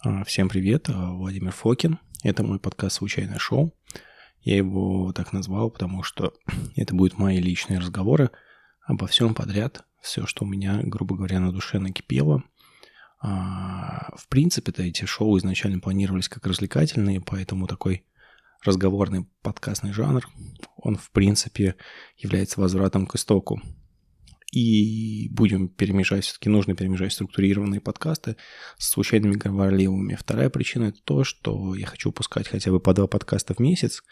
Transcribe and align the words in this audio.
А, 0.00 0.22
всем 0.22 0.48
привет, 0.48 0.88
а, 0.88 1.10
Владимир 1.10 1.50
Фокин. 1.50 1.98
Это 2.22 2.44
мой 2.44 2.60
подкаст 2.60 2.96
«Случайное 2.98 3.40
шоу». 3.40 3.74
Я 4.42 4.56
его 4.56 5.12
так 5.12 5.32
назвал, 5.32 5.72
потому 5.72 6.04
что 6.04 6.34
это 6.76 6.94
будут 6.94 7.18
мои 7.18 7.40
личные 7.40 7.80
разговоры 7.80 8.30
обо 8.86 9.08
всем 9.08 9.34
подряд. 9.34 9.82
Все, 10.00 10.24
что 10.24 10.44
у 10.44 10.46
меня, 10.46 10.78
грубо 10.84 11.16
говоря, 11.16 11.40
на 11.40 11.50
душе 11.50 11.80
накипело. 11.80 12.44
А, 13.20 14.14
в 14.16 14.28
принципе-то 14.28 14.84
эти 14.84 15.04
шоу 15.04 15.36
изначально 15.38 15.80
планировались 15.80 16.28
как 16.28 16.46
развлекательные, 16.46 17.20
поэтому 17.20 17.66
такой 17.66 18.04
разговорный 18.64 19.26
подкастный 19.42 19.92
жанр, 19.92 20.28
он, 20.76 20.96
в 20.96 21.10
принципе, 21.10 21.74
является 22.16 22.60
возвратом 22.60 23.08
к 23.08 23.16
истоку 23.16 23.60
и 24.50 25.28
будем 25.30 25.68
перемежать, 25.68 26.24
все-таки 26.24 26.48
нужно 26.48 26.74
перемежать 26.74 27.12
структурированные 27.12 27.80
подкасты 27.80 28.36
с 28.78 28.88
случайными 28.88 29.34
говорливыми. 29.34 30.16
Вторая 30.18 30.48
причина– 30.48 30.84
это 30.88 30.98
то, 31.04 31.24
что 31.24 31.74
я 31.74 31.86
хочу 31.86 32.08
выпускать 32.08 32.48
хотя 32.48 32.70
бы 32.70 32.80
по 32.80 32.94
два 32.94 33.06
подкаста 33.06 33.54
в 33.54 33.58
месяц, 33.58 34.02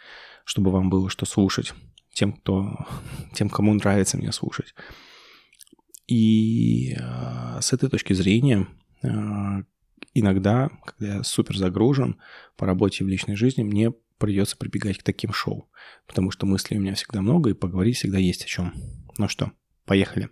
чтобы 0.45 0.71
вам 0.71 0.91
было 0.91 1.09
что 1.09 1.25
слушать, 1.25 1.73
тем, 2.13 2.33
кто, 2.33 2.87
тем 3.35 3.49
кому 3.49 3.73
нравится 3.75 4.19
меня 4.19 4.33
слушать. 4.33 4.75
И 6.07 6.93
э, 6.93 7.61
с 7.61 7.73
этой 7.73 7.89
точки 7.89 8.13
зрения 8.13 8.69
э, 9.03 9.09
иногда, 10.13 10.71
когда 10.85 11.17
я 11.17 11.23
супер 11.25 11.57
загружен 11.57 12.17
по 12.57 12.67
работе 12.67 13.05
в 13.05 13.09
личной 13.09 13.37
жизни, 13.37 13.63
мне 13.63 13.93
придется 14.19 14.57
прибегать 14.57 14.99
к 14.99 15.03
таким 15.03 15.33
шоу, 15.33 15.69
потому 16.07 16.31
что 16.31 16.47
мыслей 16.47 16.79
у 16.79 16.81
меня 16.81 16.95
всегда 16.95 17.23
много, 17.23 17.51
и 17.51 17.55
поговорить 17.55 17.97
всегда 17.97 18.19
есть 18.19 18.45
о 18.45 18.47
чем. 18.47 18.75
Ну 19.19 19.29
что, 19.29 19.53
Поехали. 19.87 20.29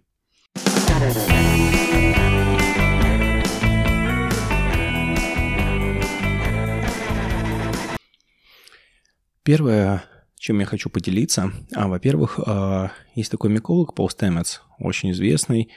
Первое, 9.45 10.05
чем 10.37 10.59
я 10.59 10.67
хочу 10.67 10.91
поделиться, 10.91 11.53
а, 11.75 11.87
во-первых, 11.87 12.41
а, 12.45 12.91
есть 13.15 13.31
такой 13.31 13.51
миколог 13.51 13.95
Пол 13.95 14.11
Стэмец, 14.11 14.63
очень 14.79 15.13
известный. 15.13 15.71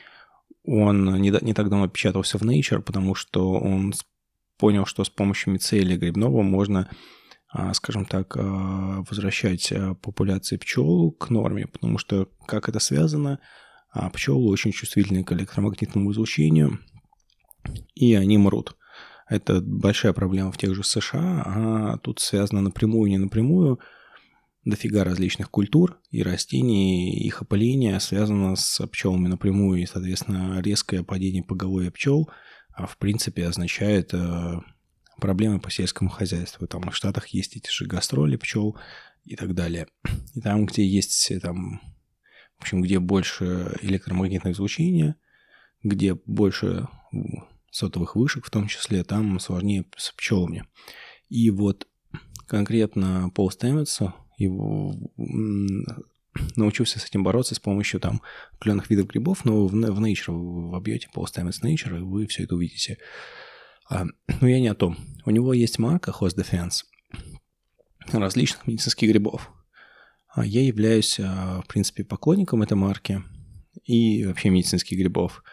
Он 0.65 1.21
не, 1.21 1.31
не 1.41 1.53
так 1.53 1.69
давно 1.69 1.87
печатался 1.87 2.39
в 2.39 2.43
Nature, 2.43 2.81
потому 2.81 3.13
что 3.13 3.51
он 3.51 3.93
понял, 4.57 4.85
что 4.85 5.03
с 5.03 5.09
помощью 5.09 5.53
мицелия 5.53 5.97
грибного 5.97 6.41
можно, 6.41 6.89
а, 7.49 7.73
скажем 7.75 8.05
так, 8.05 8.35
а, 8.37 9.03
возвращать 9.07 9.71
популяции 10.01 10.57
пчел 10.57 11.11
к 11.11 11.29
норме, 11.29 11.67
потому 11.67 11.99
что 11.99 12.27
как 12.47 12.69
это 12.69 12.79
связано– 12.79 13.39
а 13.91 14.09
пчелы 14.09 14.49
очень 14.49 14.71
чувствительны 14.71 15.23
к 15.23 15.31
электромагнитному 15.31 16.11
излучению, 16.11 16.79
и 17.95 18.13
они 18.15 18.37
мрут. 18.37 18.75
Это 19.29 19.61
большая 19.61 20.13
проблема 20.13 20.51
в 20.51 20.57
тех 20.57 20.73
же 20.73 20.83
США, 20.83 21.43
а 21.45 21.97
тут 21.97 22.19
связано 22.19 22.61
напрямую 22.61 23.07
и 23.07 23.11
не 23.11 23.17
напрямую. 23.17 23.79
Дофига 24.63 25.03
различных 25.03 25.49
культур 25.49 25.99
и 26.11 26.23
растений, 26.23 27.17
их 27.19 27.41
опыление 27.41 27.99
связано 27.99 28.55
с 28.55 28.85
пчелами 28.87 29.27
напрямую, 29.27 29.81
и, 29.81 29.85
соответственно, 29.85 30.61
резкое 30.61 31.03
падение 31.03 31.43
поголовья 31.43 31.91
пчел 31.91 32.29
а 32.77 32.85
в 32.85 32.97
принципе 32.97 33.47
означает 33.47 34.13
э, 34.13 34.59
проблемы 35.19 35.59
по 35.59 35.71
сельскому 35.71 36.11
хозяйству. 36.11 36.67
Там 36.67 36.83
в 36.91 36.95
Штатах 36.95 37.27
есть 37.29 37.57
эти 37.57 37.71
же 37.71 37.85
гастроли 37.85 38.35
пчел 38.37 38.77
и 39.25 39.35
так 39.35 39.55
далее. 39.55 39.87
И 40.35 40.41
там, 40.41 40.67
где 40.67 40.85
есть 40.85 41.31
там 41.41 41.81
в 42.57 42.61
общем, 42.63 42.81
где 42.81 42.99
больше 42.99 43.77
электромагнитного 43.81 44.53
излучения, 44.53 45.15
где 45.83 46.15
больше 46.25 46.87
сотовых 47.71 48.15
вышек 48.15 48.45
в 48.45 48.49
том 48.49 48.67
числе, 48.67 49.03
там 49.03 49.39
сложнее 49.39 49.85
с 49.95 50.11
пчелами. 50.11 50.65
И 51.29 51.49
вот 51.49 51.87
конкретно 52.47 53.29
Пол 53.33 53.51
Стэмитса 53.51 54.15
его 54.37 54.95
научился 56.55 56.99
с 56.99 57.05
этим 57.05 57.23
бороться 57.23 57.55
с 57.55 57.59
помощью 57.59 57.99
там 57.99 58.21
определенных 58.53 58.89
видов 58.89 59.07
грибов, 59.07 59.45
но 59.45 59.67
в, 59.67 59.71
в 59.71 59.99
Nature 59.99 60.31
вы 60.31 60.69
вобьете 60.69 61.09
Paul 61.13 61.25
Stamets 61.25 61.61
Nature, 61.63 61.97
и 61.97 62.01
вы 62.01 62.27
все 62.27 62.43
это 62.43 62.55
увидите. 62.55 62.97
А, 63.89 64.05
но 64.41 64.47
я 64.47 64.59
не 64.59 64.67
о 64.67 64.75
том. 64.75 64.97
У 65.25 65.31
него 65.31 65.53
есть 65.53 65.79
марка 65.79 66.11
Host 66.11 66.37
Defense 66.37 66.83
различных 68.11 68.67
медицинских 68.67 69.09
грибов. 69.09 69.51
А 70.37 70.45
я 70.45 70.61
являюсь, 70.61 71.19
а, 71.19 71.63
в 71.63 71.67
принципе, 71.67 72.03
поклонником 72.03 72.61
этой 72.61 72.75
марки 72.75 73.23
и 73.85 74.23
вообще 74.23 74.51
медицинских 74.51 74.95
грибов. 74.95 75.43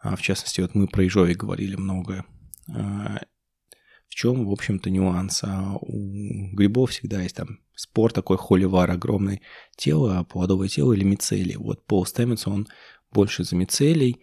А, 0.00 0.16
в 0.16 0.22
частности, 0.22 0.62
вот 0.62 0.74
мы 0.74 0.86
про 0.88 1.04
ежовик 1.04 1.36
говорили 1.36 1.76
много. 1.76 2.24
В 2.66 4.14
чем, 4.14 4.46
в 4.46 4.50
общем-то, 4.50 4.88
нюанс? 4.88 5.42
У 5.82 6.54
грибов 6.54 6.92
всегда 6.92 7.20
есть 7.20 7.36
там 7.36 7.58
спор 7.74 8.10
такой 8.10 8.38
холивар, 8.38 8.90
огромное 8.90 9.42
тело, 9.76 10.24
плодовое 10.24 10.68
тело 10.68 10.94
или 10.94 11.04
мицелий. 11.04 11.56
Вот 11.56 11.84
Пол 11.84 12.06
Стэммитс, 12.06 12.46
он 12.46 12.68
больше 13.10 13.44
за 13.44 13.54
мицелий, 13.54 14.22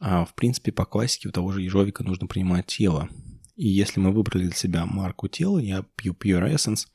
а 0.00 0.24
в 0.24 0.34
принципе 0.34 0.72
по 0.72 0.86
классике 0.86 1.28
у 1.28 1.32
того 1.32 1.52
же 1.52 1.60
ежовика 1.60 2.02
нужно 2.02 2.26
принимать 2.26 2.64
тело. 2.64 3.10
И 3.56 3.68
если 3.68 4.00
мы 4.00 4.10
выбрали 4.10 4.44
для 4.44 4.54
себя 4.54 4.86
марку 4.86 5.28
тела, 5.28 5.58
я 5.58 5.84
пью 5.96 6.14
Pure 6.14 6.50
Essence 6.50 6.86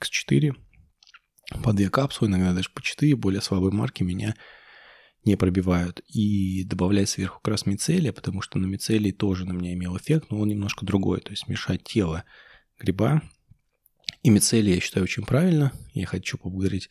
X4, 0.00 0.54
по 1.62 1.72
две 1.72 1.90
капсулы, 1.90 2.30
иногда 2.30 2.52
даже 2.52 2.70
по 2.70 2.82
четыре, 2.82 3.16
более 3.16 3.40
слабые 3.40 3.72
марки 3.72 4.02
меня 4.02 4.34
не 5.24 5.36
пробивают. 5.36 6.00
И 6.08 6.64
добавлять 6.64 7.08
сверху 7.08 7.40
как 7.40 7.48
раз 7.52 7.66
мицелия, 7.66 8.12
потому 8.12 8.42
что 8.42 8.58
на 8.58 8.66
мицелии 8.66 9.12
тоже 9.12 9.46
на 9.46 9.52
меня 9.52 9.74
имел 9.74 9.96
эффект, 9.96 10.30
но 10.30 10.40
он 10.40 10.48
немножко 10.48 10.84
другой. 10.84 11.20
То 11.20 11.30
есть 11.30 11.48
мешать 11.48 11.84
тело 11.84 12.24
гриба 12.78 13.22
и 14.26 14.30
мицелия 14.30 14.74
я 14.74 14.80
считаю 14.80 15.04
очень 15.04 15.24
правильно. 15.24 15.72
Я 15.94 16.06
хочу 16.06 16.36
поблагодарить 16.36 16.90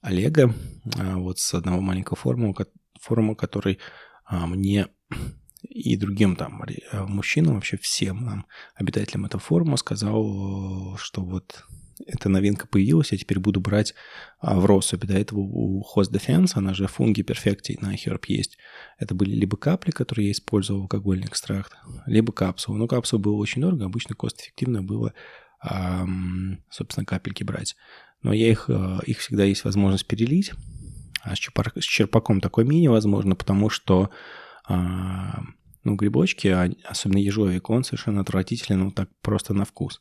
Олега 0.00 0.52
а, 0.98 1.16
вот 1.16 1.38
с 1.38 1.54
одного 1.54 1.80
маленького 1.80 2.16
форума, 2.16 2.54
форума 3.00 3.36
который 3.36 3.78
а, 4.24 4.46
мне 4.48 4.88
и 5.62 5.96
другим 5.96 6.34
там 6.34 6.60
мужчинам, 7.06 7.54
вообще 7.54 7.76
всем 7.76 8.24
нам, 8.24 8.46
обитателям 8.74 9.26
этого 9.26 9.40
форума 9.40 9.76
сказал, 9.76 10.96
что 10.96 11.22
вот 11.22 11.64
эта 12.06 12.28
новинка 12.28 12.66
появилась, 12.66 13.12
я 13.12 13.18
теперь 13.18 13.38
буду 13.38 13.60
брать 13.60 13.94
а, 14.38 14.58
в 14.58 14.66
россыпи. 14.66 15.06
До 15.06 15.14
этого 15.14 15.40
у 15.40 15.82
Host 15.82 16.12
Defense, 16.12 16.52
она 16.54 16.74
же 16.74 16.84
Fungi 16.84 17.24
Perfecti 17.24 17.76
на 17.80 17.94
Herb 17.94 18.22
есть. 18.28 18.58
Это 18.98 19.14
были 19.14 19.34
либо 19.34 19.56
капли, 19.56 19.90
которые 19.90 20.26
я 20.26 20.32
использовал, 20.32 20.82
алкогольный 20.82 21.26
экстракт, 21.26 21.72
либо 22.06 22.32
капсулы. 22.32 22.78
Но 22.78 22.86
капсул 22.86 23.18
было 23.18 23.36
очень 23.36 23.62
дорого, 23.62 23.86
обычно 23.86 24.14
кост-эффективно 24.14 24.82
было, 24.82 25.14
собственно, 26.70 27.04
капельки 27.04 27.44
брать. 27.44 27.76
Но 28.22 28.32
я 28.32 28.50
их, 28.50 28.68
а, 28.68 29.00
их 29.06 29.18
всегда 29.18 29.44
есть 29.44 29.64
возможность 29.64 30.06
перелить. 30.06 30.52
А 31.22 31.36
с, 31.36 31.38
черпак, 31.38 31.76
с 31.76 31.84
черпаком 31.84 32.40
такой 32.40 32.64
мини 32.64 32.88
возможно, 32.88 33.36
потому 33.36 33.70
что 33.70 34.10
а, 34.64 35.40
ну, 35.84 35.96
грибочки, 35.96 36.48
особенно 36.84 37.18
ежовик, 37.18 37.70
он 37.70 37.84
совершенно 37.84 38.20
отвратительный, 38.20 38.78
ну, 38.78 38.90
так 38.90 39.08
просто 39.20 39.54
на 39.54 39.64
вкус. 39.64 40.00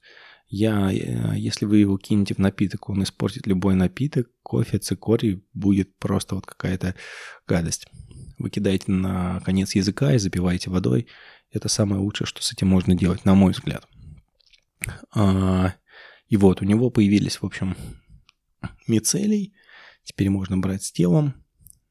Я, 0.52 0.92
э, 0.92 1.38
если 1.38 1.64
вы 1.64 1.78
его 1.78 1.98
кинете 1.98 2.34
в 2.34 2.38
напиток, 2.38 2.90
он 2.90 3.02
испортит 3.04 3.48
любой 3.48 3.74
напиток, 3.76 4.28
кофе, 4.44 4.80
цикорий, 4.80 5.46
будет 5.54 5.98
просто 5.98 6.36
вот 6.36 6.46
какая-то 6.46 6.94
гадость. 7.48 7.88
Вы 8.38 8.50
кидаете 8.50 8.92
на 8.92 9.40
конец 9.46 9.76
языка 9.76 10.14
и 10.14 10.18
запиваете 10.18 10.70
водой. 10.70 11.08
Это 11.52 11.70
самое 11.70 12.02
лучшее, 12.02 12.28
что 12.28 12.44
с 12.44 12.52
этим 12.52 12.68
можно 12.68 12.96
делать, 12.96 13.24
на 13.24 13.34
мой 13.34 13.54
взгляд. 13.54 13.88
А, 15.16 15.74
и 16.28 16.36
вот, 16.36 16.62
у 16.62 16.66
него 16.66 16.90
появились, 16.90 17.38
в 17.38 17.46
общем, 17.46 17.78
мицелий. 18.88 19.54
Теперь 20.04 20.30
можно 20.30 20.58
брать 20.58 20.84
с 20.84 20.92
телом. 20.92 21.46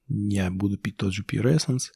Я 0.07 0.51
буду 0.51 0.77
пить 0.77 0.99
тот 0.99 1.15
же 1.15 1.23
Pure 1.23 1.57
Essence 1.57 1.93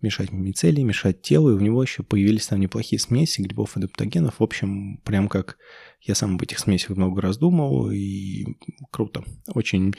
мешать 0.00 0.30
мицелий, 0.32 0.84
мешать 0.84 1.22
телу, 1.22 1.50
и 1.50 1.54
у 1.54 1.60
него 1.60 1.82
еще 1.82 2.02
появились 2.02 2.46
там 2.46 2.60
неплохие 2.60 3.00
смеси 3.00 3.40
грибов 3.40 3.76
и 3.76 3.80
адаптогенов. 3.80 4.38
В 4.38 4.42
общем, 4.42 4.98
прям 4.98 5.28
как 5.28 5.58
я 6.00 6.14
сам 6.14 6.36
об 6.36 6.42
этих 6.42 6.58
смесях 6.58 6.90
много 6.90 7.20
раз 7.20 7.38
думал, 7.38 7.90
и 7.90 8.44
круто. 8.90 9.24
Очень 9.48 9.94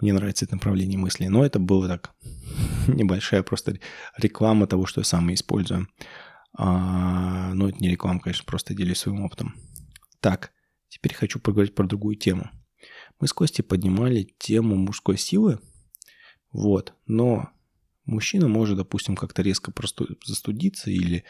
мне 0.00 0.12
нравится 0.12 0.44
это 0.44 0.56
направление 0.56 0.98
мысли. 0.98 1.26
Но 1.26 1.44
это 1.44 1.58
было 1.58 1.88
так 1.88 2.14
небольшая 2.86 3.42
просто 3.42 3.78
реклама 4.16 4.66
того, 4.66 4.86
что 4.86 5.00
я 5.00 5.04
сам 5.04 5.32
использую. 5.32 5.88
А, 6.56 7.52
но 7.54 7.68
это 7.68 7.78
не 7.78 7.90
реклама, 7.90 8.20
конечно, 8.20 8.44
просто 8.44 8.74
делюсь 8.74 8.98
своим 8.98 9.24
опытом. 9.24 9.54
Так, 10.20 10.52
теперь 10.88 11.14
хочу 11.14 11.40
поговорить 11.40 11.74
про 11.74 11.86
другую 11.86 12.16
тему. 12.16 12.50
Мы 13.20 13.28
с 13.28 13.32
Костей 13.32 13.62
поднимали 13.62 14.28
тему 14.38 14.76
мужской 14.76 15.16
силы, 15.16 15.58
вот, 16.52 16.94
но 17.06 17.50
Мужчина 18.04 18.48
может, 18.48 18.76
допустим, 18.76 19.16
как-то 19.16 19.42
резко 19.42 19.72
застудиться 20.24 20.90
или 20.90 21.24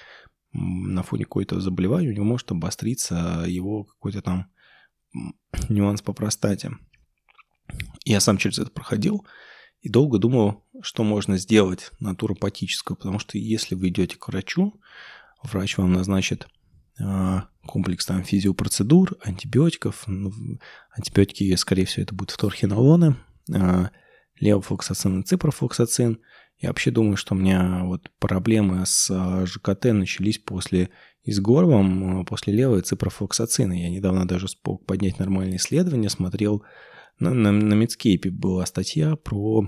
на 0.53 1.03
фоне 1.03 1.25
какого-то 1.25 1.61
заболевания 1.61 2.09
у 2.09 2.12
него 2.12 2.25
может 2.25 2.50
обостриться 2.50 3.44
его 3.47 3.85
какой-то 3.85 4.23
там 4.23 4.50
нюанс 5.69 6.03
по 6.03 6.12
простате. 6.12 6.73
Я 8.05 8.21
сам 8.21 8.38
через 8.38 8.59
это 8.59 8.71
проходил 8.71 9.26
и 9.81 9.88
долго 9.88 10.19
думал, 10.19 10.65
что 10.82 11.05
можно 11.05 11.38
сделать 11.38 11.91
натуропатическую, 12.00 12.97
потому 12.97 13.19
что 13.19 13.38
если 13.38 13.75
вы 13.75 13.88
идете 13.88 14.17
к 14.17 14.29
врачу, 14.29 14.81
врач 15.43 15.77
вам 15.77 15.93
назначит 15.93 16.49
э, 16.99 17.41
комплекс 17.67 18.06
там 18.06 18.25
физиопроцедур, 18.25 19.17
антибиотиков. 19.23 20.06
Антибиотики, 20.97 21.55
скорее 21.56 21.85
всего, 21.85 22.03
это 22.03 22.15
будут 22.15 22.31
вторхинолоны, 22.32 23.17
э, 23.53 23.88
левофлоксацин 24.41 25.20
и 25.20 25.25
ципрофлоксацин. 25.25 26.20
Я 26.59 26.69
вообще 26.69 26.91
думаю, 26.91 27.17
что 27.17 27.35
у 27.35 27.39
меня 27.39 27.83
вот 27.85 28.11
проблемы 28.19 28.85
с 28.87 29.11
э, 29.11 29.47
ЖКТ 29.47 29.87
начались 29.87 30.39
после 30.39 30.91
и 31.23 31.33
с 31.33 31.41
горвом 31.41 32.21
э, 32.21 32.25
после 32.25 32.55
левой 32.55 32.83
ципрофлоксацина. 32.83 33.73
Я 33.73 33.91
недавно 33.91 34.27
даже 34.27 34.49
смог 34.49 34.85
поднять 34.87 35.19
нормальные 35.19 35.56
исследования, 35.56 36.09
смотрел 36.09 36.65
на, 37.19 37.33
на, 37.33 37.53
на 37.53 37.75
Medscape 37.75 38.31
была 38.31 38.67
статья 38.67 39.17
про 39.17 39.67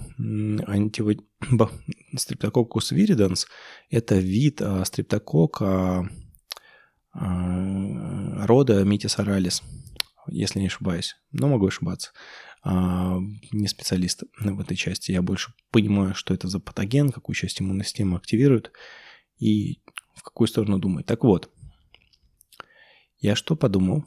антиво... 0.66 1.14
стрептококкус 2.16 2.90
вириденс. 2.90 3.46
Это 3.90 4.16
вид 4.16 4.60
а, 4.62 4.84
стрептокока 4.84 6.08
а, 7.12 8.46
рода 8.46 8.84
Митис 8.84 9.18
оралис, 9.18 9.62
если 10.28 10.60
не 10.60 10.66
ошибаюсь. 10.66 11.16
Но 11.32 11.48
могу 11.48 11.66
ошибаться. 11.66 12.12
А, 12.62 13.18
не 13.52 13.68
специалист 13.68 14.24
в 14.38 14.60
этой 14.60 14.76
части. 14.76 15.12
Я 15.12 15.22
больше 15.22 15.52
понимаю, 15.70 16.14
что 16.14 16.34
это 16.34 16.48
за 16.48 16.58
патоген, 16.58 17.10
какую 17.10 17.34
часть 17.34 17.60
иммунной 17.60 17.84
системы 17.84 18.16
активирует 18.16 18.72
и 19.38 19.80
в 20.14 20.22
какую 20.22 20.48
сторону 20.48 20.78
думать. 20.78 21.06
Так 21.06 21.24
вот, 21.24 21.50
я 23.18 23.36
что 23.36 23.56
подумал? 23.56 24.04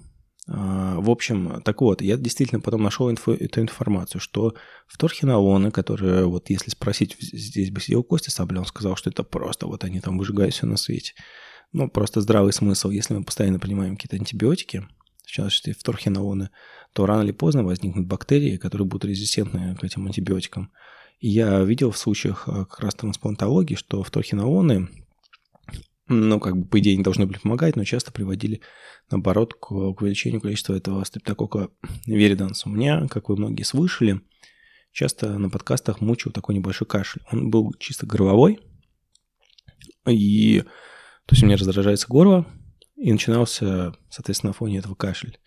А, 0.47 0.99
в 0.99 1.09
общем, 1.09 1.61
так 1.63 1.81
вот, 1.81 2.01
я 2.01 2.17
действительно 2.17 2.59
потом 2.59 2.81
нашел 2.81 3.09
инфо, 3.09 3.33
эту 3.33 3.61
информацию, 3.61 4.19
что 4.19 4.55
вторхинолоны, 4.87 5.71
которые, 5.71 6.25
вот 6.25 6.49
если 6.49 6.71
спросить, 6.71 7.15
здесь 7.19 7.71
бы 7.71 7.79
сидел 7.79 8.03
Костя 8.03 8.31
Сабля, 8.31 8.59
он 8.59 8.65
сказал, 8.65 8.95
что 8.95 9.09
это 9.09 9.23
просто, 9.23 9.67
вот 9.67 9.83
они 9.83 10.01
там 10.01 10.17
выжигают 10.17 10.53
все 10.53 10.65
на 10.65 10.77
свете. 10.77 11.13
Ну, 11.71 11.87
просто 11.87 12.21
здравый 12.21 12.51
смысл. 12.51 12.89
Если 12.89 13.13
мы 13.13 13.23
постоянно 13.23 13.59
принимаем 13.59 13.95
какие-то 13.95 14.15
антибиотики, 14.15 14.87
сейчас 15.29 15.61
вторхинолоны, 15.77 16.49
то 16.93 17.05
рано 17.05 17.23
или 17.23 17.31
поздно 17.31 17.63
возникнут 17.63 18.07
бактерии, 18.07 18.57
которые 18.57 18.87
будут 18.87 19.05
резистентны 19.05 19.75
к 19.75 19.83
этим 19.83 20.05
антибиотикам. 20.05 20.71
И 21.19 21.29
я 21.29 21.61
видел 21.63 21.91
в 21.91 21.97
случаях 21.97 22.47
а, 22.47 22.65
как 22.65 22.79
раз 22.79 22.95
трансплантологии, 22.95 23.75
что 23.75 24.03
вторхинолоны 24.03 24.87
ну, 26.11 26.39
как 26.39 26.57
бы, 26.57 26.65
по 26.65 26.79
идее, 26.79 26.97
не 26.97 27.03
должны 27.03 27.27
были 27.27 27.37
помогать, 27.37 27.75
но 27.75 27.83
часто 27.83 28.11
приводили, 28.11 28.61
наоборот, 29.11 29.53
к, 29.53 29.71
увеличению 29.71 30.41
количества 30.41 30.73
этого 30.73 31.03
стрептокока 31.03 31.69
вириденс. 32.07 32.65
У 32.65 32.69
меня, 32.69 33.07
как 33.07 33.29
вы 33.29 33.37
многие 33.37 33.61
слышали, 33.61 34.19
часто 34.91 35.37
на 35.37 35.51
подкастах 35.51 36.01
мучил 36.01 36.31
такой 36.31 36.55
небольшой 36.55 36.87
кашель. 36.87 37.21
Он 37.31 37.51
был 37.51 37.73
чисто 37.77 38.07
горловой, 38.07 38.59
и 40.07 40.63
то 41.27 41.35
есть 41.35 41.43
у 41.43 41.45
меня 41.45 41.57
раздражается 41.57 42.07
горло, 42.07 42.47
и 42.99 43.11
начинался, 43.11 43.93
соответственно, 44.09 44.49
на 44.49 44.53
фоне 44.53 44.77
этого 44.77 44.95
кашель. 44.95 45.39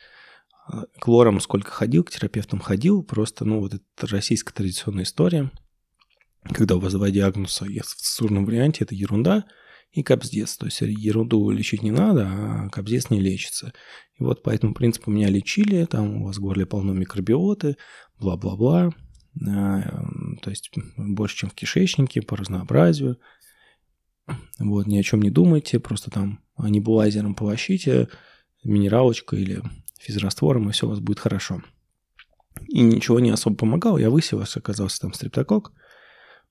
К 1.00 1.08
лорам 1.08 1.40
сколько 1.40 1.70
ходил, 1.70 2.04
к 2.04 2.10
терапевтам 2.10 2.60
ходил, 2.60 3.02
просто, 3.02 3.44
ну, 3.44 3.60
вот 3.60 3.74
это 3.74 4.06
российская 4.06 4.54
традиционная 4.54 5.04
история, 5.04 5.50
когда 6.44 6.76
у 6.76 6.80
вас 6.80 6.92
два 6.92 7.10
диагноза 7.10 7.66
есть 7.66 7.88
в 7.88 7.96
цензурном 7.96 8.44
варианте, 8.44 8.84
это 8.84 8.94
ерунда– 8.94 9.44
и 9.92 10.02
капздец. 10.02 10.56
То 10.56 10.66
есть 10.66 10.80
ерунду 10.80 11.50
лечить 11.50 11.82
не 11.82 11.90
надо, 11.90 12.26
а 12.26 12.68
капздец 12.70 13.10
не 13.10 13.20
лечится. 13.20 13.72
И 14.18 14.22
вот 14.22 14.42
по 14.42 14.50
этому 14.50 14.74
принципу 14.74 15.10
меня 15.10 15.28
лечили, 15.28 15.84
там 15.84 16.22
у 16.22 16.26
вас 16.26 16.38
в 16.38 16.40
горле 16.40 16.66
полно 16.66 16.92
микробиоты, 16.92 17.76
бла-бла-бла. 18.18 18.90
А, 19.46 20.04
то 20.42 20.50
есть 20.50 20.70
больше, 20.96 21.36
чем 21.36 21.50
в 21.50 21.54
кишечнике, 21.54 22.22
по 22.22 22.36
разнообразию. 22.36 23.18
Вот, 24.58 24.86
ни 24.86 24.98
о 24.98 25.02
чем 25.02 25.22
не 25.22 25.30
думайте, 25.30 25.80
просто 25.80 26.10
там 26.10 26.40
небулайзером 26.58 27.34
полощите, 27.34 28.08
минералочкой 28.64 29.42
или 29.42 29.62
физраствором, 29.98 30.68
и 30.68 30.72
все 30.72 30.86
у 30.86 30.90
вас 30.90 31.00
будет 31.00 31.18
хорошо. 31.18 31.62
И 32.68 32.80
ничего 32.80 33.20
не 33.20 33.30
особо 33.30 33.56
помогало, 33.56 33.98
я 33.98 34.10
высилась, 34.10 34.56
оказался 34.56 35.00
там 35.00 35.12
стрептокок, 35.14 35.72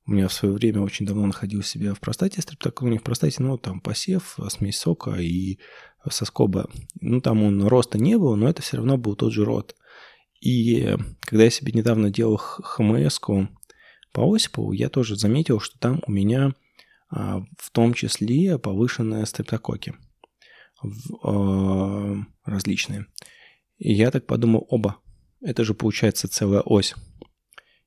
у 0.08 0.12
меня 0.12 0.28
в 0.28 0.34
свое 0.34 0.54
время 0.54 0.82
очень 0.82 1.06
давно 1.06 1.28
находил 1.28 1.62
себя 1.62 1.94
в 1.94 2.00
простате 2.00 2.42
стрептокок, 2.42 2.90
не 2.90 2.98
в 2.98 3.04
простате, 3.04 3.42
но 3.44 3.58
там 3.58 3.80
посев, 3.80 4.38
смесь 4.50 4.80
сока 4.80 5.12
и 5.12 5.60
соскоба. 6.10 6.70
Ну, 7.00 7.22
там 7.22 7.44
он 7.44 7.64
роста 7.68 8.00
не 8.00 8.18
было, 8.18 8.36
но 8.36 8.50
это 8.50 8.62
все 8.62 8.78
равно 8.78 8.98
был 8.98 9.16
тот 9.16 9.32
же 9.32 9.46
рот. 9.46 9.76
И 10.40 10.98
когда 11.22 11.44
я 11.44 11.50
себе 11.52 11.72
недавно 11.72 12.10
делал 12.10 12.38
хмс 12.38 13.20
по 14.12 14.36
Осипову, 14.36 14.72
я 14.72 14.90
тоже 14.90 15.16
заметил, 15.16 15.60
что 15.60 15.78
там 15.78 16.02
у 16.08 16.12
меня 16.12 16.48
а, 16.48 16.54
в 17.12 17.72
том 17.72 17.94
числе 17.94 18.58
повышенные 18.58 19.26
стрептококи 19.26 19.96
а, 21.24 22.16
различные. 22.46 23.08
И 23.78 23.94
я 23.94 24.12
так 24.12 24.26
подумал, 24.26 24.66
оба, 24.70 24.98
это 25.42 25.64
же 25.64 25.74
получается 25.74 26.28
целая 26.28 26.62
ось. 26.62 26.96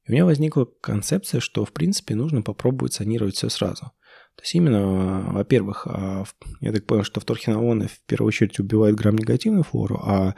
И 0.04 0.10
у 0.10 0.12
меня 0.12 0.24
возникла 0.24 0.66
концепция, 0.80 1.40
что, 1.40 1.64
в 1.64 1.72
принципе, 1.72 2.14
нужно 2.14 2.42
попробовать 2.42 2.92
санировать 2.92 3.36
все 3.36 3.48
сразу. 3.48 3.92
То 4.36 4.42
есть 4.42 4.54
именно, 4.54 5.32
во-первых, 5.32 5.86
а, 5.86 6.24
я 6.60 6.72
так 6.72 6.86
понял, 6.86 7.04
что 7.04 7.20
вторхинолоны 7.20 7.88
в 7.88 8.00
первую 8.06 8.28
очередь 8.28 8.58
убивают 8.58 8.96
грамм-негативную 8.96 9.62
флору, 9.62 10.00
а, 10.02 10.34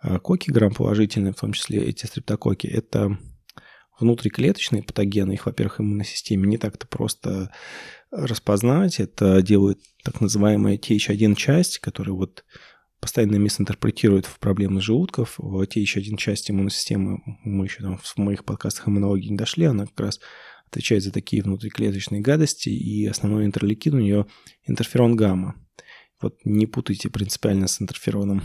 а 0.00 0.18
коки 0.18 0.50
грамм-положительные, 0.50 1.32
в 1.32 1.40
том 1.40 1.52
числе 1.52 1.84
эти 1.84 2.06
стрептококи, 2.06 2.66
это 2.66 3.18
внутриклеточные 3.98 4.82
патогены, 4.82 5.32
их, 5.32 5.46
во-первых, 5.46 5.80
иммунной 5.80 6.06
системе 6.06 6.48
не 6.48 6.56
так-то 6.56 6.86
просто 6.86 7.52
распознать. 8.10 9.00
Это 9.00 9.42
делает 9.42 9.78
так 10.04 10.20
называемая 10.20 10.76
TH1 10.76 11.34
часть, 11.36 11.78
которая 11.78 12.14
вот 12.14 12.44
постоянно 13.00 13.36
мисинтерпретируют 13.36 14.26
в 14.26 14.38
проблемы 14.38 14.80
желудков. 14.80 15.34
В 15.38 15.66
те 15.66 15.80
еще 15.80 16.00
один 16.00 16.16
часть 16.16 16.50
иммунной 16.50 16.70
системы, 16.70 17.20
мы 17.44 17.64
еще 17.64 17.82
там 17.82 17.98
в 17.98 18.16
моих 18.18 18.44
подкастах 18.44 18.88
иммунологии 18.88 19.30
не 19.30 19.36
дошли, 19.36 19.64
она 19.64 19.86
как 19.86 19.98
раз 20.00 20.20
отвечает 20.66 21.02
за 21.02 21.10
такие 21.10 21.42
внутриклеточные 21.42 22.20
гадости, 22.20 22.68
и 22.68 23.06
основной 23.06 23.44
интерлейкин 23.46 23.94
у 23.94 24.00
нее 24.00 24.26
интерферон 24.66 25.16
гамма. 25.16 25.56
Вот 26.20 26.38
не 26.44 26.66
путайте 26.66 27.08
принципиально 27.08 27.66
с 27.66 27.80
интерфероном 27.80 28.42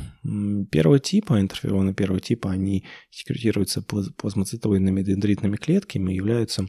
первого 0.72 0.98
типа. 1.00 1.42
Интерфероны 1.42 1.94
первого 1.94 2.22
типа, 2.22 2.50
они 2.50 2.86
секретируются 3.10 3.82
плазмоцитоидными 3.82 5.04
дендритными 5.04 5.58
клетками 5.58 6.14
и 6.14 6.16
являются 6.16 6.68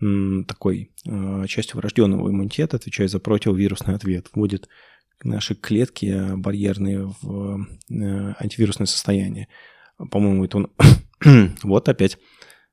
такой 0.00 0.92
э, 1.04 1.44
частью 1.48 1.76
врожденного 1.78 2.30
иммунитета, 2.30 2.76
отвечая 2.76 3.08
за 3.08 3.18
противовирусный 3.18 3.94
ответ, 3.94 4.28
вводит 4.32 4.68
наши 5.24 5.54
клетки 5.54 6.36
барьерные 6.36 7.12
в 7.20 7.66
э, 7.90 8.34
антивирусное 8.38 8.86
состояние. 8.86 9.48
По-моему, 10.10 10.44
это 10.44 10.58
он... 10.58 10.70
вот 11.62 11.88
опять 11.88 12.18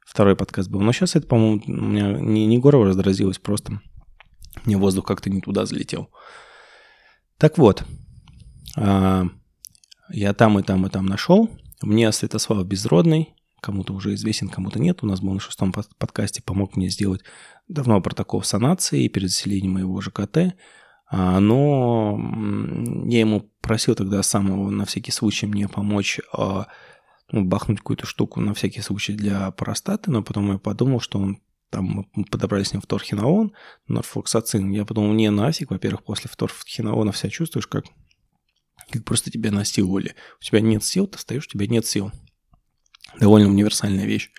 второй 0.05 0.35
подкаст 0.35 0.69
был. 0.69 0.81
Но 0.81 0.91
сейчас 0.91 1.15
это, 1.15 1.27
по-моему, 1.27 1.61
у 1.65 1.71
меня 1.71 2.13
не, 2.19 2.45
не 2.45 2.59
горло 2.59 2.85
раздразилось, 2.85 3.39
просто 3.39 3.81
мне 4.63 4.77
воздух 4.77 5.05
как-то 5.05 5.29
не 5.29 5.41
туда 5.41 5.65
залетел. 5.65 6.09
Так 7.37 7.57
вот, 7.57 7.83
а, 8.77 9.25
я 10.09 10.33
там 10.33 10.59
и 10.59 10.63
там 10.63 10.85
и 10.85 10.89
там 10.89 11.05
нашел. 11.05 11.49
Мне 11.81 12.11
Святослав 12.11 12.65
Безродный, 12.65 13.35
кому-то 13.61 13.93
уже 13.93 14.13
известен, 14.13 14.49
кому-то 14.49 14.79
нет, 14.79 15.03
у 15.03 15.07
нас 15.07 15.21
был 15.21 15.33
на 15.33 15.39
шестом 15.39 15.73
подкасте, 15.73 16.41
помог 16.41 16.75
мне 16.75 16.89
сделать 16.89 17.21
давно 17.67 18.01
протокол 18.01 18.43
санации 18.43 19.03
и 19.03 19.09
перезаселения 19.09 19.69
моего 19.69 19.99
ЖКТ. 20.01 20.55
А, 21.07 21.39
но 21.39 22.17
я 23.05 23.19
ему 23.19 23.51
просил 23.61 23.95
тогда 23.95 24.23
самого 24.23 24.69
на 24.69 24.85
всякий 24.85 25.11
случай 25.11 25.45
мне 25.45 25.67
помочь 25.67 26.19
а, 26.33 26.67
ну, 27.31 27.43
бахнуть 27.43 27.79
какую-то 27.79 28.05
штуку 28.05 28.39
на 28.39 28.53
всякий 28.53 28.81
случай 28.81 29.13
для 29.13 29.51
простаты, 29.51 30.11
но 30.11 30.23
потом 30.23 30.51
я 30.51 30.57
подумал, 30.57 30.99
что 30.99 31.19
он 31.19 31.39
там 31.69 32.07
мы 32.13 32.25
подобрали 32.25 32.63
с 32.63 32.71
ним 32.71 32.81
вторхинаон, 32.81 33.53
норфлоксацин. 33.87 34.69
Я 34.71 34.85
подумал, 34.85 35.13
не 35.13 35.29
нафиг, 35.29 35.71
во-первых, 35.71 36.03
после 36.03 36.29
вторхинаона 36.31 37.11
вся 37.11 37.29
чувствуешь, 37.29 37.67
как, 37.67 37.85
как 38.91 39.03
просто 39.03 39.31
тебя 39.31 39.51
насиловали. 39.51 40.15
У 40.39 40.43
тебя 40.43 40.61
нет 40.61 40.83
сил, 40.83 41.07
ты 41.07 41.19
стоишь, 41.19 41.47
у 41.47 41.49
тебя 41.49 41.67
нет 41.67 41.85
сил. 41.85 42.11
Довольно 43.19 43.49
универсальная 43.49 44.05
вещь 44.05 44.31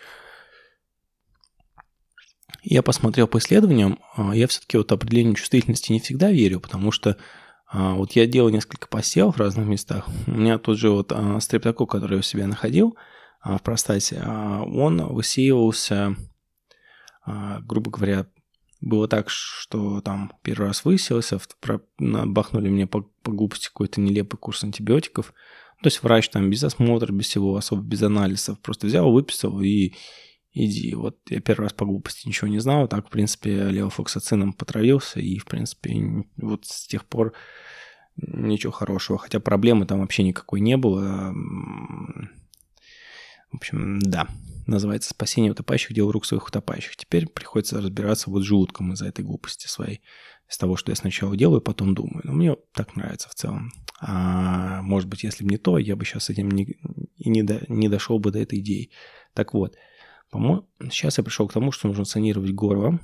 я 2.68 2.82
посмотрел 2.82 3.28
по 3.28 3.38
исследованиям, 3.38 4.00
а, 4.16 4.34
я 4.34 4.48
все-таки 4.48 4.76
вот 4.76 4.90
определению 4.90 5.34
чувствительности 5.34 5.92
не 5.92 6.00
всегда 6.00 6.32
верю, 6.32 6.58
потому 6.58 6.90
что 6.90 7.16
а, 7.68 7.94
вот 7.94 8.12
я 8.12 8.26
делал 8.26 8.48
несколько 8.48 8.88
посевов 8.88 9.36
в 9.36 9.40
разных 9.40 9.66
местах. 9.66 10.08
У 10.26 10.32
меня 10.32 10.58
тот 10.58 10.76
же 10.76 10.90
вот 10.90 11.12
а, 11.12 11.38
стрептокок, 11.40 11.92
который 11.92 12.14
я 12.14 12.18
у 12.18 12.22
себя 12.22 12.48
находил 12.48 12.96
в 13.44 13.58
простате, 13.60 14.20
он 14.26 15.06
высеивался, 15.06 16.16
грубо 17.24 17.92
говоря, 17.92 18.26
было 18.80 19.06
так, 19.06 19.30
что 19.30 20.00
там 20.00 20.32
первый 20.42 20.66
раз 20.66 20.84
высеялся, 20.84 21.38
бахнули 21.98 22.68
мне 22.68 22.88
по, 22.88 23.02
по 23.22 23.30
глупости 23.30 23.68
какой-то 23.68 24.00
нелепый 24.00 24.36
курс 24.36 24.64
антибиотиков. 24.64 25.32
То 25.82 25.88
есть 25.88 26.02
врач 26.02 26.28
там 26.30 26.50
без 26.50 26.64
осмотра, 26.64 27.12
без 27.12 27.26
всего, 27.26 27.56
особо 27.56 27.82
без 27.82 28.02
анализов, 28.02 28.60
просто 28.60 28.86
взял, 28.86 29.12
выписал 29.12 29.60
и, 29.60 29.94
иди. 30.52 30.94
Вот 30.94 31.18
я 31.28 31.40
первый 31.40 31.64
раз 31.64 31.74
по 31.74 31.84
глупости 31.84 32.26
ничего 32.26 32.48
не 32.48 32.58
знал, 32.58 32.88
так, 32.88 33.08
в 33.08 33.10
принципе, 33.10 33.68
левофлоксацином 33.68 34.54
потравился, 34.54 35.20
и, 35.20 35.38
в 35.38 35.44
принципе, 35.44 36.24
вот 36.36 36.64
с 36.66 36.86
тех 36.86 37.04
пор 37.04 37.34
ничего 38.16 38.72
хорошего, 38.72 39.18
хотя 39.18 39.40
проблемы 39.40 39.86
там 39.86 40.00
вообще 40.00 40.22
никакой 40.22 40.60
не 40.60 40.76
было. 40.76 41.34
В 43.52 43.56
общем, 43.56 44.00
да, 44.00 44.26
называется 44.66 45.10
«Спасение 45.10 45.52
утопающих, 45.52 45.92
дело 45.94 46.12
рук 46.12 46.26
своих 46.26 46.48
утопающих». 46.48 46.96
Теперь 46.96 47.28
приходится 47.28 47.80
разбираться 47.80 48.30
вот 48.30 48.42
с 48.42 48.46
желудком 48.46 48.92
из-за 48.92 49.06
этой 49.06 49.24
глупости 49.24 49.68
своей, 49.68 50.00
из 50.48 50.58
того, 50.58 50.76
что 50.76 50.92
я 50.92 50.96
сначала 50.96 51.36
делаю, 51.36 51.60
потом 51.60 51.94
думаю. 51.94 52.20
Но 52.24 52.32
мне 52.32 52.56
так 52.72 52.96
нравится 52.96 53.28
в 53.28 53.34
целом. 53.34 53.72
А 54.00 54.82
может 54.82 55.08
быть, 55.08 55.24
если 55.24 55.44
бы 55.44 55.50
не 55.50 55.56
то, 55.56 55.78
я 55.78 55.96
бы 55.96 56.04
сейчас 56.04 56.24
с 56.24 56.30
этим 56.30 56.50
не, 56.50 56.76
и 57.16 57.28
не, 57.28 57.42
до, 57.42 57.64
не 57.68 57.88
дошел 57.88 58.18
бы 58.18 58.30
до 58.30 58.38
этой 58.38 58.60
идеи. 58.60 58.90
Так 59.34 59.54
вот, 59.54 59.76
по-моему, 60.30 60.68
сейчас 60.90 61.18
я 61.18 61.24
пришел 61.24 61.48
к 61.48 61.52
тому, 61.52 61.72
что 61.72 61.88
нужно 61.88 62.04
санировать 62.04 62.52
горло, 62.52 63.00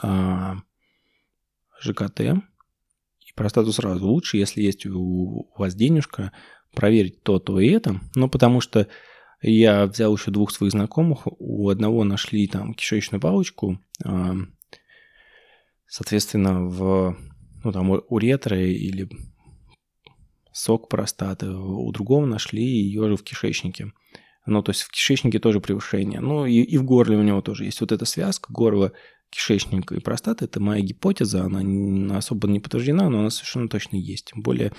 а, 0.00 0.56
ЖКТ 1.80 2.20
и 2.20 3.32
простату 3.34 3.72
сразу. 3.72 4.06
Лучше, 4.06 4.36
если 4.36 4.62
есть 4.62 4.86
у 4.86 5.50
вас 5.56 5.74
денежка, 5.74 6.32
проверить 6.74 7.22
то, 7.22 7.38
то 7.38 7.60
и 7.60 7.68
это. 7.68 8.00
Но 8.14 8.28
потому 8.28 8.60
что 8.60 8.88
я 9.40 9.86
взял 9.86 10.14
еще 10.14 10.30
двух 10.30 10.50
своих 10.50 10.72
знакомых. 10.72 11.22
У 11.38 11.68
одного 11.68 12.04
нашли 12.04 12.46
там 12.46 12.74
кишечную 12.74 13.20
палочку. 13.20 13.80
Соответственно, 15.92 16.66
в 16.66 17.18
ну, 17.62 17.70
там, 17.70 17.90
уретры 18.08 18.72
или 18.72 19.10
сок 20.50 20.88
простаты. 20.88 21.50
У 21.50 21.92
другого 21.92 22.24
нашли 22.24 22.64
ее 22.64 23.08
же 23.08 23.16
в 23.16 23.22
кишечнике. 23.22 23.92
Ну, 24.46 24.62
то 24.62 24.70
есть 24.70 24.84
в 24.84 24.90
кишечнике 24.90 25.38
тоже 25.38 25.60
превышение. 25.60 26.20
Ну, 26.20 26.46
и, 26.46 26.62
и 26.62 26.78
в 26.78 26.84
горле 26.84 27.18
у 27.18 27.22
него 27.22 27.42
тоже 27.42 27.66
есть 27.66 27.82
вот 27.82 27.92
эта 27.92 28.06
связка, 28.06 28.50
горло, 28.50 28.92
кишечник 29.28 29.92
и 29.92 30.00
простата. 30.00 30.46
Это 30.46 30.60
моя 30.60 30.82
гипотеза, 30.82 31.44
она 31.44 32.16
особо 32.16 32.48
не 32.48 32.58
подтверждена, 32.58 33.10
но 33.10 33.20
она 33.20 33.28
совершенно 33.28 33.68
точно 33.68 33.96
есть. 33.96 34.30
Тем 34.32 34.40
более, 34.40 34.72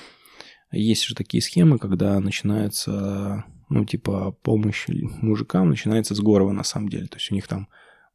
есть 0.71 1.03
же 1.03 1.13
такие 1.13 1.43
схемы, 1.43 1.77
когда 1.77 2.19
начинается, 2.21 3.45
ну, 3.69 3.85
типа, 3.85 4.31
помощь 4.41 4.87
мужикам 4.87 5.69
начинается 5.69 6.15
с 6.15 6.19
горла 6.19 6.53
на 6.53 6.63
самом 6.63 6.89
деле. 6.89 7.05
То 7.05 7.17
есть 7.17 7.31
у 7.31 7.35
них 7.35 7.47
там 7.47 7.67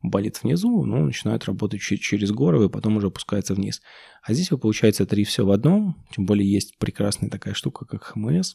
болит 0.02 0.42
внизу, 0.42 0.84
но 0.84 0.98
начинают 0.98 1.44
работать 1.46 1.80
через 1.80 2.30
горы 2.30 2.64
и 2.64 2.68
потом 2.68 2.96
уже 2.96 3.08
опускается 3.08 3.54
вниз. 3.54 3.82
А 4.22 4.32
здесь, 4.32 4.48
получается, 4.48 5.06
три 5.06 5.24
все 5.24 5.44
в 5.44 5.50
одном. 5.50 6.04
Тем 6.14 6.26
более 6.26 6.50
есть 6.50 6.78
прекрасная 6.78 7.30
такая 7.30 7.54
штука, 7.54 7.84
как 7.84 8.04
ХМС. 8.04 8.54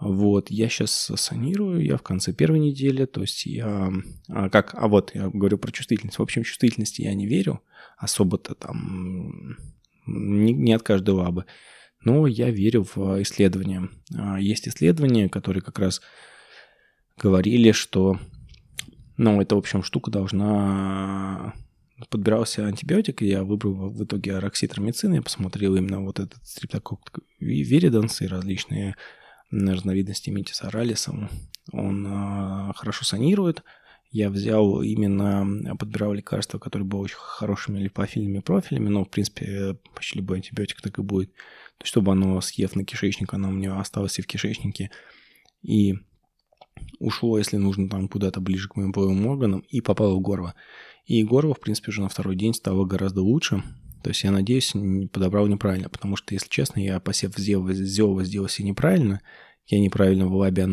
Вот, 0.00 0.50
я 0.50 0.68
сейчас 0.70 1.12
санирую, 1.14 1.84
я 1.84 1.98
в 1.98 2.02
конце 2.02 2.32
первой 2.32 2.58
недели, 2.58 3.04
то 3.04 3.20
есть 3.20 3.44
я... 3.44 3.92
А, 4.30 4.48
как, 4.48 4.74
а 4.74 4.88
вот, 4.88 5.14
я 5.14 5.28
говорю 5.28 5.58
про 5.58 5.72
чувствительность. 5.72 6.18
В 6.18 6.22
общем, 6.22 6.42
чувствительности 6.42 7.02
я 7.02 7.12
не 7.12 7.26
верю 7.26 7.60
особо-то 7.98 8.54
там 8.54 9.58
не, 10.06 10.54
не 10.54 10.72
от 10.72 10.82
каждого 10.82 11.20
лабы. 11.20 11.44
Но 12.02 12.26
я 12.26 12.50
верю 12.50 12.86
в 12.94 13.22
исследования. 13.22 13.90
А, 14.16 14.40
есть 14.40 14.66
исследования, 14.66 15.28
которые 15.28 15.62
как 15.62 15.78
раз 15.78 16.00
говорили, 17.18 17.72
что 17.72 18.18
ну, 19.22 19.38
эта, 19.38 19.54
в 19.54 19.58
общем, 19.58 19.82
штука 19.82 20.10
должна... 20.10 21.52
Подбирался 22.08 22.66
антибиотик, 22.66 23.20
и 23.20 23.26
я 23.26 23.44
выбрал 23.44 23.90
в 23.90 24.02
итоге 24.02 24.34
арокситромицин, 24.34 25.12
я 25.12 25.20
посмотрел 25.20 25.76
именно 25.76 26.00
вот 26.00 26.18
этот 26.18 26.38
стриптокок 26.46 27.18
вириденс 27.38 28.22
и 28.22 28.26
различные 28.26 28.96
разновидности 29.50 30.30
митис 30.30 30.62
оралиса. 30.62 31.28
Он 31.72 32.06
э, 32.06 32.72
хорошо 32.74 33.04
санирует. 33.04 33.62
Я 34.10 34.30
взял 34.30 34.80
именно, 34.80 35.76
подбирал 35.76 36.14
лекарства, 36.14 36.58
которые 36.58 36.86
были 36.86 37.02
очень 37.02 37.18
хорошими 37.18 37.78
липофильными 37.78 38.38
профилями, 38.38 38.88
но, 38.88 39.04
в 39.04 39.10
принципе, 39.10 39.76
почти 39.94 40.18
любой 40.18 40.38
антибиотик 40.38 40.80
так 40.80 40.98
и 40.98 41.02
будет. 41.02 41.34
То 41.34 41.82
есть, 41.82 41.90
чтобы 41.90 42.12
оно, 42.12 42.40
съев 42.40 42.74
на 42.74 42.86
кишечник, 42.86 43.34
оно 43.34 43.50
у 43.50 43.52
меня 43.52 43.78
осталось 43.78 44.18
и 44.18 44.22
в 44.22 44.26
кишечнике. 44.26 44.90
И 45.60 45.98
ушло, 46.98 47.38
если 47.38 47.56
нужно, 47.56 47.88
там 47.88 48.08
куда-то 48.08 48.40
ближе 48.40 48.68
к 48.68 48.76
моим 48.76 48.92
половым 48.92 49.26
органам, 49.26 49.60
и 49.68 49.80
попало 49.80 50.14
в 50.14 50.20
горло. 50.20 50.54
И 51.06 51.22
горло, 51.24 51.54
в 51.54 51.60
принципе, 51.60 51.90
уже 51.90 52.02
на 52.02 52.08
второй 52.08 52.36
день 52.36 52.54
стало 52.54 52.84
гораздо 52.84 53.22
лучше. 53.22 53.62
То 54.02 54.10
есть 54.10 54.22
я 54.24 54.30
надеюсь, 54.30 54.74
не 54.74 55.06
подобрал 55.06 55.46
неправильно, 55.46 55.88
потому 55.88 56.16
что, 56.16 56.34
если 56.34 56.48
честно, 56.48 56.80
я 56.80 57.00
посев 57.00 57.34
сделал, 57.36 57.68
сделал, 57.72 58.22
сделал 58.22 58.48
себе 58.48 58.68
неправильно, 58.68 59.20
я 59.66 59.78
неправильно 59.78 60.26
в 60.26 60.34
лабе 60.34 60.66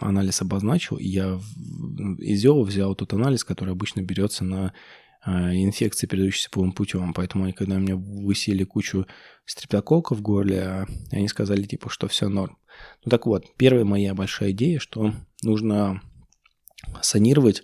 анализ 0.00 0.42
обозначил, 0.42 0.96
и 0.96 1.06
я 1.06 1.40
из 2.18 2.40
Зева 2.40 2.62
взял 2.62 2.94
тот 2.94 3.12
анализ, 3.12 3.42
который 3.42 3.72
обычно 3.72 4.00
берется 4.00 4.44
на 4.44 4.72
инфекции, 5.26 6.06
передающиеся 6.06 6.50
полым 6.50 6.72
путем. 6.72 7.14
Поэтому 7.14 7.44
они, 7.44 7.52
когда 7.52 7.78
мне 7.78 7.94
высели 7.94 8.64
кучу 8.64 9.06
стрептококков 9.46 10.18
в 10.18 10.22
горле, 10.22 10.60
а, 10.62 10.86
они 11.10 11.28
сказали, 11.28 11.62
типа, 11.62 11.88
что 11.88 12.08
все 12.08 12.28
норм. 12.28 12.58
Ну 13.04 13.10
так 13.10 13.26
вот, 13.26 13.56
первая 13.56 13.84
моя 13.84 14.14
большая 14.14 14.50
идея, 14.50 14.78
что 14.78 15.14
нужно 15.42 16.02
санировать 17.02 17.62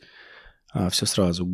а, 0.73 0.89
все 0.89 1.07
сразу. 1.07 1.47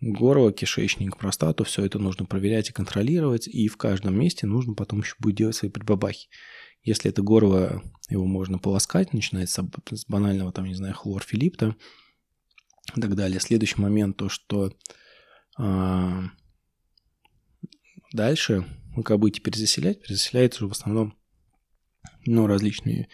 Горло, 0.00 0.52
кишечник, 0.52 1.16
простату, 1.16 1.64
все 1.64 1.84
это 1.84 1.98
нужно 1.98 2.24
проверять 2.24 2.70
и 2.70 2.72
контролировать, 2.72 3.48
и 3.48 3.68
в 3.68 3.76
каждом 3.76 4.18
месте 4.18 4.46
нужно 4.46 4.74
потом 4.74 5.00
еще 5.00 5.14
будет 5.18 5.36
делать 5.36 5.56
свои 5.56 5.70
прибабахи. 5.70 6.28
Если 6.82 7.10
это 7.10 7.22
горло, 7.22 7.82
его 8.08 8.24
можно 8.26 8.58
полоскать, 8.58 9.12
начинается 9.12 9.68
с 9.90 10.06
банального, 10.06 10.52
там, 10.52 10.66
не 10.66 10.74
знаю, 10.74 10.94
хлорфилипта 10.94 11.74
и 12.96 13.00
так 13.00 13.14
далее. 13.16 13.40
Следующий 13.40 13.80
момент, 13.80 14.16
то, 14.16 14.28
что 14.28 14.66
а, 14.66 14.72
дальше, 18.12 18.64
ну, 18.96 19.02
как 19.02 19.18
будете 19.18 19.40
перезаселять, 19.40 20.02
перезаселяется 20.02 20.66
в 20.66 20.72
основном 20.72 21.14
ну, 22.26 22.46
различные 22.46 23.08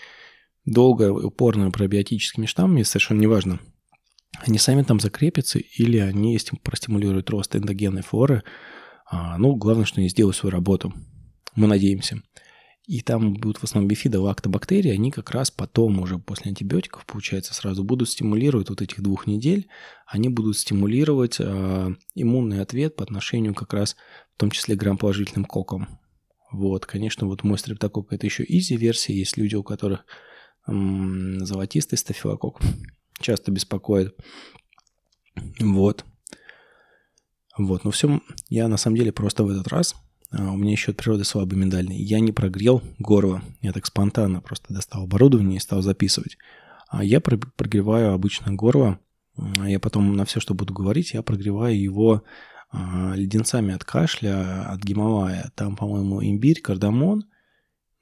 долго, 0.65 1.13
упорно 1.13 1.71
пробиотическими 1.71 2.47
штаммами, 2.47 2.83
совершенно 2.83 3.21
неважно, 3.21 3.61
они 4.41 4.59
сами 4.59 4.83
там 4.83 5.01
закрепятся 5.01 5.59
или 5.59 5.99
они 5.99 6.39
простимулируют 6.63 7.31
рост 7.31 7.55
эндогенной 7.55 8.03
флоры. 8.03 8.43
А, 9.07 9.39
ну, 9.39 9.55
главное, 9.55 9.85
что 9.85 10.01
они 10.01 10.09
сделают 10.09 10.37
свою 10.37 10.53
работу. 10.53 10.93
Мы 11.55 11.67
надеемся. 11.67 12.23
И 12.87 13.01
там 13.01 13.35
будут 13.35 13.59
в 13.59 13.65
основном 13.65 13.89
бифида 13.89 14.21
лактобактерии, 14.21 14.91
они 14.91 15.11
как 15.11 15.31
раз 15.31 15.51
потом 15.51 16.01
уже 16.01 16.19
после 16.19 16.51
антибиотиков, 16.51 17.07
получается, 17.07 17.55
сразу 17.55 17.83
будут 17.83 18.11
стимулировать 18.11 18.69
вот 18.69 18.83
этих 18.83 19.01
двух 19.01 19.27
недель, 19.27 19.69
они 20.07 20.29
будут 20.29 20.59
стимулировать 20.59 21.37
э, 21.39 21.95
иммунный 22.15 22.61
ответ 22.61 22.97
по 22.97 23.03
отношению 23.03 23.55
как 23.55 23.73
раз 23.73 23.97
в 24.35 24.39
том 24.39 24.51
числе 24.51 24.77
грамположительным 24.77 25.47
кокам. 25.47 25.99
Вот, 26.53 26.85
конечно, 26.85 27.27
вот 27.27 27.43
мой 27.43 27.59
стрептокок 27.59 28.13
это 28.13 28.27
еще 28.27 28.45
изи-версия, 28.47 29.15
есть 29.15 29.39
люди, 29.39 29.55
у 29.55 29.63
которых 29.63 30.05
м- 30.69 31.45
золотистый 31.47 31.97
стафилококк 31.97 32.61
часто 33.19 33.51
беспокоит. 33.51 34.15
Вот. 35.59 36.05
Вот, 37.57 37.85
но 37.85 37.91
все, 37.93 38.21
я 38.51 38.69
на 38.69 38.77
самом 38.77 38.97
деле 38.97 39.11
просто 39.11 39.43
в 39.43 39.49
этот 39.49 39.69
раз 39.69 39.95
у 40.37 40.57
меня 40.57 40.73
еще 40.73 40.91
от 40.91 40.97
природы 40.97 41.25
слабый 41.25 41.59
миндальный. 41.59 41.97
Я 41.97 42.21
не 42.21 42.33
прогрел 42.33 42.83
горло. 42.99 43.43
Я 43.61 43.73
так 43.73 43.87
спонтанно 43.87 44.41
просто 44.41 44.73
достал 44.75 45.05
оборудование 45.05 45.59
и 45.59 45.61
стал 45.61 45.83
записывать. 45.83 46.39
А 46.89 47.05
я 47.05 47.21
прогреваю 47.21 48.13
обычно 48.13 48.53
горло. 48.53 48.99
Я 49.37 49.81
потом 49.81 50.17
на 50.17 50.25
все, 50.25 50.41
что 50.41 50.55
буду 50.55 50.73
говорить, 50.73 51.13
я 51.13 51.23
прогреваю 51.23 51.81
его 51.81 52.23
а, 52.71 53.15
леденцами 53.15 53.75
от 53.75 53.85
кашля, 53.85 54.71
от 54.71 54.83
гемовая. 54.83 55.53
Там, 55.55 55.77
по-моему, 55.77 56.23
имбирь, 56.25 56.61
кардамон. 56.61 57.25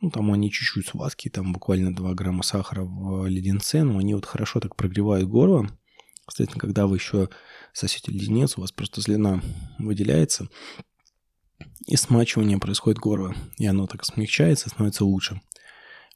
Ну, 0.01 0.11
там 0.11 0.33
они 0.33 0.51
чуть-чуть 0.51 0.89
сладкие, 0.89 1.31
там 1.31 1.53
буквально 1.53 1.95
2 1.95 2.15
грамма 2.15 2.43
сахара 2.43 2.83
в 2.83 3.27
леденце, 3.27 3.85
но 3.85 3.99
они 3.99 4.15
вот 4.15 4.27
хорошо 4.27 4.59
так 4.59 4.75
прогревают 4.75 5.29
горло. 5.29 5.69
Кстати, 6.27 6.53
когда 6.59 6.87
вы 6.87 6.97
еще 6.97 7.29
сосете 7.73 8.11
леденец, 8.11 8.57
у 8.57 8.63
вас 8.63 8.73
просто 8.73 9.01
слюна 9.01 9.41
выделяется, 9.79 10.49
и 11.87 11.97
смачивание 11.97 12.59
происходит 12.59 12.99
горло, 12.99 13.35
и 13.59 13.67
оно 13.67 13.87
так 13.87 14.05
смягчается, 14.05 14.69
становится 14.69 15.05
лучше. 15.05 15.41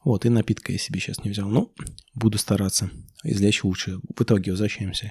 Вот, 0.05 0.25
и 0.25 0.29
напитка 0.29 0.73
я 0.73 0.79
себе 0.79 1.01
сейчас 1.01 1.25
не 1.25 1.31
взял, 1.31 1.49
но 1.49 1.73
буду 2.15 2.39
стараться 2.39 2.91
извлечь 3.25 3.65
лучше. 3.65 3.99
В 4.17 4.23
итоге 4.23 4.53
возвращаемся. 4.53 5.11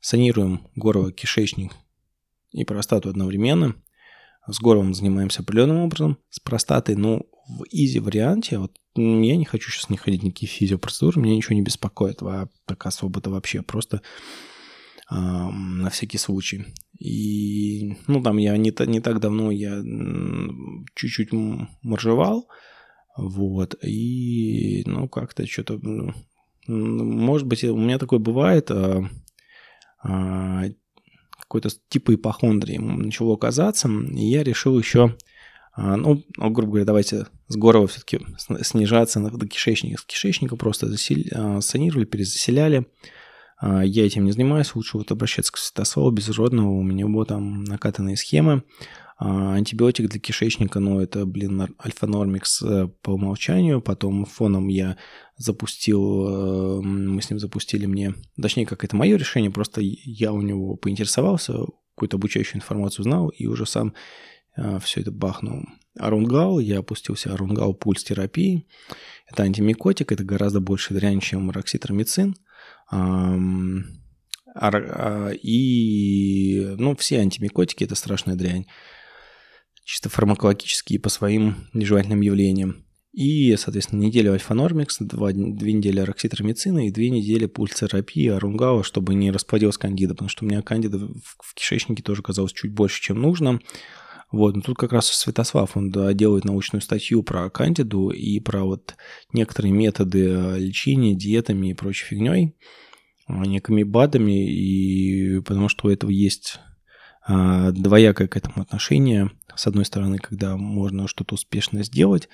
Санируем 0.00 0.68
горло, 0.76 1.10
кишечник 1.10 1.72
и 2.52 2.64
простату 2.64 3.08
одновременно. 3.08 3.74
С 4.46 4.60
горлом 4.60 4.94
занимаемся 4.94 5.42
определенным 5.42 5.78
образом. 5.78 6.18
С 6.30 6.38
простатой, 6.38 6.94
ну, 6.94 7.26
в 7.48 7.64
изи 7.70 7.98
варианте, 7.98 8.58
вот 8.58 8.76
я 8.94 9.36
не 9.36 9.44
хочу 9.44 9.70
сейчас 9.70 9.90
не 9.90 9.96
ходить 9.96 10.22
никакие 10.22 10.48
физиопроцедуры, 10.48 11.20
меня 11.20 11.34
ничего 11.34 11.56
не 11.56 11.62
беспокоит, 11.62 12.22
а 12.22 12.48
так 12.66 12.86
особо-то 12.86 13.30
вообще. 13.30 13.62
Просто 13.62 14.02
на 15.08 15.90
всякий 15.90 16.18
случай. 16.18 16.66
И, 16.98 17.96
ну, 18.06 18.22
там 18.22 18.38
я 18.38 18.56
не, 18.56 18.72
не 18.86 19.00
так 19.00 19.20
давно 19.20 19.50
я 19.50 19.82
чуть-чуть 20.94 21.30
моржевал, 21.82 22.48
вот, 23.16 23.76
и, 23.82 24.82
ну, 24.86 25.08
как-то 25.08 25.46
что-то, 25.46 25.78
ну, 25.82 26.12
может 26.66 27.46
быть, 27.46 27.64
у 27.64 27.76
меня 27.76 27.98
такое 27.98 28.18
бывает, 28.18 28.70
а, 28.70 29.08
а, 30.02 30.64
какой-то 31.38 31.70
типа 31.88 32.14
ипохондрии 32.14 32.78
начало 32.78 33.36
казаться, 33.36 33.88
и 33.88 34.24
я 34.24 34.42
решил 34.42 34.78
еще 34.78 35.16
А, 35.76 35.96
ну, 35.96 36.24
ну, 36.36 36.50
грубо 36.50 36.70
говоря, 36.70 36.86
давайте 36.86 37.26
с 37.48 37.56
Горова 37.56 37.86
все-таки 37.86 38.20
снижаться 38.62 39.20
до 39.20 39.46
кишечника. 39.46 40.00
С 40.00 40.04
кишечника 40.06 40.56
просто 40.56 40.88
засел... 40.88 41.18
А, 41.32 41.60
санировали, 41.60 42.06
перезаселяли. 42.06 42.86
А, 43.58 43.82
я 43.84 44.06
этим 44.06 44.24
не 44.24 44.32
занимаюсь, 44.32 44.74
лучше 44.74 44.98
вот 44.98 45.10
обращаться 45.10 45.52
к 45.52 45.58
Святославу 45.58 46.10
Безродного, 46.10 46.70
у 46.70 46.82
меня 46.82 47.06
вот 47.06 47.28
там 47.28 47.64
накатанные 47.64 48.16
схемы. 48.16 48.62
А, 49.18 49.54
антибиотик 49.54 50.08
для 50.10 50.20
кишечника, 50.20 50.78
ну, 50.78 51.00
это, 51.00 51.24
блин, 51.24 51.74
альфа-нормикс 51.82 52.62
э, 52.62 52.88
по 53.00 53.12
умолчанию. 53.12 53.80
Потом 53.80 54.26
фоном 54.26 54.68
я 54.68 54.98
запустил, 55.38 56.80
э, 56.80 56.82
мы 56.82 57.22
с 57.22 57.30
ним 57.30 57.38
запустили 57.38 57.86
мне, 57.86 58.14
точнее, 58.40 58.66
как 58.66 58.84
это 58.84 58.94
мое 58.94 59.16
решение, 59.16 59.50
просто 59.50 59.80
я 59.82 60.32
у 60.32 60.42
него 60.42 60.76
поинтересовался, 60.76 61.54
какую-то 61.94 62.18
обучающую 62.18 62.56
информацию 62.56 63.04
знал 63.04 63.28
и 63.30 63.46
уже 63.46 63.64
сам 63.64 63.94
э, 64.56 64.78
все 64.82 65.00
это 65.00 65.12
бахнул. 65.12 65.64
Арунгал, 65.98 66.58
я 66.58 66.80
опустился 66.80 67.32
Арунгал 67.32 67.72
пульс 67.72 68.04
терапии. 68.04 68.66
Это 69.26 69.44
антимикотик, 69.44 70.12
это 70.12 70.24
гораздо 70.24 70.60
больше 70.60 70.92
дрянь, 70.92 71.20
чем 71.20 71.50
рокситромицин. 71.50 72.36
И, 75.42 76.74
ну, 76.78 76.96
все 76.96 77.18
антимикотики– 77.20 77.84
это 77.84 77.94
страшная 77.94 78.36
дрянь 78.36 78.66
чисто 79.86 80.08
фармакологические 80.08 80.98
по 80.98 81.08
своим 81.08 81.68
нежелательным 81.72 82.20
явлениям. 82.20 82.84
И, 83.12 83.54
соответственно, 83.56 84.00
неделю 84.02 84.32
альфа-нормикс, 84.32 84.98
две 85.00 85.72
недели 85.72 86.00
рокситромицина 86.00 86.86
и 86.86 86.90
две 86.90 87.08
недели 87.08 87.46
пульстерапии 87.46 88.26
арунгала, 88.28 88.82
чтобы 88.82 89.14
не 89.14 89.30
расплодилась 89.30 89.78
кандида, 89.78 90.14
потому 90.14 90.28
что 90.28 90.44
у 90.44 90.48
меня 90.48 90.60
кандида 90.60 90.98
в 90.98 91.54
кишечнике 91.54 92.02
тоже 92.02 92.22
казалось 92.22 92.52
чуть 92.52 92.72
больше, 92.72 93.00
чем 93.00 93.22
нужно. 93.22 93.60
Вот, 94.32 94.56
но 94.56 94.60
тут 94.60 94.76
как 94.76 94.92
раз 94.92 95.06
Святослав, 95.06 95.76
он 95.76 95.90
да, 95.90 96.12
делает 96.12 96.44
научную 96.44 96.82
статью 96.82 97.22
про 97.22 97.48
кандиду 97.48 98.10
и 98.10 98.40
про 98.40 98.64
вот 98.64 98.96
некоторые 99.32 99.72
методы 99.72 100.58
лечения 100.58 101.14
диетами 101.14 101.70
и 101.70 101.74
прочей 101.74 102.06
фигней, 102.06 102.56
некими 103.28 103.84
БАДами, 103.84 104.50
и 104.50 105.40
потому 105.40 105.68
что 105.68 105.86
у 105.86 105.90
этого 105.90 106.10
есть 106.10 106.58
а, 107.24 107.70
двоякое 107.70 108.28
к 108.28 108.36
этому 108.36 108.62
отношение. 108.62 109.30
С 109.54 109.66
одной 109.66 109.84
стороны, 109.84 110.18
когда 110.18 110.56
можно 110.56 111.08
что-то 111.08 111.34
успешно 111.34 111.82
сделать, 111.82 112.28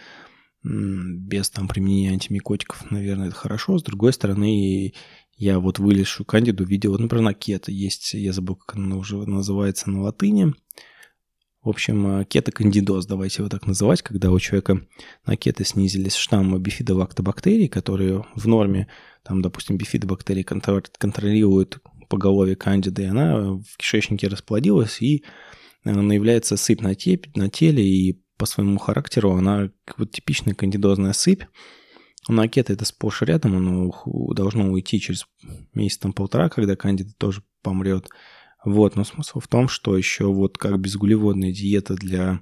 без 0.63 1.51
там 1.51 1.67
применения 1.67 2.13
антимикотиков, 2.13 2.91
наверное, 2.91 3.29
это 3.29 3.37
хорошо. 3.37 3.79
С 3.79 3.83
другой 3.83 4.13
стороны, 4.13 4.93
я 5.37 5.59
вот 5.59 5.79
вылезшую 5.79 6.25
кандиду 6.25 6.65
видел, 6.65 6.97
например, 6.99 7.25
на 7.25 7.35
кето 7.35 7.73
есть, 7.73 8.15
я 8.15 8.33
забыл, 8.33 8.57
как 8.57 8.77
она 8.77 8.97
уже 8.97 9.17
называется 9.17 9.91
на 9.91 10.03
латыни. 10.03 10.55
В 11.63 11.69
общем, 11.69 12.07
а, 12.07 12.25
кетокандидоз, 12.25 13.07
давайте 13.07 13.39
его 13.39 13.49
так 13.49 13.67
называть, 13.67 14.03
когда 14.03 14.33
у 14.33 14.41
человека 14.41 14.81
на 15.25 15.37
кето 15.37 15.65
снизились 15.65 16.17
штаммы 16.17 16.59
бифидолактобактерий, 16.59 17.69
которые 17.69 18.27
в 18.35 18.49
норме, 18.49 18.89
там, 19.23 19.43
допустим, 19.43 19.77
бифидобактерии 19.77 20.43
контролируют 20.43 21.79
поголовье 22.09 22.57
кандиды, 22.57 23.03
и 23.05 23.07
она 23.07 23.53
в 23.53 23.77
кишечнике 23.79 24.27
расплодилась, 24.27 25.01
и 25.01 25.25
она 25.85 26.13
является 26.15 26.57
сыпь 26.57 26.81
на, 26.81 26.97
те, 26.97 27.21
на 27.37 27.49
теле, 27.49 27.87
и 27.87 28.21
по 28.37 28.45
своему 28.45 28.79
характеру 28.79 29.33
она 29.33 29.71
вот 29.97 30.11
типичная 30.11 30.55
кандидозная 30.55 31.13
сыпь. 31.13 31.45
На 32.29 32.49
кето 32.49 32.73
это 32.73 32.85
сплошь 32.85 33.23
рядом, 33.23 33.57
оно 33.57 33.93
должно 34.35 34.71
уйти 34.71 35.01
через 35.01 35.27
месяц 35.75 35.99
там 35.99 36.13
полтора, 36.13 36.49
когда 36.49 36.75
кандида 36.75 37.13
тоже 37.17 37.43
помрет. 37.63 38.09
Вот, 38.65 38.97
но 38.97 39.05
смысл 39.05 39.41
в 39.41 39.49
том, 39.49 39.69
что 39.69 39.97
еще 39.97 40.27
вот 40.27 40.59
как 40.59 40.79
безуглеводная 40.79 41.53
диета 41.53 41.95
для 41.95 42.41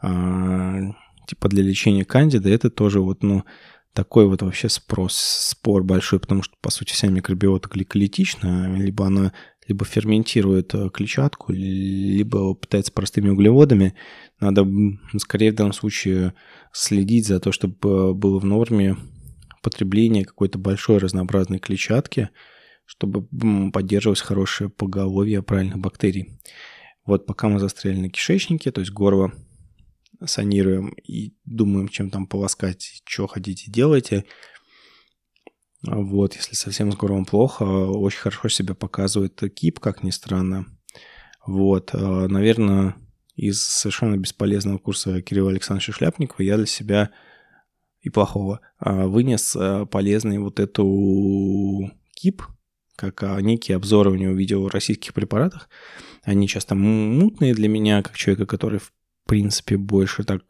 а, 0.00 0.80
типа 1.26 1.48
для 1.48 1.62
лечения 1.62 2.04
кандида, 2.04 2.50
это 2.50 2.70
тоже 2.70 3.00
вот, 3.00 3.22
ну, 3.22 3.44
такой 3.92 4.26
вот 4.26 4.42
вообще 4.42 4.68
спрос, 4.68 5.14
спор 5.14 5.84
большой, 5.84 6.18
потому 6.18 6.42
что, 6.42 6.54
по 6.60 6.70
сути, 6.70 6.92
вся 6.92 7.08
микробиота 7.08 7.68
гликолитична, 7.68 8.76
либо 8.76 9.06
она 9.06 9.32
либо 9.68 9.84
ферментирует 9.84 10.74
э, 10.74 10.90
клетчатку, 10.92 11.52
либо 11.52 12.54
питается 12.56 12.90
простыми 12.92 13.30
углеводами. 13.30 13.94
Надо, 14.40 14.66
скорее, 15.18 15.52
в 15.52 15.54
данном 15.54 15.72
случае 15.72 16.34
следить 16.72 17.26
за 17.28 17.38
то, 17.38 17.52
чтобы 17.52 18.12
было 18.12 18.40
в 18.40 18.44
норме 18.44 18.96
потребление 19.62 20.24
какой-то 20.24 20.58
большой 20.58 20.98
разнообразной 20.98 21.60
клетчатки, 21.60 22.30
чтобы 22.84 23.26
поддерживалось 23.70 24.20
хорошее 24.20 24.70
поголовье 24.70 25.42
правильных 25.42 25.78
бактерий. 25.78 26.38
Вот 27.04 27.26
пока 27.26 27.48
мы 27.48 27.58
застряли 27.58 27.98
на 27.98 28.10
кишечнике, 28.10 28.70
то 28.70 28.80
есть 28.80 28.92
горло 28.92 29.32
санируем 30.24 30.90
и 31.02 31.34
думаем, 31.44 31.88
чем 31.88 32.10
там 32.10 32.26
полоскать, 32.26 33.02
что 33.04 33.26
хотите, 33.26 33.70
делайте. 33.70 34.24
Вот, 35.82 36.36
если 36.36 36.54
совсем 36.54 36.92
с 36.92 36.96
горлом 36.96 37.24
плохо, 37.24 37.64
очень 37.64 38.20
хорошо 38.20 38.48
себя 38.48 38.74
показывает 38.74 39.40
кип, 39.54 39.80
как 39.80 40.04
ни 40.04 40.10
странно. 40.10 40.66
Вот, 41.44 41.90
а, 41.92 42.28
наверное, 42.28 42.94
из 43.34 43.64
совершенно 43.64 44.16
бесполезного 44.16 44.78
курса 44.78 45.20
Кирилла 45.22 45.50
Александровича 45.50 45.92
Шляпникова 45.92 46.42
я 46.42 46.56
для 46.56 46.66
себя 46.66 47.10
и 48.00 48.10
плохого 48.10 48.60
а, 48.78 49.06
вынес 49.06 49.56
а, 49.56 49.86
полезный 49.86 50.38
вот 50.38 50.60
эту 50.60 51.90
кип, 52.14 52.42
как 52.96 53.22
некие 53.40 53.76
обзоры 53.76 54.10
у 54.10 54.14
него 54.14 54.32
видео 54.32 54.64
о 54.64 54.70
российских 54.70 55.14
препаратах. 55.14 55.68
Они 56.22 56.46
часто 56.46 56.74
мутные 56.74 57.54
для 57.54 57.68
меня, 57.68 58.02
как 58.02 58.16
человека, 58.16 58.46
который 58.46 58.78
в 58.78 58.92
принципе, 59.26 59.76
больше 59.76 60.24
так 60.24 60.42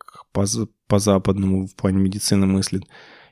по-западному 0.88 1.66
в 1.66 1.74
плане 1.74 1.98
медицины 1.98 2.46
мыслит, 2.46 2.85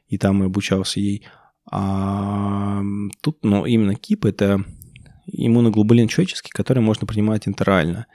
и 0.06 0.18
там 0.18 0.42
и 0.42 0.46
обучался 0.46 1.00
ей. 1.00 1.26
А 1.70 2.82
тут, 3.20 3.38
ну, 3.42 3.64
именно 3.64 3.94
КИП– 3.94 4.24
это 4.26 4.64
иммуноглобулин 5.26 6.08
человеческий, 6.08 6.50
который 6.50 6.82
можно 6.82 7.06
принимать 7.06 7.46
интерально. 7.46 8.06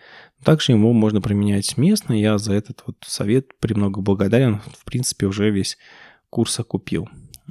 Также 0.43 0.73
его 0.73 0.93
можно 0.93 1.21
применять 1.21 1.77
местно. 1.77 2.13
Я 2.13 2.37
за 2.37 2.53
этот 2.53 2.83
вот 2.85 2.97
совет 3.05 3.57
премного 3.59 4.01
благодарен. 4.01 4.61
В 4.77 4.85
принципе, 4.85 5.25
уже 5.25 5.49
весь 5.49 5.77
курс 6.29 6.59
окупил. 6.59 7.07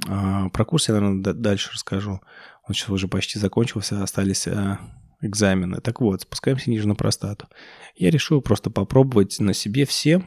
А, 0.07 0.49
про 0.49 0.65
курс 0.65 0.89
я, 0.89 0.95
наверное, 0.95 1.33
дальше 1.33 1.71
расскажу. 1.73 2.21
Он 2.67 2.73
сейчас 2.73 2.89
уже 2.89 3.07
почти 3.07 3.39
закончился, 3.39 4.01
остались 4.01 4.47
а, 4.47 4.79
экзамены. 5.21 5.81
Так 5.81 6.01
вот, 6.01 6.21
спускаемся 6.21 6.69
ниже 6.69 6.87
на 6.87 6.95
простату. 6.95 7.47
Я 7.95 8.09
решил 8.09 8.41
просто 8.41 8.69
попробовать 8.69 9.39
на 9.39 9.53
себе 9.53 9.85
все 9.85 10.23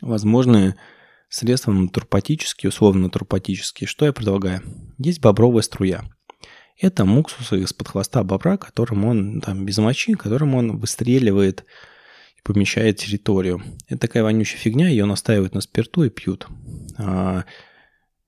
возможные 0.00 0.76
средства 1.28 1.72
натурпатические, 1.72 2.68
условно 2.68 3.02
натурпатические. 3.02 3.88
Что 3.88 4.06
я 4.06 4.12
предлагаю? 4.12 4.62
Есть 4.98 5.20
бобровая 5.20 5.62
струя. 5.62 6.04
Это 6.78 7.04
муксус 7.04 7.52
из-под 7.52 7.88
хвоста 7.88 8.22
бобра, 8.22 8.56
которым 8.56 9.04
он, 9.06 9.40
там, 9.40 9.64
без 9.64 9.78
мочи, 9.78 10.14
которым 10.14 10.54
он 10.54 10.78
выстреливает 10.78 11.64
и 12.36 12.42
помещает 12.42 12.98
территорию. 12.98 13.62
Это 13.88 14.00
такая 14.02 14.22
вонючая 14.22 14.58
фигня, 14.58 14.88
ее 14.88 15.06
настаивают 15.06 15.54
на 15.54 15.62
спирту 15.62 16.04
и 16.04 16.10
пьют. 16.10 16.46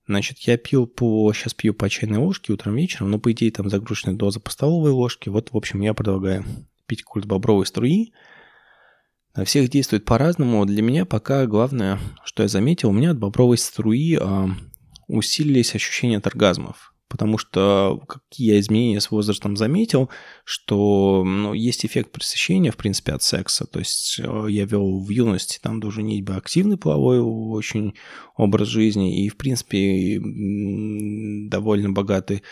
Значит, 0.09 0.39
я 0.39 0.57
пил 0.57 0.87
по... 0.87 1.31
Сейчас 1.33 1.53
пью 1.53 1.71
по 1.71 1.87
чайной 1.87 2.17
ложке 2.17 2.51
утром, 2.51 2.75
вечером, 2.75 3.11
но, 3.11 3.19
по 3.19 3.31
идее, 3.31 3.51
там 3.51 3.69
загруженная 3.69 4.15
доза 4.15 4.39
по 4.39 4.49
столовой 4.49 4.89
ложке. 4.89 5.29
Вот, 5.29 5.49
в 5.51 5.55
общем, 5.55 5.81
я 5.81 5.93
предлагаю 5.93 6.43
пить 6.87 7.03
курс 7.03 7.27
бобровой 7.27 7.67
струи. 7.67 8.11
На 9.35 9.45
всех 9.45 9.69
действует 9.69 10.05
по-разному. 10.05 10.65
Для 10.65 10.81
меня 10.81 11.05
пока 11.05 11.45
главное, 11.45 11.99
что 12.23 12.41
я 12.41 12.49
заметил, 12.49 12.89
у 12.89 12.91
меня 12.91 13.11
от 13.11 13.19
бобровой 13.19 13.59
струи 13.59 14.17
а, 14.19 14.49
усилились 15.07 15.75
ощущения 15.75 16.17
от 16.17 16.25
оргазмов 16.25 16.95
потому 17.09 17.37
что 17.37 18.01
какие 18.07 18.53
я 18.53 18.59
изменения 18.59 19.01
с 19.01 19.11
возрастом 19.11 19.57
заметил, 19.57 20.09
что 20.45 21.23
ну, 21.25 21.53
есть 21.53 21.85
эффект 21.85 22.11
пресыщения, 22.11 22.71
в 22.71 22.77
принципе, 22.77 23.13
от 23.13 23.23
секса. 23.23 23.65
То 23.65 23.79
есть 23.79 24.19
э, 24.19 24.45
я 24.49 24.65
вел 24.65 24.99
в 24.99 25.09
юности 25.09 25.59
там 25.61 25.79
иметь 25.81 26.23
бы 26.23 26.35
активный 26.35 26.77
половой 26.77 27.19
очень 27.19 27.95
образ 28.37 28.67
жизни 28.67 29.25
и, 29.25 29.29
в 29.29 29.37
принципе, 29.37 30.19
довольно 31.49 31.89
богатый 31.89 32.43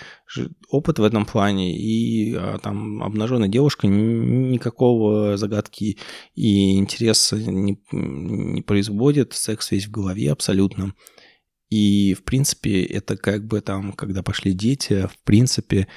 опыт 0.70 1.00
в 1.00 1.04
этом 1.04 1.26
плане. 1.26 1.78
И 1.78 2.34
а, 2.36 2.58
там 2.58 3.04
обнаженная 3.04 3.48
девушка 3.48 3.88
никакого 3.88 5.38
загадки 5.38 5.98
и 6.36 6.78
интереса 6.78 7.38
не, 7.38 7.80
не 7.92 8.62
производит. 8.64 9.34
Секс 9.34 9.72
весь 9.72 9.88
в 9.88 9.92
голове 9.92 10.32
абсолютно. 10.32 10.94
И, 11.70 12.14
в 12.14 12.24
принципе, 12.24 12.84
это 12.84 13.18
как 13.18 13.46
бы 13.46 13.62
там, 13.62 13.94
когда 13.94 14.24
пошли 14.24 14.54
дети, 14.54 15.08
в 15.08 15.18
принципе, 15.24 15.88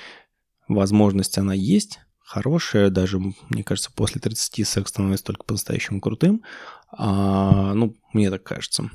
возможность 0.69 1.39
она 1.39 1.55
есть, 1.55 2.01
хорошая, 2.19 2.91
даже, 2.91 3.19
мне 3.19 3.65
кажется, 3.65 3.91
после 3.93 4.21
30 4.21 4.67
секс 4.67 4.91
становится 4.91 5.27
только 5.27 5.45
по-настоящему 5.45 6.01
крутым. 6.01 6.43
А, 6.93 7.75
ну, 7.75 7.97
мне 8.13 8.31
так 8.31 8.43
кажется. 8.43 8.91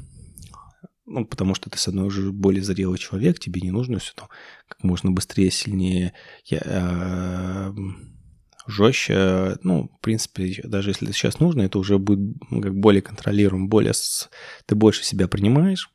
Ну, 1.06 1.26
потому 1.26 1.54
что 1.54 1.70
ты, 1.70 1.78
с 1.78 1.88
одной 1.88 2.08
уже 2.08 2.32
более 2.32 2.64
зрелый 2.64 2.98
человек, 2.98 3.40
тебе 3.40 3.62
не 3.62 3.72
нужно 3.72 4.00
все 4.00 4.14
там 4.16 4.28
как 4.68 4.84
можно 4.84 5.12
быстрее, 5.12 5.52
сильнее 5.52 6.14
я, 6.46 6.62
э, 6.64 7.74
жестче. 8.68 9.58
Ну, 9.64 9.92
в 9.98 10.02
принципе, 10.02 10.62
даже 10.64 10.90
если 10.90 11.08
это 11.08 11.16
сейчас 11.16 11.40
нужно, 11.40 11.62
это 11.62 11.78
уже 11.78 12.00
будет 12.00 12.38
как 12.50 12.76
более 12.76 13.02
контролируем, 13.02 13.70
более 13.70 13.94
с... 13.94 14.30
ты 14.66 14.76
больше 14.76 15.04
себя 15.04 15.28
принимаешь. 15.28 15.92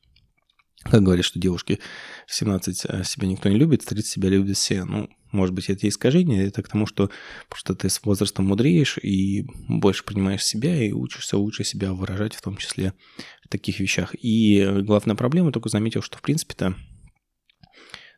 Как 0.84 1.02
говорят, 1.02 1.24
что 1.24 1.38
девушки 1.38 1.78
в 2.26 2.34
17 2.34 2.86
э, 2.88 3.04
себя 3.04 3.26
никто 3.26 3.48
не 3.48 3.56
любит, 3.56 3.82
в 3.82 3.86
30 3.86 4.06
себя 4.06 4.30
любят 4.30 4.56
все. 4.56 4.84
Ну, 4.84 5.10
может 5.30 5.54
быть, 5.54 5.68
это 5.68 5.86
искажение, 5.86 6.46
это 6.46 6.62
к 6.62 6.68
тому, 6.68 6.86
что 6.86 7.10
просто 7.48 7.74
ты 7.74 7.90
с 7.90 8.02
возрастом 8.02 8.46
мудреешь 8.46 8.98
и 8.98 9.44
больше 9.68 10.04
принимаешь 10.04 10.44
себя 10.44 10.82
и 10.82 10.92
учишься 10.92 11.36
лучше 11.36 11.64
себя 11.64 11.92
выражать, 11.92 12.34
в 12.34 12.40
том 12.40 12.56
числе 12.56 12.94
в 13.44 13.48
таких 13.48 13.78
вещах. 13.78 14.14
И 14.14 14.64
главная 14.80 15.16
проблема, 15.16 15.52
только 15.52 15.68
заметил, 15.68 16.02
что, 16.02 16.16
в 16.16 16.22
принципе-то, 16.22 16.74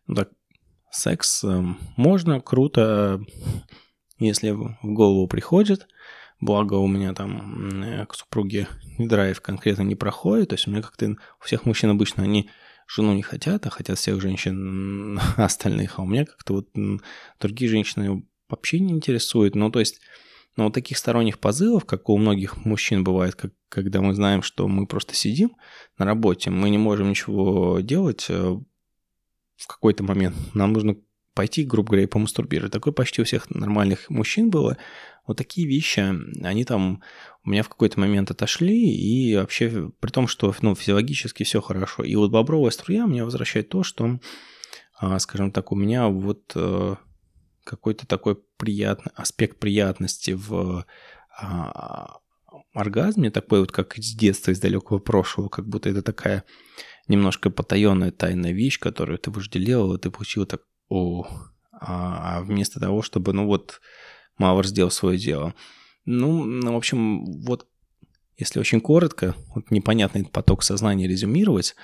ну 0.07 0.15
так, 0.15 0.31
секс 0.91 1.43
э, 1.43 1.63
можно, 1.97 2.41
круто, 2.41 3.21
если 4.19 4.51
в 4.51 4.77
голову 4.83 5.27
приходит, 5.27 5.89
благо 6.43 6.75
у 6.75 6.89
меня 6.89 7.15
там 7.15 7.83
э, 7.83 8.05
к 8.05 8.15
супруге 8.15 8.69
драйв 8.99 9.41
конкретно 9.41 9.83
не 9.83 9.95
проходит, 9.95 10.51
то 10.51 10.55
есть 10.57 10.67
у 10.67 10.71
меня 10.71 10.83
как-то 10.83 11.17
у 11.41 11.45
всех 11.45 11.65
мужчин 11.65 11.89
обычно 11.89 12.25
они 12.25 12.51
жену 12.87 13.15
не 13.15 13.23
хотят, 13.23 13.65
а 13.65 13.71
хотят 13.71 13.97
всех 13.97 14.21
женщин 14.21 15.19
остальных, 15.37 15.99
а 15.99 16.03
у 16.03 16.07
меня 16.07 16.27
как-то 16.27 16.55
вот 16.55 16.69
другие 17.41 17.71
женщины 17.71 18.27
вообще 18.51 18.81
не 18.81 18.93
интересуют, 18.93 19.55
ну 19.55 19.71
то 19.71 19.79
есть 19.81 20.01
но 20.57 20.65
вот 20.65 20.75
таких 20.75 20.99
сторонних 20.99 21.39
позывов, 21.39 21.87
как 21.87 22.11
у 22.11 22.19
многих 22.19 22.67
мужчин 22.67 23.05
бывает, 23.05 23.35
как, 23.35 23.53
когда 23.71 24.03
мы 24.03 24.13
знаем, 24.13 24.43
что 24.43 24.69
мы 24.69 24.87
просто 24.87 25.15
сидим 25.15 25.57
на 25.97 26.05
работе, 26.05 26.51
мы 26.51 26.69
не 26.69 26.77
можем 26.77 27.09
ничего 27.09 27.81
делать 27.81 28.27
э, 28.29 28.59
в 29.57 29.67
какой-то 29.67 30.05
момент, 30.05 30.37
нам 30.53 30.75
нужно 30.75 30.97
пойти, 31.35 31.65
грубо 31.65 31.91
говоря, 31.91 32.05
и 32.05 32.09
помастурбировать. 32.09 32.73
Такое 32.73 32.93
почти 32.93 33.23
у 33.23 33.25
всех 33.25 33.51
нормальных 33.51 34.11
мужчин 34.11 34.51
было. 34.51 34.77
Вот 35.27 35.37
такие 35.39 35.67
вещи, 35.67 36.01
они 36.45 36.65
там 36.65 37.03
у 37.45 37.51
меня 37.51 37.63
в 37.63 37.69
какой-то 37.69 38.01
момент 38.01 38.31
отошли, 38.31 38.95
и 38.95 39.37
вообще, 39.37 39.91
при 40.01 40.11
том, 40.11 40.27
что 40.27 40.55
ну, 40.63 40.75
физиологически 40.75 41.45
все 41.45 41.61
хорошо. 41.61 42.03
И 42.03 42.15
вот 42.17 42.31
бобровая 42.31 42.71
струя 42.71 43.07
меня 43.07 43.25
возвращает 43.25 43.69
то, 43.69 43.83
что, 43.83 44.19
а, 44.99 45.19
скажем 45.19 45.53
так, 45.53 45.73
у 45.73 45.77
меня 45.77 46.09
вот 46.09 46.53
э, 46.55 46.97
какой-то 47.65 48.07
такой 48.07 48.37
приятный 48.57 49.13
аспект 49.15 49.59
приятности 49.59 50.33
в 50.33 50.85
а, 51.41 52.19
оргазме, 52.75 53.31
такой 53.31 53.61
вот 53.61 53.73
как 53.73 53.99
из 53.99 54.15
детства, 54.15 54.51
из 54.51 54.61
далекого 54.61 54.99
прошлого, 54.99 55.49
как 55.49 55.69
будто 55.69 55.89
это 55.89 56.03
такая 56.03 56.45
немножко 57.09 57.51
потаенная 57.51 58.11
тайная 58.11 58.53
вещь, 58.53 58.79
которую 58.79 59.19
ты 59.19 59.31
вожделел, 59.31 59.95
и 59.95 59.99
ты 59.99 60.11
получил 60.11 60.47
так 60.47 60.63
о, 60.93 61.27
а, 61.73 62.39
а 62.39 62.43
вместо 62.43 62.81
того, 62.81 63.03
чтобы, 63.03 63.33
ну 63.33 63.47
вот, 63.47 63.81
Мавр 64.39 64.67
сделал 64.67 64.91
свое 64.91 65.19
дело. 65.19 65.55
Ну, 66.05 66.45
ну, 66.45 66.73
в 66.73 66.77
общем, 66.77 67.25
вот 67.43 67.67
если 68.37 68.61
очень 68.61 68.81
коротко, 68.81 69.35
вот 69.55 69.71
непонятный 69.71 70.25
поток 70.25 70.63
сознания 70.63 71.07
резюмировать, 71.07 71.77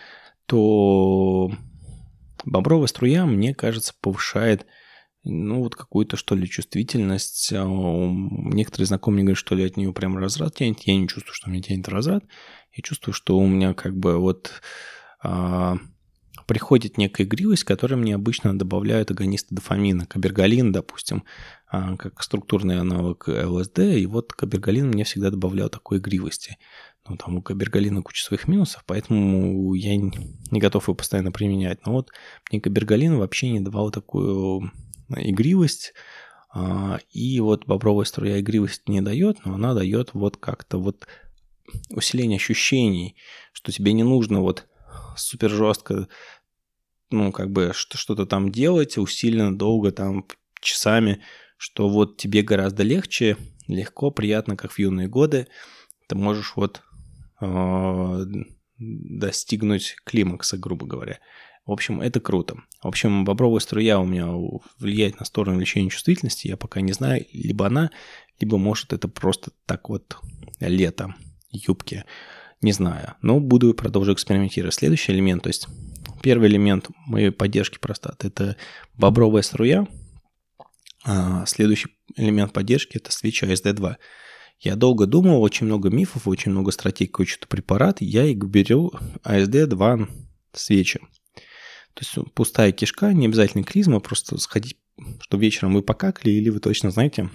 то 0.46 1.50
бобровая 2.44 2.86
струя, 2.86 3.26
мне 3.26 3.54
кажется, 3.54 3.94
повышает 4.00 4.66
ну, 5.24 5.62
вот 5.62 5.76
какую-то, 5.76 6.16
что 6.16 6.34
ли, 6.34 6.48
чувствительность. 6.48 7.52
А, 7.52 7.66
некоторые 7.66 8.86
знакомые 8.86 9.24
говорят, 9.24 9.38
что 9.38 9.54
ли, 9.54 9.64
от 9.64 9.76
нее 9.76 9.92
прям 9.92 10.16
разрад 10.16 10.54
тянет. 10.54 10.80
Я 10.82 10.96
не 10.96 11.08
чувствую, 11.08 11.34
что 11.34 11.50
мне 11.50 11.60
тянет 11.60 11.88
разрад. 11.88 12.24
Я 12.72 12.82
чувствую, 12.82 13.14
что 13.14 13.36
у 13.36 13.46
меня 13.46 13.74
как 13.74 13.96
бы 13.96 14.16
вот 14.18 14.52
а, 15.22 15.76
приходит 16.48 16.96
некая 16.96 17.24
игривость, 17.24 17.64
которую 17.64 17.98
мне 17.98 18.14
обычно 18.14 18.58
добавляют 18.58 19.10
агонисты 19.10 19.54
дофамина. 19.54 20.06
Кабергалин, 20.06 20.72
допустим, 20.72 21.24
а, 21.70 21.96
как 21.98 22.22
структурный 22.22 22.80
аналог 22.80 23.28
ЛСД, 23.28 23.80
и 23.80 24.06
вот 24.06 24.32
кабергалин 24.32 24.88
мне 24.88 25.04
всегда 25.04 25.30
добавлял 25.30 25.68
такой 25.68 25.98
игривости. 25.98 26.56
Ну, 27.06 27.18
там 27.18 27.36
у 27.36 27.42
кабергалина 27.42 28.02
куча 28.02 28.24
своих 28.24 28.48
минусов, 28.48 28.82
поэтому 28.86 29.74
я 29.74 29.94
не 29.94 30.58
готов 30.58 30.84
его 30.88 30.94
постоянно 30.94 31.32
применять. 31.32 31.84
Но 31.84 31.92
вот 31.92 32.12
мне 32.50 32.62
кабергалин 32.62 33.18
вообще 33.18 33.50
не 33.50 33.60
давал 33.60 33.90
такую 33.90 34.72
игривость, 35.14 35.92
а, 36.50 36.98
и 37.10 37.40
вот 37.40 37.66
бобровая 37.66 38.06
струя 38.06 38.40
игривость 38.40 38.88
не 38.88 39.02
дает, 39.02 39.44
но 39.44 39.54
она 39.54 39.74
дает 39.74 40.14
вот 40.14 40.38
как-то 40.38 40.78
вот 40.78 41.06
усиление 41.90 42.36
ощущений, 42.36 43.16
что 43.52 43.70
тебе 43.70 43.92
не 43.92 44.02
нужно 44.02 44.40
вот 44.40 44.66
супер 45.18 45.50
жестко 45.50 46.08
ну, 47.10 47.32
как 47.32 47.50
бы 47.50 47.72
что-то 47.74 48.26
там 48.26 48.50
делать 48.50 48.98
усиленно, 48.98 49.56
долго, 49.56 49.92
там, 49.92 50.26
часами, 50.60 51.22
что 51.56 51.88
вот 51.88 52.16
тебе 52.16 52.42
гораздо 52.42 52.82
легче, 52.82 53.36
легко, 53.66 54.10
приятно, 54.10 54.56
как 54.56 54.72
в 54.72 54.78
юные 54.78 55.08
годы, 55.08 55.48
ты 56.08 56.14
можешь 56.16 56.54
вот 56.56 56.82
э, 57.40 58.24
достигнуть 58.78 59.96
климакса, 60.04 60.56
грубо 60.56 60.86
говоря. 60.86 61.18
В 61.66 61.72
общем, 61.72 62.00
это 62.00 62.18
круто. 62.20 62.56
В 62.82 62.88
общем, 62.88 63.24
бобровая 63.24 63.60
струя 63.60 64.00
у 64.00 64.06
меня 64.06 64.28
влияет 64.78 65.20
на 65.20 65.26
сторону 65.26 65.56
увеличения 65.56 65.90
чувствительности, 65.90 66.48
я 66.48 66.56
пока 66.56 66.80
не 66.80 66.92
знаю, 66.92 67.26
либо 67.32 67.66
она, 67.66 67.90
либо 68.40 68.56
может 68.56 68.94
это 68.94 69.06
просто 69.08 69.50
так 69.66 69.90
вот 69.90 70.16
лето, 70.60 71.14
юбки, 71.50 72.04
не 72.60 72.72
знаю. 72.72 73.14
Но 73.22 73.40
буду 73.40 73.74
продолжать 73.74 74.16
экспериментировать. 74.16 74.74
Следующий 74.74 75.12
элемент, 75.12 75.42
то 75.44 75.48
есть 75.48 75.68
Первый 76.22 76.48
элемент 76.48 76.88
моей 77.06 77.30
поддержки 77.30 77.78
простаты– 77.78 78.26
это 78.28 78.56
бобровая 78.96 79.42
струя. 79.42 79.86
А 81.04 81.46
следующий 81.46 81.90
элемент 82.16 82.52
поддержки– 82.52 82.96
это 82.98 83.12
свеча 83.12 83.46
SD2. 83.46 83.96
Я 84.60 84.74
долго 84.74 85.06
думал, 85.06 85.40
очень 85.40 85.66
много 85.66 85.90
мифов, 85.90 86.26
очень 86.26 86.50
много 86.50 86.72
стратегий, 86.72 87.10
какой-то 87.10 87.46
препарат. 87.46 88.00
Я 88.00 88.24
и 88.24 88.34
беру 88.34 88.92
ASD2 89.24 90.08
свечи. 90.52 91.00
То 91.94 92.02
есть 92.02 92.32
пустая 92.34 92.72
кишка, 92.72 93.12
не 93.12 93.26
обязательно 93.26 93.62
клизма, 93.62 94.00
просто 94.00 94.38
сходить, 94.38 94.76
что 95.20 95.36
вечером 95.36 95.74
вы 95.74 95.82
покакали, 95.82 96.30
или 96.32 96.50
вы 96.50 96.58
точно 96.58 96.90
знаете, 96.90 97.30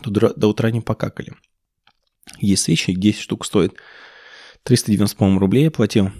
что 0.00 0.10
до 0.10 0.48
утра 0.48 0.70
не 0.70 0.80
покакали. 0.80 1.34
Есть 2.38 2.64
свечи, 2.64 2.92
10 2.92 3.20
штук 3.20 3.44
стоит 3.44 3.74
390, 4.64 5.16
по-моему, 5.16 5.40
рублей 5.40 5.64
я 5.64 5.70
платил 5.70 6.10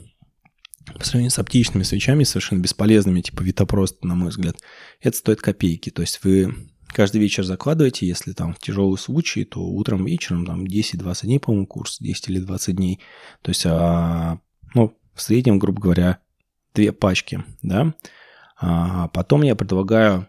по 0.99 1.05
сравнению 1.05 1.31
с 1.31 1.39
оптичными 1.39 1.83
свечами, 1.83 2.25
совершенно 2.25 2.61
бесполезными, 2.61 3.23
типа 3.23 3.43
Витапрост, 3.43 4.05
на 4.05 4.15
мой 4.15 4.29
взгляд, 4.29 4.57
это 5.01 5.17
стоит 5.17 5.41
копейки. 5.41 5.91
То 5.91 6.03
есть 6.03 6.21
вы 6.23 6.55
каждый 6.89 7.21
вечер 7.21 7.45
закладываете, 7.45 8.07
если 8.07 8.33
там 8.33 8.55
тяжелый 8.55 8.99
случай, 8.99 9.45
то 9.45 9.61
утром, 9.61 10.05
вечером, 10.05 10.45
там 10.45 10.65
10-20 10.65 11.23
дней, 11.23 11.41
по-моему, 11.41 11.67
курс, 11.67 11.99
10 12.01 12.29
или 12.29 12.39
20 12.39 12.77
дней. 12.77 13.01
То 13.43 13.51
есть, 13.51 13.65
а, 13.67 14.41
ну, 14.75 14.97
в 15.15 15.23
среднем, 15.23 15.59
грубо 15.59 15.81
говоря, 15.81 16.19
две 16.75 16.93
пачки, 16.93 17.43
да. 17.63 17.95
А 18.57 19.09
потом 19.09 19.43
я 19.43 19.55
предлагаю 19.57 20.29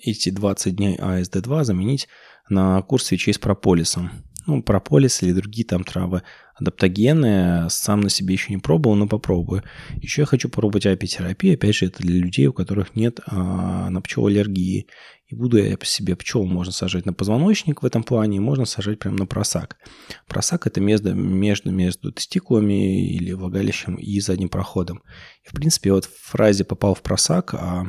эти 0.00 0.30
20 0.30 0.76
дней 0.76 0.96
АСД-2 0.96 1.64
заменить 1.64 2.08
на 2.48 2.82
курс 2.82 3.04
свечей 3.04 3.34
с 3.34 3.38
прополисом 3.38 4.10
ну, 4.46 4.62
прополис 4.62 5.22
или 5.22 5.32
другие 5.32 5.66
там 5.66 5.84
травы 5.84 6.22
адаптогенные. 6.54 7.68
Сам 7.70 8.00
на 8.00 8.10
себе 8.10 8.34
еще 8.34 8.52
не 8.52 8.58
пробовал, 8.58 8.96
но 8.96 9.06
попробую. 9.06 9.62
Еще 9.96 10.22
я 10.22 10.26
хочу 10.26 10.48
попробовать 10.48 10.86
апитерапию. 10.86 11.54
Опять 11.54 11.76
же, 11.76 11.86
это 11.86 12.02
для 12.02 12.18
людей, 12.18 12.46
у 12.46 12.52
которых 12.52 12.94
нет 12.94 13.20
а, 13.26 13.90
на 13.90 14.00
пчел 14.00 14.26
аллергии. 14.26 14.86
И 15.28 15.34
буду 15.34 15.56
я 15.56 15.78
себе 15.82 16.14
пчел 16.14 16.44
можно 16.44 16.72
сажать 16.72 17.06
на 17.06 17.14
позвоночник 17.14 17.82
в 17.82 17.86
этом 17.86 18.02
плане, 18.02 18.38
можно 18.38 18.66
сажать 18.66 18.98
прямо 18.98 19.16
на 19.16 19.26
просак. 19.26 19.78
Просак– 20.28 20.66
это 20.68 20.80
место 20.80 21.14
между, 21.14 21.70
между 21.70 22.12
тестикулами 22.12 23.14
или 23.14 23.32
влагалищем 23.32 23.94
и 23.94 24.20
задним 24.20 24.50
проходом. 24.50 25.02
И, 25.44 25.48
в 25.48 25.52
принципе, 25.52 25.92
вот 25.92 26.04
в 26.04 26.30
фразе 26.30 26.64
«попал 26.64 26.94
в 26.94 27.02
просак» 27.02 27.54
а, 27.54 27.86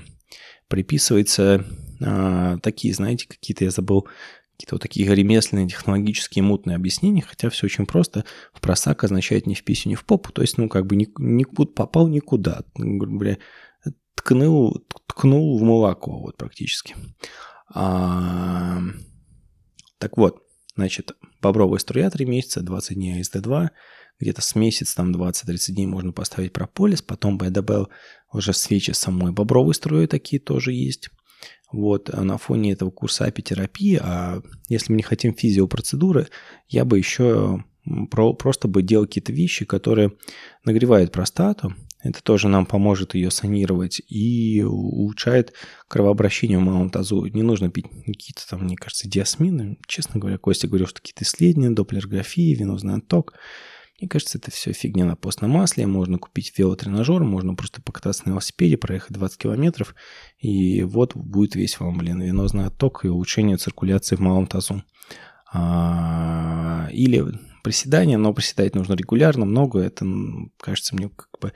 приписывается 0.69 1.65
а, 2.01 2.57
такие, 2.59 2.93
знаете, 2.93 3.27
какие-то 3.27 3.65
я 3.65 3.71
забыл 3.71 4.07
какие-то 4.63 4.75
вот 4.75 4.81
такие 4.81 5.13
ремесленные, 5.13 5.67
технологические, 5.67 6.43
мутные 6.43 6.77
объяснения, 6.77 7.21
хотя 7.21 7.49
все 7.49 7.65
очень 7.65 7.85
просто. 7.85 8.23
В 8.53 8.61
просак 8.61 9.03
означает 9.03 9.45
не 9.45 9.55
в 9.55 9.63
писю, 9.63 9.89
не 9.89 9.95
в 9.95 10.05
попу, 10.05 10.31
то 10.31 10.41
есть, 10.41 10.57
ну, 10.57 10.69
как 10.69 10.85
бы 10.87 10.95
ни, 10.95 11.07
ни, 11.17 11.43
попал 11.43 12.07
никуда, 12.07 12.61
грубо 12.75 13.17
говоря, 13.17 13.37
ткнул, 14.15 14.85
ткнул 15.05 15.59
в 15.59 15.63
молоко, 15.63 16.17
вот 16.17 16.37
практически. 16.37 16.95
А, 17.73 18.79
так 19.97 20.15
вот, 20.15 20.43
значит, 20.77 21.11
бобровая 21.41 21.79
струя 21.79 22.09
3 22.09 22.25
месяца, 22.25 22.61
20 22.61 22.95
дней 22.95 23.19
АСД-2, 23.19 23.69
где-то 24.19 24.41
с 24.41 24.55
месяц, 24.55 24.93
там 24.93 25.13
20-30 25.13 25.73
дней 25.73 25.87
можно 25.87 26.13
поставить 26.13 26.53
прополис, 26.53 27.01
потом 27.01 27.37
бы 27.37 27.45
я 27.45 27.51
добавил 27.51 27.89
уже 28.31 28.53
свечи 28.53 28.91
самой 28.91 29.33
бобровой 29.33 29.73
струей, 29.73 30.07
такие 30.07 30.39
тоже 30.39 30.71
есть. 30.71 31.09
Вот, 31.71 32.09
а 32.13 32.23
на 32.23 32.37
фоне 32.37 32.73
этого 32.73 32.91
курса 32.91 33.25
апитерапии, 33.25 33.99
а 34.01 34.41
если 34.69 34.91
мы 34.91 34.97
не 34.97 35.03
хотим 35.03 35.33
физиопроцедуры, 35.33 36.27
я 36.67 36.85
бы 36.85 36.97
еще 36.99 37.63
про, 38.11 38.33
просто 38.33 38.67
бы 38.67 38.83
делал 38.83 39.07
какие-то 39.07 39.33
вещи, 39.33 39.65
которые 39.65 40.13
нагревают 40.63 41.11
простату, 41.11 41.73
Это 42.03 42.21
тоже 42.21 42.49
нам 42.49 42.65
поможет 42.65 43.15
ее 43.15 43.31
санировать 43.31 44.01
и 44.09 44.61
улучшает 44.61 45.53
кровообращение 45.87 46.57
в 46.57 46.61
малом 46.61 46.89
тазу. 46.89 47.25
Не 47.25 47.43
нужно 47.43 47.69
пить 47.69 47.85
какие-то 48.05 48.47
там, 48.47 48.65
мне 48.65 48.75
кажется, 48.75 49.09
диасмины. 49.09 49.77
Честно 49.87 50.19
говоря, 50.19 50.37
Костя 50.37 50.67
говорил, 50.67 50.87
что 50.87 50.99
какие-то 50.99 51.23
исследования, 51.23 51.73
доплерграфия, 51.73 52.55
венозный 52.57 52.95
отток. 52.95 53.33
Мне 54.03 54.09
кажется, 54.09 54.37
это 54.37 54.51
все 54.51 54.73
фигня 54.73 55.05
на 55.05 55.15
постном 55.15 55.51
масле. 55.51 55.87
Можно 55.87 56.17
купить 56.17 56.51
велотренажер, 56.57 57.23
можно 57.23 57.55
просто 57.55 57.81
покататься 57.81 58.23
на 58.25 58.31
велосипеде, 58.31 58.75
проехать 58.75 59.13
20 59.13 59.37
километров, 59.37 59.95
и 60.39 60.83
вот 60.83 61.15
будет 61.15 61.55
весь 61.55 61.79
вам, 61.79 61.99
блин, 61.99 62.21
венозный 62.21 62.65
отток 62.65 63.05
и 63.05 63.07
улучшение 63.07 63.55
циркуляции 63.55 64.17
в 64.17 64.19
малом 64.19 64.45
тазу. 64.47 64.83
А, 65.53 66.89
или 66.91 67.23
приседания, 67.63 68.17
но 68.17 68.33
приседать 68.33 68.75
нужно 68.75 68.95
регулярно, 68.95 69.45
много. 69.45 69.79
Это, 69.79 70.05
кажется, 70.59 70.97
мне 70.97 71.07
как 71.07 71.29
бы 71.39 71.53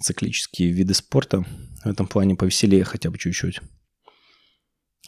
циклические 0.00 0.70
виды 0.70 0.94
спорта 0.94 1.44
в 1.84 1.86
этом 1.86 2.06
плане 2.06 2.36
повеселее 2.36 2.84
хотя 2.84 3.10
бы 3.10 3.18
чуть-чуть. 3.18 3.60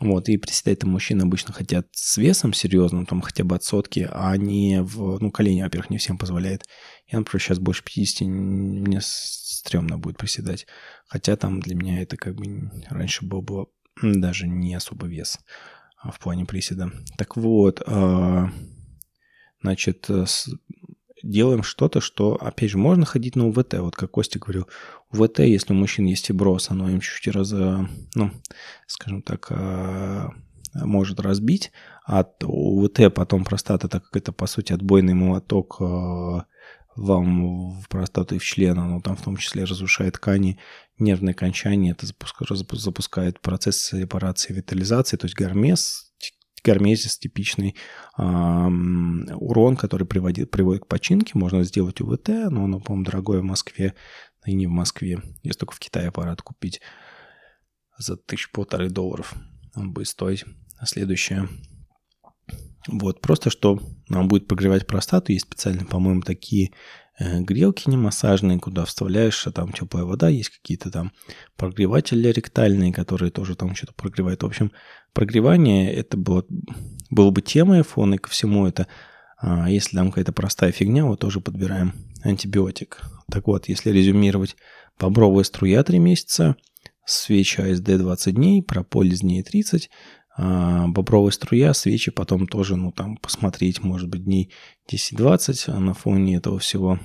Вот, 0.01 0.29
и 0.29 0.37
приседать 0.37 0.81
там 0.81 0.91
мужчины 0.91 1.23
обычно 1.23 1.53
хотят 1.53 1.89
с 1.93 2.19
весом 2.19 2.53
серьезным, 2.53 3.05
там 3.05 3.21
хотя 3.21 3.43
бы 3.43 3.57
от 3.57 3.65
сотки, 3.65 4.09
а 4.11 4.37
не 4.37 4.83
в... 4.83 5.19
Ну, 5.19 5.31
колени, 5.33 5.63
во-первых, 5.63 5.91
не 5.91 5.99
всем 5.99 6.19
позволяет. 6.19 6.65
Я, 7.09 7.19
например, 7.19 7.43
сейчас 7.43 7.59
больше 7.59 7.83
50, 7.83 8.29
мне 8.29 9.01
стрёмно 9.03 9.99
будет 9.99 10.17
приседать. 10.17 10.67
Хотя 11.07 11.37
там 11.37 11.61
для 11.61 11.75
меня 11.75 12.01
это 12.01 12.17
как 12.17 12.37
бы 12.37 12.71
раньше 12.89 13.25
был, 13.25 13.43
было 13.43 13.67
даже 14.03 14.47
не 14.47 14.75
особо 14.75 15.07
вес 15.07 15.39
а, 16.01 16.13
в 16.13 16.21
плане 16.21 16.47
приседа. 16.47 16.93
Так 17.17 17.37
вот, 17.37 17.83
а, 17.85 18.53
значит, 19.63 20.07
э, 20.09 20.27
делаем 21.23 21.63
что-то, 21.63 22.01
что, 22.01 22.35
опять 22.35 22.71
же, 22.71 22.79
можно 22.79 23.05
ходить 23.05 23.37
на 23.37 23.47
УВТ. 23.49 23.75
Вот 23.75 23.97
как 23.97 24.11
Костя 24.11 24.39
говорил, 24.39 24.69
УВТ, 25.13 25.41
если 25.41 25.73
у 25.73 25.77
мужчин 25.77 26.07
есть 26.07 26.27
фиброз, 26.27 26.71
оно 26.71 26.89
им 26.89 27.01
чуть-чуть 27.01 27.35
раз, 27.35 27.53
ну, 27.53 28.31
скажем 28.87 29.23
так, 29.23 29.47
э, 29.51 30.29
может 30.75 31.21
разбить. 31.21 31.73
От 32.05 32.43
УВТ 32.45 33.13
потом 33.15 33.45
простата, 33.45 33.89
так 33.89 34.05
как 34.05 34.17
это, 34.17 34.33
по 34.33 34.47
сути, 34.47 34.73
отбойный 34.73 35.15
молоток 35.15 35.77
э, 35.81 36.41
вам 36.97 37.81
в 37.81 37.89
простату 37.89 38.35
и 38.35 38.39
в 38.39 38.45
член, 38.45 38.79
оно 38.79 39.01
там 39.01 39.17
в 39.17 39.23
том 39.23 39.37
числе 39.37 39.65
разрушает 39.65 40.15
ткани, 40.15 40.59
нервные 40.99 41.35
кончания, 41.35 41.93
это 41.93 42.07
запускает 42.77 43.41
процесс 43.41 43.93
репарации 43.93 44.53
витализации, 44.53 45.17
то 45.17 45.27
есть 45.27 45.37
гормез, 45.37 46.13
гармезис 46.65 47.19
типичный 47.19 47.75
э, 48.17 48.23
урон, 48.23 49.77
который 49.77 50.07
приводит, 50.07 50.51
приводит 50.51 50.85
к 50.85 50.87
починке. 50.87 51.33
Можно 51.35 51.65
сделать 51.65 52.01
УВТ, 52.01 52.29
но 52.29 52.65
оно, 52.65 52.81
по-моему, 52.81 53.05
дорогое 53.05 53.41
в 53.41 53.45
Москве, 53.45 53.95
и 54.47 54.55
не 54.55 54.67
в 54.67 54.71
Москве. 54.71 55.21
Если 55.43 55.59
только 55.59 55.75
в 55.75 55.79
Китае 55.79 56.09
аппарат 56.09 56.43
купить 56.43 56.81
за 57.99 58.17
тысяч 58.17 58.51
полторы 58.51 58.89
долларов. 58.89 59.35
Он 59.75 59.93
будет 59.93 60.09
стоить. 60.09 60.45
Следующее. 60.85 61.49
Вот, 62.87 63.21
просто 63.21 63.51
что 63.51 63.81
нам 64.09 64.29
будет 64.29 64.47
прогревать 64.47 64.87
простату. 64.87 65.33
Есть 65.33 65.47
специально, 65.47 65.85
по-моему, 65.85 66.23
такие 66.23 66.73
грелки 67.19 67.89
не 67.89 67.97
массажные, 67.97 68.59
куда 68.59 68.85
вставляешь, 68.85 69.47
а 69.47 69.53
там 69.53 69.73
теплая 69.73 70.05
вода, 70.05 70.29
есть 70.29 70.51
какие-то 70.51 70.91
там 70.91 71.13
прогреватели 71.57 72.29
ректальные, 72.29 72.93
которые 72.93 73.31
тоже 73.31 73.57
там 73.57 73.75
что-то 73.75 73.95
прогревают. 73.95 74.43
В 74.43 74.47
общем, 74.47 74.73
прогревание 75.13 75.93
это 75.93 76.17
было, 76.17 76.45
было 77.11 77.31
бы 77.31 77.43
темой 77.43 77.83
фон, 77.83 78.15
и 78.15 78.19
ко 78.19 78.31
всему 78.31 78.67
это, 78.67 78.87
а 79.41 79.69
если 79.71 79.97
там 79.97 80.11
какая-то 80.11 80.33
простая 80.33 80.73
фигня, 80.73 81.05
вот 81.05 81.21
тоже 81.21 81.41
подбираем 81.41 81.95
антибиотик. 82.23 83.03
Так 83.31 83.47
вот, 83.47 83.69
если 83.69 83.91
резюмировать, 83.91 84.57
бобровая 84.99 85.45
струя 85.45 85.83
3 85.83 85.99
месяца, 85.99 86.57
свечи 87.05 87.61
АСД 87.61 87.85
20 87.85 88.35
дней, 88.35 88.63
прополис 88.63 89.21
дней 89.21 89.43
30, 89.43 89.89
а, 89.89 89.93
бобровая 90.39 91.33
струя, 91.33 91.75
свечи 91.75 92.13
потом 92.13 92.47
тоже, 92.47 92.77
ну, 92.77 92.93
там, 92.93 93.17
посмотреть, 93.17 93.83
может 93.83 94.09
быть, 94.09 94.25
дней 94.25 94.53
10-20 94.91 95.77
на 95.79 95.95
фоне 95.95 96.37
этого 96.37 96.61
всего 96.61 97.01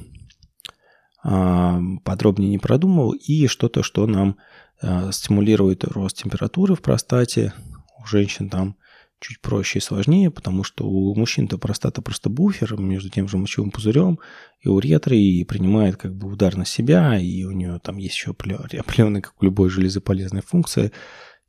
а, 1.24 1.80
подробнее 2.04 2.52
не 2.52 2.60
продумал. 2.60 3.13
И 3.13 3.48
что-то, 3.48 3.82
что 3.82 4.06
нам 4.06 4.38
а, 4.82 5.12
стимулирует 5.12 5.84
рост 5.84 6.22
температуры 6.22 6.76
в 6.76 6.82
простате. 6.82 7.54
У 8.00 8.06
женщин 8.06 8.50
там 8.50 8.76
чуть 9.19 9.41
проще 9.41 9.80
и 9.80 9.82
сложнее, 9.82 10.30
потому 10.30 10.63
что 10.63 10.86
у 10.86 11.15
мужчин-то 11.15 11.58
простата 11.58 12.02
просто 12.02 12.30
буфер 12.30 12.78
между 12.78 13.10
тем 13.10 13.28
же 13.30 13.38
мочевым 13.38 13.72
пузырем 13.72 14.19
и 14.60 14.67
уретрой, 14.67 15.17
и 15.17 15.46
принимает 15.46 15.96
как 15.96 16.13
бы 16.13 16.30
удар 16.30 16.58
на 16.58 16.65
себя, 16.65 17.17
и 17.17 17.46
у 17.46 17.52
нее 17.52 17.80
там 17.82 17.98
есть 17.98 18.15
еще 18.15 18.32
определенная, 18.32 19.22
как 19.22 19.41
у 19.41 19.46
любой 19.46 19.69
железополезной 19.69 20.41
функции– 20.41 20.91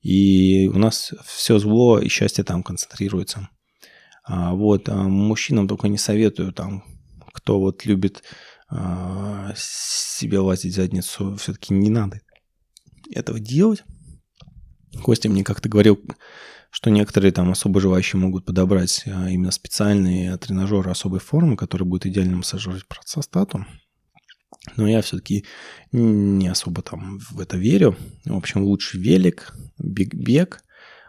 и 0.04 0.68
у 0.68 0.78
нас 0.78 1.14
все 1.24 1.58
зло 1.58 1.98
и 1.98 2.08
счастье 2.08 2.44
там 2.44 2.62
концентрируется. 2.62 3.48
А, 4.22 4.54
вот, 4.54 4.88
а 4.90 5.02
мужчинам 5.02 5.66
только 5.66 5.88
не 5.88 5.96
советую 5.96 6.52
там, 6.52 6.84
кто 7.32 7.58
вот 7.58 7.86
любит 7.86 8.22
а, 8.68 9.54
себе 9.56 10.38
лазить 10.40 10.74
задницу, 10.74 11.36
все-таки 11.36 11.72
не 11.72 11.88
надо 11.88 12.20
этого 13.12 13.40
делать. 13.40 13.82
Костя 15.02 15.30
мне 15.30 15.42
как-то 15.42 15.70
говорил, 15.70 15.98
что 16.70 16.90
некоторые 16.90 17.32
там 17.32 17.50
особо 17.50 17.80
желающие 17.80 18.20
могут 18.20 18.44
подобрать 18.44 19.04
именно 19.06 19.50
специальные 19.50 20.36
тренажеры 20.36 20.90
особой 20.90 21.20
формы, 21.20 21.56
которые 21.56 21.88
будут 21.88 22.04
идеально 22.04 22.36
массажировать 22.36 22.86
простату. 22.86 23.66
Но 24.76 24.88
я 24.88 25.02
все-таки 25.02 25.44
не 25.92 26.48
особо 26.48 26.82
там 26.82 27.18
в 27.18 27.40
это 27.40 27.56
верю. 27.56 27.96
В 28.24 28.36
общем, 28.36 28.62
лучше 28.62 28.98
велик, 28.98 29.54
бег, 29.78 30.62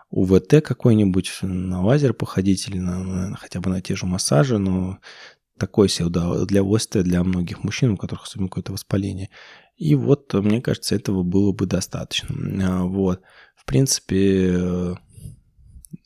УВТ 0.10 0.62
какой-нибудь, 0.64 1.40
на 1.42 1.84
лазер 1.84 2.14
походить 2.14 2.68
или 2.68 2.80
на, 2.80 3.36
хотя 3.36 3.60
бы 3.60 3.70
на 3.70 3.82
те 3.82 3.96
же 3.96 4.06
массажи, 4.06 4.58
но 4.58 5.00
такое 5.58 5.88
себе 5.88 6.10
для 6.10 6.30
удовольствия 6.30 7.04
для 7.04 7.24
многих 7.24 7.64
мужчин, 7.64 7.92
у 7.92 7.98
которых 7.98 8.26
особенно 8.26 8.50
какое-то 8.50 8.74
воспаление. 8.74 9.30
И 9.78 9.96
вот, 9.96 10.34
мне 10.34 10.62
кажется, 10.62 10.96
этого 10.96 11.24
было 11.24 11.52
бы 11.52 11.66
достаточно. 11.66 12.36
А, 12.64 12.84
вот. 12.84 13.22
В 13.56 13.66
принципе, 13.66 14.58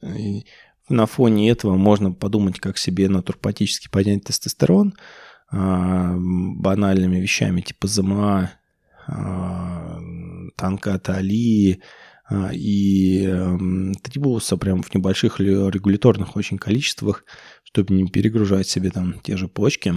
э, 0.01 0.41
на 0.87 1.05
фоне 1.05 1.49
этого 1.51 1.75
можно 1.75 2.11
подумать, 2.11 2.59
как 2.59 2.77
себе 2.77 3.09
натурпатически 3.09 3.89
поднять 3.89 4.23
тестостерон– 4.23 4.93
банальными 5.51 7.17
вещами 7.19 7.61
типа 7.61 7.87
ZMA, 7.87 8.51
Тонгката 10.55 11.15
Али 11.15 11.81
а, 12.29 12.51
и 12.53 13.25
Трибуса 14.03 14.57
прям 14.57 14.83
в 14.83 14.93
небольших 14.93 15.39
регуляторных 15.39 16.35
очень 16.35 16.57
количествах, 16.57 17.23
чтобы 17.63 17.93
не 17.93 18.07
перегружать 18.07 18.67
себе 18.67 18.91
там 18.91 19.19
те 19.21 19.37
же 19.37 19.47
почки. 19.47 19.95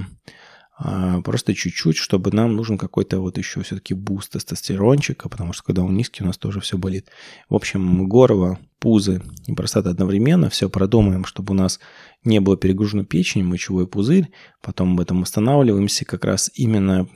Просто 1.24 1.54
чуть-чуть, 1.54 1.96
чтобы 1.96 2.32
нам 2.32 2.56
нужен 2.56 2.76
какой-то 2.76 3.20
вот 3.20 3.38
еще 3.38 3.62
все-таки 3.62 3.94
boost 3.94 4.32
тестостерончика, 4.32 5.28
потому 5.28 5.52
что 5.52 5.62
когда 5.62 5.82
он 5.82 5.96
низкий, 5.96 6.24
у 6.24 6.26
нас 6.26 6.38
тоже 6.38 6.60
все 6.60 6.76
болит. 6.76 7.08
В 7.48 7.54
общем, 7.54 8.08
горло, 8.08 8.58
пузы 8.80 9.22
и 9.46 9.54
простата 9.54 9.90
одновременно, 9.90 10.50
все 10.50 10.68
продумаем, 10.68 11.24
чтобы 11.24 11.52
у 11.52 11.56
нас 11.56 11.78
не 12.24 12.40
было 12.40 12.56
перегружено 12.56 13.04
печень, 13.04 13.44
мочевой 13.44 13.86
пузырь, 13.86 14.30
потом 14.60 14.94
об 14.94 15.00
этом 15.00 15.20
восстанавливаемся. 15.20 16.04
Как 16.04 16.24
раз 16.24 16.50
именно 16.54 17.08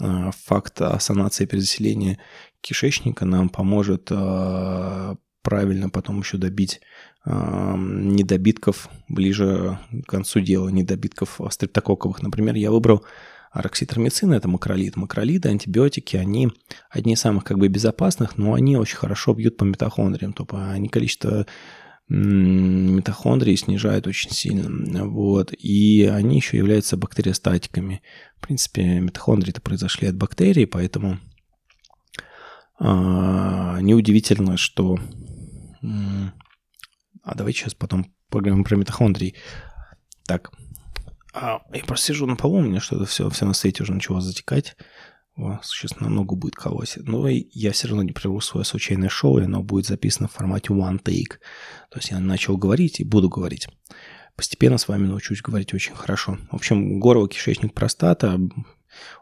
э, 0.00 0.30
факт 0.44 0.80
санации 1.00 1.44
перезаселения 1.44 2.18
кишечника 2.62 3.26
нам 3.26 3.50
поможет 3.50 4.08
э, 4.10 5.16
правильно 5.44 5.90
потом 5.90 6.20
еще 6.20 6.38
добить 6.38 6.80
э, 7.24 7.74
недобитков 7.76 8.88
ближе 9.08 9.78
к 10.04 10.10
концу 10.10 10.40
дела, 10.40 10.70
недобитков 10.70 11.38
стрептококковых. 11.50 12.22
Например, 12.22 12.56
я 12.56 12.72
выбрал 12.72 13.04
арокситромицин, 13.52 14.32
это 14.32 14.48
макролид. 14.48 14.96
Макролиды, 14.96 15.50
антибиотики, 15.50 16.16
они 16.16 16.50
одни 16.90 17.12
из 17.12 17.20
самых 17.20 17.44
как 17.44 17.58
бы 17.58 17.68
безопасных, 17.68 18.36
но 18.36 18.54
они 18.54 18.76
очень 18.76 18.96
хорошо 18.96 19.34
бьют 19.34 19.56
по 19.56 19.64
митохондриям, 19.64 20.32
то 20.32 20.46
они 20.50 20.88
количество 20.88 21.46
митохондрии 22.08 23.54
снижают 23.54 24.06
очень 24.06 24.30
сильно. 24.30 25.06
Вот. 25.06 25.52
И 25.52 26.04
они 26.04 26.36
еще 26.36 26.56
являются 26.56 26.96
бактериостатиками. 26.96 28.02
В 28.38 28.46
принципе, 28.46 29.00
митохондрии-то 29.00 29.60
произошли 29.60 30.08
от 30.08 30.16
бактерий, 30.16 30.66
поэтому 30.66 31.18
неудивительно, 32.80 34.56
что... 34.56 34.98
А 37.22 37.34
давайте 37.34 37.60
сейчас 37.60 37.74
потом 37.74 38.12
поговорим 38.28 38.64
про 38.64 38.76
митохондрии. 38.76 39.34
Так, 40.26 40.50
а, 41.34 41.62
я 41.72 41.84
просто 41.84 42.06
сижу 42.06 42.26
на 42.26 42.36
полу, 42.36 42.58
у 42.58 42.62
меня 42.62 42.80
что-то 42.80 43.06
все, 43.06 43.28
все 43.28 43.44
на 43.44 43.54
свете 43.54 43.82
уже 43.82 43.92
начало 43.92 44.20
затекать. 44.20 44.76
О, 45.36 45.58
сейчас 45.64 45.98
намного 45.98 46.36
будет 46.36 46.54
колосить. 46.54 47.08
Но 47.08 47.26
я 47.28 47.72
все 47.72 47.88
равно 47.88 48.04
не 48.04 48.12
прерву 48.12 48.40
свое 48.40 48.64
случайное 48.64 49.08
шоу, 49.08 49.38
и 49.38 49.44
оно 49.44 49.62
будет 49.64 49.86
записано 49.86 50.28
в 50.28 50.32
формате 50.32 50.72
one 50.72 51.02
take. 51.02 51.38
То 51.90 51.98
есть 51.98 52.10
я 52.10 52.20
начал 52.20 52.56
говорить 52.56 53.00
и 53.00 53.04
буду 53.04 53.28
говорить. 53.28 53.66
Постепенно 54.36 54.78
с 54.78 54.86
вами 54.86 55.08
научусь 55.08 55.42
говорить 55.42 55.74
очень 55.74 55.94
хорошо. 55.94 56.38
В 56.52 56.54
общем, 56.54 57.00
горло, 57.00 57.28
кишечник, 57.28 57.74
простата 57.74 58.38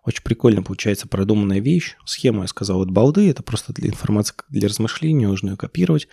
Очень 0.04 0.22
прикольно 0.22 0.62
получается 0.62 1.08
продуманная 1.08 1.60
вещь. 1.60 1.96
Схему 2.04 2.42
я 2.42 2.48
сказал 2.48 2.82
от 2.82 2.90
балды, 2.90 3.28
это 3.30 3.42
просто 3.42 3.72
для 3.72 3.88
информации, 3.88 4.34
для 4.48 4.68
размышлений, 4.68 5.26
нужно 5.26 5.50
ее 5.50 5.56
копировать. 5.56 6.08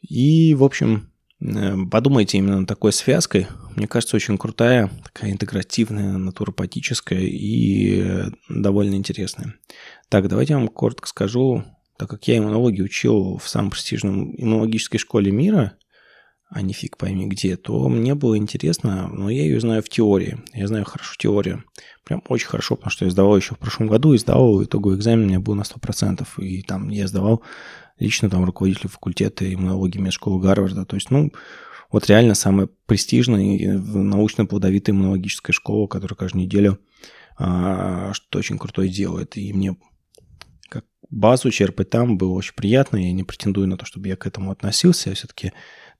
И, 0.00 0.54
в 0.54 0.64
общем, 0.64 1.12
э, 1.40 1.76
подумайте 1.90 2.38
именно 2.38 2.60
над 2.60 2.68
такой 2.68 2.92
связкой. 2.92 3.46
Мне 3.76 3.86
кажется, 3.86 4.16
очень 4.16 4.38
крутая, 4.38 4.90
такая 5.04 5.30
интегративная, 5.30 6.18
натуропатическая 6.18 7.20
и 7.20 8.00
э, 8.00 8.24
довольно 8.48 8.94
интересная. 8.94 9.54
Так, 10.08 10.28
давайте 10.28 10.54
я 10.54 10.58
вам 10.58 10.68
коротко 10.68 11.08
скажу, 11.08 11.64
так 11.96 12.10
как 12.10 12.26
я 12.28 12.38
иммунологию 12.38 12.84
учил 12.84 13.38
в 13.38 13.48
самом 13.48 13.70
престижном 13.70 14.34
иммунологической 14.36 14.98
школе 14.98 15.30
мира, 15.30 15.76
а 16.54 16.62
не 16.62 16.72
фиг 16.72 16.96
пойми 16.96 17.26
где, 17.26 17.56
то 17.56 17.88
мне 17.88 18.14
было 18.14 18.36
интересно, 18.36 19.08
но 19.08 19.30
я 19.30 19.42
ее 19.42 19.58
знаю 19.60 19.82
в 19.82 19.88
теории. 19.88 20.38
Я 20.52 20.66
знаю 20.66 20.84
хорошо 20.84 21.14
теорию. 21.18 21.64
Прям 22.04 22.22
очень 22.28 22.48
хорошо, 22.48 22.76
потому 22.76 22.90
что 22.90 23.04
я 23.04 23.10
сдавал 23.10 23.36
еще 23.36 23.54
в 23.54 23.58
прошлом 23.58 23.88
году 23.88 24.12
и 24.12 24.18
сдавал 24.18 24.62
итоговый 24.62 24.96
экзамен 24.96 25.24
у 25.24 25.28
меня 25.28 25.40
был 25.40 25.54
на 25.54 25.62
100%. 25.62 26.26
И 26.38 26.62
там 26.62 26.90
я 26.90 27.08
сдавал 27.08 27.42
лично 27.98 28.28
там 28.28 28.44
руководителю 28.44 28.90
факультета 28.90 29.52
иммунологии 29.52 29.98
медшколы 29.98 30.40
Гарварда. 30.40 30.84
То 30.84 30.96
есть, 30.96 31.10
ну, 31.10 31.32
вот 31.90 32.06
реально 32.08 32.34
самая 32.34 32.68
престижная 32.86 33.78
научно-плодовитая 33.78 34.94
иммунологическая 34.94 35.54
школа, 35.54 35.86
которая 35.86 36.16
каждую 36.16 36.44
неделю 36.44 36.78
а, 37.38 38.12
что 38.12 38.38
очень 38.38 38.58
крутое 38.58 38.88
делает. 38.88 39.36
И 39.36 39.52
мне 39.52 39.76
как 40.68 40.84
базу 41.10 41.50
черпать 41.50 41.90
там 41.90 42.18
было 42.18 42.32
очень 42.32 42.54
приятно. 42.54 42.96
Я 42.96 43.12
не 43.12 43.24
претендую 43.24 43.68
на 43.68 43.76
то, 43.76 43.84
чтобы 43.84 44.08
я 44.08 44.16
к 44.16 44.26
этому 44.26 44.50
относился. 44.50 45.10
Я 45.10 45.14
все-таки 45.14 45.52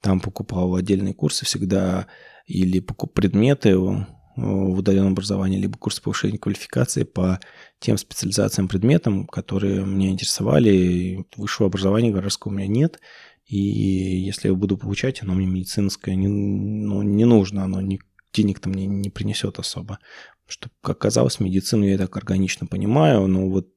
там 0.03 0.21
покупал 0.21 0.75
отдельные 0.75 1.15
курсы 1.15 1.47
всегда 1.47 2.09
или 2.47 2.81
покуп 2.81 3.15
предметы 3.15 3.79
в 3.79 4.79
удаленном 4.79 5.13
образовании, 5.13 5.61
либо 5.61 5.79
курсы 5.79 6.03
повышения 6.03 6.39
квалификации 6.39 7.05
по 7.05 7.39
тем 7.79 7.97
специализациям, 7.97 8.69
предметам, 8.69 9.27
которые 9.27 9.85
меня 9.87 10.11
интересовали. 10.11 11.25
Высшего 11.37 11.69
образования 11.69 12.11
городского 12.11 12.53
у 12.53 12.55
меня 12.55 12.67
нет. 12.67 13.01
И 13.47 13.59
если 13.59 14.49
я 14.49 14.55
буду 14.55 14.77
получать, 14.77 15.23
оно 15.23 15.35
мне 15.35 15.47
медицинское 15.47 16.17
не, 16.17 16.29
ну, 16.29 17.03
не 17.03 17.25
нужно, 17.25 17.65
оно 17.65 17.81
не, 17.81 18.01
денег-то 18.33 18.69
мне 18.69 18.87
не 18.87 19.11
принесет 19.11 19.59
особо. 19.59 19.99
Что, 20.47 20.71
как 20.81 20.97
оказалось, 20.97 21.39
медицину 21.39 21.85
я 21.85 21.99
так 21.99 22.17
органично 22.17 22.67
понимаю, 22.67 23.27
но 23.27 23.49
вот 23.49 23.69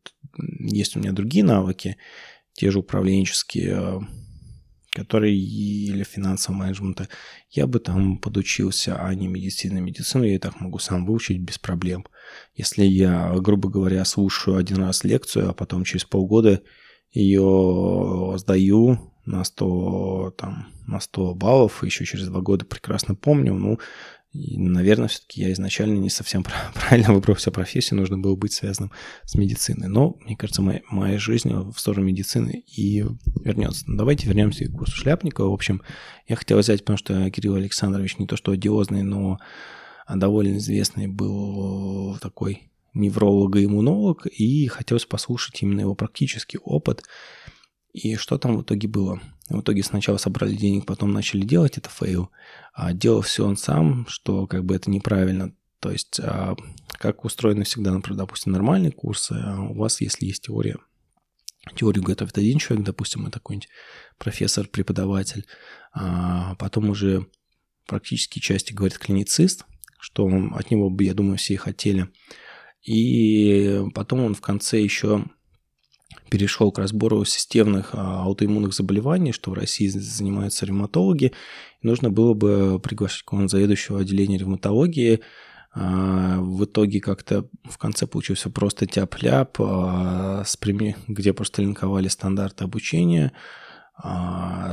есть 0.60 0.96
у 0.96 1.00
меня 1.00 1.12
другие 1.12 1.44
навыки, 1.44 1.98
те 2.54 2.72
же 2.72 2.80
управленческие, 2.80 4.08
которые 4.96 5.38
или 5.38 6.04
финансового 6.04 6.62
менеджмента, 6.62 7.08
я 7.52 7.68
бы 7.68 7.80
там 7.80 8.18
подучился, 8.18 8.96
а 8.96 9.14
не 9.14 9.28
медицина. 9.28 9.80
Медицину 9.80 10.24
я 10.24 10.36
и 10.36 10.40
так 10.40 10.62
могу 10.62 10.80
сам 10.80 11.06
выучить 11.06 11.40
без 11.40 11.60
проблем. 11.60 12.06
Если 12.56 12.86
я, 12.86 13.34
грубо 13.36 13.70
говоря, 13.70 14.06
слушаю 14.06 14.58
один 14.58 14.78
раз 14.78 15.04
лекцию, 15.04 15.50
а 15.50 15.54
потом 15.54 15.84
через 15.84 16.06
полгода 16.06 16.62
ее 17.12 18.36
сдаю 18.38 19.12
на 19.26 19.44
100, 19.44 20.36
там, 20.38 20.68
на 20.88 21.00
100 21.00 21.36
баллов, 21.36 21.84
еще 21.84 22.06
через 22.06 22.28
два 22.28 22.42
года 22.42 22.66
прекрасно 22.66 23.16
помню, 23.16 23.54
ну, 23.54 23.80
и, 24.36 24.58
наверное, 24.58 25.08
все-таки 25.08 25.42
я 25.42 25.52
изначально 25.54 25.98
не 25.98 26.10
совсем 26.10 26.44
правильно 26.74 27.14
выбрал 27.14 27.36
все 27.36 27.52
профессию, 27.52 28.00
нужно 28.00 28.18
было 28.18 28.36
быть 28.36 28.54
связанным 28.54 28.92
с 29.24 29.36
медициной. 29.36 29.88
Но, 29.88 30.18
мне 30.22 30.36
кажется, 30.36 30.62
моя, 30.62 30.82
моя 30.90 31.18
жизнь 31.18 31.52
в 31.54 31.78
сторону 31.78 32.06
медицины 32.06 32.64
и 32.68 33.06
вернется. 33.44 33.90
Но 33.90 33.98
давайте 33.98 34.28
вернемся 34.28 34.66
к 34.66 34.72
курсу 34.72 34.96
Шляпникова. 34.98 35.50
В 35.50 35.54
общем, 35.54 35.82
я 36.28 36.36
хотел 36.36 36.58
взять, 36.58 36.82
потому 36.82 36.98
что 36.98 37.30
Кирилл 37.32 37.56
Александрович 37.56 38.18
не 38.18 38.28
то 38.28 38.36
что 38.36 38.52
одиозный, 38.52 39.04
но 39.04 39.40
довольно 40.14 40.58
известный 40.58 41.08
был 41.08 42.18
такой 42.20 42.70
невролог 42.94 43.56
и 43.56 43.66
иммунолог, 43.66 44.26
и 44.26 44.68
хотелось 44.68 45.06
послушать 45.06 45.62
именно 45.62 45.82
его 45.82 45.96
практический 45.96 46.58
опыт. 46.58 47.04
И 47.94 48.16
что 48.16 48.38
там 48.38 48.58
в 48.58 48.64
итоге 48.64 48.88
было? 48.88 49.22
В 49.50 49.62
итоге 49.62 49.84
сначала 49.84 50.18
собрали 50.18 50.56
денег, 50.56 50.86
потом 50.86 51.12
начали 51.12 51.46
делать, 51.46 51.78
это 51.78 51.90
fail. 51.90 52.32
А 52.74 52.94
делал 52.94 53.22
все 53.22 53.46
он 53.46 53.58
сам, 53.58 54.08
что 54.08 54.48
как 54.48 54.66
бы 54.66 54.76
это 54.76 54.90
неправильно. 54.90 55.54
То 55.80 55.92
есть, 55.92 56.20
а, 56.20 56.56
как 56.98 57.26
устроены 57.26 57.64
всегда, 57.64 57.92
например, 57.92 58.18
допустим, 58.18 58.54
нормальные 58.54 58.92
курсы, 58.92 59.34
а 59.34 59.62
у 59.62 59.76
вас, 59.76 60.02
если 60.02 60.26
есть 60.26 60.46
теория, 60.46 60.78
теорию 61.76 62.04
готовит 62.04 62.38
один 62.38 62.58
человек, 62.58 62.86
допустим, 62.86 63.28
это 63.28 63.34
какой-нибудь 63.34 63.70
профессор, 64.18 64.68
преподаватель, 64.68 65.46
а 65.94 66.56
потом 66.56 66.90
уже 66.90 67.28
практически 67.86 68.40
части 68.40 68.74
говорит 68.74 68.98
клиницист, 68.98 69.66
что 70.00 70.28
от 70.28 70.72
него 70.72 70.90
бы, 70.90 71.04
я 71.04 71.14
думаю, 71.14 71.38
все 71.38 71.54
и 71.54 71.58
хотели. 71.58 72.10
И 72.82 73.84
потом 73.94 74.22
он 74.22 74.36
в 74.36 74.42
конце 74.42 74.82
еще 74.82 75.26
перешел 76.36 76.70
к 76.70 76.80
разбору 76.80 77.24
системных 77.24 77.92
а, 77.94 78.24
аутоиммунных 78.24 78.74
заболеваний, 78.74 79.32
что 79.32 79.52
в 79.52 79.54
России 79.54 79.88
занимаются 79.88 80.66
ревматологи. 80.66 81.32
Нужно 81.82 82.10
было 82.10 82.34
бы 82.34 82.78
приглашать 82.78 83.22
какого-нибудь 83.22 83.52
заведующего 83.52 84.02
отделения 84.02 84.38
ревматологии. 84.38 85.22
А, 85.74 86.42
в 86.42 86.66
итоге 86.66 87.00
как-то 87.00 87.48
в 87.64 87.78
конце 87.78 88.06
получился 88.06 88.50
просто 88.50 88.86
тяп-ляп, 88.86 89.56
а, 89.62 90.44
где 91.08 91.32
просто 91.32 91.62
линковали 91.62 92.10
стандарты 92.10 92.66
обучения, 92.66 93.32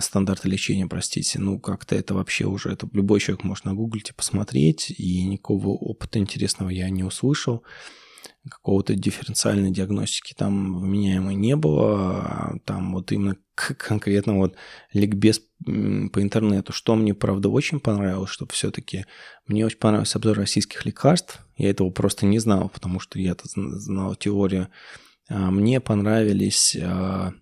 стандарты 0.00 0.48
лечения, 0.48 0.88
простите, 0.88 1.38
ну 1.38 1.60
как-то 1.60 1.94
это 1.94 2.12
вообще 2.12 2.46
уже, 2.46 2.70
это 2.72 2.88
любой 2.92 3.20
человек 3.20 3.44
может 3.44 3.66
нагуглить 3.66 4.10
и 4.10 4.14
посмотреть, 4.14 4.92
и 4.98 5.24
никакого 5.24 5.68
опыта 5.68 6.18
интересного 6.18 6.70
я 6.70 6.90
не 6.90 7.04
услышал 7.04 7.62
какого-то 8.48 8.94
дифференциальной 8.94 9.70
диагностики 9.70 10.34
там 10.34 10.78
вменяемой 10.78 11.34
не 11.34 11.56
было. 11.56 12.58
Там 12.64 12.94
вот 12.94 13.12
именно 13.12 13.36
конкретно 13.54 14.36
вот 14.36 14.56
ликбез 14.92 15.40
по 15.64 16.22
интернету. 16.22 16.72
Что 16.72 16.94
мне, 16.94 17.14
правда, 17.14 17.48
очень 17.48 17.80
понравилось, 17.80 18.30
что 18.30 18.46
все-таки 18.48 19.06
мне 19.46 19.64
очень 19.64 19.78
понравился 19.78 20.18
обзор 20.18 20.36
российских 20.36 20.84
лекарств. 20.84 21.40
Я 21.56 21.70
этого 21.70 21.90
просто 21.90 22.26
не 22.26 22.38
знал, 22.38 22.68
потому 22.68 22.98
что 23.00 23.18
я-то 23.18 23.44
знал 23.46 24.14
теорию. 24.16 24.68
А 25.28 25.50
мне 25.50 25.80
понравились, 25.80 26.76
а, 26.80 27.32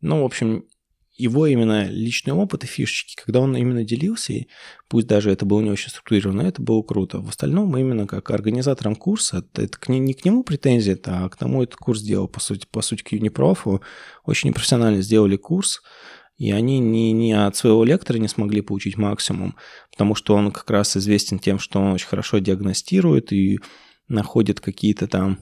ну, 0.00 0.22
в 0.22 0.24
общем, 0.24 0.66
его 1.14 1.46
именно 1.46 1.88
личный 1.88 2.32
опыт 2.32 2.64
и 2.64 2.66
фишечки, 2.66 3.20
когда 3.22 3.40
он 3.40 3.56
именно 3.56 3.84
делился, 3.84 4.32
и 4.32 4.48
пусть 4.88 5.06
даже 5.06 5.30
это 5.30 5.44
было 5.44 5.60
не 5.60 5.70
очень 5.70 5.90
структурировано, 5.90 6.42
это 6.42 6.62
было 6.62 6.82
круто. 6.82 7.20
В 7.20 7.28
остальном 7.28 7.76
именно 7.76 8.06
как 8.06 8.30
организаторам 8.30 8.96
курса, 8.96 9.44
это 9.54 9.78
к, 9.78 9.88
не 9.88 10.14
к 10.14 10.24
нему 10.24 10.42
претензия, 10.42 10.98
а 11.04 11.28
к 11.28 11.36
тому 11.36 11.62
этот 11.62 11.76
курс 11.76 12.00
сделал, 12.00 12.28
по 12.28 12.40
сути, 12.40 12.66
по 12.70 12.80
сути, 12.80 13.02
к 13.02 13.12
Юнипрофу. 13.12 13.82
Очень 14.24 14.54
профессионально 14.54 15.02
сделали 15.02 15.36
курс, 15.36 15.82
и 16.38 16.50
они 16.50 16.78
не, 16.78 17.12
не 17.12 17.34
от 17.34 17.56
своего 17.56 17.84
лектора 17.84 18.18
не 18.18 18.28
смогли 18.28 18.62
получить 18.62 18.96
максимум, 18.96 19.56
потому 19.90 20.14
что 20.14 20.34
он 20.34 20.50
как 20.50 20.68
раз 20.70 20.96
известен 20.96 21.38
тем, 21.38 21.58
что 21.58 21.78
он 21.78 21.92
очень 21.92 22.08
хорошо 22.08 22.38
диагностирует 22.38 23.32
и 23.32 23.60
находит 24.08 24.60
какие-то 24.60 25.06
там 25.06 25.38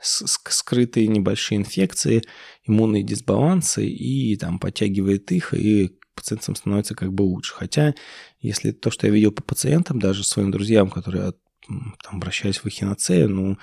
скрытые 0.00 1.08
небольшие 1.08 1.58
инфекции, 1.58 2.22
иммунные 2.66 3.02
дисбалансы 3.02 3.86
и 3.86 4.36
там 4.36 4.58
подтягивает 4.58 5.32
их, 5.32 5.54
и 5.54 5.98
пациентам 6.14 6.56
становится 6.56 6.94
как 6.94 7.12
бы 7.12 7.22
лучше. 7.22 7.54
Хотя, 7.54 7.94
если 8.40 8.72
то, 8.72 8.90
что 8.90 9.06
я 9.06 9.12
видел 9.12 9.32
по 9.32 9.42
пациентам, 9.42 9.98
даже 9.98 10.24
своим 10.24 10.50
друзьям, 10.50 10.90
которые 10.90 11.32
там 11.66 12.16
обращались 12.16 12.58
в 12.58 12.66
эхиноцею, 12.66 13.28
ну, 13.28 13.58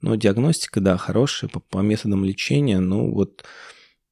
ну, 0.00 0.16
диагностика, 0.16 0.80
да, 0.80 0.96
хорошая, 0.96 1.48
по, 1.48 1.60
по 1.60 1.78
методам 1.78 2.24
лечения, 2.24 2.80
ну, 2.80 3.12
вот, 3.12 3.44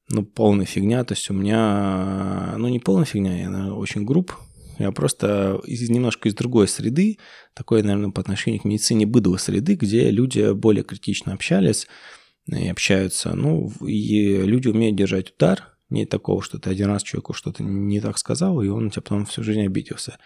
ну, 0.09 0.23
полная 0.23 0.65
фигня, 0.65 1.03
то 1.03 1.13
есть 1.13 1.29
у 1.29 1.33
меня, 1.33 2.55
ну, 2.57 2.69
не 2.69 2.79
полная 2.79 3.05
фигня, 3.05 3.37
я, 3.37 3.49
наверное, 3.49 3.75
очень 3.75 4.05
груб, 4.05 4.33
я 4.83 4.91
просто 4.91 5.59
из, 5.65 5.89
немножко 5.89 6.29
из 6.29 6.35
другой 6.35 6.67
среды, 6.67 7.17
такой, 7.53 7.83
наверное, 7.83 8.11
по 8.11 8.21
отношению 8.21 8.61
к 8.61 8.65
медицине 8.65 9.05
быдло 9.05 9.37
среды, 9.37 9.75
где 9.75 10.09
люди 10.11 10.53
более 10.53 10.83
критично 10.83 11.33
общались 11.33 11.87
и 12.47 12.67
общаются. 12.67 13.33
Ну, 13.33 13.71
и 13.85 14.37
люди 14.37 14.67
умеют 14.67 14.95
держать 14.95 15.33
удар. 15.35 15.75
Нет 15.89 16.09
такого, 16.09 16.41
что 16.41 16.57
ты 16.57 16.69
один 16.69 16.87
раз 16.87 17.03
человеку 17.03 17.33
что-то 17.33 17.63
не 17.63 17.99
так 17.99 18.17
сказал, 18.17 18.61
и 18.61 18.69
он 18.69 18.89
тебя 18.89 19.01
потом 19.01 19.25
всю 19.25 19.43
жизнь 19.43 19.65
обиделся. 19.65 20.17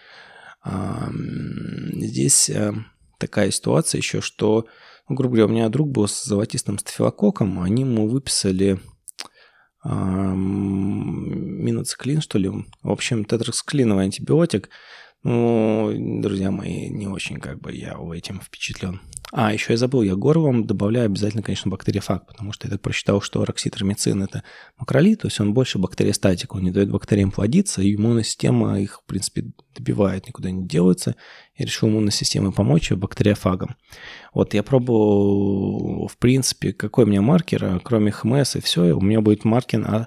Здесь 1.92 2.50
э, 2.50 2.72
такая 3.18 3.50
ситуация 3.50 3.98
еще, 3.98 4.20
что, 4.20 4.66
ну, 5.08 5.14
грубо 5.14 5.36
говоря, 5.36 5.50
у 5.50 5.54
меня 5.54 5.68
друг 5.68 5.90
был 5.90 6.08
с 6.08 6.24
золотистым 6.24 6.78
стафилококком, 6.78 7.60
они 7.60 7.82
ему 7.82 8.08
выписали 8.08 8.80
миноциклин, 11.62 12.20
что 12.20 12.38
ли. 12.38 12.50
В 12.82 12.90
общем, 12.90 13.24
тетраксклиновый 13.24 14.04
антибиотик. 14.04 14.68
Ну, 15.28 15.90
друзья 16.22 16.52
мои, 16.52 16.88
не 16.88 17.08
очень 17.08 17.40
как 17.40 17.60
бы 17.60 17.72
я 17.72 17.98
этим 18.14 18.40
впечатлен. 18.40 19.00
А, 19.32 19.52
еще 19.52 19.72
я 19.72 19.76
забыл, 19.76 20.02
я 20.02 20.14
горлом 20.14 20.68
добавляю 20.68 21.06
обязательно, 21.06 21.42
конечно, 21.42 21.68
бактериофаг, 21.68 22.28
потому 22.28 22.52
что 22.52 22.68
я 22.68 22.70
так 22.70 22.80
прочитал, 22.80 23.20
что 23.20 23.44
рокситромицин– 23.44 24.22
это 24.24 24.44
макролит, 24.78 25.22
то 25.22 25.26
есть 25.26 25.40
он 25.40 25.52
больше 25.52 25.78
бактериостатик, 25.78 26.54
он 26.54 26.62
не 26.62 26.70
дает 26.70 26.92
бактериям 26.92 27.32
плодиться, 27.32 27.82
и 27.82 27.96
иммунная 27.96 28.22
система 28.22 28.80
их, 28.80 29.00
в 29.00 29.04
принципе, 29.04 29.50
добивает, 29.74 30.28
никуда 30.28 30.52
не 30.52 30.64
делается. 30.64 31.16
Я 31.56 31.66
решил 31.66 31.88
иммунной 31.88 32.12
системе 32.12 32.52
помочь 32.52 32.92
бактериофагом. 32.92 33.74
Вот 34.32 34.54
я 34.54 34.62
пробовал, 34.62 36.06
в 36.06 36.16
принципе, 36.18 36.72
какой 36.72 37.04
у 37.04 37.08
меня 37.08 37.20
маркер, 37.20 37.80
кроме 37.82 38.12
ХМС 38.12 38.54
и 38.54 38.60
все, 38.60 38.92
у 38.92 39.00
меня 39.00 39.20
будет 39.20 39.44
маркер 39.44 40.06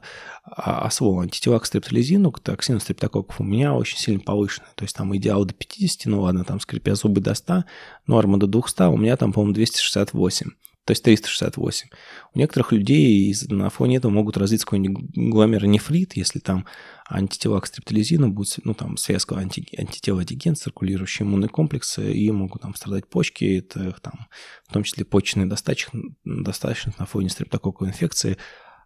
АСВО, 0.59 1.21
антитела 1.21 1.59
к 1.59 1.65
стрептолизину, 1.65 2.31
к 2.31 2.39
токсину 2.39 2.79
стрептококков 2.79 3.39
у 3.39 3.43
меня 3.43 3.73
очень 3.73 3.97
сильно 3.97 4.19
повышенный. 4.19 4.69
То 4.75 4.83
есть 4.83 4.95
там 4.95 5.15
идеал 5.15 5.45
до 5.45 5.53
50, 5.53 6.05
ну 6.05 6.21
ладно, 6.21 6.43
там 6.43 6.59
скрипя 6.59 6.95
зубы 6.95 7.21
до 7.21 7.33
100, 7.33 7.63
норма 8.07 8.37
до 8.37 8.47
200, 8.47 8.83
у 8.83 8.97
меня 8.97 9.17
там, 9.17 9.33
по-моему, 9.33 9.53
268 9.53 10.51
то 10.89 10.91
есть 10.93 11.03
368. 11.03 11.89
У 12.33 12.39
некоторых 12.39 12.71
людей 12.71 13.35
на 13.49 13.69
фоне 13.69 13.97
этого 13.97 14.11
могут 14.11 14.37
развиться 14.37 14.65
какой-нибудь 14.65 15.11
гломеронефрит, 15.13 16.13
если 16.15 16.39
там 16.39 16.65
антитела 17.07 17.59
к 17.59 17.67
стрептолизину 17.67 18.29
будут, 18.29 18.57
ну, 18.63 18.73
там, 18.73 18.97
связка 18.97 19.37
анти, 19.37 19.67
антитела-антиген, 19.77 20.55
циркулирующие 20.55 21.27
иммунные 21.27 21.47
комплексы, 21.47 22.11
и 22.11 22.31
могут 22.31 22.63
там 22.63 22.73
страдать 22.73 23.07
почки, 23.07 23.59
это, 23.59 23.95
там, 24.01 24.27
в 24.67 24.73
том 24.73 24.81
числе 24.81 25.05
почечный 25.05 25.45
достаточно, 25.45 26.01
достаточно 26.25 26.91
на 26.97 27.05
фоне 27.05 27.29
стрептококковой 27.29 27.91
инфекции. 27.91 28.37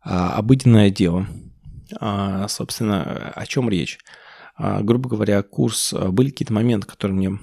А, 0.02 0.34
обыденное 0.36 0.90
дело. 0.90 1.26
А, 2.00 2.48
собственно, 2.48 3.32
о 3.36 3.46
чем 3.46 3.70
речь? 3.70 4.00
А, 4.56 4.82
грубо 4.82 5.10
говоря, 5.10 5.42
курс, 5.44 5.94
а, 5.94 6.12
были 6.12 6.30
какие-то 6.30 6.54
моменты, 6.54 6.88
которые 6.88 7.18
мне 7.18 7.40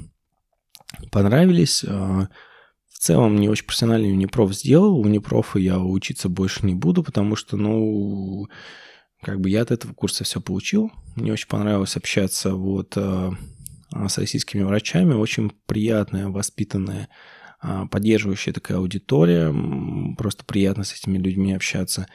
понравились, 1.11 1.83
в 1.83 2.29
целом 2.89 3.37
не 3.37 3.49
очень 3.49 3.65
профессиональный 3.65 4.13
унипроф 4.13 4.53
сделал. 4.55 4.99
У 4.99 5.03
унипрофа 5.03 5.59
я 5.59 5.79
учиться 5.79 6.29
больше 6.29 6.67
не 6.67 6.75
буду, 6.75 7.03
потому 7.03 7.37
что, 7.37 7.57
ну, 7.57 8.47
как 9.23 9.41
бы 9.41 9.49
я 9.49 9.63
от 9.63 9.71
этого 9.71 9.95
курса 9.95 10.25
все 10.25 10.41
получил. 10.41 10.93
Мне 11.17 11.33
очень 11.33 11.49
понравилось 11.49 11.97
общаться 11.97 12.55
вот 12.55 12.97
с 12.97 14.19
российскими 14.19 14.63
врачами. 14.63 15.15
Очень 15.15 15.51
приятная, 15.67 16.29
воспитанная, 16.29 17.09
поддерживающая 17.91 18.53
такая 18.53 18.79
аудитория. 18.79 19.55
Просто 20.19 20.45
приятно 20.45 20.85
с 20.85 20.93
этими 20.93 21.17
людьми 21.17 21.55
общаться. 21.55 22.07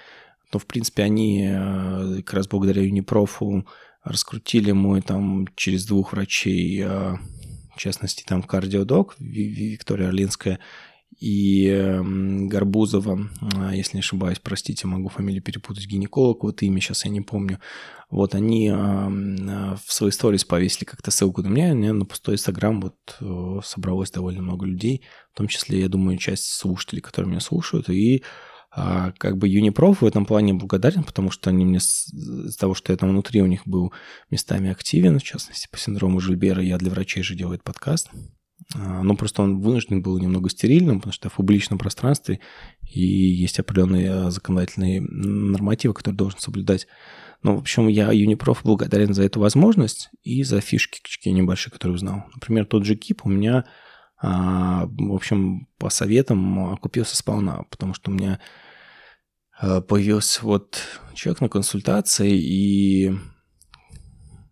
Но, 0.53 0.59
в 0.59 0.65
принципе, 0.65 1.03
они 1.03 1.47
э, 1.47 2.17
как 2.17 2.33
раз 2.33 2.47
благодаря 2.47 2.81
Унипрофу 2.81 3.67
раскрутили 4.03 4.71
мой 4.71 5.01
там 5.01 5.47
через 5.55 5.85
двух 5.85 6.13
врачей 6.13 6.85
в 7.75 7.79
частности, 7.79 8.23
там 8.25 8.41
кардиодок 8.41 9.15
Виктория 9.19 10.07
Орлинская 10.07 10.59
и 11.19 11.67
эм, 11.67 12.47
Горбузова, 12.47 13.29
а, 13.55 13.73
если 13.73 13.97
не 13.97 13.99
ошибаюсь, 13.99 14.39
простите, 14.39 14.87
могу 14.87 15.07
фамилию 15.09 15.41
перепутать, 15.41 15.87
гинеколог, 15.87 16.43
вот 16.43 16.61
имя 16.61 16.81
сейчас 16.81 17.05
я 17.05 17.11
не 17.11 17.21
помню. 17.21 17.59
Вот 18.09 18.35
они 18.35 18.69
в 18.69 19.81
своей 19.87 20.11
сторис 20.11 20.43
повесили 20.43 20.83
как-то 20.85 21.11
ссылку 21.11 21.41
на 21.41 21.47
меня, 21.47 21.73
мне 21.73 21.91
на 21.93 22.05
пустой 22.05 22.35
инстаграм 22.35 22.79
вот 22.79 22.95
э, 23.19 23.59
собралось 23.63 24.11
довольно 24.11 24.41
много 24.41 24.65
людей, 24.65 25.03
в 25.33 25.37
том 25.37 25.47
числе, 25.47 25.79
я 25.79 25.89
думаю, 25.89 26.17
часть 26.17 26.45
слушателей, 26.45 27.01
которые 27.01 27.31
меня 27.31 27.39
слушают, 27.39 27.89
и 27.89 28.23
а, 28.77 29.13
как 29.17 29.37
бы 29.37 29.47
Юнипроф 29.47 30.01
в 30.01 30.05
этом 30.05 30.25
плане 30.25 30.53
благодарен, 30.53 31.05
потому 31.05 31.31
что 31.31 31.49
они 31.49 31.63
мне 31.63 31.77
из-за 31.77 32.57
того, 32.57 32.73
что 32.73 32.91
я 32.91 32.97
там 32.97 33.09
внутри 33.09 33.41
у 33.41 33.45
них 33.45 33.61
был 33.65 33.93
местами 34.29 34.69
активен, 34.69 35.17
в 35.17 35.23
частности, 35.23 35.69
по 35.71 35.77
синдрому 35.77 36.19
Жильбера, 36.19 36.61
я 36.61 36.77
для 36.77 36.91
врачей 36.91 37.23
же 37.23 37.35
делаю 37.35 37.55
этот 37.55 37.63
подкаст. 37.63 38.09
А, 38.75 39.01
ну, 39.01 39.15
просто 39.15 39.43
он 39.43 39.61
вынужден 39.61 40.01
был 40.01 40.17
немного 40.17 40.49
стерильным, 40.49 40.97
потому 40.97 41.13
что 41.13 41.29
в 41.29 41.35
публичном 41.35 41.79
пространстве 41.79 42.41
и 42.81 42.99
есть 42.99 43.59
определенные 43.59 44.11
а, 44.11 44.31
законодательные 44.31 44.99
нормативы, 44.99 45.93
которые 45.93 46.17
должен 46.17 46.39
соблюдать. 46.39 46.85
Ну, 47.43 47.55
в 47.55 47.59
общем, 47.59 47.87
я 47.87 48.11
Юнипроф 48.11 48.63
благодарен 48.65 49.13
за 49.13 49.23
эту 49.23 49.39
возможность 49.39 50.09
и 50.21 50.43
за 50.43 50.59
фишки 50.59 51.29
небольшие, 51.29 51.71
которые 51.71 51.95
узнал. 51.95 52.25
Например, 52.33 52.65
тот 52.65 52.83
же 52.83 52.95
КИП 52.95 53.25
у 53.25 53.29
меня, 53.29 53.63
в 54.21 55.13
общем, 55.13 55.67
по 55.77 55.89
советам 55.89 56.73
окупился 56.73 57.15
сполна, 57.15 57.63
потому 57.69 57.93
что 57.93 58.09
у 58.09 58.13
меня 58.15 58.39
появился 59.59 60.45
вот 60.45 60.81
человек 61.13 61.41
на 61.41 61.49
консультации, 61.49 62.37
и, 62.37 63.13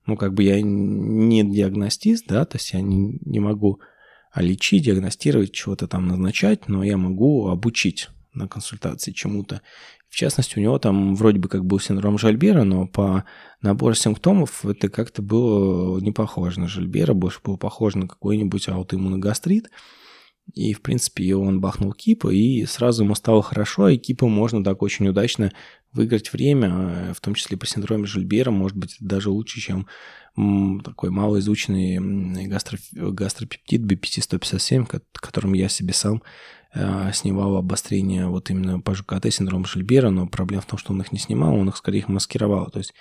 ну, 0.05 0.15
как 0.17 0.33
бы 0.33 0.43
я 0.43 0.61
не 0.61 1.43
диагностист, 1.43 2.27
да, 2.27 2.45
то 2.45 2.57
есть 2.57 2.73
я 2.73 2.81
не, 2.81 3.19
не 3.25 3.39
могу 3.39 3.79
лечить, 4.35 4.83
диагностировать, 4.83 5.51
чего-то 5.51 5.87
там 5.87 6.07
назначать, 6.07 6.67
но 6.67 6.83
я 6.83 6.97
могу 6.97 7.47
обучить 7.47 8.09
на 8.33 8.47
консультации 8.47 9.11
чему-то. 9.11 9.61
В 10.09 10.15
частности, 10.15 10.57
у 10.57 10.61
него 10.61 10.77
там 10.79 11.15
вроде 11.15 11.39
бы 11.39 11.49
как 11.49 11.65
был 11.65 11.79
синдром 11.79 12.17
Жальбера, 12.17 12.63
но 12.63 12.87
по 12.87 13.25
набору 13.61 13.95
симптомов 13.95 14.65
это 14.65 14.89
как-то 14.89 15.21
было 15.21 15.99
не 15.99 16.11
похоже 16.11 16.59
на 16.59 16.67
Жальбера, 16.67 17.13
больше 17.13 17.39
было 17.43 17.57
похоже 17.57 17.97
на 17.97 18.07
какой-нибудь 18.07 18.69
аутоиммунный 18.69 19.19
гастрит. 19.19 19.69
И, 20.53 20.73
в 20.73 20.81
принципе, 20.81 21.35
он 21.35 21.61
бахнул 21.61 21.93
Кипа, 21.93 22.29
и 22.29 22.65
сразу 22.65 23.03
ему 23.03 23.15
стало 23.15 23.41
хорошо, 23.41 23.89
и 23.89 23.97
Кипа 23.97 24.27
можно 24.27 24.63
так 24.63 24.81
очень 24.81 25.07
удачно 25.07 25.51
выиграть 25.93 26.33
время, 26.33 26.69
э, 26.69 27.13
в 27.13 27.21
том 27.21 27.33
числе 27.33 27.57
по 27.57 27.65
синдроме 27.65 28.05
Жильбера, 28.05 28.51
может 28.51 28.77
быть, 28.77 28.97
даже 28.99 29.29
лучше, 29.29 29.61
чем 29.61 29.87
такой 30.35 31.11
малоизученный 31.11 32.47
гастро, 32.47 32.79
гастропептид 32.91 33.81
BP157, 33.81 35.01
которым 35.13 35.53
я 35.53 35.69
себе 35.69 35.93
сам 35.93 36.23
э, 36.73 37.11
снимал 37.13 37.55
обострение 37.55 38.27
вот 38.27 38.49
именно 38.49 38.79
по 38.79 38.95
ЖКТ 38.95 39.31
синдрома 39.31 39.67
Жильбера, 39.67 40.09
но 40.09 40.25
проблема 40.25 40.63
в 40.63 40.65
том, 40.65 40.79
что 40.79 40.91
он 40.91 41.01
их 41.01 41.11
не 41.11 41.19
снимал, 41.19 41.53
он 41.53 41.69
их 41.69 41.77
скорее 41.77 41.99
их 41.99 42.07
маскировал. 42.07 42.71
То 42.71 42.79
есть 42.79 42.95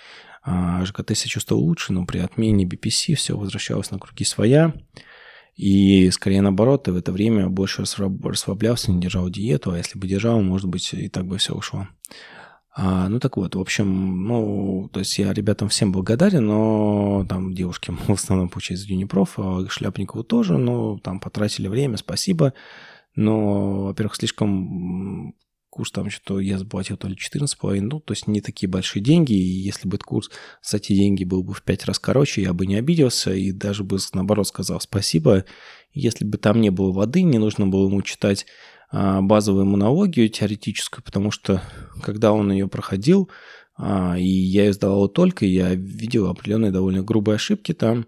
э, 0.45 0.84
ЖКТ 0.84 1.16
себя 1.16 1.30
чувствовал 1.30 1.62
лучше, 1.62 1.95
но 1.95 2.05
при 2.05 2.18
отмене 2.18 2.66
BPC 2.66 3.14
все 3.14 3.34
возвращалось 3.34 3.90
на 3.90 3.99
круги 3.99 4.26
своя. 4.26 4.74
И 5.57 6.11
скорее 6.11 6.40
наоборот, 6.42 6.84
ты 6.84 6.92
в 6.92 6.96
это 6.96 7.12
время 7.12 7.48
больше 7.48 7.82
расслаблялся, 7.82 8.90
не 8.90 9.00
держал 9.00 9.28
диету, 9.28 9.72
а 9.72 9.76
если 9.78 9.98
бы 9.98 10.07
держал, 10.07 10.40
может 10.40 10.68
быть, 10.68 10.92
и 10.94 11.09
так 11.09 11.26
бы 11.26 11.38
все 11.38 11.55
ушло. 11.55 11.88
А, 12.74 13.09
ну 13.09 13.20
так 13.20 13.36
вот, 13.36 13.55
в 13.55 13.61
общем, 13.61 14.24
ну, 14.24 14.88
то 14.92 15.00
есть 15.00 15.18
я 15.18 15.32
ребятам 15.34 15.68
всем 15.68 15.92
благодарен, 15.92 16.46
но 16.46 17.26
там 17.28 17.55
девушки 17.55 17.90
в 18.07 18.12
основном 18.12 18.48
получается 18.48 18.86
Юнипроф, 18.88 19.38
а 19.38 19.66
Шляпникову 19.68 20.24
тоже, 20.24 20.57
но 20.57 20.98
там 20.98 21.20
потратили 21.20 21.68
время, 21.68 21.98
спасибо. 21.98 22.55
Но, 23.14 23.84
во-первых, 23.84 24.16
слишком 24.16 25.34
курс 25.73 25.91
там 25.91 26.11
что-то 26.11 26.39
я 26.39 26.59
заплатил 26.59 26.99
то 26.99 27.09
ли 27.09 27.16
14,5, 27.16 27.81
ну, 27.81 27.99
то 27.99 28.12
есть 28.12 28.27
не 28.27 28.43
такие 28.43 28.68
большие 28.68 29.03
деньги, 29.03 29.33
и 29.33 29.43
если 29.43 29.89
бы 29.89 29.97
этот 29.97 30.05
курс 30.05 30.31
за 30.62 30.77
эти 30.77 30.95
деньги 30.95 31.25
был 31.25 31.43
бы 31.43 31.55
в 31.55 31.62
5 31.62 31.87
раз 31.87 31.99
короче, 31.99 32.43
я 32.43 32.53
бы 32.53 32.66
не 32.66 32.77
обиделся 32.77 33.33
и 33.33 33.53
даже 33.53 33.83
бы, 33.83 33.97
наоборот, 34.12 34.47
сказал 34.47 34.81
спасибо. 34.81 35.47
Если 35.95 36.27
бы 36.27 36.37
там 36.37 36.61
не 36.61 36.70
было 36.70 36.93
воды, 36.93 37.23
не 37.23 37.39
нужно 37.39 37.66
было 37.66 37.89
ему 37.89 38.03
читать 38.03 38.45
а, 38.91 39.23
базовую 39.23 39.64
иммунологию 39.64 40.29
теоретическую, 40.29 41.03
потому 41.03 41.31
что 41.31 41.62
когда 42.03 42.33
он 42.33 42.53
ее 42.53 42.68
проходил, 42.68 43.31
а, 43.75 44.18
и 44.18 44.29
я 44.29 44.64
ее 44.66 44.75
сдавал 44.75 45.09
только, 45.09 45.47
я 45.47 45.75
видел 45.75 46.29
определенные 46.29 46.70
довольно 46.70 47.03
грубые 47.03 47.37
ошибки 47.37 47.73
там. 47.73 48.07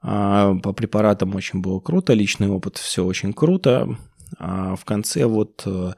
А, 0.00 0.54
по 0.62 0.72
препаратам 0.72 1.34
очень 1.34 1.60
было 1.60 1.80
круто, 1.80 2.12
личный 2.12 2.48
опыт, 2.48 2.76
все 2.76 3.04
очень 3.04 3.32
круто. 3.32 3.98
А 4.38 4.76
в 4.76 4.84
конце 4.84 5.26
вот 5.26 5.62
э, 5.66 5.92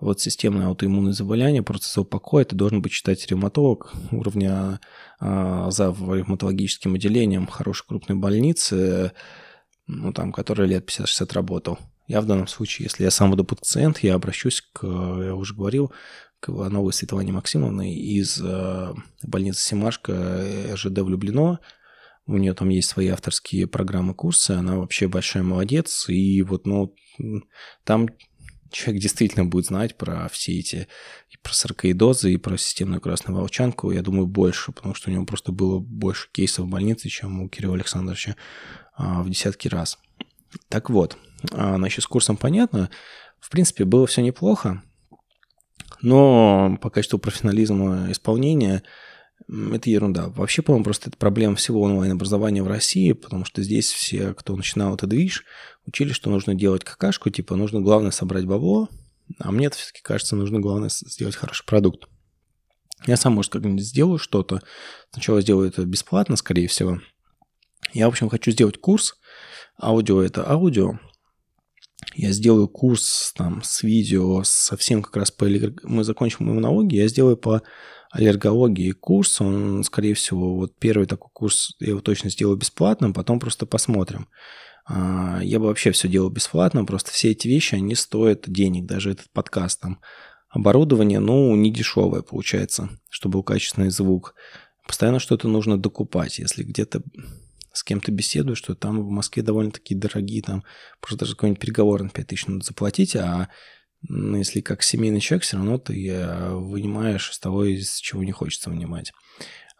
вот 0.00 0.20
системное 0.20 0.66
аутоиммунное 0.66 1.12
заболевание, 1.12 1.62
процесс 1.62 2.04
покоя, 2.04 2.44
ты 2.44 2.54
должен 2.54 2.80
быть 2.80 2.92
читать 2.92 3.26
ревматолог 3.26 3.92
уровня 4.12 4.80
а, 5.18 5.70
за 5.70 5.88
ревматологическим 5.88 6.94
отделением 6.94 7.46
хорошей 7.46 7.86
крупной 7.86 8.16
больницы, 8.16 9.12
ну, 9.86 10.12
там, 10.12 10.32
который 10.32 10.68
лет 10.68 10.88
50-60 10.88 11.32
работал. 11.32 11.78
Я 12.06 12.20
в 12.20 12.26
данном 12.26 12.46
случае, 12.46 12.84
если 12.84 13.04
я 13.04 13.10
сам 13.10 13.30
буду 13.30 13.44
пациент, 13.44 13.98
я 13.98 14.14
обращусь 14.14 14.62
к, 14.72 14.86
я 14.86 15.34
уже 15.34 15.54
говорил, 15.54 15.92
к 16.40 16.48
новой 16.48 16.92
Светлане 16.92 17.32
Максимовне 17.32 17.94
из 17.94 18.40
э, 18.40 18.94
больницы 19.24 19.60
Семашко 19.60 20.46
РЖД 20.72 21.00
в 21.00 21.08
Люблино. 21.08 21.58
У 22.26 22.36
нее 22.36 22.54
там 22.54 22.68
есть 22.68 22.88
свои 22.88 23.08
авторские 23.08 23.66
программы, 23.66 24.14
курсы, 24.14 24.52
она 24.52 24.76
вообще 24.76 25.08
большая 25.08 25.42
молодец, 25.42 26.08
и 26.08 26.42
вот, 26.42 26.66
ну, 26.66 26.94
там 27.84 28.08
человек 28.70 29.02
действительно 29.02 29.44
будет 29.44 29.66
знать 29.66 29.96
про 29.96 30.28
все 30.28 30.58
эти, 30.58 30.88
и 31.30 31.36
про 31.42 31.52
саркоидозы, 31.52 32.32
и 32.32 32.36
про 32.36 32.56
системную 32.56 33.00
красную 33.00 33.38
волчанку, 33.38 33.90
я 33.90 34.02
думаю, 34.02 34.26
больше, 34.26 34.72
потому 34.72 34.94
что 34.94 35.10
у 35.10 35.12
него 35.12 35.24
просто 35.24 35.52
было 35.52 35.78
больше 35.78 36.28
кейсов 36.32 36.66
в 36.66 36.68
больнице, 36.68 37.08
чем 37.08 37.42
у 37.42 37.48
Кирилла 37.48 37.74
Александровича 37.74 38.36
а, 38.94 39.22
в 39.22 39.30
десятки 39.30 39.68
раз. 39.68 39.98
Так 40.68 40.90
вот, 40.90 41.16
а, 41.52 41.76
значит, 41.76 42.04
с 42.04 42.06
курсом 42.06 42.36
понятно. 42.36 42.90
В 43.40 43.50
принципе, 43.50 43.84
было 43.84 44.06
все 44.06 44.22
неплохо, 44.22 44.82
но 46.00 46.78
по 46.80 46.90
качеству 46.90 47.18
профессионализма 47.18 48.10
исполнения 48.10 48.82
это 49.48 49.90
ерунда. 49.90 50.28
Вообще, 50.28 50.62
по-моему, 50.62 50.84
просто 50.84 51.08
это 51.08 51.18
проблема 51.18 51.56
всего 51.56 51.80
онлайн-образования 51.80 52.62
в 52.62 52.68
России, 52.68 53.12
потому 53.12 53.44
что 53.44 53.62
здесь 53.62 53.90
все, 53.90 54.34
кто 54.34 54.54
начинал 54.56 54.94
этот 54.94 55.08
движ, 55.08 55.44
учили, 55.86 56.12
что 56.12 56.30
нужно 56.30 56.54
делать 56.54 56.84
какашку, 56.84 57.30
типа 57.30 57.56
нужно 57.56 57.80
главное 57.80 58.10
собрать 58.10 58.46
бабло, 58.46 58.88
а 59.38 59.50
мне 59.50 59.70
все-таки 59.70 60.00
кажется, 60.02 60.36
нужно 60.36 60.60
главное 60.60 60.90
сделать 60.90 61.36
хороший 61.36 61.64
продукт. 61.64 62.08
Я 63.06 63.16
сам, 63.16 63.34
может, 63.34 63.52
как-нибудь 63.52 63.84
сделаю 63.84 64.18
что-то. 64.18 64.60
Сначала 65.12 65.40
сделаю 65.40 65.68
это 65.68 65.84
бесплатно, 65.84 66.36
скорее 66.36 66.66
всего. 66.68 67.00
Я, 67.92 68.06
в 68.06 68.08
общем, 68.08 68.28
хочу 68.28 68.50
сделать 68.50 68.78
курс. 68.78 69.14
Аудио– 69.80 70.20
это 70.22 70.48
аудио. 70.50 70.98
Я 72.14 72.32
сделаю 72.32 72.68
курс 72.68 73.32
там 73.36 73.62
с 73.62 73.82
видео, 73.82 74.42
совсем 74.44 75.02
как 75.02 75.16
раз 75.16 75.30
по... 75.30 75.46
Мы 75.84 76.04
закончим 76.04 76.50
иммунологию, 76.50 77.02
я 77.02 77.08
сделаю 77.08 77.36
по 77.36 77.62
аллергологии 78.10 78.92
курс. 78.92 79.40
Он, 79.40 79.84
скорее 79.84 80.14
всего, 80.14 80.54
вот 80.56 80.78
первый 80.78 81.06
такой 81.06 81.30
курс 81.32 81.74
я 81.80 81.88
его 81.88 82.00
точно 82.00 82.30
сделаю 82.30 82.56
бесплатным, 82.56 83.14
потом 83.14 83.40
просто 83.40 83.66
посмотрим. 83.66 84.28
А, 84.86 85.40
я 85.42 85.58
бы 85.58 85.66
вообще 85.66 85.90
все 85.92 86.08
делал 86.08 86.30
бесплатно, 86.30 86.84
просто 86.84 87.10
все 87.10 87.32
эти 87.32 87.46
вещи, 87.46 87.74
они 87.74 87.94
стоят 87.94 88.44
денег, 88.46 88.86
даже 88.86 89.10
этот 89.10 89.30
подкаст 89.32 89.80
там. 89.80 90.00
Оборудование, 90.48 91.20
ну, 91.20 91.54
не 91.56 91.70
дешевое 91.70 92.22
получается, 92.22 92.88
чтобы 93.10 93.34
был 93.34 93.42
качественный 93.42 93.90
звук. 93.90 94.34
Постоянно 94.86 95.18
что-то 95.18 95.46
нужно 95.46 95.76
докупать. 95.76 96.38
Если 96.38 96.62
где-то 96.62 97.02
с 97.74 97.84
кем-то 97.84 98.10
беседуешь, 98.10 98.56
что 98.56 98.74
там 98.74 99.02
в 99.02 99.10
Москве 99.10 99.42
довольно-таки 99.42 99.94
дорогие, 99.94 100.42
там 100.42 100.64
просто 101.00 101.20
даже 101.20 101.34
какой-нибудь 101.34 101.60
переговор 101.60 102.02
на 102.02 102.08
5000 102.08 102.46
надо 102.46 102.64
заплатить, 102.64 103.14
а 103.14 103.50
ну, 104.02 104.36
если 104.36 104.60
как 104.60 104.82
семейный 104.82 105.20
человек, 105.20 105.44
все 105.44 105.56
равно 105.56 105.78
ты 105.78 106.08
э, 106.08 106.54
вынимаешь 106.54 107.30
из 107.30 107.38
того, 107.38 107.64
из 107.64 107.96
чего 107.96 108.22
не 108.22 108.32
хочется 108.32 108.70
вынимать. 108.70 109.12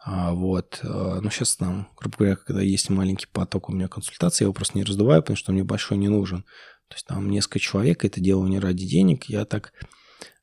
А, 0.03 0.33
вот. 0.33 0.79
Э, 0.83 1.19
ну, 1.21 1.29
сейчас 1.29 1.55
там, 1.55 1.89
грубо 1.97 2.17
говоря, 2.17 2.35
когда 2.35 2.61
есть 2.61 2.89
маленький 2.89 3.27
поток 3.27 3.69
у 3.69 3.73
меня 3.73 3.87
консультаций, 3.87 4.43
я 4.43 4.45
его 4.45 4.53
просто 4.53 4.77
не 4.77 4.83
раздуваю, 4.83 5.21
потому 5.21 5.37
что 5.37 5.51
мне 5.51 5.63
большой 5.63 5.97
не 5.97 6.09
нужен. 6.09 6.43
То 6.89 6.95
есть 6.95 7.05
там 7.05 7.29
несколько 7.29 7.59
человек, 7.59 8.03
это 8.03 8.19
делаю 8.19 8.49
не 8.49 8.59
ради 8.59 8.85
денег, 8.85 9.25
я 9.25 9.45
так 9.45 9.73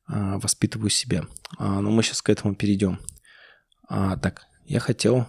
а, 0.07 0.39
воспитываю 0.39 0.89
себя. 0.89 1.25
А, 1.57 1.81
но 1.81 1.91
мы 1.91 2.01
сейчас 2.01 2.21
к 2.21 2.29
этому 2.29 2.55
перейдем. 2.55 2.99
А, 3.89 4.17
так, 4.17 4.45
я 4.65 4.79
хотел 4.79 5.27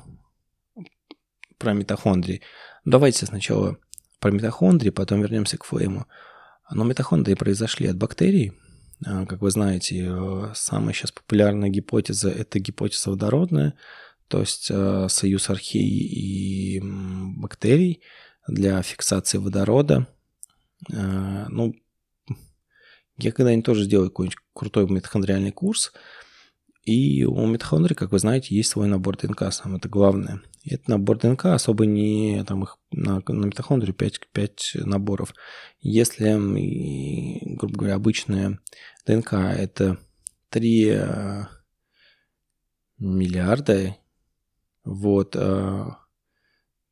про 1.58 1.72
митохондрии. 1.72 2.42
Давайте 2.84 3.26
сначала 3.26 3.76
про 4.20 4.30
митохондрии, 4.30 4.90
потом 4.90 5.20
вернемся 5.20 5.58
к 5.58 5.64
флейму. 5.64 6.06
Но 6.70 6.84
митохондрии 6.84 7.34
произошли 7.34 7.86
от 7.86 7.96
бактерий. 7.96 8.52
А, 9.06 9.26
как 9.26 9.40
вы 9.40 9.50
знаете, 9.50 10.06
э, 10.08 10.52
самая 10.54 10.92
сейчас 10.92 11.12
популярная 11.12 11.68
гипотеза– 11.68 12.30
это 12.30 12.58
гипотеза 12.58 13.10
водородная, 13.10 13.74
то 14.26 14.40
есть 14.40 14.68
э, 14.70 15.06
союз 15.08 15.48
археи 15.50 15.80
и 15.80 16.80
бактерий 16.82 18.02
для 18.46 18.82
фиксации 18.82 19.38
водорода. 19.38 20.06
Э, 20.92 21.46
ну, 21.48 21.74
я 23.16 23.32
когда-нибудь 23.32 23.64
тоже 23.64 23.84
сделаю 23.84 24.10
какой-нибудь 24.10 24.38
крутой 24.52 24.88
митохондриальный 24.88 25.52
курс– 25.52 25.92
и 26.88 27.24
у 27.24 27.46
митохондрий, 27.46 27.94
как 27.94 28.12
вы 28.12 28.18
знаете, 28.18 28.56
есть 28.56 28.70
свой 28.70 28.88
набор 28.88 29.18
ДНК, 29.18 29.52
самое 29.52 29.76
это 29.76 29.90
главное. 29.90 30.40
И 30.62 30.74
этот 30.74 30.88
набор 30.88 31.18
ДНК 31.18 31.46
особо 31.46 31.84
не... 31.84 32.42
Там 32.44 32.62
их 32.62 32.78
на, 32.90 33.22
на 33.26 33.44
митохондрии 33.44 33.92
5, 33.92 34.20
5 34.32 34.70
наборов. 34.86 35.34
Если, 35.80 36.32
грубо 37.56 37.76
говоря, 37.76 37.94
обычная 37.94 38.58
ДНК 39.04 39.34
это 39.34 39.98
3 40.48 40.88
э, 40.88 41.44
миллиарда, 42.98 43.94
вот, 44.84 45.36
э, 45.36 45.84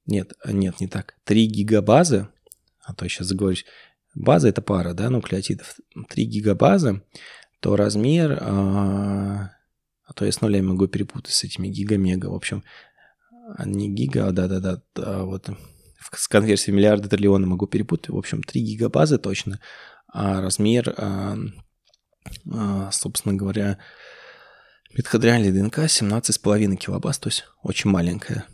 нет, 0.05 0.35
нет, 0.45 0.79
не 0.79 0.89
так, 0.89 1.15
3 1.25 1.47
гигабазы, 1.47 2.29
а 2.85 2.93
то 2.93 3.07
я 3.07 3.09
сейчас 3.09 3.29
заговорюсь, 3.29 3.65
база 4.15 4.49
это 4.49 4.61
пара, 4.61 4.93
да, 4.93 5.09
нуклеотидов, 5.09 5.77
3 6.11 6.25
гигабазы, 6.27 7.03
то 7.61 7.77
размер 7.77 8.33
э, 8.39 9.56
а 10.07 10.13
то 10.13 10.25
я 10.25 10.33
с 10.33 10.41
нулями 10.41 10.67
могу 10.67 10.87
перепутать 10.87 11.33
с 11.33 11.45
этими 11.45 11.69
гига-мега. 11.69 12.27
В 12.27 12.35
общем, 12.35 12.65
а 13.57 13.67
не 13.67 13.89
гига, 13.93 14.29
а 14.29 14.33
да-да-да, 14.33 14.83
а 14.97 15.25
вот 15.25 15.51
с 16.15 16.29
конверсией 16.29 16.77
миллиарда 16.77 17.09
триллиона 17.09 17.47
могу 17.47 17.67
перепутать. 17.67 18.11
В 18.11 18.17
общем, 18.17 18.43
3 18.43 18.61
гигабазы 18.61 19.19
точно. 19.19 19.61
А 20.09 20.41
размер, 20.41 20.95
а, 20.97 21.37
а, 22.53 22.91
собственно 22.93 23.35
говоря, 23.35 23.79
митохондриальной 24.97 25.53
ДНК 25.53 25.79
17,5 25.79 26.77
килобаз, 26.77 27.19
то 27.19 27.29
есть 27.29 27.45
очень 27.63 27.91
маленькая. 27.91 28.47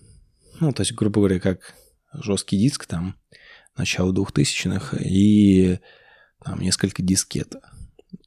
Ну, 0.61 0.73
то 0.73 0.81
есть, 0.81 0.95
грубо 0.95 1.21
говоря, 1.21 1.41
как 1.41 1.75
жесткий 2.13 2.59
диск 2.59 2.87
там 2.87 3.17
начала 3.77 4.13
2000-х 4.13 4.97
и 5.01 5.79
там 6.45 6.61
несколько 6.61 7.03
дискет 7.03 7.55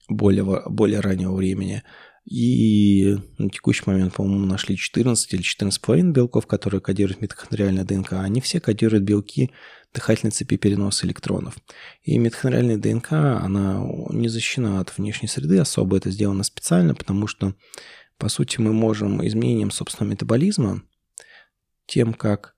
более, 0.08 0.44
более 0.68 1.00
раннего 1.00 1.36
времени. 1.36 1.84
И 2.26 3.18
на 3.38 3.50
текущий 3.52 3.84
момент, 3.86 4.16
по-моему, 4.16 4.48
нашли 4.48 4.76
14 4.76 5.34
или 5.34 5.44
14,5 5.44 6.12
белков, 6.12 6.48
которые 6.48 6.82
кодируют 6.82 7.22
митохондриальная 7.22 7.84
ДНК. 7.84 8.14
Они 8.14 8.42
все 8.42 8.60
кодируют 8.60 9.04
белки 9.04 9.52
дыхательной 9.94 10.32
цепи 10.32 10.58
переноса 10.58 11.06
электронов. 11.06 11.56
И 12.02 12.18
митохондриальная 12.18 12.78
ДНК, 12.78 13.12
она 13.12 13.80
не 14.10 14.28
защищена 14.28 14.80
от 14.80 14.98
внешней 14.98 15.28
среды 15.28 15.60
особо. 15.60 15.98
Это 15.98 16.10
сделано 16.10 16.44
специально, 16.44 16.96
потому 16.96 17.28
что, 17.28 17.54
по 18.18 18.28
сути, 18.28 18.60
мы 18.60 18.74
можем 18.74 19.26
изменением 19.26 19.70
собственного 19.70 20.14
метаболизма, 20.14 20.82
тем, 21.86 22.16
как 22.16 22.56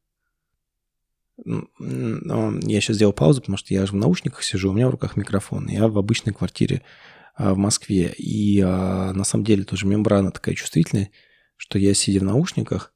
я 1.45 2.81
сейчас 2.81 2.95
сделал 2.95 3.13
паузу, 3.13 3.41
потому 3.41 3.57
что 3.57 3.73
я 3.73 3.85
же 3.85 3.91
в 3.91 3.95
наушниках 3.95 4.43
сижу, 4.43 4.71
у 4.71 4.73
меня 4.73 4.87
в 4.87 4.91
руках 4.91 5.17
микрофон. 5.17 5.67
Я 5.67 5.87
в 5.87 5.97
обычной 5.97 6.33
квартире 6.33 6.81
а, 6.81 7.16
в 7.37 7.57
Москве. 7.57 8.13
И 8.17 8.59
а, 8.61 9.13
на 9.13 9.23
самом 9.23 9.45
деле 9.45 9.63
тоже 9.63 9.85
мембрана 9.85 10.31
такая 10.31 10.55
чувствительная, 10.55 11.11
что 11.55 11.79
я, 11.79 11.93
сидя 11.93 12.19
в 12.19 12.23
наушниках, 12.23 12.93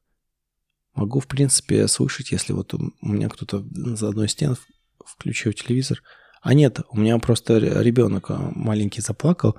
могу, 0.94 1.20
в 1.20 1.28
принципе, 1.28 1.88
слышать, 1.88 2.32
если 2.32 2.54
вот 2.54 2.74
у 2.74 2.92
меня 3.02 3.30
кто-то 3.30 3.66
за 3.72 4.10
одной 4.10 4.28
стеной 4.28 4.58
включил 5.06 5.54
телевизор. 5.54 6.02
А 6.42 6.54
нет, 6.54 6.80
у 6.90 7.00
меня 7.00 7.18
просто 7.20 7.58
ребенок 7.58 8.32
а, 8.32 8.52
маленький 8.56 9.02
заплакал, 9.02 9.56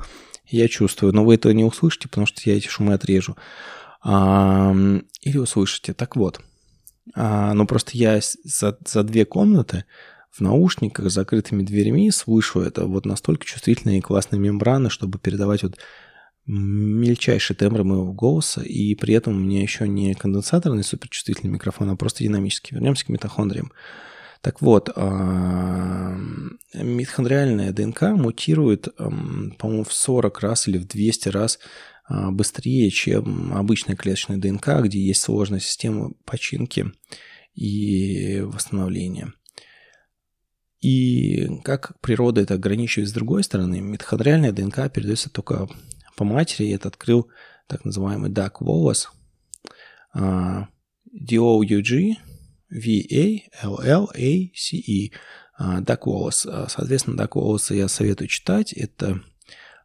я 0.47 0.69
чувствую, 0.69 1.15
но 1.15 1.25
вы 1.25 1.37
этого 1.37 1.53
не 1.53 1.65
услышите, 1.65 2.09
потому 2.09 2.27
что 2.27 2.43
я 2.45 2.57
эти 2.57 2.69
шумы 2.69 2.95
отрежу. 2.95 3.37
А, 4.03 4.75
или 5.21 5.39
услышите. 5.39 5.95
Так 5.95 6.17
вот, 6.17 6.41
а, 7.15 7.55
но 7.55 7.67
просто 7.67 7.93
я 7.95 8.21
за, 8.45 8.79
за 8.85 9.03
две 9.03 9.25
комнаты 9.25 9.85
в 10.33 10.41
наушниках 10.41 11.11
с 11.11 11.15
закрытыми 11.15 11.63
дверями 11.63 12.09
слышу 12.11 12.61
это 12.61 12.87
вот 12.87 13.05
настолько 13.05 13.45
чувствительные 13.45 13.99
и 13.99 14.03
классные 14.03 14.41
мембраны, 14.41 14.89
чтобы 14.89 15.19
передавать 15.19 15.63
вот 15.63 15.79
мельчайшие 16.47 17.57
тембры 17.57 17.85
моего 17.85 18.13
голоса, 18.13 18.63
и 18.63 18.95
при 18.95 19.15
этом 19.15 19.37
у 19.37 19.39
меня 19.39 19.63
еще 19.63 19.87
не 19.87 20.15
конденсаторный 20.15 20.83
суперчувствительный 20.83 21.53
микрофон, 21.53 21.91
а 21.91 21.97
просто 21.97 22.25
динамический. 22.25 22.75
Вернемся 22.75 23.05
к 23.07 23.11
митохондриям. 23.11 23.73
Так 24.41 24.61
вот, 24.61 24.91
а, 24.97 26.17
митохондриальная 26.75 27.73
ДНК 27.73 28.03
мутирует, 28.11 28.89
по-моему, 28.97 29.85
в 29.85 29.93
40 29.93 30.41
раз 30.41 30.67
или 30.67 30.79
в 30.79 30.89
200 30.89 31.29
раз 31.29 31.61
а, 32.07 32.33
быстрее, 32.33 32.91
чем 32.91 33.55
обычная 33.55 33.95
клеточная 33.95 34.39
ДНК, 34.39 34.81
где 34.83 34.99
есть 34.99 35.21
сложная 35.21 35.61
система 35.61 36.11
починки 36.25 36.91
и 37.55 38.41
восстановления. 38.41 39.33
И 40.83 41.61
как 41.63 41.99
природа 42.01 42.41
это 42.41 42.55
ограничивает 42.55 43.09
с 43.09 43.13
другой 43.13 43.45
стороны, 43.45 43.81
митохондриальная 43.81 44.53
ДНК 44.53 44.93
передается 44.93 45.31
только 45.31 45.69
по 46.17 46.25
матери, 46.25 46.67
и 46.67 46.73
это 46.73 46.89
открыл 46.89 47.29
так 47.69 47.85
называемый 47.85 48.31
Doug 48.31 48.55
Wallace, 48.61 49.07
D-O-U-G 51.13 52.17
V-A-L-L-A-C-E, 52.73 54.01
Doug 55.61 56.01
Wallace. 56.07 56.69
Соответственно, 56.69 57.23
Doug 57.23 57.33
Wallace 57.35 57.77
я 57.77 57.87
советую 57.89 58.29
читать. 58.29 58.73
Это 58.73 59.21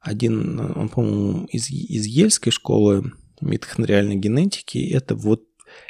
один, 0.02 0.60
он, 0.60 0.90
по-моему, 0.90 1.46
из, 1.46 1.70
из 1.70 2.06
Ельской 2.06 2.52
школы 2.52 3.12
митохондриальной 3.42 4.16
генетики. 4.16 4.80
Это 4.90 5.16
вот 5.16 5.44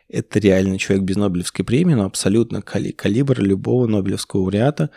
это 0.10 0.40
реально 0.40 0.78
человек 0.78 1.06
без 1.06 1.16
Нобелевской 1.18 1.66
премии, 1.66 1.94
но 1.94 2.06
абсолютно 2.06 2.62
кали- 2.62 2.92
калибр 2.92 3.40
любого 3.40 3.88
Нобелевского 3.88 4.42
лауреата. 4.42 4.90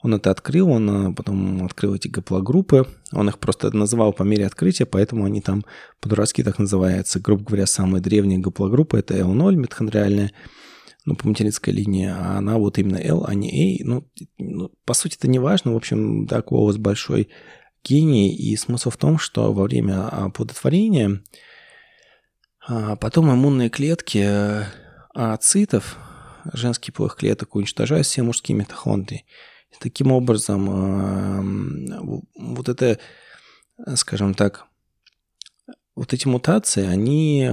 Он 0.00 0.14
это 0.14 0.30
открыл, 0.30 0.70
он 0.70 1.14
потом 1.16 1.64
открыл 1.64 1.94
эти 1.94 2.06
гаплогруппы, 2.06 2.86
он 3.12 3.28
их 3.28 3.38
просто 3.38 3.76
называл 3.76 4.12
по 4.12 4.22
мере 4.22 4.46
открытия, 4.46 4.86
поэтому 4.86 5.24
они 5.24 5.40
там 5.40 5.64
по-дурацки 6.00 6.44
так 6.44 6.60
называются. 6.60 7.18
Грубо 7.18 7.42
говоря, 7.42 7.66
самая 7.66 8.00
древняя 8.00 8.38
гаплогруппа– 8.38 8.96
это 8.98 9.16
L0 9.16 9.56
митохондриальная, 9.56 10.30
ну, 11.04 11.16
по 11.16 11.26
материнской 11.26 11.72
линии, 11.72 12.06
а 12.06 12.36
она 12.38 12.58
вот 12.58 12.78
именно 12.78 12.98
L, 12.98 13.24
а 13.26 13.34
не 13.34 13.80
A. 13.80 13.84
Ну, 13.84 14.08
ну 14.38 14.70
по 14.84 14.94
сути, 14.94 15.16
это 15.16 15.26
не 15.26 15.40
важно. 15.40 15.72
В 15.72 15.76
общем, 15.76 16.26
да, 16.26 16.42
Куолос 16.42 16.76
большой 16.76 17.28
гений, 17.82 18.32
и 18.36 18.56
смысл 18.56 18.90
в 18.90 18.96
том, 18.98 19.18
что 19.18 19.52
во 19.52 19.64
время 19.64 20.06
оплодотворения 20.06 21.22
потом 23.00 23.32
иммунные 23.32 23.70
клетки 23.70 24.64
ацитов, 25.14 25.96
женских 26.52 26.94
полых 26.94 27.16
клеток, 27.16 27.54
уничтожают 27.54 28.06
все 28.06 28.22
мужские 28.22 28.56
митохондрии. 28.56 29.24
И 29.70 29.76
таким 29.80 30.12
образом, 30.12 30.66
вот 32.36 32.68
это, 32.68 32.98
скажем 33.96 34.34
так, 34.34 34.66
вот 35.94 36.12
эти 36.12 36.28
мутации, 36.28 36.86
они, 36.86 37.44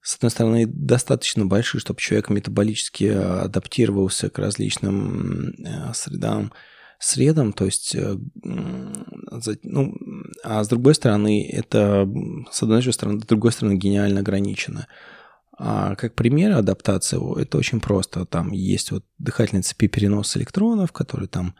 с 0.00 0.14
одной 0.16 0.30
стороны, 0.30 0.66
достаточно 0.66 1.44
большие, 1.44 1.80
чтобы 1.80 2.00
человек 2.00 2.30
метаболически 2.30 3.04
адаптировался 3.04 4.30
к 4.30 4.38
различным 4.38 5.54
средам, 5.92 6.52
средам, 7.00 7.52
то 7.52 7.64
есть, 7.64 7.96
ну, 8.42 9.94
а 10.44 10.62
с 10.62 10.68
другой 10.68 10.94
стороны, 10.94 11.48
это, 11.50 12.06
с 12.52 12.62
одной 12.62 12.82
стороны, 12.92 13.20
с 13.20 13.24
другой 13.24 13.52
стороны, 13.52 13.76
гениально 13.76 14.20
ограничено. 14.20 14.86
А 15.58 15.94
как 15.96 16.14
пример 16.14 16.52
адаптации, 16.52 17.18
это 17.40 17.58
очень 17.58 17.80
просто. 17.80 18.24
Там 18.26 18.52
есть 18.52 18.92
вот 18.92 19.04
дыхательные 19.18 19.62
цепи 19.62 19.88
переноса 19.88 20.38
электронов, 20.38 20.92
которые 20.92 21.28
там 21.28 21.54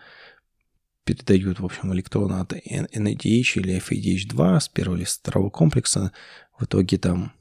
передают, 1.05 1.61
в 1.61 1.65
общем, 1.65 1.93
электроны 1.93 2.35
от 2.35 2.53
NADH 2.53 3.57
или 3.57 3.79
FADH2 3.79 4.61
с 4.61 4.69
первого 4.69 4.97
или 4.97 5.05
второго 5.05 5.51
комплекса. 5.51 6.13
В 6.59 6.65
итоге 6.65 6.99
там 6.99 7.33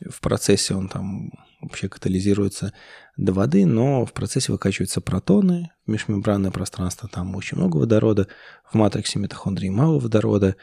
в 0.00 0.20
процессе 0.20 0.74
он 0.74 0.88
там 0.88 1.30
вообще 1.66 1.88
катализируется 1.88 2.72
до 3.16 3.32
воды, 3.32 3.66
но 3.66 4.04
в 4.04 4.12
процессе 4.12 4.52
выкачиваются 4.52 5.00
протоны 5.00 5.70
в 5.86 5.90
межмембранное 5.90 6.50
пространство, 6.50 7.08
там 7.08 7.34
очень 7.36 7.56
много 7.58 7.76
водорода, 7.76 8.28
в 8.70 8.74
матриксе 8.74 9.18
митохондрии 9.18 9.68
мало 9.68 9.98
водорода, 9.98 10.56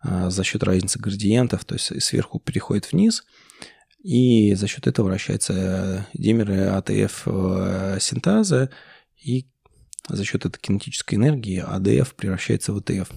а 0.00 0.30
за 0.30 0.44
счет 0.44 0.62
разницы 0.62 0.98
градиентов, 0.98 1.64
то 1.64 1.74
есть 1.74 2.02
сверху 2.02 2.40
переходит 2.40 2.92
вниз– 2.92 3.24
и 4.02 4.54
за 4.54 4.66
счет 4.66 4.86
этого 4.86 5.06
вращаются 5.06 6.06
димеры 6.14 6.68
АТФ 6.68 7.22
э, 7.26 7.98
синтаза, 8.00 8.70
и 9.22 9.46
за 10.08 10.24
счет 10.24 10.46
этой 10.46 10.58
кинетической 10.58 11.18
энергии 11.18 11.58
АДФ 11.58 12.14
превращается 12.14 12.72
в 12.72 12.78
АТФ, 12.78 13.10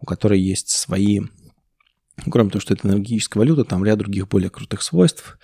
у 0.00 0.06
которой 0.06 0.40
есть 0.40 0.70
свои, 0.70 1.20
кроме 2.30 2.50
того, 2.50 2.60
что 2.60 2.72
это 2.72 2.88
энергетическая 2.88 3.40
валюта, 3.40 3.64
там 3.64 3.84
ряд 3.84 3.98
других 3.98 4.28
более 4.28 4.48
крутых 4.48 4.82
свойств. 4.82 5.38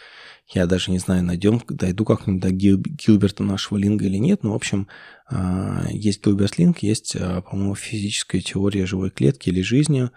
Я 0.53 0.67
даже 0.67 0.91
не 0.91 0.99
знаю, 0.99 1.23
найдем, 1.25 1.63
дойду 1.69 2.05
как-нибудь 2.05 2.43
до 2.43 2.51
Гил, 2.51 2.79
Гилберта 2.79 3.45
нашего 3.45 3.79
линга 3.79 4.07
или 4.07 4.17
нет, 4.17 4.43
но, 4.43 4.53
в 4.53 4.57
общем, 4.57 4.89
э, 5.31 5.87
есть 5.91 6.25
Гилберт 6.25 6.59
Линк, 6.59 6.79
есть, 6.79 7.15
э, 7.15 7.43
по-моему, 7.43 7.75
физическая 7.75 8.41
теория 8.41 8.87
живой 8.87 9.11
клетки 9.11 9.49
или 9.49 9.63
жизни, 9.63 10.11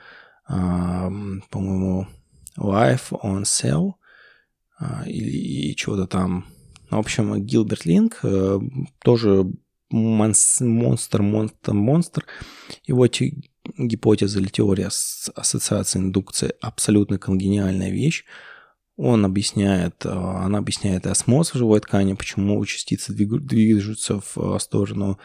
по-моему, 0.46 2.08
Life 2.58 3.12
on 3.12 3.44
Cell– 3.44 3.94
а, 4.84 5.04
или 5.08 5.30
и 5.30 5.76
чего-то 5.76 6.08
там. 6.08 6.46
В 6.90 6.98
общем, 6.98 7.42
Гилберт 7.44 7.86
Линк 7.86 8.20
э, 8.24 8.60
тоже 9.04 9.46
монстр, 9.90 11.22
монстр, 11.22 11.74
монстр. 11.74 12.26
Его 12.86 13.08
те, 13.08 13.34
гипотеза 13.78 14.40
или 14.40 14.48
теория 14.48 14.88
ассоциации 14.88 16.00
индукции 16.00 16.54
абсолютно 16.60 17.18
конгениальная 17.18 17.90
вещь. 17.90 18.26
Он 18.96 19.26
объясняет, 19.26 20.06
э, 20.06 20.10
она 20.10 20.60
объясняет 20.60 21.08
осмоз 21.08 21.54
в 21.54 21.58
живой 21.58 21.80
ткани, 21.80 22.14
почему 22.14 22.64
частицы 22.66 23.14
движутся 23.14 24.20
в 24.20 24.38
э, 24.38 24.60
сторону 24.60 25.20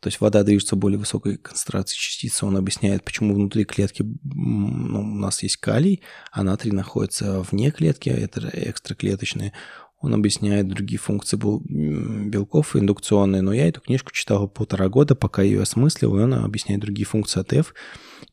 то 0.00 0.06
есть 0.06 0.20
вода 0.20 0.44
движется 0.44 0.76
в 0.76 0.78
более 0.78 0.98
высокой 0.98 1.38
концентрации 1.38 1.96
частицы. 1.96 2.46
Он 2.46 2.56
объясняет, 2.56 3.02
почему 3.02 3.34
внутри 3.34 3.64
клетки 3.64 4.04
ну, 4.22 5.00
у 5.00 5.14
нас 5.16 5.42
есть 5.42 5.56
калий, 5.56 6.02
а 6.30 6.44
натрий 6.44 6.70
находится 6.70 7.40
вне 7.40 7.72
клетки, 7.72 8.08
это 8.08 8.48
экстраклеточные. 8.52 9.52
Он 10.00 10.14
объясняет 10.14 10.68
другие 10.68 10.98
функции 10.98 11.36
белков 11.36 12.76
индукционные, 12.76 13.42
но 13.42 13.52
я 13.52 13.68
эту 13.68 13.80
книжку 13.80 14.12
читал 14.12 14.48
полтора 14.48 14.88
года, 14.88 15.16
пока 15.16 15.42
ее 15.42 15.62
осмыслил, 15.62 16.16
и 16.16 16.22
он 16.22 16.34
объясняет 16.34 16.80
другие 16.80 17.04
функции 17.04 17.40
АТФ, 17.40 17.74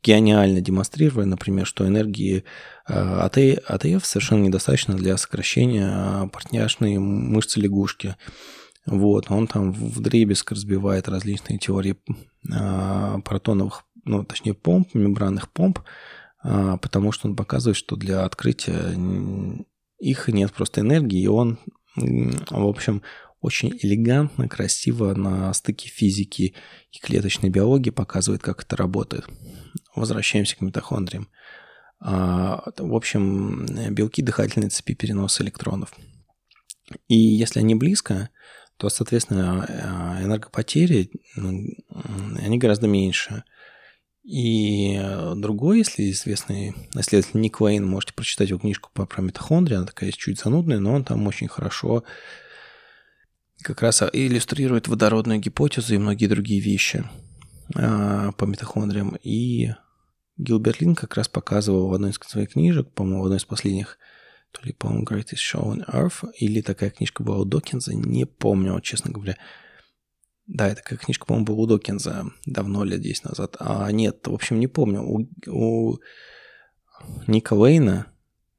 гениально 0.03 0.61
демонстрируя, 0.61 1.26
например, 1.26 1.66
что 1.66 1.88
энергии 1.88 2.43
АТФ 2.86 3.38
э, 3.38 3.99
совершенно 4.03 4.43
недостаточно 4.43 4.95
для 4.95 5.18
сокращения 5.18 6.26
э, 6.26 6.28
портняжной 6.30 7.00
мышцы 6.99 7.59
лягушки. 7.59 8.16
Вот, 8.86 9.32
он 9.32 9.47
там 9.47 9.72
в 9.72 9.99
дребезг 9.99 10.51
разбивает 10.51 11.09
различные 11.09 11.57
теории 11.57 11.97
а, 12.53 13.20
протоновых, 13.22 13.84
ну, 14.03 14.24
точнее, 14.24 14.53
помп, 14.53 14.93
мембранных 14.93 15.51
помп, 15.51 15.80
а, 16.43 16.78
потому 16.78 17.11
что 17.11 17.28
он 17.28 17.36
показывает, 17.36 17.78
что 17.78 17.95
для 17.95 18.24
открытия 18.24 18.95
их 20.00 20.28
нет 20.28 20.52
просто 20.54 20.82
энергии, 20.82 21.22
и 21.22 21.28
он, 21.28 21.60
в 21.96 22.68
общем, 22.68 23.02
очень 23.41 23.78
элегантно, 23.82 24.50
красиво 24.50 25.14
на 25.14 25.54
стыке 25.54 25.88
физики 25.88 26.56
и 26.91 27.00
клеточной 27.00 27.50
биологии 27.50 27.91
показывает, 27.91 28.41
как 28.41 28.64
это 28.64 28.76
работает. 28.76 29.26
Возвращаемся 29.96 30.58
к 30.58 30.62
митохондриям. 30.62 31.30
А, 32.00 32.64
в 32.78 32.96
общем, 32.96 33.66
белки 33.91 34.22
дыхательной 34.22 34.70
цепи 34.70 34.96
переноса 34.96 35.43
электронов. 35.43 35.93
И 37.08 37.16
если 37.16 37.60
они 37.60 37.76
близко, 37.76 38.30
то, 38.78 38.89
соответственно, 38.89 39.66
э, 39.68 40.26
энергопотери, 40.26 41.12
они 41.36 42.58
гораздо 42.58 42.88
меньше. 42.88 43.43
И 44.26 45.00
другой, 45.36 45.80
если 45.80 46.10
известный 46.10 46.74
исследователь 46.96 47.40
Ник 47.40 47.62
Вейн, 47.62 47.86
можете 47.86 48.14
прочитать 48.14 48.50
его 48.50 48.60
книжку 48.60 48.90
по, 48.94 49.06
про 49.06 49.22
митохондрии, 49.22 49.76
она 49.76 49.86
такая 49.86 50.12
чуть 50.12 50.40
занудная, 50.40 50.80
но 50.80 50.94
он 50.94 51.04
там 51.04 51.28
очень 51.28 51.48
хорошо 51.48 52.04
как 53.62 53.82
раз 53.82 54.04
иллюстрирует 54.14 54.88
водородную 54.88 55.40
гипотезу 55.40 55.96
и 55.96 56.00
многие 56.00 56.28
другие 56.28 56.60
вещи 56.60 57.04
а, 57.76 58.32
по 58.34 58.46
митохондриям. 58.46 59.18
И 59.24 59.72
Гилберт 60.38 60.82
Лин 60.82 60.96
как 60.96 61.16
раз 61.16 61.28
показывал 61.28 61.88
в 61.88 61.94
одной 61.94 62.12
из 62.12 62.16
своих 62.16 62.52
книжек, 62.52 62.92
по-моему, 62.92 63.22
в 63.22 63.26
одной 63.26 63.38
из 63.38 63.46
последних– 63.46 63.98
то 64.56 64.66
ли, 64.66 64.74
по-моему, 64.74 65.04
Greatest 65.06 65.42
Show 65.54 65.64
on 65.64 65.86
Earth, 65.90 66.32
или 66.38 66.62
такая 66.62 66.90
книжка 66.90 67.24
была 67.24 67.40
у 67.40 67.46
Докинза, 67.46 67.94
не 67.94 68.26
помню, 68.26 68.80
честно 68.80 69.12
говоря. 69.12 69.36
Да, 70.48 70.68
это 70.68 70.82
такая 70.82 71.00
книжка, 71.00 71.26
по-моему, 71.26 71.46
была 71.46 71.58
у 71.64 71.66
Докинза 71.66 72.26
давно, 72.46 72.84
лет 72.84 73.02
10 73.02 73.26
назад. 73.26 73.58
А 73.60 73.91
нет, 73.91 74.28
в 74.28 74.34
общем, 74.34 74.60
не 74.60 74.68
помню. 74.68 75.02
У, 75.02 75.28
у 75.48 75.98
Ника 77.26 77.56
Вейна, 77.56 78.08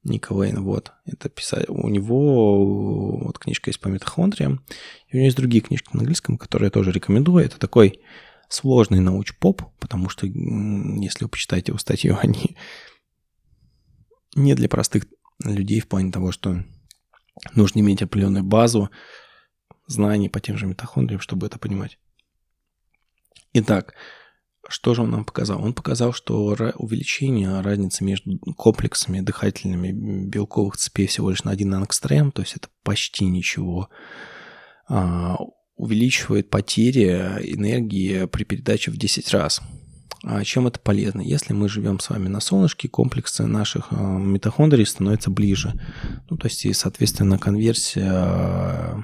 Ника 0.02 0.34
Вейна, 0.34 0.62
вот, 0.62 0.92
это 1.04 1.28
писать. 1.28 1.68
У 1.68 1.88
него 1.88 3.18
вот 3.18 3.38
книжка 3.38 3.70
есть 3.70 3.80
по 3.80 3.88
митохондриям. 3.88 4.64
И 5.08 5.14
у 5.14 5.16
него 5.16 5.26
есть 5.26 5.36
другие 5.36 5.62
книжки 5.62 5.88
на 5.92 6.00
английском, 6.00 6.38
которые 6.38 6.66
я 6.68 6.70
тоже 6.70 6.90
рекомендую. 6.90 7.44
Это 7.44 7.58
такой 7.58 8.00
сложный 8.48 9.00
науч-поп, 9.00 9.62
потому 9.78 10.08
что, 10.08 10.26
если 10.26 11.24
вы 11.24 11.28
почитаете 11.28 11.70
его 11.70 11.78
статью, 11.78 12.16
они 12.20 12.56
не 14.34 14.54
для 14.54 14.68
простых 14.68 15.06
людей 15.44 15.80
в 15.80 15.88
плане 15.88 16.10
того, 16.10 16.32
что 16.32 16.64
нужно 17.54 17.80
иметь 17.80 18.02
определенную 18.02 18.44
базу 18.44 18.90
знаний 19.86 20.28
по 20.28 20.40
тем 20.40 20.56
же 20.58 20.66
митохондриям, 20.66 21.20
чтобы 21.20 21.46
это 21.46 21.58
понимать. 21.58 21.98
Итак, 23.52 23.94
что 24.68 24.94
же 24.94 25.02
он 25.02 25.10
нам 25.10 25.24
показал? 25.24 25.62
Он 25.62 25.72
показал, 25.72 26.12
что 26.12 26.56
увеличение 26.76 27.60
разницы 27.60 28.04
между 28.04 28.38
комплексами 28.56 29.20
дыхательными 29.20 29.92
белковых 30.26 30.76
цепей 30.76 31.06
всего 31.06 31.30
лишь 31.30 31.44
на 31.44 31.52
1 31.52 31.74
ангстрем, 31.74 32.32
то 32.32 32.42
есть 32.42 32.56
это 32.56 32.68
почти 32.82 33.26
ничего, 33.26 33.88
а, 34.88 35.36
увеличивает 35.76 36.50
потери 36.50 37.08
энергии 37.52 38.26
при 38.26 38.44
передаче 38.44 38.90
в 38.90 38.96
10 38.96 39.32
раз. 39.32 39.60
А 40.24 40.42
чем 40.42 40.66
это 40.66 40.80
полезно? 40.80 41.20
Если 41.20 41.52
мы 41.52 41.68
живем 41.68 42.00
с 42.00 42.10
вами 42.10 42.28
на 42.28 42.40
солнышке, 42.40 42.88
комплексы 42.88 43.46
наших 43.46 43.88
а, 43.90 44.18
митохондрий 44.18 44.86
становятся 44.86 45.30
ближе. 45.30 45.74
Ну, 46.28 46.36
то 46.36 46.48
есть, 46.48 46.64
и, 46.64 46.72
соответственно, 46.72 47.38
конверсия 47.38 49.02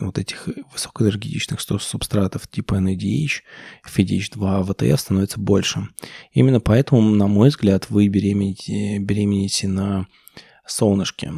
вот 0.00 0.18
этих 0.18 0.48
высокоэнергетичных 0.72 1.60
субстратов 1.60 2.48
типа 2.48 2.74
NADH, 2.74 3.42
FADH2, 3.86 4.64
в 4.64 4.73
АТФ 4.73 5.00
становится 5.00 5.40
больше. 5.40 5.88
Именно 6.32 6.60
поэтому, 6.60 7.02
на 7.02 7.26
мой 7.26 7.50
взгляд, 7.50 7.90
вы 7.90 8.08
беременеете, 8.08 8.98
беременеете 8.98 9.68
на 9.68 10.06
солнышке. 10.66 11.30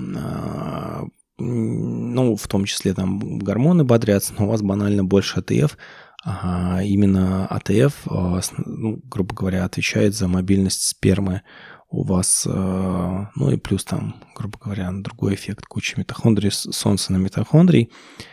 Ну, 1.38 2.36
в 2.36 2.46
том 2.46 2.64
числе 2.66 2.94
там 2.94 3.38
гормоны 3.38 3.84
бодрятся, 3.84 4.34
но 4.38 4.44
у 4.44 4.48
вас 4.48 4.62
банально 4.62 5.04
больше 5.04 5.40
АТФ, 5.40 5.76
а 6.24 6.82
именно 6.84 7.46
АТФ, 7.46 8.06
а, 8.06 8.40
ну, 8.64 9.00
грубо 9.04 9.34
говоря, 9.34 9.64
отвечает 9.64 10.14
за 10.14 10.28
мобильность 10.28 10.82
спермы 10.82 11.42
у 11.90 12.04
вас, 12.04 12.46
а, 12.48 13.30
ну 13.34 13.50
и 13.50 13.56
плюс 13.56 13.84
там, 13.84 14.22
грубо 14.36 14.56
говоря, 14.58 14.92
другой 14.92 15.34
эффект 15.34 15.66
куча 15.66 15.98
митохондрий, 15.98 16.52
солнца 16.52 17.12
на 17.12 17.16
митохондрий 17.16 17.90
а, 17.90 18.31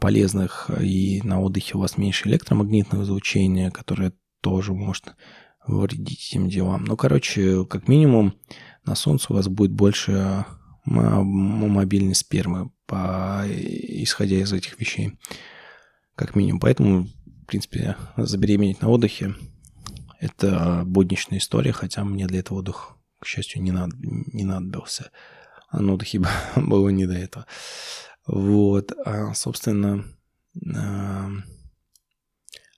полезных, 0.00 0.70
и 0.80 1.20
на 1.22 1.40
отдыхе 1.40 1.76
у 1.76 1.80
вас 1.80 1.98
меньше 1.98 2.28
электромагнитного 2.28 3.02
излучения, 3.02 3.70
которое 3.70 4.12
тоже 4.40 4.72
может 4.72 5.14
вредить 5.66 6.28
этим 6.30 6.48
делам. 6.48 6.84
Ну, 6.84 6.96
короче, 6.96 7.64
как 7.66 7.88
минимум, 7.88 8.34
на 8.84 8.94
солнце 8.94 9.32
у 9.32 9.36
вас 9.36 9.48
будет 9.48 9.72
больше 9.72 10.44
мобильной 10.84 12.14
спермы, 12.14 12.70
по, 12.86 13.42
исходя 13.48 14.36
из 14.36 14.52
этих 14.52 14.78
вещей. 14.78 15.18
Как 16.14 16.36
минимум. 16.36 16.60
Поэтому, 16.60 17.08
в 17.42 17.46
принципе, 17.46 17.96
забеременеть 18.16 18.80
на 18.80 18.88
отдыхе– 18.88 19.34
это 20.20 20.82
будничная 20.86 21.38
история, 21.38 21.72
хотя 21.72 22.04
мне 22.04 22.26
для 22.26 22.40
этого 22.40 22.58
отдых, 22.58 22.96
к 23.20 23.26
счастью, 23.26 23.62
не, 23.62 23.72
над, 23.72 23.92
не 24.00 24.44
надобился. 24.44 25.10
А 25.68 25.80
на 25.80 25.94
отдыхе 25.94 26.22
было 26.56 26.88
не 26.88 27.06
до 27.06 27.14
этого. 27.14 27.46
Вот. 28.26 28.92
А, 29.04 29.34
собственно, 29.34 30.04
а, 30.74 31.30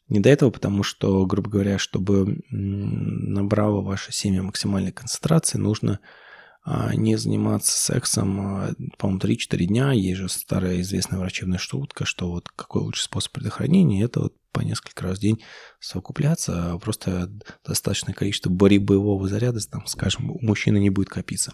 не 0.09 0.21
до 0.21 0.29
этого, 0.31 0.51
потому 0.51 0.83
что, 0.83 1.27
грубо 1.27 1.51
говоря, 1.51 1.79
чтобы 1.79 2.41
набрало 2.51 3.83
ваше 3.83 4.13
семя 4.13 4.43
максимальной 4.43 4.93
концентрации, 4.93 5.59
нужно 5.59 6.01
а, 6.65 6.95
не 6.95 7.17
заниматься 7.17 7.77
сексом, 7.77 8.41
а, 8.41 8.71
по-моему, 8.99 9.21
3-4 9.21 9.65
дня. 9.65 9.93
Есть 9.93 10.19
же 10.19 10.29
старая 10.29 10.81
известная 10.81 11.19
врачебная 11.19 11.59
шутка, 11.59 12.05
что 12.05 12.31
вот 12.31 12.49
какой 12.49 12.83
лучший 12.83 13.05
способ 13.05 13.33
предохранения– 13.33 14.03
это 14.05 14.21
вот 14.21 14.35
по 14.53 14.61
несколько 14.61 15.05
раз 15.05 15.19
в 15.19 15.21
день 15.21 15.43
совокупляться, 15.79 16.79
просто 16.83 17.31
достаточное 17.67 18.15
количество 18.15 18.51
боевого 18.51 19.29
заряда, 19.29 19.61
там, 19.71 19.87
скажем, 19.87 20.31
у 20.31 20.39
мужчины 20.43 20.79
не 20.79 20.91
будет 20.91 21.09
копиться. 21.11 21.53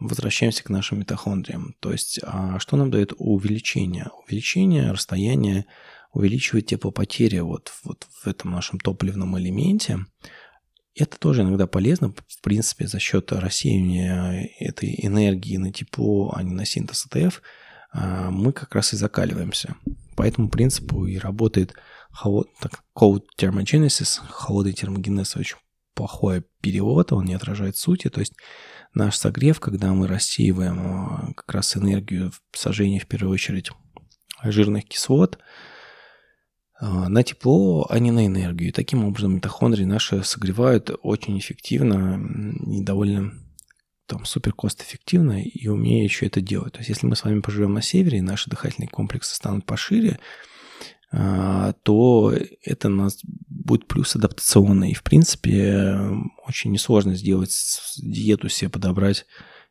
Возвращаемся 0.00 0.64
к 0.64 0.70
нашим 0.70 1.00
митохондриям. 1.00 1.74
То 1.80 1.92
есть, 1.92 2.20
что 2.58 2.76
нам 2.76 2.90
дает 2.90 3.12
увеличение? 3.16 4.08
Увеличение 4.26 4.90
расстояния 4.92 5.66
увеличивает 6.12 6.66
теплопотери 6.66 7.38
вот, 7.40 7.70
вот 7.84 8.06
в 8.22 8.26
этом 8.26 8.50
нашем 8.50 8.80
топливном 8.80 9.38
элементе. 9.38 9.98
Это 10.94 11.18
тоже 11.18 11.42
иногда 11.42 11.66
полезно, 11.66 12.12
в 12.26 12.40
принципе, 12.42 12.86
за 12.86 12.98
счет 12.98 13.30
рассеивания 13.30 14.48
этой 14.58 14.98
энергии 15.02 15.56
на 15.56 15.72
тепло, 15.72 16.32
а 16.34 16.42
не 16.42 16.52
на 16.52 16.64
синтез 16.64 17.06
АТФ, 17.06 17.42
а, 17.92 18.30
мы 18.30 18.52
как 18.52 18.74
раз 18.74 18.92
и 18.92 18.96
закаливаемся. 18.96 19.76
По 20.16 20.22
этому 20.22 20.48
принципу 20.48 21.06
и 21.06 21.16
работает 21.18 21.74
холод, 22.10 22.48
так, 22.60 22.82
cold 22.96 23.22
thermogenesis, 23.38 24.20
холодный 24.28 24.72
термогенез 24.72 25.36
очень 25.36 25.56
плохой 25.94 26.44
перевод, 26.60 27.12
он 27.12 27.24
не 27.24 27.34
отражает 27.34 27.76
сути, 27.76 28.08
то 28.08 28.20
есть 28.20 28.34
наш 28.94 29.16
согрев, 29.16 29.60
когда 29.60 29.92
мы 29.92 30.06
рассеиваем 30.06 30.78
а, 30.80 31.32
как 31.34 31.52
раз 31.52 31.76
энергию 31.76 32.32
сожжения 32.52 33.00
в 33.00 33.06
первую 33.06 33.32
очередь 33.32 33.70
жирных 34.42 34.86
кислот, 34.86 35.38
а, 36.78 37.08
на 37.08 37.22
тепло, 37.22 37.86
а 37.88 37.98
не 37.98 38.10
на 38.10 38.26
энергию. 38.26 38.70
И 38.70 38.72
таким 38.72 39.04
образом 39.04 39.36
митохондрии 39.36 39.84
наши 39.84 40.24
согревают 40.24 40.90
очень 41.02 41.38
эффективно 41.38 42.20
и 42.66 42.82
довольно 42.82 43.32
там 44.06 44.24
супер 44.24 44.52
кост-эффективно 44.52 45.40
и 45.42 45.68
умея 45.68 46.02
еще 46.02 46.26
это 46.26 46.40
делать. 46.40 46.72
То 46.72 46.78
есть 46.78 46.88
если 46.88 47.06
мы 47.06 47.14
с 47.14 47.24
вами 47.24 47.40
поживем 47.40 47.74
на 47.74 47.82
севере, 47.82 48.18
и 48.18 48.22
наши 48.22 48.50
дыхательные 48.50 48.88
комплексы 48.88 49.36
станут 49.36 49.66
пошире, 49.66 50.18
то 51.12 52.32
это 52.62 52.88
у 52.88 52.92
нас 52.92 53.18
будет 53.24 53.88
плюс 53.88 54.14
адаптационный. 54.14 54.92
И, 54.92 54.94
в 54.94 55.02
принципе, 55.02 55.98
очень 56.46 56.70
несложно 56.70 57.14
сделать 57.16 57.52
диету 57.98 58.48
себе 58.48 58.70
подобрать. 58.70 59.26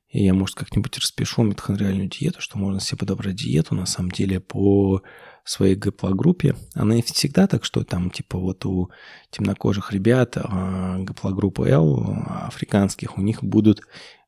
И 0.10 0.24
я, 0.24 0.34
может, 0.34 0.56
как-нибудь 0.56 0.98
распишу 0.98 1.44
митохондриальную 1.44 2.10
диету, 2.10 2.42
что 2.42 2.58
можно 2.58 2.80
себе 2.80 2.98
подобрать 2.98 3.36
диету, 3.36 3.76
на 3.76 3.86
самом 3.86 4.12
деле, 4.12 4.40
по 4.40 5.04
своей 5.44 5.76
ГПЛ-группе. 5.76 6.56
Она 6.74 6.96
не 6.96 7.02
всегда 7.02 7.48
так, 7.48 7.64
что 7.64 7.84
там 7.84 8.10
типа 8.10 8.38
вот 8.38 8.66
у 8.66 8.90
темнокожих 9.32 9.92
ребят 9.92 10.36
а, 10.36 10.98
ГПЛ-группы 11.00 11.68
L, 11.70 12.24
африканских, 12.28 13.18
у 13.18 13.22
них 13.22 13.44
будут 13.44 13.82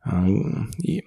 а, 0.03 0.27
и 0.81 1.03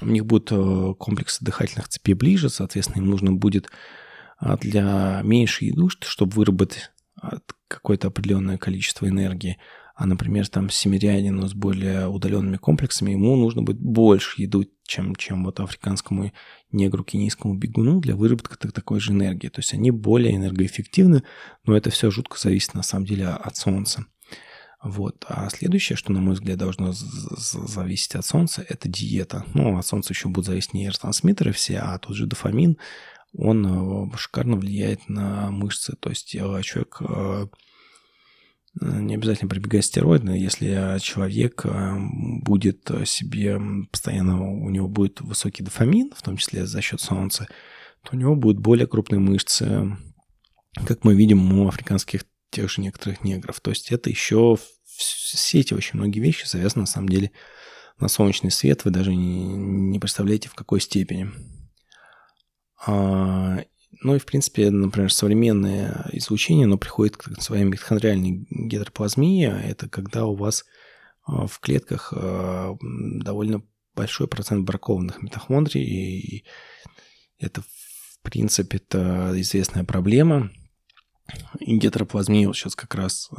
у 0.00 0.06
них 0.06 0.26
будут 0.26 0.50
э, 0.50 0.94
комплексы 0.98 1.44
дыхательных 1.44 1.88
цепей 1.88 2.14
ближе, 2.14 2.48
соответственно, 2.48 3.02
им 3.02 3.10
нужно 3.10 3.32
будет 3.32 3.66
а, 3.66 3.70
для 4.60 5.20
меньшей 5.22 5.68
еды, 5.68 5.88
чтобы 6.00 6.32
выработать 6.32 6.90
какое-то 7.68 8.08
определенное 8.08 8.58
количество 8.58 9.08
энергии, 9.08 9.58
а, 9.94 10.06
например, 10.06 10.48
там 10.48 10.70
семирянину 10.70 11.46
с 11.46 11.54
более 11.54 12.08
удаленными 12.08 12.56
комплексами, 12.56 13.12
ему 13.12 13.36
нужно 13.36 13.62
будет 13.62 13.78
больше 13.78 14.42
еду, 14.42 14.64
чем, 14.84 15.14
чем 15.16 15.44
вот 15.44 15.60
африканскому 15.60 16.32
негру, 16.70 17.04
кенийскому 17.04 17.54
бегуну 17.54 18.00
для 18.00 18.16
выработки 18.16 18.56
такой 18.68 19.00
же 19.00 19.12
энергии. 19.12 19.48
То 19.48 19.60
есть 19.60 19.74
они 19.74 19.90
более 19.90 20.34
энергоэффективны, 20.34 21.22
но 21.64 21.76
это 21.76 21.90
все 21.90 22.10
жутко 22.10 22.38
зависит 22.38 22.74
на 22.74 22.82
самом 22.82 23.04
деле 23.04 23.28
от 23.28 23.56
Солнца. 23.56 24.06
Вот. 24.82 25.24
А 25.28 25.48
следующее, 25.50 25.96
что, 25.96 26.10
на 26.10 26.20
мой 26.20 26.34
взгляд, 26.34 26.58
должно 26.58 26.92
зависеть 26.92 28.16
от 28.16 28.26
Солнца, 28.26 28.64
это 28.68 28.88
диета. 28.88 29.44
Ну, 29.54 29.78
от 29.78 29.86
Солнца 29.86 30.12
еще 30.12 30.28
будут 30.28 30.46
зависеть 30.46 30.74
нейротрансмиттеры 30.74 31.52
все, 31.52 31.78
а 31.78 31.98
тот 31.98 32.16
же 32.16 32.26
дофамин, 32.26 32.78
он 33.34 33.66
э, 34.12 34.16
шикарно 34.16 34.56
влияет 34.56 35.08
на 35.08 35.50
мышцы. 35.50 35.96
То 35.96 36.10
есть 36.10 36.34
э, 36.34 36.62
человек 36.62 36.98
э, 37.00 37.46
не 38.80 39.14
обязательно 39.14 39.50
прибегать 39.50 39.84
стероидно, 39.84 40.30
если 40.30 40.98
человек 41.00 41.66
будет 42.42 42.90
себе 43.04 43.60
постоянно, 43.90 44.42
у 44.42 44.70
него 44.70 44.88
будет 44.88 45.20
высокий 45.20 45.62
дофамин, 45.62 46.10
в 46.16 46.22
том 46.22 46.38
числе 46.38 46.64
за 46.64 46.80
счет 46.80 46.98
солнца, 46.98 47.48
то 48.02 48.16
у 48.16 48.18
него 48.18 48.34
будут 48.34 48.62
более 48.62 48.86
крупные 48.86 49.18
мышцы, 49.18 49.94
как 50.86 51.04
мы 51.04 51.14
видим 51.14 51.52
у 51.52 51.68
африканских 51.68 52.24
тех 52.48 52.70
же 52.70 52.80
некоторых 52.80 53.22
негров. 53.22 53.60
То 53.60 53.68
есть 53.68 53.92
это 53.92 54.08
еще 54.08 54.56
все 54.86 55.60
эти 55.60 55.74
очень 55.74 55.98
многие 55.98 56.20
вещи 56.20 56.46
завязаны 56.46 56.82
на 56.82 56.86
самом 56.86 57.10
деле 57.10 57.30
на 58.00 58.08
солнечный 58.08 58.50
свет, 58.50 58.86
вы 58.86 58.90
даже 58.90 59.14
не 59.14 59.98
представляете 59.98 60.48
в 60.48 60.54
какой 60.54 60.80
степени. 60.80 61.30
А, 62.84 63.58
ну 64.00 64.16
и, 64.16 64.18
в 64.18 64.26
принципе, 64.26 64.70
например, 64.70 65.12
современное 65.12 66.08
излучение, 66.12 66.64
оно 66.64 66.78
приходит 66.78 67.16
к 67.16 67.40
своей 67.40 67.64
митохондриальной 67.64 68.46
гидроплазмии. 68.50 69.46
Это 69.46 69.88
когда 69.88 70.26
у 70.26 70.34
вас 70.34 70.64
а, 71.24 71.46
в 71.46 71.60
клетках 71.60 72.12
а, 72.16 72.76
довольно 72.80 73.62
большой 73.94 74.26
процент 74.26 74.66
бракованных 74.66 75.22
митохондрий, 75.22 75.84
и 75.84 76.44
это, 77.38 77.62
в 77.62 78.20
принципе, 78.22 78.78
это 78.78 79.32
известная 79.40 79.84
проблема. 79.84 80.50
И 81.60 81.76
гетероплазмия 81.76 82.46
вот 82.46 82.56
сейчас 82.56 82.74
как 82.74 82.94
раз... 82.94 83.30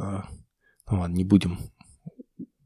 Ну 0.86 0.98
ладно, 1.00 1.14
не 1.14 1.24
будем 1.24 1.58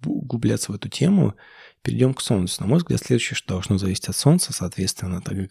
углубляться 0.05 0.73
в 0.73 0.75
эту 0.75 0.89
тему. 0.89 1.35
Перейдем 1.83 2.15
к 2.15 2.21
Солнцу. 2.21 2.63
На 2.63 2.67
мой 2.67 2.79
взгляд, 2.79 3.01
следующее, 3.01 3.37
что 3.37 3.55
должно 3.55 3.79
зависеть 3.79 4.09
от 4.09 4.17
Солнца, 4.17 4.53
соответственно, 4.53 5.21
так 5.23 5.37
как 5.37 5.51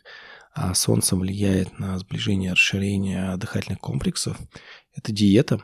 а 0.57 0.73
солнце 0.73 1.15
влияет 1.15 1.77
на 1.77 1.99
сближение, 1.99 2.53
расширение 2.53 3.37
дыхательных 3.37 3.79
комплексов, 3.79 4.37
это 4.95 5.11
диета. 5.11 5.61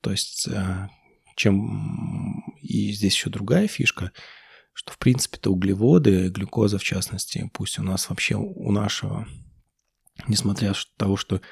То 0.00 0.10
есть, 0.10 0.48
э, 0.48 0.88
чем... 1.36 2.42
И 2.62 2.90
здесь 2.92 3.14
еще 3.14 3.28
другая 3.28 3.68
фишка, 3.68 4.12
что, 4.72 4.94
в 4.94 4.98
принципе, 4.98 5.36
это 5.36 5.50
углеводы, 5.50 6.28
глюкоза 6.30 6.78
в 6.78 6.82
частности, 6.82 7.50
пусть 7.52 7.78
у 7.78 7.82
нас 7.82 8.08
вообще, 8.08 8.36
у 8.36 8.72
нашего, 8.72 9.28
несмотря 10.26 10.68
на 10.68 10.74
того, 10.96 11.18
что 11.18 11.42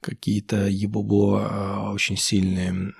какие-то 0.00 0.68
ебобо 0.68 1.48
а, 1.50 1.92
очень 1.92 2.16
сильные 2.16 2.94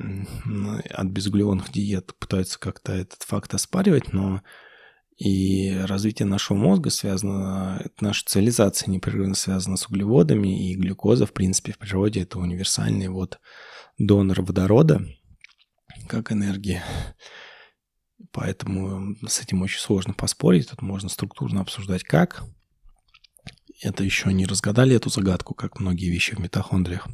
от 0.90 1.06
безуглеводных 1.06 1.72
диет 1.72 2.14
пытаются 2.18 2.58
как-то 2.58 2.92
этот 2.92 3.22
факт 3.22 3.54
оспаривать, 3.54 4.12
но 4.12 4.42
и 5.22 5.70
развитие 5.84 6.26
нашего 6.26 6.56
мозга 6.56 6.90
связано, 6.90 7.80
наша 8.00 8.24
цивилизация 8.26 8.90
непрерывно 8.90 9.36
связана 9.36 9.76
с 9.76 9.86
углеводами, 9.86 10.70
и 10.70 10.74
глюкоза, 10.74 11.26
в 11.26 11.32
принципе, 11.32 11.72
в 11.72 11.78
природе 11.78 12.22
это 12.22 12.40
универсальный 12.40 13.06
вот 13.06 13.38
донор 13.98 14.42
водорода, 14.42 15.06
как 16.08 16.32
энергии. 16.32 16.82
Поэтому 18.32 19.14
с 19.24 19.40
этим 19.40 19.62
очень 19.62 19.78
сложно 19.78 20.12
поспорить. 20.12 20.70
Тут 20.70 20.82
можно 20.82 21.08
структурно 21.08 21.60
обсуждать, 21.60 22.02
как. 22.02 22.42
Это 23.80 24.02
еще 24.02 24.32
не 24.32 24.44
разгадали 24.44 24.96
эту 24.96 25.08
загадку, 25.08 25.54
как 25.54 25.78
многие 25.78 26.10
вещи 26.10 26.34
в 26.34 26.40
митохондриях. 26.40 27.06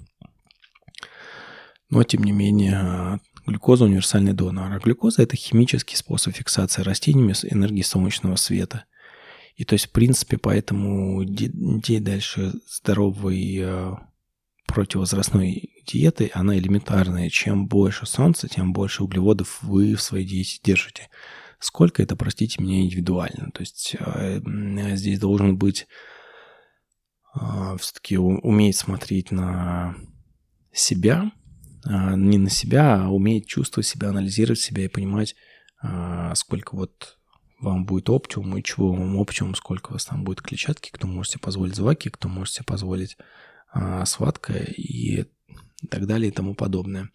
Но, 1.91 2.05
тем 2.05 2.25
не 2.25 2.33
менее, 2.33 3.21
Глюкоза– 3.49 3.85
универсальный 3.87 4.35
донор. 4.35 4.71
А 4.73 4.79
глюкоза– 4.79 5.23
это 5.25 5.35
химический 5.35 5.97
способ 5.97 6.35
фиксации 6.35 6.83
растениями 6.83 7.33
энергии 7.51 7.81
солнечного 7.81 8.37
света. 8.37 8.85
И 9.57 9.65
то 9.65 9.73
есть, 9.73 9.87
в 9.87 9.91
принципе, 9.91 10.37
поэтому 10.37 11.25
идея 11.25 12.01
дальше 12.01 12.53
здоровой 12.69 13.59
э, 13.59 13.95
противовозрастной 14.67 15.83
диеты, 15.87 16.31
она 16.35 16.59
элементарная. 16.59 17.31
Чем 17.31 17.69
больше 17.69 18.05
солнца, 18.05 18.49
тем 18.49 18.75
больше 18.75 19.03
углеводов 19.03 19.63
вы 19.63 19.95
в 19.95 20.03
своей 20.03 20.27
диете 20.27 20.61
держите. 20.63 21.09
Сколько 21.59 22.03
это, 22.03 22.17
простите 22.17 22.63
меня, 22.63 22.83
индивидуально. 22.83 23.51
То 23.53 23.61
есть 23.61 23.97
э, 23.99 24.41
здесь 24.95 25.19
должен 25.19 25.57
быть 25.57 25.87
э, 27.35 27.77
все-таки 27.81 28.19
уметь 28.19 28.77
смотреть 28.77 29.31
на 29.31 29.97
себя, 30.71 31.33
не 31.89 32.39
на 32.39 32.51
себя, 32.51 33.03
а 33.03 33.09
уметь 33.09 33.47
чувствовать 33.47 33.87
себя, 33.87 34.11
анализировать 34.11 34.61
себя 34.61 34.85
и 34.85 34.89
понимать, 34.89 35.35
а, 35.81 36.35
сколько 36.35 36.75
вот 36.77 37.19
вам 37.61 37.87
будет 37.87 38.09
оптимум 38.11 38.57
и 38.57 38.63
чего 38.63 38.93
вам 38.93 39.17
оптимум, 39.17 39.55
сколько 39.55 39.91
у 39.91 39.93
вас 39.95 40.05
там 40.05 40.23
будет 40.23 40.43
клетчатки, 40.43 40.91
кто 40.91 41.07
можете 41.07 41.39
позволить 41.39 41.75
зваки, 41.75 42.11
кто 42.11 42.29
можете 42.29 42.63
позволить 42.63 43.17
а, 43.73 44.05
схватка 44.05 44.53
и 44.53 45.25
так 45.91 46.07
далее 46.07 46.29
и 46.29 46.33
тому 46.33 46.55
подобное. 46.55 47.11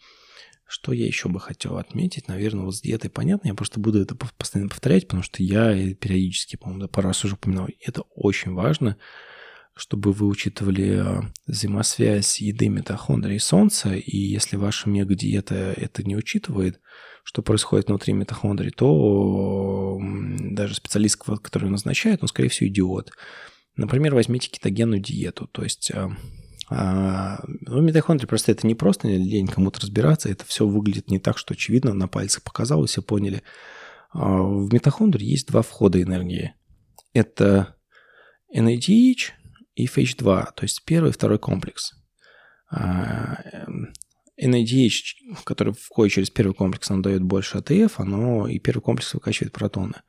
Что 0.65 0.91
я 0.91 1.05
еще 1.05 1.29
бы 1.29 1.39
хотел 1.39 1.77
отметить? 1.77 2.27
Наверное, 2.27 2.65
вот 2.65 2.75
с 2.75 2.81
диетой 2.81 3.09
понятно, 3.09 3.49
я 3.49 3.53
просто 3.53 3.79
буду 3.79 4.01
это 4.01 4.15
постоянно 4.15 4.69
повторять, 4.69 5.07
потому 5.07 5.21
что 5.21 5.43
я 5.43 5.93
периодически, 5.93 6.55
по-моему, 6.55 6.87
пару 6.87 7.09
раз 7.09 7.23
уже 7.23 7.35
упоминал, 7.35 7.67
это 7.79 8.01
очень 8.15 8.53
важно, 8.53 8.97
чтобы 9.75 10.11
вы 10.11 10.27
учитывали 10.27 10.97
а, 10.97 11.31
взаимосвязь 11.47 12.39
еды 12.39 12.69
митохондрий 12.69 13.37
и 13.37 13.39
солнца, 13.39 13.93
и 13.93 14.17
если 14.17 14.55
ваша 14.55 14.89
мега-диета 14.89 15.73
это 15.75 16.03
не 16.03 16.15
учитывает, 16.15 16.79
что 17.23 17.41
происходит 17.41 17.87
внутри 17.87 18.13
митохондрий, 18.13 18.71
то 18.71 19.99
даже 20.39 20.75
специалист, 20.75 21.17
который 21.17 21.69
назначает, 21.69 22.21
он, 22.21 22.27
скорее 22.27 22.49
всего, 22.49 22.69
идиот. 22.69 23.11
Например, 23.75 24.13
возьмите 24.13 24.49
кетогенную 24.49 25.01
диету, 25.01 25.47
то 25.47 25.63
есть 25.63 25.91
а, 25.91 26.15
а, 26.69 27.43
ну, 27.45 27.81
митохондрии 27.81 28.27
просто 28.27 28.51
это 28.51 28.67
не 28.67 28.75
просто 28.75 29.07
лень 29.07 29.47
кому-то 29.47 29.81
разбираться, 29.81 30.29
это 30.29 30.45
все 30.45 30.67
выглядит 30.67 31.09
не 31.09 31.19
так, 31.19 31.37
что 31.37 31.55
очевидно, 31.55 31.93
на 31.93 32.07
пальцах 32.07 32.43
показалось, 32.43 32.91
все 32.91 33.01
поняли. 33.01 33.41
В 34.13 34.71
митохондрии 34.71 35.25
есть 35.25 35.47
два 35.47 35.63
входа 35.63 35.99
энергии. 35.99 36.53
Это 37.13 37.75
NADH 38.55 39.31
и 39.75 39.85
FADH2, 39.85 40.53
то 40.55 40.63
есть 40.63 40.83
первый 40.85 41.09
и 41.09 41.13
второй 41.13 41.39
комплекс. 41.39 41.93
А, 42.69 43.37
NADH, 44.41 45.43
который 45.43 45.73
входит 45.73 46.13
через 46.13 46.29
первый 46.29 46.53
комплекс, 46.53 46.89
он 46.89 47.01
дает 47.01 47.23
больше 47.23 47.59
АТФ, 47.59 47.99
оно 47.99 48.47
и 48.47 48.59
первый 48.59 48.81
комплекс 48.81 49.13
выкачивает 49.13 49.53
протоны. 49.53 50.01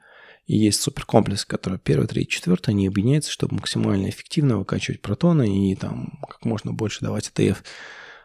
И 0.46 0.58
есть 0.58 0.82
суперкомплекс, 0.82 1.44
который 1.44 1.78
первый, 1.78 2.06
третий, 2.06 2.30
четвертый, 2.30 2.70
они 2.70 2.86
объединяются, 2.86 3.32
чтобы 3.32 3.54
максимально 3.54 4.10
эффективно 4.10 4.58
выкачивать 4.58 5.00
протоны 5.00 5.70
и 5.70 5.74
там 5.74 6.18
как 6.28 6.44
можно 6.44 6.72
больше 6.72 7.00
давать 7.00 7.28
АТФ. 7.28 7.62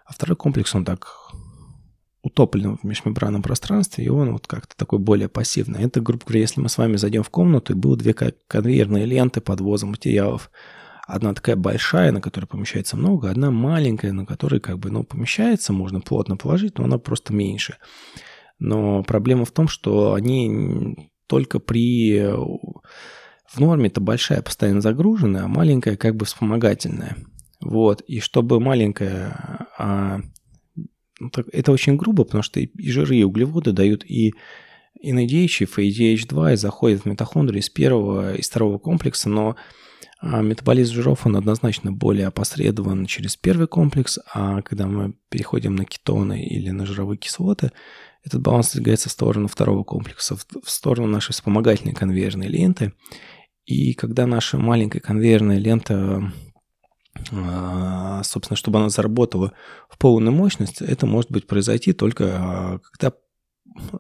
А 0.06 0.14
второй 0.14 0.36
комплекс, 0.36 0.74
он 0.76 0.84
так 0.84 1.32
утоплен 2.22 2.78
в 2.78 2.84
межмембранном 2.84 3.42
пространстве, 3.42 4.04
и 4.04 4.10
он 4.10 4.34
вот 4.34 4.48
как-то 4.48 4.76
такой 4.76 5.00
более 5.00 5.30
пассивный. 5.30 5.84
Это, 5.84 6.02
грубо 6.02 6.26
говоря, 6.26 6.42
если 6.42 6.60
мы 6.60 6.68
с 6.68 6.78
вами 6.78 6.98
зайдем 6.98 7.24
в 7.24 7.30
комнату, 7.30 7.74
и 7.74 7.76
было 7.78 7.96
две 7.96 8.14
конвейерные 8.14 9.06
ленты 9.06 9.40
подвоза 9.40 9.86
материалов. 9.86 10.52
Одна 11.10 11.34
такая 11.34 11.56
большая, 11.56 12.12
на 12.12 12.22
которой 12.22 12.46
помещается 12.46 12.96
много, 12.96 13.32
одна 13.32 13.50
маленькая, 13.50 14.12
на 14.12 14.28
которой 14.28 14.60
как 14.60 14.78
бы, 14.78 14.92
ну, 14.92 15.04
помещается, 15.04 15.74
можно 15.74 16.02
плотно 16.02 16.38
положить, 16.38 16.78
но 16.78 16.84
она 16.84 17.00
просто 17.00 17.34
меньше. 17.34 17.78
Но 18.60 19.02
проблема 19.02 19.46
в 19.46 19.52
том, 19.52 19.68
что 19.68 20.14
они 20.14 21.10
только 21.26 21.58
при... 21.58 22.22
В 22.22 23.60
норме 23.60 23.88
это 23.88 24.02
большая 24.02 24.44
постоянно 24.44 24.82
загруженная, 24.82 25.46
а 25.46 25.48
маленькая 25.48 25.98
как 25.98 26.16
бы 26.16 26.26
вспомогательная. 26.26 27.18
Вот. 27.60 28.02
И 28.02 28.20
чтобы 28.20 28.60
маленькая... 28.60 29.68
А, 29.80 30.20
ну, 31.20 31.32
это 31.52 31.72
очень 31.72 31.96
грубо, 31.96 32.24
потому 32.24 32.44
что 32.44 32.60
и 32.60 32.70
жиры, 32.92 33.16
и 33.16 33.24
углеводы 33.24 33.72
дают 33.72 34.06
и 34.06 34.36
NADH, 35.04 35.64
и 35.64 35.66
FADH2 35.66 36.54
и 36.54 36.56
заходят 36.56 37.02
в 37.02 37.06
митохондрии 37.06 37.62
из 37.62 37.70
первого 37.72 38.36
и 38.36 38.44
второго 38.44 38.78
комплекса, 38.78 39.28
но 39.28 39.56
а, 40.22 40.42
метаболизм 40.42 40.96
жиров, 40.96 41.26
он 41.26 41.38
однозначно 41.38 41.92
более 41.92 42.28
опосредован 42.28 43.06
через 43.06 43.38
первый 43.38 43.68
комплекс, 43.68 44.20
а 44.34 44.62
когда 44.62 44.86
мы 44.86 45.14
переходим 45.30 45.76
на 45.76 45.86
кетоны 45.86 46.44
или 46.44 46.72
на 46.72 46.86
жировые 46.86 47.18
кислоты, 47.18 47.72
этот 48.24 48.42
баланс 48.42 48.74
двигается 48.74 49.08
в 49.08 49.14
сторону 49.14 49.48
второго 49.48 49.84
комплекса, 49.84 50.36
в 50.36 50.70
сторону 50.70 51.08
нашей 51.08 51.32
вспомогательной 51.32 51.94
конвейерной 51.94 52.48
ленты. 52.48 52.94
И 53.66 53.94
когда 53.94 54.28
наша 54.28 54.58
маленькая 54.58 55.00
конвейерная 55.00 55.58
лента, 55.58 56.34
а, 57.32 58.22
собственно, 58.24 58.58
чтобы 58.58 58.80
она 58.80 58.90
заработала 58.90 59.54
в 59.90 59.98
полную 59.98 60.36
мощность, 60.36 60.82
это 60.82 61.06
может 61.06 61.32
быть 61.32 61.48
произойти 61.48 61.94
только 61.94 62.26
а, 62.26 62.80
когда 62.80 63.14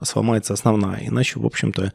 сломается 0.03 0.53
основная. 0.53 1.07
Иначе, 1.07 1.39
в 1.39 1.45
общем-то, 1.45 1.93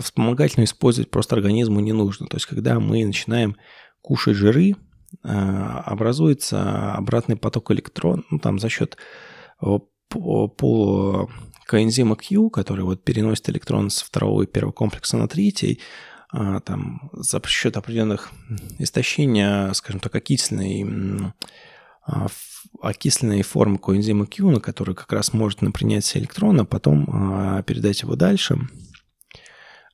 вспомогательную 0.00 0.66
использовать 0.66 1.10
просто 1.10 1.36
организму 1.36 1.80
не 1.80 1.92
нужно. 1.92 2.26
То 2.26 2.36
есть, 2.36 2.46
когда 2.46 2.78
мы 2.80 3.04
начинаем 3.04 3.56
кушать 4.00 4.36
жиры, 4.36 4.76
а, 5.22 5.80
образуется 5.80 6.94
обратный 6.94 7.36
поток 7.36 7.70
электрон, 7.70 8.24
ну, 8.30 8.38
там 8.38 8.58
за 8.58 8.68
счет 8.68 8.96
полу 9.58 11.30
коэнзима 11.66 12.16
Q, 12.16 12.50
который 12.50 12.84
вот 12.84 13.02
переносит 13.04 13.48
электрон 13.48 13.90
с 13.90 14.02
второго 14.02 14.42
и 14.42 14.46
первого 14.46 14.72
комплекса 14.72 15.16
на 15.16 15.28
третий, 15.28 15.80
а, 16.30 16.60
там, 16.60 17.10
за 17.12 17.40
счет 17.46 17.76
определенных 17.76 18.30
истощения, 18.78 19.72
скажем 19.74 20.00
так, 20.00 20.14
окисленной, 20.14 21.32
а, 22.06 22.26
окисленной 22.80 23.42
формы 23.42 23.78
коэнзима 23.78 24.26
Q, 24.26 24.50
на 24.50 24.60
который 24.60 24.94
как 24.94 25.12
раз 25.12 25.32
может 25.32 25.62
напринять 25.62 26.16
электрона, 26.16 26.64
потом 26.64 27.08
а, 27.12 27.62
передать 27.62 28.02
его 28.02 28.16
дальше. 28.16 28.58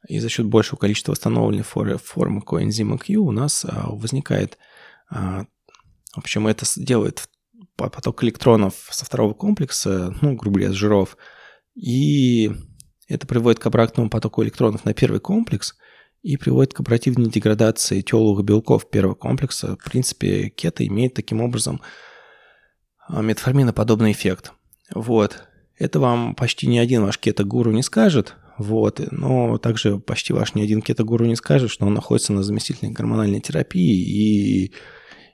И 0.07 0.19
за 0.21 0.29
счет 0.29 0.47
большего 0.47 0.79
количества 0.79 1.13
восстановленной 1.13 1.65
формы 1.65 2.41
коэнзима 2.41 2.99
Q 2.99 3.21
у 3.21 3.33
нас 3.33 3.67
возникает, 3.69 4.59
в 5.11 5.47
общем, 6.15 6.47
это 6.47 6.65
делает 6.77 7.29
поток 7.77 8.23
электронов 8.23 8.75
со 8.91 9.05
второго 9.05 9.35
комплекса, 9.35 10.15
ну, 10.21 10.37
грубо 10.37 10.59
говоря, 10.59 10.73
с 10.73 10.77
жиров, 10.77 11.17
и 11.75 12.53
это 13.09 13.27
приводит 13.27 13.61
к 13.61 13.67
обратному 13.67 14.11
потоку 14.11 14.43
электронов 14.43 14.85
на 14.85 14.93
первый 14.95 15.21
комплекс 15.21 15.75
и 16.23 16.37
приводит 16.37 16.75
к 16.75 16.81
оперативной 16.81 17.31
деградации 17.31 18.01
теловых 18.03 18.45
белков 18.45 18.91
первого 18.91 19.15
комплекса. 19.15 19.77
В 19.77 19.91
принципе, 19.91 20.51
кето 20.51 20.87
имеет 20.87 21.15
таким 21.15 21.41
образом 21.41 21.81
а, 23.07 23.23
метформиноподобный 23.23 24.13
эффект. 24.13 24.53
Вот. 24.93 25.45
Это 25.79 26.01
вам 26.01 26.35
почти 26.35 26.67
ни 26.67 26.77
один 26.77 27.03
ваш 27.05 27.19
кето-гуру 27.19 27.71
не 27.71 27.83
скажет, 27.83 28.35
вот, 28.59 29.01
но 29.13 29.59
также 29.59 29.99
почти 29.99 30.33
ваш 30.33 30.55
ни 30.55 30.63
один 30.63 30.83
кето-гуру 30.83 31.25
не 31.25 31.37
скажет, 31.37 31.71
что 31.71 31.87
он 31.87 31.95
находится 31.95 32.33
на 32.33 32.43
заместительной 32.43 32.93
гормональной 32.93 33.41
терапии 33.41 34.03
и, 34.03 34.73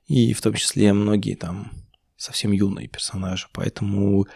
и 0.07 0.33
в 0.35 0.43
том 0.43 0.55
числе 0.55 0.93
многие 0.93 1.35
там 1.35 1.73
совсем 2.17 2.53
юные 2.53 2.89
персонажи. 2.89 3.47
Поэтому 3.53 4.27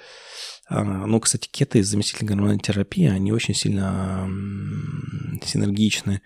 а, 0.68 0.84
ну, 0.84 1.20
кстати, 1.20 1.48
кето 1.50 1.78
и 1.78 1.82
заместительная 1.82 2.28
гормональной 2.28 2.62
терапии, 2.62 3.06
они 3.06 3.32
очень 3.32 3.54
сильно 3.54 4.28
синергичны. 5.44 6.20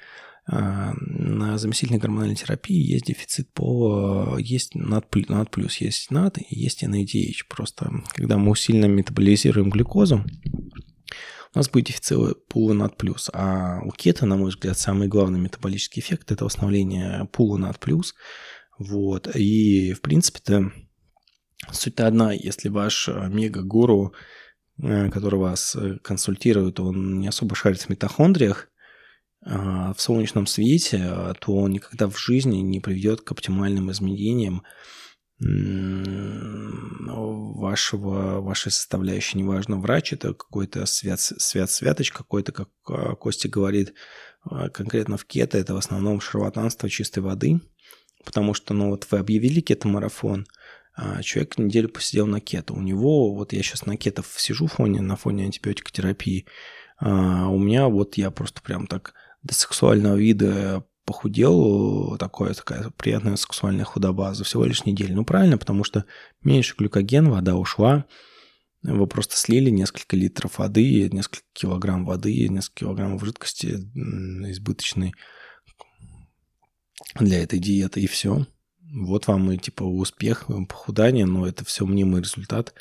А, 0.45 0.93
на 1.01 1.59
заместительной 1.59 2.01
гормональной 2.01 2.35
терапии 2.35 2.77
есть 2.77 3.07
дефицит 3.07 3.53
по... 3.53 4.37
Есть 4.39 4.75
над, 4.75 5.07
над 5.29 5.51
плюс, 5.51 5.77
есть 5.77 6.11
над 6.11 6.39
и 6.39 6.45
есть 6.49 6.83
NADH. 6.83 7.45
Просто 7.49 7.91
когда 8.15 8.37
мы 8.37 8.51
усиленно 8.51 8.87
метаболизируем 8.87 9.71
глюкозу, 9.71 10.25
у 11.55 11.59
нас 11.59 11.69
будет 11.69 11.87
дефицит 11.87 12.47
пула 12.49 12.73
над 12.73 12.97
плюс. 12.97 13.31
А 13.33 13.81
у 13.85 13.91
кето, 13.91 14.27
на 14.27 14.37
мой 14.37 14.51
взгляд, 14.51 14.79
самый 14.79 15.09
главный 15.09 15.39
метаболический 15.39 16.01
эффект– 16.01 16.31
это 16.33 16.45
восстановление 16.45 17.29
пула 17.33 17.59
над 17.59 17.79
плюс. 17.79 18.15
Вот. 18.79 19.29
И, 19.37 19.93
в 19.93 20.01
принципе-то, 20.01 20.73
Суть-то 21.71 22.07
одна, 22.07 22.33
если 22.33 22.69
ваш 22.69 23.09
э, 23.09 23.29
мега-гуру, 23.29 24.15
э, 24.83 25.11
который 25.11 25.39
вас 25.39 25.77
э, 25.77 25.99
консультирует, 26.03 26.81
он 26.81 27.21
не 27.21 27.29
особо 27.29 27.55
шарит 27.55 27.83
в 27.83 27.89
митохондриях, 27.89 28.69
а, 29.45 29.93
в 29.93 30.01
солнечном 30.01 30.47
свете, 30.47 31.35
то 31.41 31.57
он 31.57 31.73
никогда 31.73 32.07
в 32.09 32.17
жизни 32.17 32.59
не 32.59 32.79
приведет 32.79 33.23
к 33.23 33.33
оптимальным 33.33 33.91
изменениям 33.91 34.63
вашего, 37.61 38.40
вашей 38.40 38.70
составляющей. 38.72 39.38
Неважно, 39.38 39.78
врач 39.78 40.12
это 40.12 40.34
какой-то 40.34 40.86
свят, 40.86 41.20
свят-святоч 41.20 42.11
какой-то, 42.11 42.53
как 42.53 42.68
Костя 43.18 43.49
говорит, 43.49 43.95
конкретно 44.72 45.16
в 45.16 45.24
кето 45.24 45.59
это 45.59 45.74
в 45.74 45.78
основном 45.78 46.20
шарлатанство 46.20 46.88
чистой 46.88 47.20
воды, 47.20 47.61
потому 48.24 48.55
что, 48.55 48.74
ну 48.74 48.90
вот 48.90 49.07
вы 49.11 49.18
объявили 49.18 49.61
кето-марафон– 49.61 50.47
а, 50.95 51.22
человек 51.22 51.59
неделю 51.59 51.88
посидел 51.88 52.26
на 52.26 52.40
кето. 52.40 52.74
У 52.74 52.80
него, 52.80 53.34
вот 53.34 53.53
я 53.53 53.62
сейчас 53.62 53.86
на 53.86 53.97
кето 53.97 54.22
сижу 54.36 54.66
фоне, 54.66 55.01
на 55.01 55.16
фоне 55.16 55.45
антибиотикотерапии, 55.45 56.47
а 56.99 57.49
у 57.49 57.59
меня 57.59 57.88
вот 57.88 58.16
я 58.16 58.30
просто 58.30 58.62
прям 58.62 58.86
так 58.86 59.14
до 59.43 59.55
сексуального 59.55 60.16
вида 60.16 60.84
похудел, 61.05 62.17
такое, 62.19 62.55
такая 62.55 62.91
приятная 62.91 63.37
сексуальная 63.37 63.85
худоба 63.85 64.35
за 64.35 64.45
всего 64.45 64.65
лишь 64.65 64.85
неделю. 64.85 65.17
Ну, 65.17 65.25
правильно, 65.25 65.59
потому 65.59 65.85
что 65.85 66.05
меньше 66.43 66.75
глюкоген, 66.77 67.29
вода 67.31 67.57
ушла, 67.57 68.07
вы 68.83 69.07
просто 69.07 69.37
слили 69.37 69.71
несколько 69.71 70.17
литров 70.17 70.59
воды, 70.59 71.09
несколько 71.11 71.45
килограмм 71.53 72.05
воды, 72.05 72.49
несколько 72.49 72.81
килограммов 72.81 73.25
жидкости 73.25 73.67
избыточной 73.95 75.15
для 77.19 77.43
этой 77.43 77.59
диеты, 77.59 78.01
и 78.01 78.07
все 78.07 78.47
вот 78.93 79.27
вам 79.27 79.51
и 79.51 79.59
типа 79.59 79.85
успех, 79.85 80.47
похудание, 80.69 81.27
но 81.27 81.47
это 81.47 81.65
все 81.65 81.87
мнимый 81.87 82.21
результат. 82.21 82.75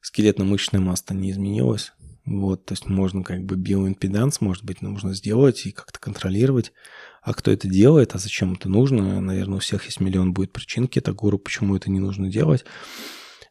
скелетно-мышечная 0.00 0.80
масса 0.80 1.14
не 1.14 1.32
изменилась. 1.32 1.92
Вот, 2.26 2.64
то 2.64 2.72
есть 2.72 2.88
можно 2.88 3.22
как 3.22 3.44
бы 3.44 3.56
биоимпеданс, 3.56 4.40
может 4.40 4.64
быть, 4.64 4.82
нужно 4.82 5.14
сделать 5.14 5.64
и 5.64 5.70
как-то 5.70 6.00
контролировать. 6.00 6.72
А 7.22 7.32
кто 7.32 7.52
это 7.52 7.68
делает, 7.68 8.14
а 8.14 8.18
зачем 8.18 8.54
это 8.54 8.68
нужно? 8.68 9.20
Наверное, 9.20 9.56
у 9.56 9.60
всех 9.60 9.84
есть 9.84 10.00
миллион 10.00 10.32
будет 10.32 10.52
причин 10.52 10.88
кетогуру, 10.88 11.38
почему 11.38 11.76
это 11.76 11.88
не 11.88 12.00
нужно 12.00 12.28
делать. 12.28 12.64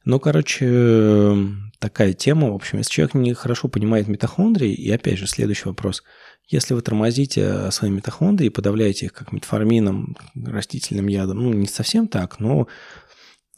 Ну, 0.04 0.20
короче, 0.20 1.36
такая 1.80 2.14
тема. 2.14 2.52
В 2.52 2.56
общем, 2.56 2.78
если 2.78 2.92
человек 2.92 3.16
не 3.16 3.34
хорошо 3.34 3.70
понимает 3.70 4.08
митохондрии, 4.08 4.74
и 4.74 4.92
опять 4.92 5.18
же, 5.18 5.26
следующий 5.26 5.68
вопрос. 5.68 6.04
Если 6.48 6.74
вы 6.74 6.82
тормозите 6.82 7.72
свои 7.72 7.90
митохондрии 7.90 8.50
подавляете 8.50 9.08
их 9.08 9.14
как 9.14 9.32
метформином, 9.32 10.16
растительным 10.36 11.08
ядом, 11.08 11.40
ну, 11.40 11.54
не 11.54 11.68
совсем 11.68 12.08
так, 12.08 12.40
но 12.40 12.68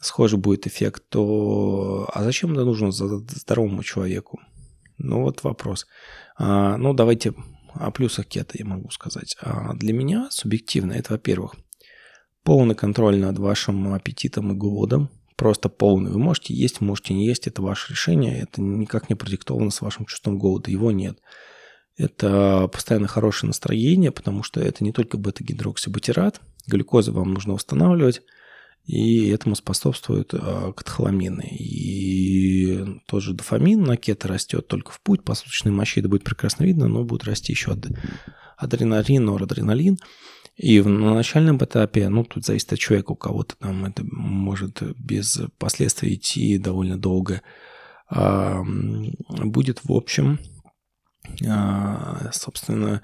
схожий 0.00 0.38
будет 0.38 0.66
эффект, 0.66 1.02
то 1.10 2.08
а 2.14 2.22
зачем 2.22 2.52
это 2.52 2.64
нужно 2.64 2.92
здоровому 2.92 3.82
человеку? 3.82 4.40
Ну, 4.98 5.22
вот 5.22 5.42
вопрос. 5.44 5.86
А, 6.36 6.76
ну, 6.76 6.92
давайте 6.92 7.34
о 7.74 7.90
плюсах 7.90 8.26
кета 8.26 8.56
я 8.58 8.64
могу 8.64 8.90
сказать. 8.90 9.36
А 9.40 9.74
для 9.74 9.92
меня 9.92 10.28
субъективно 10.30 10.92
это, 10.92 11.12
во-первых, 11.12 11.54
полный 12.42 12.74
контроль 12.74 13.18
над 13.18 13.38
вашим 13.38 13.94
аппетитом 13.94 14.52
и 14.52 14.54
голодом. 14.54 15.10
Просто 15.36 15.68
полный. 15.68 16.10
Вы 16.10 16.18
можете 16.18 16.52
есть, 16.52 16.80
можете 16.80 17.14
не 17.14 17.26
есть. 17.26 17.46
Это 17.46 17.62
ваше 17.62 17.92
решение. 17.92 18.40
Это 18.40 18.60
никак 18.60 19.08
не 19.08 19.14
продиктовано 19.14 19.70
с 19.70 19.80
вашим 19.80 20.04
чувством 20.04 20.38
голода. 20.38 20.70
Его 20.70 20.90
нет. 20.90 21.18
Это 21.96 22.68
постоянно 22.72 23.06
хорошее 23.06 23.48
настроение, 23.48 24.10
потому 24.10 24.42
что 24.42 24.60
это 24.60 24.82
не 24.82 24.92
только 24.92 25.16
бета-гидроксибутират. 25.16 26.40
Глюкозу 26.66 27.12
вам 27.12 27.34
нужно 27.34 27.54
восстанавливать 27.54 28.22
и 28.84 29.28
этому 29.28 29.54
способствуют 29.54 30.32
э, 30.32 30.72
катехоламины. 30.74 31.46
И 31.50 32.84
тот 33.06 33.22
же 33.22 33.34
дофамин 33.34 33.82
на 33.82 33.96
кето 33.96 34.28
растет 34.28 34.66
только 34.66 34.92
в 34.92 35.00
путь, 35.02 35.24
посуточной 35.24 35.72
мочи 35.72 36.00
это 36.00 36.08
будет 36.08 36.24
прекрасно 36.24 36.64
видно, 36.64 36.88
но 36.88 37.04
будет 37.04 37.24
расти 37.24 37.52
еще 37.52 37.76
адреналин, 38.56 39.24
норадреналин. 39.24 39.98
И 40.56 40.80
на 40.80 41.14
начальном 41.14 41.58
этапе, 41.58 42.08
ну, 42.08 42.24
тут 42.24 42.44
зависит 42.44 42.72
от 42.72 42.80
человека, 42.80 43.12
у 43.12 43.16
кого-то 43.16 43.56
там 43.56 43.84
это 43.84 44.02
может 44.04 44.82
без 44.98 45.40
последствий 45.58 46.14
идти 46.14 46.58
довольно 46.58 46.98
долго, 46.98 47.42
а, 48.08 48.62
будет 48.64 49.84
в 49.84 49.92
общем, 49.92 50.40
а, 51.46 52.30
собственно, 52.32 53.02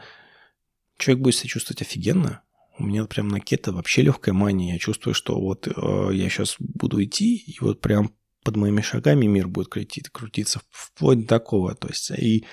человек 0.98 1.22
будет 1.22 1.36
себя 1.36 1.48
чувствовать 1.48 1.82
офигенно, 1.82 2.42
у 2.78 2.84
меня 2.84 3.04
прям 3.04 3.28
на 3.28 3.40
кето 3.40 3.72
вообще 3.72 4.02
легкая 4.02 4.34
мания. 4.34 4.74
Я 4.74 4.78
чувствую, 4.78 5.14
что 5.14 5.40
вот 5.40 5.68
э, 5.68 5.70
я 6.12 6.28
сейчас 6.28 6.56
буду 6.58 7.02
идти, 7.02 7.36
и 7.36 7.56
вот 7.60 7.80
прям 7.80 8.12
под 8.44 8.56
моими 8.56 8.82
шагами 8.82 9.26
мир 9.26 9.48
будет 9.48 9.68
крутить, 9.68 10.10
крутиться 10.10 10.60
вплоть 10.70 11.20
до 11.22 11.26
такого. 11.26 11.74
То 11.74 11.88
есть 11.88 12.10
и 12.10 12.44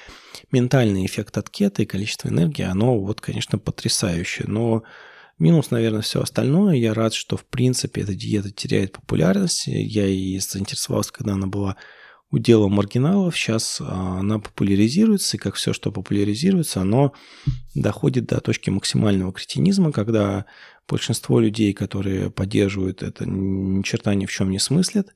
ментальный 0.52 1.06
эффект 1.06 1.38
от 1.38 1.50
кета 1.50 1.84
и 1.84 1.86
количество 1.86 2.30
энергии, 2.30 2.64
оно 2.64 2.98
вот, 3.00 3.20
конечно, 3.20 3.60
потрясающее. 3.60 4.48
Но 4.48 4.84
минус, 5.38 5.70
наверное, 5.72 6.02
все 6.02 6.22
остальное. 6.22 6.76
Я 6.76 6.94
рад, 6.94 7.14
что, 7.14 7.36
в 7.36 7.46
принципе, 7.46 8.02
эта 8.02 8.16
диета 8.16 8.52
теряет 8.52 8.94
популярность. 8.94 9.68
Я 9.68 10.08
и 10.08 10.40
заинтересовался, 10.40 11.12
когда 11.12 11.34
она 11.34 11.48
была 11.48 11.76
удела 12.32 12.68
маргиналов. 12.68 13.38
Сейчас 13.38 13.80
а, 13.82 14.20
она 14.20 14.40
популяризируется, 14.40 15.38
и 15.38 15.40
как 15.40 15.56
все, 15.56 15.74
что 15.74 15.92
популяризируется, 15.92 16.82
оно 16.82 17.14
доходит 17.76 18.26
до 18.26 18.40
точки 18.40 18.70
максимального 18.70 19.34
кретинизма, 19.34 19.92
когда 19.92 20.46
большинство 20.88 21.40
людей, 21.40 21.74
которые 21.74 22.32
поддерживают 22.32 23.04
это, 23.04 23.26
ни 23.26 23.82
черта 23.84 24.16
ни 24.16 24.26
в 24.26 24.32
чем 24.32 24.50
не 24.50 24.60
смыслят, 24.60 25.14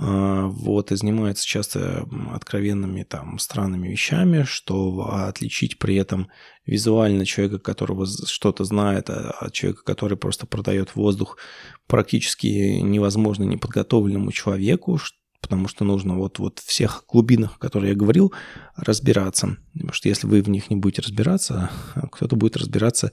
а, 0.00 0.46
вот, 0.46 0.92
и 0.92 0.96
занимаются 0.96 1.46
часто 1.46 2.06
откровенными 2.32 3.02
там 3.02 3.38
странными 3.38 3.88
вещами, 3.88 4.44
что 4.44 5.10
отличить 5.26 5.78
при 5.78 5.96
этом 5.96 6.28
визуально 6.66 7.24
человека, 7.26 7.58
которого 7.58 8.06
что-то 8.06 8.64
знает, 8.64 9.10
а, 9.10 9.30
от 9.40 9.52
человека, 9.54 9.82
который 9.82 10.18
просто 10.18 10.46
продает 10.46 10.94
воздух, 10.94 11.38
практически 11.86 12.46
невозможно 12.80 13.44
неподготовленному 13.44 14.30
человеку, 14.30 14.98
потому 15.40 15.68
что 15.68 15.84
нужно 15.84 16.16
вот, 16.16 16.38
вот 16.38 16.58
всех 16.58 17.04
глубинах, 17.08 17.56
о 17.56 17.58
которых 17.58 17.90
я 17.90 17.94
говорил, 17.94 18.32
разбираться. 18.76 19.56
Потому 19.72 19.92
что 19.92 20.08
если 20.08 20.26
вы 20.26 20.42
в 20.42 20.48
них 20.48 20.70
не 20.70 20.76
будете 20.76 21.02
разбираться, 21.02 21.70
кто-то 22.12 22.36
будет 22.36 22.56
разбираться 22.56 23.12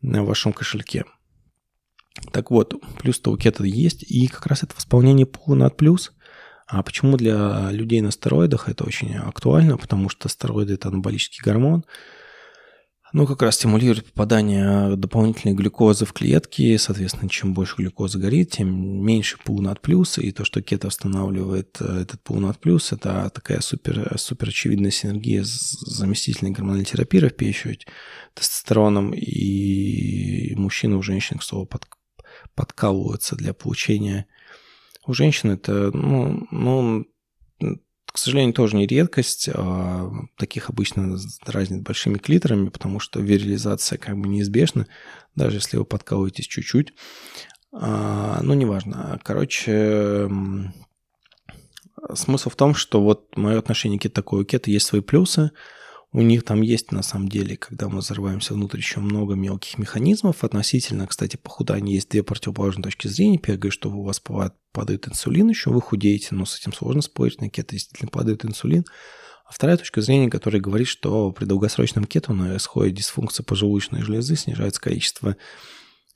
на 0.00 0.24
вашем 0.24 0.52
кошельке. 0.52 1.04
Так 2.32 2.50
вот, 2.50 2.74
плюс-то 3.00 3.30
у 3.30 3.36
кета 3.36 3.64
есть, 3.64 4.02
и 4.02 4.26
как 4.26 4.46
раз 4.46 4.62
это 4.62 4.74
восполнение 4.74 5.26
пула 5.26 5.54
над 5.54 5.76
плюс. 5.76 6.12
А 6.66 6.82
почему 6.82 7.16
для 7.16 7.70
людей 7.70 8.00
на 8.00 8.10
стероидах 8.10 8.68
это 8.68 8.84
очень 8.84 9.14
актуально? 9.16 9.78
Потому 9.78 10.08
что 10.08 10.28
стероиды– 10.28 10.74
это 10.74 10.88
анаболический 10.88 11.42
гормон– 11.42 11.84
ну, 13.12 13.26
как 13.26 13.42
раз 13.42 13.56
стимулирует 13.56 14.12
попадание 14.12 14.96
дополнительной 14.96 15.54
глюкозы 15.54 16.04
в 16.04 16.12
клетки. 16.12 16.76
Соответственно, 16.76 17.28
чем 17.28 17.54
больше 17.54 17.76
глюкозы 17.78 18.18
горит, 18.18 18.50
тем 18.50 19.04
меньше 19.04 19.38
пул 19.42 19.60
над 19.60 19.80
плюс. 19.80 20.18
И 20.18 20.30
то, 20.32 20.44
что 20.44 20.62
кето 20.62 20.88
устанавливает 20.88 21.78
э, 21.80 22.02
этот 22.02 22.22
пул 22.22 22.38
над 22.38 22.58
плюс, 22.58 22.92
это 22.92 23.30
такая 23.34 23.60
супер, 23.60 24.12
супер 24.18 24.48
очевидная 24.48 24.90
синергия 24.90 25.42
с 25.42 25.78
заместительной 25.80 26.52
гормональной 26.52 26.84
терапией, 26.84 27.28
в 27.28 27.40
очередь, 27.40 27.86
тестостероном. 28.34 29.12
И 29.14 30.54
мужчины 30.56 30.96
у 30.96 31.02
женщин, 31.02 31.38
к 31.38 31.42
слову, 31.42 31.66
под, 31.66 31.86
подкалываются 32.54 33.36
для 33.36 33.54
получения... 33.54 34.26
У 35.06 35.14
женщин 35.14 35.50
это, 35.50 35.90
ну, 35.94 36.46
ну 36.50 37.06
к 38.18 38.20
сожалению, 38.20 38.52
тоже 38.52 38.74
не 38.74 38.84
редкость. 38.84 39.48
А, 39.54 40.10
таких 40.36 40.70
обычно 40.70 41.16
разнят 41.46 41.82
большими 41.82 42.18
клиторами, 42.18 42.68
потому 42.68 42.98
что 42.98 43.20
вирилизация 43.20 43.96
как 43.96 44.18
бы 44.18 44.26
неизбежна, 44.26 44.88
даже 45.36 45.58
если 45.58 45.76
вы 45.76 45.84
подкалываетесь 45.84 46.48
чуть-чуть. 46.48 46.94
А, 47.72 48.40
ну, 48.42 48.54
неважно. 48.54 49.20
Короче, 49.22 50.28
смысл 52.12 52.50
в 52.50 52.56
том, 52.56 52.74
что 52.74 53.00
вот 53.00 53.36
мое 53.36 53.56
отношение 53.56 54.00
к 54.00 54.08
такой 54.08 54.44
кета 54.44 54.68
есть 54.72 54.86
свои 54.86 55.00
плюсы– 55.00 55.52
у 56.12 56.22
них 56.22 56.42
там 56.42 56.62
есть, 56.62 56.90
на 56.90 57.02
самом 57.02 57.28
деле, 57.28 57.56
когда 57.56 57.88
мы 57.88 57.98
взрываемся 57.98 58.54
внутрь, 58.54 58.78
еще 58.78 59.00
много 59.00 59.34
мелких 59.34 59.76
механизмов. 59.76 60.42
Относительно, 60.42 61.06
кстати, 61.06 61.36
похудания 61.36 61.94
есть 61.94 62.10
две 62.10 62.22
противоположные 62.22 62.84
точки 62.84 63.08
зрения. 63.08 63.38
Первое, 63.38 63.70
что 63.70 63.90
у 63.90 64.02
вас 64.02 64.20
падает 64.72 65.06
инсулин, 65.06 65.50
еще 65.50 65.70
вы 65.70 65.82
худеете, 65.82 66.28
но 66.30 66.46
с 66.46 66.58
этим 66.58 66.72
сложно 66.72 67.02
спорить, 67.02 67.40
на 67.42 67.50
кето 67.50 67.72
действительно 67.72 68.10
падает 68.10 68.44
инсулин. 68.46 68.86
А 69.44 69.52
вторая 69.52 69.76
точка 69.76 70.00
зрения, 70.00 70.30
которая 70.30 70.62
говорит, 70.62 70.88
что 70.88 71.30
при 71.30 71.44
долгосрочном 71.44 72.04
кето 72.04 72.32
происходит 72.32 72.94
дисфункция 72.94 73.44
поджелудочной 73.44 74.02
железы, 74.02 74.34
снижается 74.36 74.80
количество 74.80 75.36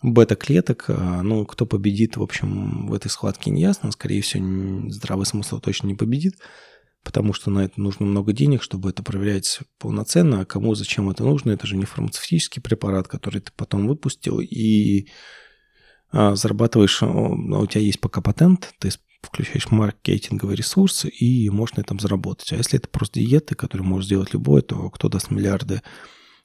бета-клеток. 0.03 0.87
А, 0.89 1.23
ну, 1.23 1.45
кто 1.45 1.67
победит, 1.67 2.17
в 2.17 2.23
общем, 2.23 2.87
в 2.87 2.95
этой 2.95 3.09
схватке 3.09 3.51
не 3.51 3.61
ясно. 3.61 3.91
Скорее 3.93 4.23
всего, 4.23 4.91
здравый 4.91 5.27
смысл 5.27 5.61
точно 5.61 5.89
не 5.89 5.95
победит 5.95 6.37
потому 7.05 7.33
что 7.33 7.51
на 7.51 7.61
это 7.61 7.81
нужно 7.81 8.07
много 8.07 8.33
денег, 8.33 8.63
чтобы 8.63 8.91
это 8.91 9.03
проверять 9.03 9.61
полноценно, 9.79 10.41
а 10.41 10.45
кому 10.45 10.75
зачем 10.75 11.11
это 11.11 11.25
нужно, 11.25 11.51
это 11.51 11.67
же 11.67 11.77
не 11.77 11.85
фармацевтический 11.85 12.63
препарат, 12.63 13.09
который 13.09 13.41
ты 13.41 13.53
потом 13.57 13.87
выпустил, 13.87 14.41
и 14.41 15.09
а, 16.11 16.35
зарабатываешь, 16.37 17.03
а, 17.03 17.07
у 17.09 17.67
тебя 17.67 17.81
есть 17.81 18.01
пока 18.01 18.21
патент, 18.21 18.75
ты 18.79 18.91
включаешь 19.23 19.71
маркетинговые 19.71 20.57
ресурсы 20.57 21.09
и 21.09 21.49
можешь 21.49 21.77
на 21.77 21.81
этом 21.81 21.99
заработать. 21.99 22.53
А 22.53 22.57
если 22.57 22.79
это 22.79 22.89
просто 22.89 23.21
диеты, 23.21 23.55
которые 23.55 23.87
может 23.87 24.07
сделать 24.07 24.33
любой, 24.33 24.63
то 24.63 24.91
кто 24.91 25.09
даст 25.09 25.31
миллиарды 25.31 25.83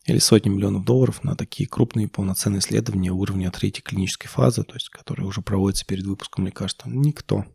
или 0.05 0.19
сотни 0.19 0.49
миллионов 0.49 0.85
долларов 0.85 1.23
на 1.23 1.35
такие 1.35 1.67
крупные 1.67 2.07
полноценные 2.07 2.59
исследования 2.59 3.11
уровня 3.11 3.51
третьей 3.51 3.83
клинической 3.83 4.29
фазы, 4.29 4.63
то 4.63 4.75
есть 4.75 4.89
которые 4.89 5.27
уже 5.27 5.41
проводятся 5.41 5.85
перед 5.85 6.05
выпуском 6.05 6.45
лекарства? 6.45 6.89
Никто. 6.89 7.45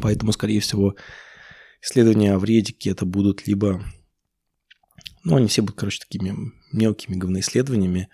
Поэтому, 0.00 0.32
скорее 0.32 0.60
всего, 0.60 0.94
исследования 1.82 2.34
о 2.34 2.38
вредике 2.38 2.90
это 2.90 3.04
будут 3.04 3.46
либо... 3.46 3.84
Ну, 5.24 5.36
они 5.36 5.48
все 5.48 5.62
будут, 5.62 5.78
короче, 5.78 6.00
такими 6.00 6.34
мелкими 6.72 7.16
говноисследованиями, 7.16 8.08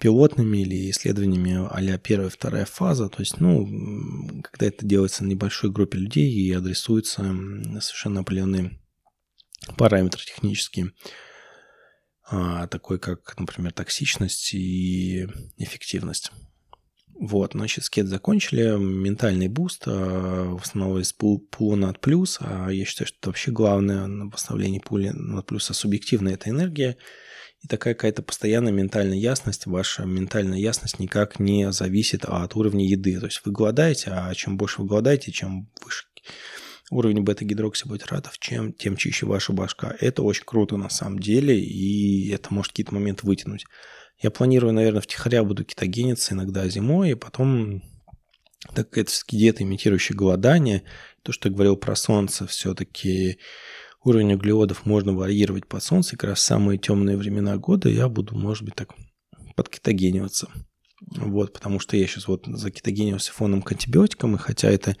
пилотными 0.00 0.58
или 0.58 0.90
исследованиями 0.90 1.66
а-ля 1.70 1.98
первая, 1.98 2.28
вторая 2.28 2.66
фаза. 2.66 3.08
То 3.08 3.20
есть, 3.20 3.40
ну, 3.40 3.66
когда 4.42 4.66
это 4.66 4.84
делается 4.84 5.24
на 5.24 5.28
небольшой 5.28 5.70
группе 5.70 5.98
людей 5.98 6.30
и 6.30 6.52
адресуются 6.52 7.22
совершенно 7.80 8.20
определенные 8.20 8.78
параметры 9.76 10.22
технические, 10.24 10.92
а, 12.30 12.66
такой 12.66 12.98
как, 12.98 13.38
например, 13.38 13.72
токсичность 13.72 14.52
и 14.52 15.26
эффективность. 15.56 16.30
Вот, 17.20 17.52
значит, 17.54 17.84
скет 17.84 18.06
закончили, 18.06 18.78
ментальный 18.78 19.48
буст, 19.48 19.84
а, 19.86 20.50
восстановилась 20.54 21.12
пул, 21.12 21.40
пула 21.40 21.74
над 21.74 22.00
плюс, 22.00 22.38
а 22.40 22.68
я 22.68 22.84
считаю, 22.84 23.08
что 23.08 23.30
вообще 23.30 23.50
главное 23.50 24.06
на 24.06 24.26
восстановлении 24.26 24.78
пули 24.78 25.08
над 25.08 25.44
плюс, 25.44 25.68
а 25.68 25.74
субъективная 25.74 26.34
это 26.34 26.48
энергия, 26.48 26.96
и 27.60 27.66
такая 27.66 27.94
какая-то 27.94 28.22
постоянная 28.22 28.72
ментальная 28.72 29.18
ясность, 29.18 29.66
ваша 29.66 30.04
ментальная 30.04 30.58
ясность 30.58 31.00
никак 31.00 31.40
не 31.40 31.72
зависит 31.72 32.24
от 32.24 32.54
уровня 32.54 32.86
еды, 32.86 33.18
то 33.18 33.26
есть 33.26 33.40
вы 33.44 33.50
голодаете, 33.50 34.10
а 34.12 34.32
чем 34.34 34.56
больше 34.56 34.82
вы 34.82 34.86
голодаете, 34.86 35.32
чем 35.32 35.68
выше 35.84 36.04
уровень 36.90 37.22
бета-гидроксибутиратов, 37.22 38.38
чем, 38.38 38.72
тем 38.72 38.96
чище 38.96 39.26
ваша 39.26 39.52
башка. 39.52 39.94
Это 40.00 40.22
очень 40.22 40.44
круто 40.46 40.76
на 40.76 40.88
самом 40.88 41.18
деле, 41.18 41.60
и 41.60 42.30
это 42.30 42.52
может 42.54 42.72
какие-то 42.72 42.94
моменты 42.94 43.26
вытянуть. 43.26 43.66
Я 44.20 44.30
планирую, 44.30 44.72
наверное, 44.72 45.00
втихаря 45.00 45.44
буду 45.44 45.64
кетогениться 45.64 46.34
иногда 46.34 46.68
зимой, 46.68 47.10
и 47.10 47.14
потом, 47.14 47.82
так 48.74 48.96
это 48.98 49.10
все-таки 49.10 49.36
диета, 49.36 49.62
имитирующая 49.62 50.16
голодание, 50.16 50.82
то, 51.22 51.32
что 51.32 51.48
я 51.48 51.54
говорил 51.54 51.76
про 51.76 51.94
солнце, 51.94 52.46
все-таки 52.46 53.38
уровень 54.02 54.34
углеводов 54.34 54.86
можно 54.86 55.12
варьировать 55.12 55.66
под 55.66 55.82
солнце, 55.82 56.16
как 56.16 56.30
раз 56.30 56.38
в 56.38 56.42
самые 56.42 56.78
темные 56.78 57.16
времена 57.16 57.56
года 57.58 57.88
я 57.88 58.08
буду, 58.08 58.36
может 58.36 58.64
быть, 58.64 58.74
так 58.74 58.94
подкетогениваться. 59.54 60.48
Вот, 61.00 61.52
потому 61.52 61.78
что 61.78 61.96
я 61.96 62.06
сейчас 62.06 62.26
вот 62.26 62.46
закетогенился 62.46 63.32
фоном 63.32 63.62
к 63.62 63.70
антибиотикам, 63.70 64.34
и 64.34 64.38
хотя 64.38 64.68
это 64.68 64.96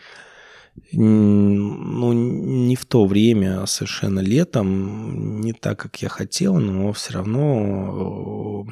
ну, 0.92 2.12
не 2.12 2.76
в 2.76 2.86
то 2.86 3.04
время, 3.06 3.62
а 3.62 3.66
совершенно 3.66 4.20
летом, 4.20 5.40
не 5.40 5.52
так, 5.52 5.80
как 5.80 6.00
я 6.02 6.08
хотел, 6.08 6.56
но 6.58 6.92
все 6.92 7.14
равно 7.14 8.64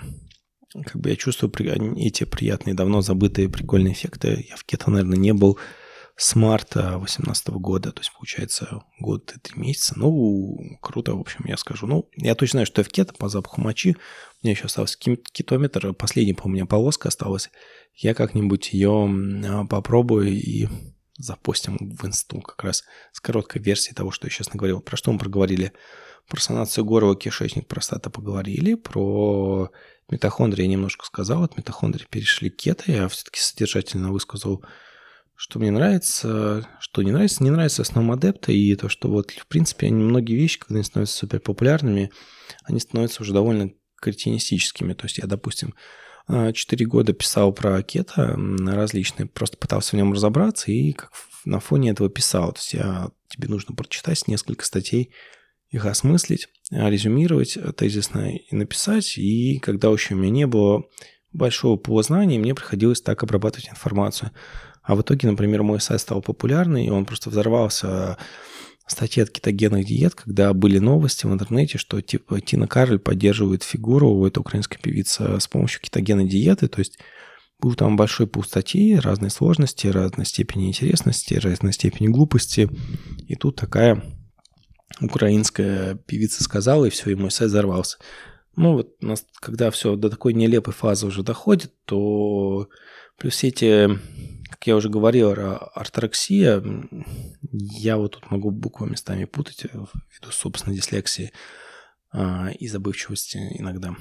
как 0.84 1.00
бы 1.00 1.10
я 1.10 1.16
чувствую 1.16 1.52
эти 1.96 2.24
приятные, 2.24 2.74
давно 2.74 3.00
забытые 3.00 3.48
прикольные 3.48 3.94
эффекты. 3.94 4.46
Я 4.48 4.56
в 4.56 4.64
кето, 4.64 4.90
наверное, 4.90 5.18
не 5.18 5.32
был 5.32 5.58
с 6.16 6.34
марта 6.34 6.98
2018 6.98 7.48
года, 7.48 7.92
то 7.92 8.00
есть, 8.00 8.12
получается, 8.12 8.82
год 8.98 9.32
и 9.36 9.38
три 9.38 9.60
месяца. 9.60 9.94
Ну, 9.96 10.78
круто, 10.80 11.14
в 11.14 11.20
общем, 11.20 11.44
я 11.46 11.58
скажу. 11.58 11.86
Ну, 11.86 12.08
я 12.16 12.34
точно 12.34 12.58
знаю, 12.58 12.66
что 12.66 12.80
я 12.80 12.84
в 12.84 12.88
кето 12.88 13.12
по 13.12 13.28
запаху 13.28 13.60
мочи. 13.60 13.96
У 14.42 14.46
меня 14.46 14.52
еще 14.52 14.64
остался 14.64 14.98
кетометр, 14.98 15.92
последний, 15.92 16.32
по 16.32 16.46
у 16.46 16.48
меня 16.48 16.64
полоска 16.64 17.08
осталась. 17.08 17.50
Я 17.94 18.14
как-нибудь 18.14 18.72
ее 18.72 19.10
а, 19.46 19.66
попробую 19.66 20.28
и 20.28 20.68
запостим 21.18 21.76
в 21.78 22.06
инсту 22.06 22.40
как 22.40 22.62
раз 22.64 22.84
с 23.12 23.20
короткой 23.20 23.62
версией 23.62 23.94
того, 23.94 24.10
что 24.10 24.26
я 24.26 24.30
сейчас 24.30 24.52
наговорил. 24.52 24.80
Про 24.80 24.96
что 24.96 25.12
мы 25.12 25.18
проговорили? 25.18 25.72
Про 26.28 26.40
санацию 26.40 26.84
горла, 26.84 27.14
кишечник, 27.14 27.68
простата 27.68 28.10
поговорили, 28.10 28.74
про 28.74 29.70
митохондрии 30.10 30.62
я 30.62 30.68
немножко 30.68 31.04
сказал, 31.06 31.44
от 31.44 31.56
митохондрий 31.56 32.06
перешли 32.08 32.50
к 32.50 32.56
кето, 32.56 32.90
я 32.90 33.08
все-таки 33.08 33.40
содержательно 33.40 34.12
высказал, 34.12 34.64
что 35.34 35.58
мне 35.58 35.70
нравится, 35.70 36.66
что 36.80 37.02
не 37.02 37.12
нравится. 37.12 37.44
Не 37.44 37.50
нравится 37.50 37.82
основном 37.82 38.12
адепта 38.12 38.52
и 38.52 38.74
то, 38.74 38.88
что 38.88 39.08
вот, 39.08 39.30
в 39.32 39.46
принципе, 39.46 39.86
они, 39.88 40.02
многие 40.02 40.34
вещи, 40.34 40.58
когда 40.58 40.76
они 40.76 40.84
становятся 40.84 41.18
супер 41.18 41.40
популярными, 41.40 42.10
они 42.64 42.80
становятся 42.80 43.22
уже 43.22 43.34
довольно 43.34 43.70
кретинистическими. 44.00 44.94
То 44.94 45.04
есть 45.04 45.18
я, 45.18 45.26
допустим, 45.26 45.74
а, 46.26 46.52
четыре 46.52 46.86
года 46.86 47.12
писал 47.12 47.52
про 47.52 47.82
кето 47.82 48.36
различные, 48.66 49.26
просто 49.26 49.58
пытался 49.58 49.90
в 49.90 49.98
нем 49.98 50.12
разобраться 50.12 50.72
и 50.72 50.92
как 50.92 51.12
на 51.44 51.60
фоне 51.60 51.90
этого 51.90 52.08
писал. 52.08 52.52
То 52.52 52.58
есть 52.58 52.74
я, 52.74 53.10
тебе 53.28 53.48
нужно 53.48 53.74
прочитать 53.74 54.26
несколько 54.26 54.64
статей, 54.64 55.12
их 55.70 55.84
осмыслить, 55.84 56.48
резюмировать 56.70 57.56
тезисно 57.76 58.34
и 58.36 58.54
написать. 58.54 59.18
И 59.18 59.58
когда 59.60 59.88
еще 59.88 60.14
у 60.14 60.18
меня 60.18 60.30
не 60.30 60.46
было 60.46 60.84
большого 61.32 61.76
познания, 61.76 62.38
мне 62.38 62.54
приходилось 62.54 63.00
так 63.00 63.22
обрабатывать 63.22 63.68
информацию. 63.68 64.30
А 64.82 64.94
в 64.94 65.02
итоге, 65.02 65.28
например, 65.28 65.62
мой 65.62 65.80
сайт 65.80 66.00
стал 66.00 66.22
популярный, 66.22 66.86
и 66.86 66.90
он 66.90 67.04
просто 67.04 67.30
взорвался 67.30 68.18
статьи 68.86 69.22
от 69.22 69.30
кетогенных 69.30 69.84
диет, 69.84 70.14
когда 70.14 70.52
были 70.54 70.78
новости 70.78 71.26
в 71.26 71.32
интернете, 71.32 71.76
что 71.76 72.00
типа 72.00 72.40
Тина 72.40 72.68
Карль 72.68 73.00
поддерживает 73.00 73.64
фигуру, 73.64 74.24
это 74.24 74.40
украинская 74.40 74.78
певица, 74.80 75.40
с 75.40 75.48
помощью 75.48 75.80
кетогенной 75.80 76.28
диеты, 76.28 76.68
то 76.68 76.78
есть 76.78 76.98
был 77.58 77.74
там 77.74 77.96
большой 77.96 78.26
пул 78.26 78.44
статей, 78.44 78.98
разные 78.98 79.30
сложности, 79.30 79.88
разной 79.88 80.26
степени 80.26 80.68
интересности, 80.68 81.34
разной 81.34 81.72
степени 81.72 82.08
глупости. 82.08 82.68
И 83.26 83.34
тут 83.34 83.56
такая 83.56 84.02
украинская 85.00 85.94
певица 85.94 86.42
сказала, 86.42 86.84
и 86.84 86.90
все, 86.90 87.10
и 87.10 87.14
мой 87.14 87.30
сайт 87.30 87.50
взорвался. 87.50 87.98
Ну 88.56 88.72
вот, 88.72 88.96
когда 89.40 89.70
все 89.70 89.96
до 89.96 90.08
такой 90.08 90.32
нелепой 90.32 90.72
фазы 90.72 91.06
уже 91.06 91.22
доходит, 91.22 91.72
то 91.84 92.68
плюс 93.18 93.34
все 93.34 93.48
эти 93.48 93.98
как 94.48 94.66
я 94.66 94.76
уже 94.76 94.88
говорил, 94.88 95.32
орторексия, 95.74 96.62
я 97.52 97.96
вот 97.98 98.12
тут 98.12 98.30
могу 98.30 98.50
буквы 98.50 98.88
местами 98.88 99.24
путать 99.24 99.64
ввиду, 99.64 100.30
собственно, 100.30 100.74
дислексии 100.74 101.32
а, 102.12 102.50
и 102.50 102.68
забывчивости 102.68 103.38
иногда. 103.58 103.96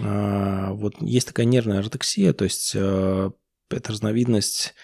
А, 0.00 0.72
вот 0.72 1.00
есть 1.00 1.28
такая 1.28 1.46
нервная 1.46 1.80
ортексия, 1.80 2.32
то 2.32 2.44
есть 2.44 2.74
а, 2.76 3.32
это 3.70 3.92
разновидность 3.92 4.74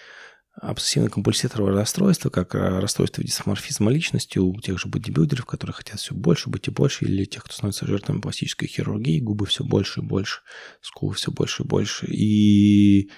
обсессивно-компульсивного 0.61 1.71
расстройства, 1.71 2.29
как 2.29 2.53
расстройство 2.53 3.23
дисморфизма 3.23 3.91
личности 3.91 4.37
у 4.37 4.59
тех 4.59 4.79
же 4.79 4.87
бодибилдеров, 4.87 5.45
которые 5.45 5.73
хотят 5.73 5.99
все 5.99 6.13
больше, 6.13 6.49
быть 6.49 6.67
и 6.67 6.71
больше, 6.71 7.05
или 7.05 7.25
тех, 7.25 7.43
кто 7.43 7.53
становится 7.53 7.87
жертвами 7.87 8.21
пластической 8.21 8.67
хирургии, 8.67 9.19
губы 9.19 9.45
все 9.45 9.63
больше 9.63 10.01
и 10.01 10.03
больше, 10.03 10.41
скулы 10.81 11.15
все 11.15 11.31
больше 11.31 11.63
и 11.63 11.65
больше. 11.65 12.05
И 12.07 13.09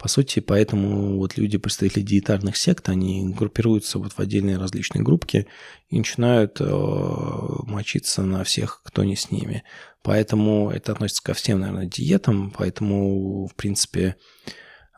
по 0.00 0.08
сути, 0.08 0.40
поэтому 0.40 1.18
вот 1.18 1.36
люди, 1.36 1.58
представители 1.58 2.00
диетарных 2.02 2.56
сект, 2.56 2.88
они 2.88 3.28
группируются 3.28 3.98
вот 3.98 4.14
в 4.14 4.18
отдельные 4.18 4.56
различные 4.56 5.02
группки 5.02 5.46
и 5.90 5.98
начинают 5.98 6.58
э, 6.58 6.64
мочиться 6.64 8.22
на 8.22 8.42
всех, 8.42 8.80
кто 8.82 9.04
не 9.04 9.14
с 9.14 9.30
ними. 9.30 9.62
Поэтому 10.02 10.70
это 10.70 10.92
относится 10.92 11.22
ко 11.22 11.34
всем, 11.34 11.60
наверное, 11.60 11.84
диетам, 11.84 12.50
поэтому, 12.50 13.46
в 13.46 13.54
принципе, 13.54 14.16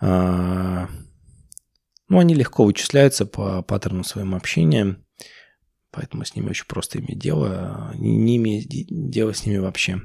э, 0.01 0.87
ну, 2.13 2.19
они 2.19 2.35
легко 2.35 2.67
вычисляются 2.67 3.25
по 3.25 3.63
паттерну 3.63 4.05
своего 4.05 4.37
общения, 4.37 4.97
поэтому 5.91 6.27
с 6.27 6.37
ними 6.37 6.51
очень 6.51 6.67
просто 6.67 6.99
иметь 6.99 7.19
дело, 7.19 7.91
не, 7.95 8.17
не 8.17 8.37
иметь 8.37 8.69
дела 8.69 9.33
с 9.33 9.47
ними 9.47 9.57
вообще. 9.57 10.03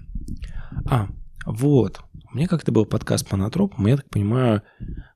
А, 0.90 1.10
вот, 1.46 2.00
у 2.32 2.38
меня 2.38 2.48
как-то 2.48 2.72
был 2.72 2.86
подкаст 2.86 3.28
по 3.28 3.36
натропам, 3.36 3.88
я 3.88 3.98
так 3.98 4.10
понимаю, 4.10 4.64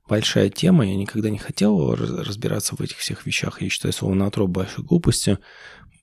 большая 0.06 0.50
тема, 0.50 0.86
я 0.86 0.94
никогда 0.94 1.30
не 1.30 1.38
хотел 1.38 1.94
разбираться 1.94 2.76
в 2.76 2.80
этих 2.82 2.98
всех 2.98 3.24
вещах, 3.24 3.62
я 3.62 3.70
считаю 3.70 3.94
слово 3.94 4.12
натроп 4.12 4.50
большой 4.50 4.84
глупостью, 4.84 5.38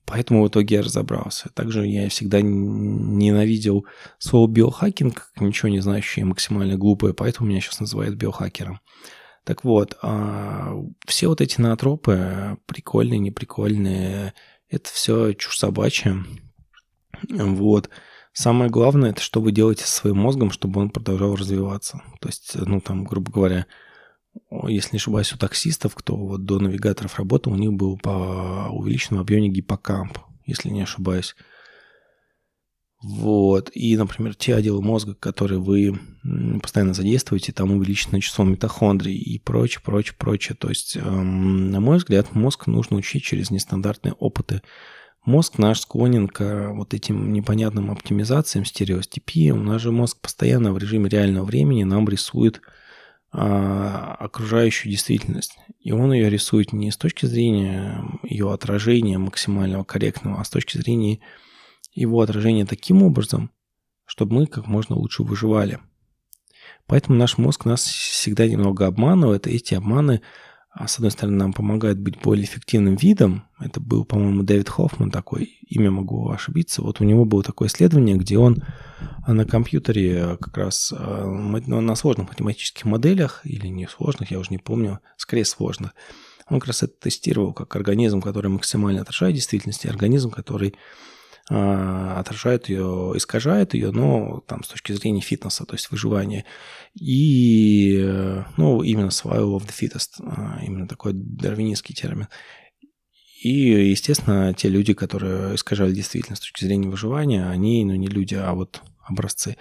поэтому 0.06 0.42
в 0.42 0.48
итоге 0.48 0.74
я 0.74 0.82
разобрался. 0.82 1.50
Также 1.54 1.86
я 1.86 2.08
всегда 2.08 2.40
ненавидел 2.42 3.86
слово 4.18 4.50
биохакинг, 4.50 5.30
ничего 5.38 5.68
не 5.68 5.78
знающее, 5.78 6.24
максимально 6.24 6.76
глупое, 6.76 7.14
поэтому 7.14 7.48
меня 7.48 7.60
сейчас 7.60 7.78
называют 7.78 8.16
биохакером. 8.16 8.80
Так 9.44 9.64
вот, 9.64 9.96
а, 10.02 10.74
все 11.06 11.28
вот 11.28 11.40
эти 11.40 11.60
натропы, 11.60 12.58
прикольные, 12.66 13.18
неприкольные, 13.18 14.34
это 14.68 14.90
все 14.90 15.32
чушь 15.32 15.58
собачья. 15.58 16.16
Вот. 17.28 17.90
Самое 18.32 18.70
главное, 18.70 19.10
это 19.10 19.20
что 19.20 19.40
вы 19.40 19.50
делаете 19.52 19.84
со 19.84 19.90
своим 19.90 20.18
мозгом, 20.18 20.50
чтобы 20.50 20.80
он 20.80 20.90
продолжал 20.90 21.34
развиваться. 21.34 22.00
То 22.20 22.28
есть, 22.28 22.54
ну, 22.54 22.80
там, 22.80 23.04
грубо 23.04 23.32
говоря, 23.32 23.66
если 24.68 24.90
не 24.92 24.98
ошибаюсь, 24.98 25.32
у 25.32 25.38
таксистов, 25.38 25.94
кто 25.94 26.16
вот 26.16 26.44
до 26.44 26.60
навигаторов 26.60 27.18
работал, 27.18 27.52
у 27.52 27.56
них 27.56 27.72
был 27.72 27.98
по 27.98 28.68
увеличенному 28.70 29.22
объеме 29.22 29.48
гиппокамп, 29.48 30.18
если 30.46 30.70
не 30.70 30.82
ошибаюсь. 30.82 31.34
Вот. 33.02 33.70
И, 33.74 33.96
например, 33.96 34.34
те 34.34 34.54
отделы 34.54 34.82
мозга, 34.82 35.14
которые 35.14 35.58
вы 35.58 35.98
постоянно 36.60 36.92
задействуете, 36.92 37.52
там 37.52 37.72
увеличено 37.72 38.20
число 38.20 38.44
митохондрий 38.44 39.16
и 39.16 39.38
прочее, 39.38 39.80
прочее, 39.82 40.14
прочее. 40.18 40.56
То 40.58 40.68
есть, 40.68 40.96
эм, 40.96 41.70
на 41.70 41.80
мой 41.80 41.96
взгляд, 41.96 42.34
мозг 42.34 42.66
нужно 42.66 42.98
учить 42.98 43.24
через 43.24 43.50
нестандартные 43.50 44.12
опыты 44.14 44.60
Мозг 45.26 45.58
наш 45.58 45.80
склонен 45.80 46.28
к 46.28 46.70
вот 46.72 46.94
этим 46.94 47.32
непонятным 47.32 47.90
оптимизациям, 47.90 48.64
стереостепии. 48.64 49.50
У 49.50 49.62
нас 49.62 49.82
же 49.82 49.92
мозг 49.92 50.18
постоянно 50.20 50.72
в 50.72 50.78
режиме 50.78 51.10
реального 51.10 51.44
времени 51.44 51.84
нам 51.84 52.08
рисует 52.08 52.62
а, 53.30 54.16
окружающую 54.18 54.90
действительность. 54.90 55.58
И 55.78 55.92
он 55.92 56.12
ее 56.12 56.30
рисует 56.30 56.72
не 56.72 56.90
с 56.90 56.96
точки 56.96 57.26
зрения 57.26 58.02
ее 58.22 58.50
отражения 58.50 59.18
максимального 59.18 59.84
корректного, 59.84 60.40
а 60.40 60.44
с 60.44 60.48
точки 60.48 60.78
зрения 60.78 61.20
его 61.92 62.20
отражения 62.20 62.66
таким 62.66 63.02
образом, 63.02 63.50
чтобы 64.04 64.34
мы 64.36 64.46
как 64.46 64.66
можно 64.66 64.96
лучше 64.96 65.22
выживали. 65.22 65.78
Поэтому 66.86 67.18
наш 67.18 67.38
мозг 67.38 67.64
нас 67.64 67.84
всегда 67.84 68.46
немного 68.46 68.86
обманывает, 68.86 69.46
и 69.46 69.52
эти 69.52 69.74
обманы 69.74 70.22
а 70.72 70.86
с 70.86 70.96
одной 70.96 71.10
стороны, 71.10 71.36
нам 71.36 71.52
помогает 71.52 71.98
быть 71.98 72.20
более 72.20 72.44
эффективным 72.44 72.94
видом. 72.94 73.44
Это 73.58 73.80
был, 73.80 74.04
по-моему, 74.04 74.44
Дэвид 74.44 74.68
Хоффман 74.68 75.10
такой, 75.10 75.58
имя 75.66 75.90
могу 75.90 76.30
ошибиться. 76.30 76.80
Вот 76.80 77.00
у 77.00 77.04
него 77.04 77.24
было 77.24 77.42
такое 77.42 77.66
исследование, 77.66 78.16
где 78.16 78.38
он 78.38 78.62
на 79.26 79.44
компьютере 79.44 80.36
как 80.40 80.56
раз 80.56 80.94
ну, 80.96 81.80
на 81.80 81.94
сложных 81.96 82.28
математических 82.28 82.84
моделях, 82.84 83.40
или 83.42 83.66
не 83.66 83.88
сложных, 83.88 84.30
я 84.30 84.38
уже 84.38 84.50
не 84.50 84.58
помню, 84.58 85.00
скорее 85.16 85.44
сложных, 85.44 85.92
он 86.48 86.60
как 86.60 86.68
раз 86.68 86.84
это 86.84 86.94
тестировал 87.00 87.52
как 87.52 87.74
организм, 87.74 88.20
который 88.20 88.48
максимально 88.48 89.02
отражает 89.02 89.34
действительность, 89.34 89.84
и 89.84 89.88
организм, 89.88 90.30
который 90.30 90.70
а, 90.70 90.76
отражает 91.50 92.68
ее, 92.68 93.12
искажает 93.16 93.74
ее, 93.74 93.90
но 93.90 94.40
там 94.46 94.62
с 94.62 94.68
точки 94.68 94.92
зрения 94.92 95.20
фитнеса, 95.20 95.64
то 95.66 95.74
есть 95.74 95.90
выживания. 95.90 96.44
И, 96.94 98.04
ну, 98.56 98.82
именно 98.82 99.08
survival 99.08 99.58
of 99.58 99.66
the 99.66 99.72
fittest, 99.72 100.22
а, 100.22 100.60
именно 100.64 100.86
такой 100.86 101.12
дарвинистский 101.12 101.94
термин. 101.94 102.28
И, 103.42 103.90
естественно, 103.90 104.54
те 104.54 104.68
люди, 104.68 104.92
которые 104.92 105.54
искажали 105.56 105.92
действительность 105.92 106.42
с 106.42 106.46
точки 106.46 106.64
зрения 106.64 106.88
выживания, 106.88 107.48
они, 107.48 107.84
ну, 107.84 107.94
не 107.94 108.06
люди, 108.06 108.34
а 108.34 108.52
вот 108.52 108.82
образцы 109.08 109.56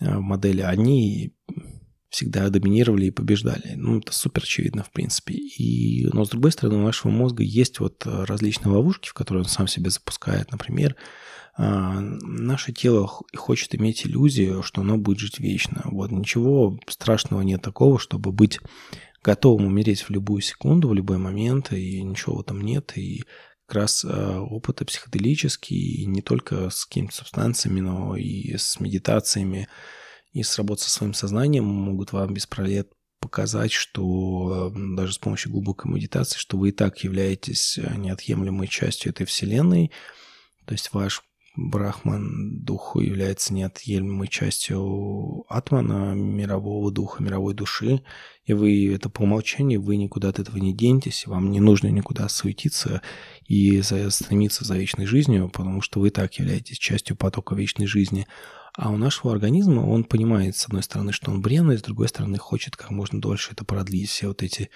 э, 0.00 0.18
модели, 0.18 0.62
они 0.62 1.34
всегда 2.12 2.48
доминировали 2.50 3.06
и 3.06 3.10
побеждали. 3.10 3.72
Ну, 3.74 3.98
это 3.98 4.12
супер 4.12 4.42
очевидно, 4.42 4.84
в 4.84 4.92
принципе. 4.92 5.34
И, 5.34 6.06
но, 6.12 6.24
с 6.24 6.28
другой 6.28 6.52
стороны, 6.52 6.78
у 6.78 6.84
нашего 6.84 7.10
мозга 7.10 7.42
есть 7.42 7.80
вот 7.80 8.02
различные 8.04 8.72
ловушки, 8.72 9.08
в 9.08 9.14
которые 9.14 9.42
он 9.42 9.48
сам 9.48 9.66
себе 9.66 9.88
запускает. 9.88 10.52
Например, 10.52 10.94
а, 11.56 12.00
наше 12.00 12.72
тело 12.72 13.10
хочет 13.34 13.74
иметь 13.74 14.06
иллюзию, 14.06 14.62
что 14.62 14.82
оно 14.82 14.98
будет 14.98 15.20
жить 15.20 15.40
вечно. 15.40 15.80
Вот 15.84 16.10
ничего 16.10 16.78
страшного 16.86 17.40
нет 17.40 17.62
такого, 17.62 17.98
чтобы 17.98 18.30
быть 18.30 18.60
готовым 19.24 19.66
умереть 19.66 20.02
в 20.02 20.10
любую 20.10 20.42
секунду, 20.42 20.88
в 20.88 20.94
любой 20.94 21.16
момент, 21.16 21.72
и 21.72 22.02
ничего 22.02 22.42
этом 22.42 22.60
нет. 22.60 22.92
И 22.96 23.24
как 23.66 23.76
раз 23.76 24.04
а, 24.04 24.40
опыты 24.42 24.84
психоделические, 24.84 26.04
не 26.04 26.20
только 26.20 26.68
с 26.68 26.84
какими-то 26.84 27.14
субстанциями, 27.14 27.80
но 27.80 28.16
и 28.16 28.54
с 28.58 28.80
медитациями, 28.80 29.66
и 30.32 30.42
с 30.42 30.56
работой 30.58 30.82
со 30.82 30.90
своим 30.90 31.14
сознанием 31.14 31.64
могут 31.64 32.12
вам 32.12 32.34
без 32.34 32.46
проблем 32.46 32.86
показать, 33.20 33.72
что 33.72 34.72
даже 34.74 35.12
с 35.12 35.18
помощью 35.18 35.52
глубокой 35.52 35.92
медитации, 35.92 36.38
что 36.38 36.58
вы 36.58 36.70
и 36.70 36.72
так 36.72 36.98
являетесь 37.04 37.78
неотъемлемой 37.96 38.66
частью 38.66 39.12
этой 39.12 39.26
вселенной, 39.26 39.92
то 40.66 40.72
есть 40.72 40.92
ваш 40.92 41.22
Брахман 41.54 42.64
духу 42.64 43.00
является 43.00 43.52
неотъемлемой 43.52 44.26
частью 44.26 45.44
атмана, 45.50 46.14
мирового 46.14 46.90
духа, 46.90 47.22
мировой 47.22 47.52
души, 47.52 48.02
и 48.44 48.54
вы 48.54 48.92
это 48.92 49.10
по 49.10 49.22
умолчанию, 49.22 49.82
вы 49.82 49.98
никуда 49.98 50.30
от 50.30 50.38
этого 50.38 50.56
не 50.56 50.74
денетесь, 50.74 51.26
вам 51.26 51.50
не 51.50 51.60
нужно 51.60 51.88
никуда 51.88 52.28
суетиться 52.30 53.02
и 53.46 53.82
стремиться 53.82 54.64
за 54.64 54.78
вечной 54.78 55.04
жизнью, 55.04 55.50
потому 55.52 55.82
что 55.82 56.00
вы 56.00 56.08
так 56.08 56.32
являетесь 56.38 56.78
частью 56.78 57.16
потока 57.16 57.54
вечной 57.54 57.86
жизни. 57.86 58.26
А 58.74 58.90
у 58.90 58.96
нашего 58.96 59.32
организма 59.32 59.80
он 59.80 60.04
понимает, 60.04 60.56
с 60.56 60.64
одной 60.64 60.82
стороны, 60.82 61.12
что 61.12 61.30
он 61.30 61.42
бренный, 61.42 61.78
с 61.78 61.82
другой 61.82 62.08
стороны, 62.08 62.38
хочет 62.38 62.76
как 62.76 62.90
можно 62.90 63.20
дольше 63.20 63.52
это 63.52 63.64
продлить. 63.64 64.08
Все 64.08 64.28
вот 64.28 64.42
эти 64.42 64.70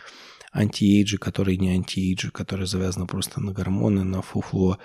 антиэйджи, 0.52 1.18
которые 1.18 1.56
не 1.56 1.70
антиэйджи, 1.70 2.30
которые 2.30 2.66
завязаны 2.66 3.06
просто 3.06 3.40
на 3.40 3.52
гормоны, 3.52 4.04
на 4.04 4.20
фуфло, 4.20 4.78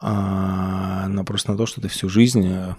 а 0.00 1.08
на 1.08 1.24
просто 1.24 1.52
на 1.52 1.58
то, 1.58 1.66
что 1.66 1.80
ты 1.80 1.88
всю 1.88 2.08
жизнь 2.08 2.46
э, 2.46 2.74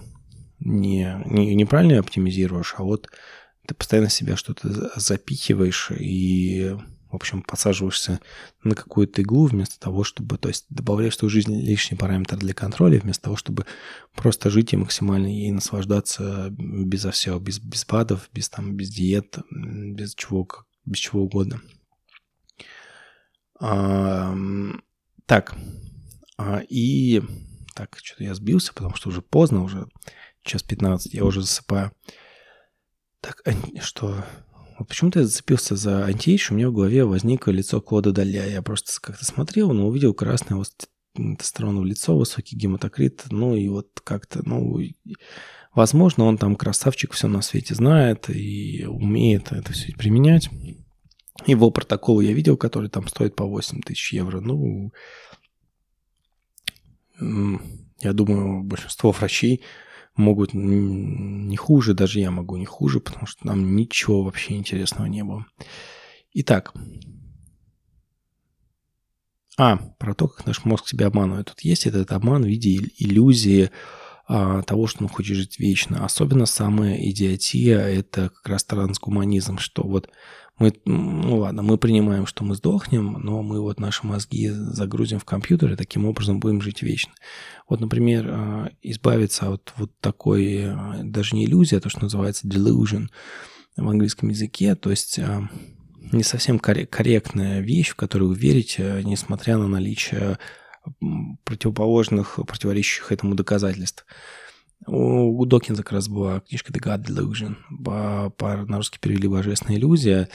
не, 0.60 1.22
не, 1.26 1.54
неправильно 1.54 2.00
оптимизируешь, 2.00 2.74
а 2.76 2.82
вот 2.82 3.08
ты 3.66 3.74
постоянно 3.74 4.10
себя 4.10 4.36
что-то 4.36 4.90
запихиваешь 4.98 5.90
и, 5.92 6.76
в 7.12 7.16
общем, 7.16 7.42
подсаживаешься 7.42 8.20
на 8.64 8.74
какую-то 8.74 9.20
иглу 9.20 9.44
вместо 9.44 9.78
того, 9.78 10.02
чтобы, 10.02 10.38
то 10.38 10.48
есть 10.48 10.64
добавляешь 10.70 11.14
в 11.14 11.18
свою 11.18 11.30
жизнь 11.30 11.54
лишний 11.54 11.96
параметр 11.96 12.38
для 12.38 12.54
контроля, 12.54 12.98
вместо 12.98 13.24
того, 13.24 13.36
чтобы 13.36 13.66
просто 14.14 14.48
жить 14.48 14.72
и 14.72 14.78
максимально 14.78 15.26
ей 15.26 15.52
наслаждаться 15.52 16.48
безо 16.50 17.10
всего, 17.10 17.38
без, 17.38 17.58
без 17.58 17.84
БАДов, 17.84 18.30
без, 18.32 18.48
там, 18.48 18.76
без 18.76 18.88
диет, 18.88 19.36
без 19.50 20.14
чего, 20.14 20.48
без 20.86 20.98
чего 20.98 21.22
угодно. 21.24 21.60
А, 23.60 24.34
так, 25.26 25.54
а, 26.38 26.62
и 26.66 27.22
так, 27.74 27.98
что-то 28.02 28.24
я 28.24 28.34
сбился, 28.34 28.72
потому 28.72 28.94
что 28.94 29.10
уже 29.10 29.20
поздно, 29.20 29.62
уже 29.62 29.86
час 30.42 30.62
15, 30.62 31.12
я 31.12 31.26
уже 31.26 31.42
засыпаю. 31.42 31.92
Так, 33.20 33.42
что... 33.82 34.24
Вот 34.78 34.88
почему-то 34.88 35.20
я 35.20 35.26
зацепился 35.26 35.76
за 35.76 36.04
антиэйдж, 36.04 36.48
у 36.50 36.54
меня 36.54 36.68
в 36.70 36.72
голове 36.72 37.04
возникло 37.04 37.50
лицо 37.50 37.80
Клода 37.80 38.12
Даля. 38.12 38.46
Я 38.46 38.62
просто 38.62 38.92
как-то 39.00 39.24
смотрел, 39.24 39.72
но 39.72 39.86
увидел 39.86 40.14
красное 40.14 40.56
вот 40.56 40.68
тестостероновое 41.14 41.88
лицо, 41.88 42.16
высокий 42.16 42.56
гематокрит, 42.56 43.24
ну 43.30 43.54
и 43.54 43.68
вот 43.68 43.88
как-то, 44.02 44.40
ну, 44.48 44.78
возможно, 45.74 46.24
он 46.24 46.38
там 46.38 46.56
красавчик, 46.56 47.12
все 47.12 47.28
на 47.28 47.42
свете 47.42 47.74
знает 47.74 48.30
и 48.30 48.86
умеет 48.86 49.52
это 49.52 49.72
все 49.72 49.92
применять. 49.92 50.48
Его 51.46 51.70
протокол 51.70 52.20
я 52.20 52.32
видел, 52.32 52.56
который 52.56 52.88
там 52.88 53.08
стоит 53.08 53.36
по 53.36 53.44
8 53.44 53.80
тысяч 53.82 54.12
евро. 54.12 54.40
Ну, 54.40 54.92
я 57.18 58.12
думаю, 58.12 58.62
большинство 58.62 59.12
врачей 59.12 59.62
могут 60.16 60.50
не 60.52 61.56
хуже, 61.56 61.94
даже 61.94 62.20
я 62.20 62.30
могу 62.30 62.56
не 62.56 62.66
хуже, 62.66 63.00
потому 63.00 63.26
что 63.26 63.46
нам 63.46 63.74
ничего 63.76 64.22
вообще 64.22 64.56
интересного 64.56 65.06
не 65.06 65.24
было. 65.24 65.46
Итак, 66.34 66.74
а, 69.58 69.76
про 69.98 70.14
то, 70.14 70.28
как 70.28 70.46
наш 70.46 70.64
мозг 70.64 70.88
себя 70.88 71.06
обманывает. 71.08 71.48
Тут 71.48 71.60
есть 71.60 71.86
этот 71.86 72.12
обман 72.12 72.42
в 72.42 72.46
виде 72.46 72.90
иллюзии 72.98 73.70
а, 74.26 74.62
того, 74.62 74.86
что 74.86 75.04
он 75.04 75.08
хочет 75.08 75.36
жить 75.36 75.58
вечно. 75.58 76.04
Особенно 76.04 76.46
самая 76.46 76.96
идиотия– 76.96 77.78
это 77.80 78.30
как 78.30 78.48
раз 78.48 78.64
трансгуманизм, 78.64 79.58
что 79.58 79.82
вот 79.82 80.08
мы, 80.58 80.72
ну 80.84 81.38
ладно, 81.38 81.62
мы 81.62 81.78
принимаем, 81.78 82.26
что 82.26 82.44
мы 82.44 82.54
сдохнем, 82.54 83.14
но 83.14 83.42
мы 83.42 83.60
вот 83.60 83.80
наши 83.80 84.06
мозги 84.06 84.50
загрузим 84.50 85.18
в 85.18 85.24
компьютер 85.24 85.72
и 85.72 85.76
таким 85.76 86.04
образом 86.04 86.40
будем 86.40 86.60
жить 86.60 86.82
вечно. 86.82 87.12
Вот, 87.68 87.80
например, 87.80 88.28
а, 88.28 88.70
избавиться 88.82 89.50
от 89.50 89.72
вот 89.76 89.90
такой, 90.00 90.66
а, 90.66 91.00
даже 91.02 91.34
не 91.34 91.46
иллюзии, 91.46 91.76
а 91.76 91.80
то, 91.80 91.88
что 91.88 92.02
называется 92.02 92.46
delusion 92.46 93.08
в 93.76 93.88
английском 93.88 94.28
языке, 94.28 94.74
то 94.74 94.90
есть 94.90 95.18
а, 95.18 95.48
не 96.12 96.22
совсем 96.22 96.58
корректная 96.58 97.60
вещь, 97.60 97.90
в 97.90 97.96
которую 97.96 98.30
вы 98.30 98.36
верите, 98.36 99.00
несмотря 99.04 99.56
на 99.56 99.68
наличие 99.68 100.38
противоположных, 101.44 102.38
противоречащих 102.46 103.12
этому 103.12 103.34
доказательств. 103.34 104.04
У 104.86 105.44
Докинза 105.46 105.82
как 105.82 105.92
раз 105.92 106.08
была 106.08 106.40
книжка 106.40 106.72
The 106.72 106.82
God 106.82 107.04
Delusion. 107.04 107.56
По, 107.84 108.30
по, 108.30 108.56
на 108.66 108.78
русский 108.78 108.98
перевели 108.98 109.28
«Божественная 109.28 109.76
иллюзия». 109.76 110.28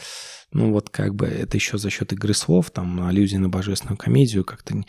Ну, 0.53 0.72
вот 0.72 0.90
как 0.90 1.14
бы 1.14 1.26
это 1.26 1.57
еще 1.57 1.78
за 1.78 1.90
счет 1.90 2.14
игры 2.14 2.34
слов, 2.34 2.72
там, 2.72 3.06
аллюзии 3.06 3.36
на 3.36 3.49
божественную 3.49 3.98
комедию, 3.98 4.45
как-то 4.45 4.82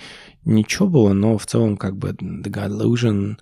ничего 0.45 0.89
было, 0.89 1.13
но 1.13 1.37
в 1.37 1.47
целом 1.47 1.77
как 1.77 1.97
бы 1.97 2.11
The 2.11 2.45
God 2.45 2.79
Delusion 2.79 3.39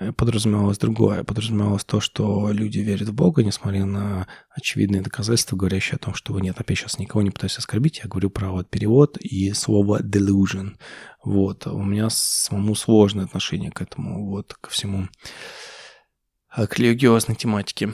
Э, 0.00 0.12
подразумевалось 0.12 0.78
другое. 0.78 1.24
Подразумевалось 1.24 1.84
то, 1.84 2.00
что 2.00 2.50
люди 2.50 2.78
верят 2.78 3.08
в 3.08 3.14
Бога, 3.14 3.42
несмотря 3.42 3.84
на 3.84 4.26
очевидные 4.50 5.02
доказательства, 5.02 5.56
говорящие 5.56 5.96
о 5.96 5.98
том, 5.98 6.14
что 6.14 6.38
нет, 6.40 6.58
опять 6.58 6.78
сейчас 6.78 6.98
никого 6.98 7.22
не 7.22 7.30
пытаюсь 7.30 7.58
оскорбить, 7.58 8.00
я 8.02 8.08
говорю 8.08 8.30
про 8.30 8.50
вот 8.50 8.70
перевод 8.70 9.18
и 9.18 9.52
слово 9.52 10.02
delusion. 10.02 10.76
Вот. 11.22 11.66
У 11.66 11.82
меня 11.82 12.08
самому 12.10 12.74
сложное 12.74 13.24
отношение 13.24 13.70
к 13.70 13.82
этому, 13.82 14.28
вот, 14.28 14.54
ко 14.54 14.70
всему, 14.70 15.08
к 16.56 16.78
религиозной 16.78 17.36
тематике. 17.36 17.92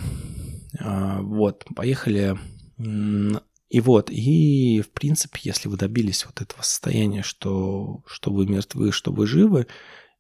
А, 0.79 1.21
вот, 1.23 1.65
поехали. 1.75 2.39
И 2.79 3.81
вот, 3.81 4.11
и 4.11 4.83
в 4.83 4.91
принципе, 4.91 5.39
если 5.45 5.69
вы 5.69 5.77
добились 5.77 6.27
вот 6.27 6.41
этого 6.41 6.63
состояния, 6.63 7.23
что, 7.23 8.03
что 8.07 8.33
вы 8.33 8.47
мертвы, 8.47 8.91
что 8.91 9.13
вы 9.13 9.27
живы, 9.27 9.67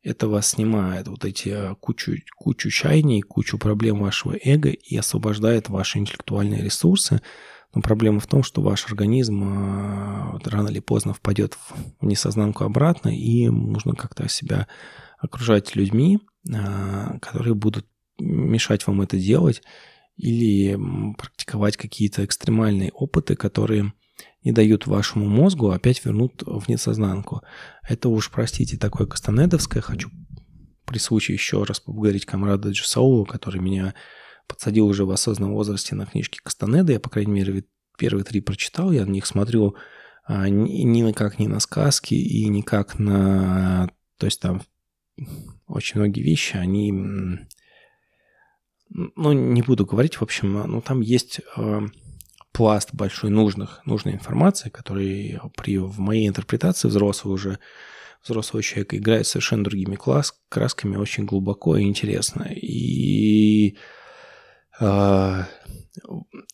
это 0.03 0.29
вас 0.29 0.51
снимает 0.51 1.09
вот 1.09 1.25
эти 1.25 1.49
а, 1.51 1.75
кучу, 1.75 2.15
кучу 2.37 2.71
чаяний, 2.71 3.23
кучу 3.23 3.59
проблем 3.59 3.99
вашего 3.99 4.37
эго 4.43 4.71
и 4.71 4.97
освобождает 4.97 5.69
ваши 5.69 5.99
интеллектуальные 5.99 6.63
ресурсы. 6.63 7.21
Но 7.75 7.83
проблема 7.83 8.21
в 8.21 8.27
том, 8.27 8.43
что 8.43 8.63
ваш 8.63 8.87
организм 8.87 9.43
рано 10.45 10.69
или 10.69 10.81
поздно 10.81 11.13
впадет 11.13 11.57
в 12.01 12.05
несознанку 12.05 12.65
обратно, 12.65 13.11
и 13.11 13.49
нужно 13.49 13.95
как-то 13.95 14.29
себя 14.29 14.67
окружать 15.19 15.77
людьми, 15.77 16.19
которые 16.45 17.55
будут 17.55 17.87
мешать 18.21 18.87
вам 18.87 19.01
это 19.01 19.19
делать, 19.19 19.63
или 20.17 20.79
практиковать 21.17 21.77
какие-то 21.77 22.25
экстремальные 22.25 22.93
опыты, 22.93 23.37
которые 23.37 23.93
не 24.45 24.53
дают 24.53 24.87
вашему 24.87 25.27
мозгу 25.27 25.71
опять 25.71 26.05
вернуть 26.05 26.43
в 26.43 26.69
несознанку. 26.69 27.43
Это 27.89 28.09
уж, 28.09 28.31
простите, 28.31 28.77
такое 28.77 29.07
кастанедовское. 29.07 29.83
Хочу 29.83 30.11
при 30.87 30.99
случае 30.99 31.37
еще 31.37 31.63
раз 31.63 31.81
поблагодарить 31.81 32.27
комрада 32.27 32.71
Джусаулу, 32.71 33.25
который 33.25 33.61
меня 33.61 33.95
подсадил 34.49 34.87
уже 34.87 35.05
в 35.05 35.11
осознанном 35.11 35.55
возрасте 35.55 35.95
на 35.95 36.05
книжки 36.05 36.41
Кастанеда. 36.43 36.95
Я, 36.95 37.01
по 37.01 37.09
крайней 37.09 37.33
мере, 37.33 37.65
первые 37.97 38.25
три 38.25 38.41
прочитал. 38.41 38.91
Я 38.91 39.07
на 39.07 39.11
них 39.11 39.27
смотрю 39.27 39.77
а, 40.25 40.49
ни, 40.49 40.83
ни 40.83 41.13
как 41.13 41.39
не 41.39 41.47
на 41.47 41.61
сказки 41.61 42.15
и 42.15 42.49
никак 42.49 42.99
на... 42.99 43.91
То 44.19 44.27
есть 44.27 44.41
там 44.41 44.63
очень 45.67 46.01
многие 46.01 46.23
вещи, 46.23 46.57
они... 46.57 46.93
Ну, 48.91 49.33
не 49.33 49.63
буду 49.63 49.87
говорить, 49.87 50.17
в 50.17 50.23
общем, 50.23 50.53
ну, 50.53 50.81
там 50.81 51.01
есть 51.01 51.41
а, 51.57 51.83
пласт 52.53 52.91
большой 52.93 53.31
нужных, 53.31 53.81
нужной 53.87 54.15
информации, 54.15 54.69
который 54.69 55.41
при, 55.57 55.79
в 55.79 55.99
моей 56.01 56.29
интерпретации 56.29 56.89
взрослого 56.89 57.35
уже 57.35 57.59
взрослого 58.23 58.63
человека 58.63 58.97
играет 58.97 59.27
совершенно 59.27 59.65
другими 59.65 59.97
класс, 59.97 60.35
красками 60.49 60.97
очень 60.97 61.25
глубоко 61.25 61.77
и 61.77 61.85
интересно. 61.85 62.49
И 62.51 63.77
э, 64.79 65.45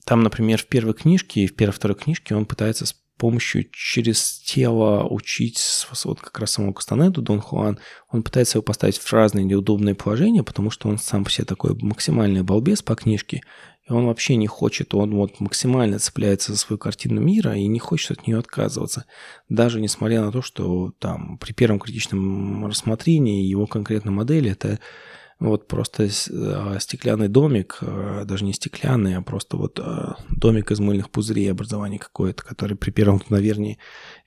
там, 0.05 0.23
например, 0.23 0.59
в 0.59 0.67
первой 0.67 0.95
книжке 0.95 1.41
и 1.43 1.47
в 1.47 1.57
первой 1.57 1.73
второй 1.73 1.97
книжке 1.97 2.35
он 2.35 2.47
пытается 2.47 2.87
помощью 3.17 3.69
через 3.73 4.39
тело 4.41 5.07
учить 5.09 5.61
вот 6.05 6.21
как 6.21 6.39
раз 6.39 6.53
самого 6.53 6.73
Кастанеду, 6.73 7.23
Дон 7.23 7.41
Хуан, 7.41 7.79
он 8.11 8.23
пытается 8.23 8.59
его 8.59 8.63
поставить 8.63 8.99
в 8.99 9.13
разные 9.13 9.45
неудобные 9.45 9.95
положения, 9.95 10.43
потому 10.43 10.71
что 10.71 10.89
он 10.89 10.99
сам 10.99 11.25
по 11.25 11.31
себе 11.31 11.45
такой 11.45 11.75
максимальный 11.81 12.43
балбес 12.43 12.83
по 12.83 12.95
книжке, 12.95 13.43
и 13.89 13.93
он 13.93 14.07
вообще 14.07 14.37
не 14.37 14.49
хочет, 14.49 14.95
он 14.95 15.15
вот 15.15 15.39
максимально 15.39 15.99
цепляется 15.99 16.53
за 16.53 16.59
свою 16.59 16.79
картину 16.79 17.21
мира 17.21 17.55
и 17.55 17.67
не 17.67 17.79
хочет 17.79 18.19
от 18.19 18.27
нее 18.27 18.39
отказываться. 18.39 19.05
Даже 19.49 19.81
несмотря 19.81 20.23
на 20.23 20.33
то, 20.33 20.43
что 20.43 20.93
там 20.99 21.39
при 21.39 21.53
первом 21.53 21.79
критичном 21.79 22.67
рассмотрении 22.67 23.47
его 23.47 23.67
конкретной 23.67 24.13
модели 24.13 24.51
это 24.51 24.81
вот 25.39 25.69
просто 25.69 26.09
а, 26.31 26.79
стеклянный 26.81 27.29
домик, 27.29 27.79
а, 27.83 28.25
даже 28.25 28.45
не 28.45 28.55
стеклянный, 28.55 29.17
а 29.17 29.23
просто 29.23 29.59
вот 29.59 29.79
а, 29.79 30.17
домик 30.31 30.71
из 30.71 30.81
мыльных 30.81 31.11
пузырей 31.11 31.51
образования 31.51 31.99
какое-то, 31.99 32.43
который 32.43 32.77
при 32.77 32.91
первом 32.91 33.21
наверное 33.29 33.77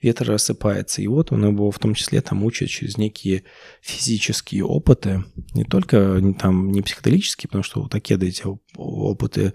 ветра 0.00 0.34
рассыпается. 0.34 1.02
И 1.02 1.08
вот 1.08 1.32
он 1.32 1.44
его 1.44 1.70
в 1.72 1.78
том 1.80 1.94
числе 1.94 2.20
там 2.20 2.44
учит 2.44 2.68
через 2.68 2.96
некие 2.96 3.42
физические 3.80 4.64
опыты, 4.64 5.24
не 5.54 5.64
только 5.64 6.20
там 6.38 6.70
не 6.70 6.80
психоделические, 6.82 7.48
потому 7.48 7.64
что 7.64 7.88
такие 7.88 8.18
эти 8.20 8.44
опыты 8.76 9.52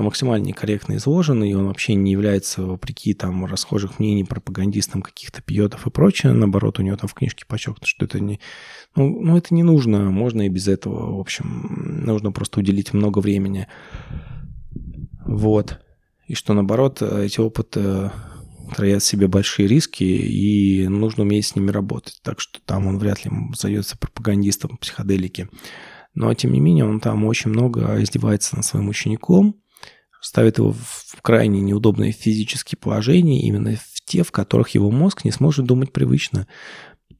максимально 0.00 0.46
некорректно 0.46 0.96
изложен, 0.96 1.44
и 1.44 1.52
он 1.52 1.66
вообще 1.66 1.94
не 1.94 2.12
является, 2.12 2.62
вопреки 2.62 3.12
там 3.14 3.44
расхожих 3.44 3.98
мнений, 3.98 4.24
пропагандистом 4.24 5.02
каких-то 5.02 5.42
пиотов 5.42 5.86
и 5.86 5.90
прочее. 5.90 6.32
Наоборот, 6.32 6.78
у 6.78 6.82
него 6.82 6.96
там 6.96 7.08
в 7.08 7.14
книжке 7.14 7.44
подчеркнуто, 7.46 7.86
что 7.86 8.04
это 8.06 8.20
не... 8.20 8.40
Ну, 8.96 9.20
ну, 9.20 9.36
это 9.36 9.54
не 9.54 9.62
нужно, 9.62 10.10
можно 10.10 10.46
и 10.46 10.48
без 10.48 10.68
этого. 10.68 11.16
В 11.16 11.20
общем, 11.20 12.04
нужно 12.06 12.32
просто 12.32 12.60
уделить 12.60 12.92
много 12.92 13.18
времени. 13.18 13.66
Вот. 15.26 15.80
И 16.26 16.34
что, 16.34 16.54
наоборот, 16.54 17.02
эти 17.02 17.40
опыты 17.40 18.10
троят 18.74 19.02
в 19.02 19.06
себе 19.06 19.28
большие 19.28 19.68
риски, 19.68 20.04
и 20.04 20.86
нужно 20.88 21.24
уметь 21.24 21.46
с 21.46 21.56
ними 21.56 21.70
работать. 21.70 22.20
Так 22.22 22.40
что 22.40 22.60
там 22.64 22.86
он 22.86 22.98
вряд 22.98 23.24
ли 23.24 23.30
зовется 23.54 23.98
пропагандистом 23.98 24.78
психоделики. 24.78 25.48
Но, 26.14 26.32
тем 26.34 26.52
не 26.52 26.60
менее, 26.60 26.84
он 26.84 27.00
там 27.00 27.24
очень 27.24 27.50
много 27.50 28.02
издевается 28.02 28.56
над 28.56 28.64
своим 28.64 28.88
учеником, 28.88 29.56
ставит 30.22 30.58
его 30.58 30.72
в 30.72 31.20
крайне 31.20 31.60
неудобное 31.60 32.12
физические 32.12 32.78
положения, 32.78 33.42
именно 33.42 33.76
в 33.76 34.00
те, 34.06 34.22
в 34.22 34.30
которых 34.30 34.70
его 34.70 34.90
мозг 34.90 35.24
не 35.24 35.32
сможет 35.32 35.66
думать 35.66 35.92
привычно. 35.92 36.46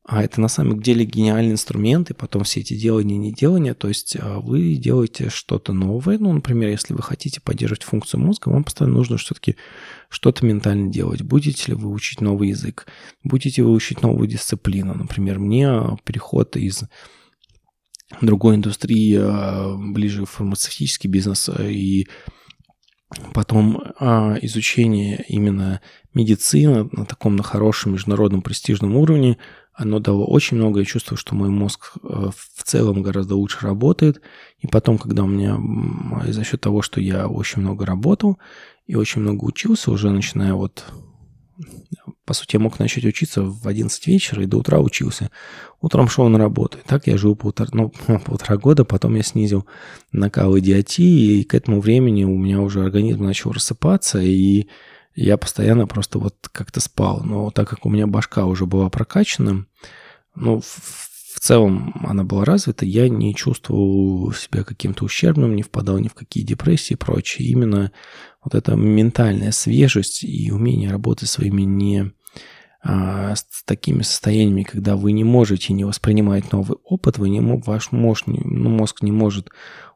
А 0.04 0.22
это 0.22 0.40
на 0.40 0.48
самом 0.48 0.80
деле 0.82 1.04
гениальный 1.04 1.52
инструмент, 1.52 2.10
и 2.10 2.14
потом 2.14 2.42
все 2.42 2.60
эти 2.60 2.74
делания 2.74 3.14
и 3.16 3.18
неделания, 3.18 3.74
то 3.74 3.86
есть 3.86 4.16
а, 4.18 4.40
вы 4.40 4.74
делаете 4.74 5.30
что-то 5.30 5.72
новое, 5.72 6.18
ну, 6.18 6.32
например, 6.32 6.70
если 6.70 6.92
вы 6.92 7.02
хотите 7.02 7.40
поддерживать 7.40 7.84
функцию 7.84 8.20
мозга, 8.20 8.48
вам 8.48 8.64
постоянно 8.64 8.96
нужно 8.96 9.16
все-таки 9.16 9.56
что-то 10.08 10.44
ментально 10.44 10.90
делать. 10.90 11.22
Будете 11.22 11.70
ли 11.70 11.74
вы 11.74 11.88
учить 11.90 12.20
новый 12.20 12.48
язык? 12.48 12.86
Будете 13.22 13.62
вы 13.62 13.70
учить 13.72 14.02
новую 14.02 14.26
дисциплину? 14.26 14.92
Например, 14.94 15.38
мне 15.38 15.96
переход 16.04 16.56
из 16.56 16.82
другой 18.20 18.56
индустрии, 18.56 19.16
а, 19.20 19.76
ближе 19.76 20.24
фармацевтический 20.24 21.08
бизнес 21.08 21.48
и 21.48 22.08
Потом 23.34 23.82
а, 23.98 24.36
изучение 24.42 25.24
именно 25.28 25.80
медицины 26.14 26.88
на 26.92 27.04
таком 27.04 27.36
на 27.36 27.42
хорошем 27.42 27.92
международном 27.92 28.42
престижном 28.42 28.96
уровне, 28.96 29.38
оно 29.74 29.98
дало 30.00 30.26
очень 30.26 30.58
много. 30.58 30.80
Я 30.80 30.86
чувствую, 30.86 31.16
что 31.16 31.34
мой 31.34 31.48
мозг 31.48 31.92
э, 32.02 32.30
в 32.36 32.62
целом 32.62 33.02
гораздо 33.02 33.36
лучше 33.36 33.58
работает. 33.62 34.20
И 34.58 34.66
потом, 34.66 34.98
когда 34.98 35.24
у 35.24 35.26
меня 35.26 35.58
за 36.30 36.44
счет 36.44 36.60
того, 36.60 36.82
что 36.82 37.00
я 37.00 37.26
очень 37.26 37.62
много 37.62 37.86
работал 37.86 38.38
и 38.86 38.96
очень 38.96 39.22
много 39.22 39.44
учился, 39.44 39.90
уже 39.90 40.10
начиная 40.10 40.52
вот 40.52 40.84
по 42.32 42.36
сути, 42.36 42.56
я 42.56 42.60
мог 42.60 42.78
начать 42.78 43.04
учиться 43.04 43.42
в 43.42 43.68
11 43.68 44.06
вечера 44.06 44.42
и 44.42 44.46
до 44.46 44.56
утра 44.56 44.80
учился. 44.80 45.30
Утром 45.82 46.08
шел 46.08 46.30
на 46.30 46.38
работу. 46.38 46.78
И 46.78 46.80
так 46.80 47.06
я 47.06 47.18
жил 47.18 47.36
полтора, 47.36 47.68
ну, 47.74 47.92
полтора 48.24 48.56
года, 48.56 48.86
потом 48.86 49.16
я 49.16 49.22
снизил 49.22 49.66
накал 50.12 50.58
идиотии, 50.58 51.40
и 51.40 51.44
к 51.44 51.52
этому 51.52 51.82
времени 51.82 52.24
у 52.24 52.38
меня 52.38 52.62
уже 52.62 52.82
организм 52.82 53.24
начал 53.24 53.52
рассыпаться, 53.52 54.18
и 54.18 54.66
я 55.14 55.36
постоянно 55.36 55.86
просто 55.86 56.18
вот 56.18 56.48
как-то 56.50 56.80
спал. 56.80 57.20
Но 57.22 57.50
так 57.50 57.68
как 57.68 57.84
у 57.84 57.90
меня 57.90 58.06
башка 58.06 58.46
уже 58.46 58.64
была 58.64 58.88
прокачана, 58.88 59.66
ну, 60.34 60.62
в, 60.62 61.38
целом 61.38 61.94
она 62.08 62.24
была 62.24 62.46
развита, 62.46 62.86
я 62.86 63.10
не 63.10 63.34
чувствовал 63.34 64.32
себя 64.32 64.64
каким-то 64.64 65.04
ущербным, 65.04 65.56
не 65.56 65.62
впадал 65.62 65.98
ни 65.98 66.08
в 66.08 66.14
какие 66.14 66.44
депрессии 66.44 66.94
и 66.94 66.96
прочее. 66.96 67.48
Именно 67.48 67.92
вот 68.42 68.54
эта 68.54 68.74
ментальная 68.74 69.50
свежесть 69.50 70.24
и 70.24 70.50
умение 70.50 70.90
работать 70.90 71.28
своими 71.28 71.62
не 71.62 72.12
с 72.84 73.62
такими 73.64 74.02
состояниями, 74.02 74.64
когда 74.64 74.96
вы 74.96 75.12
не 75.12 75.24
можете 75.24 75.72
не 75.72 75.84
воспринимать 75.84 76.50
новый 76.52 76.78
опыт, 76.84 77.18
вы 77.18 77.28
не, 77.28 77.40
ваш 77.40 77.92
мозг, 77.92 78.24
ну, 78.26 78.70
мозг 78.70 79.02
не 79.02 79.12
может 79.12 79.50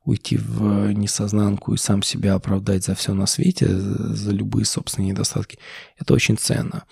уйти 0.04 0.36
в 0.36 0.92
несознанку 0.92 1.74
и 1.74 1.78
сам 1.78 2.02
себя 2.02 2.34
оправдать 2.34 2.84
за 2.84 2.94
все 2.94 3.12
на 3.12 3.26
свете, 3.26 3.66
за 3.68 4.30
любые 4.30 4.64
собственные 4.64 5.10
недостатки. 5.10 5.58
Это 5.98 6.14
очень 6.14 6.38
ценно. 6.38 6.84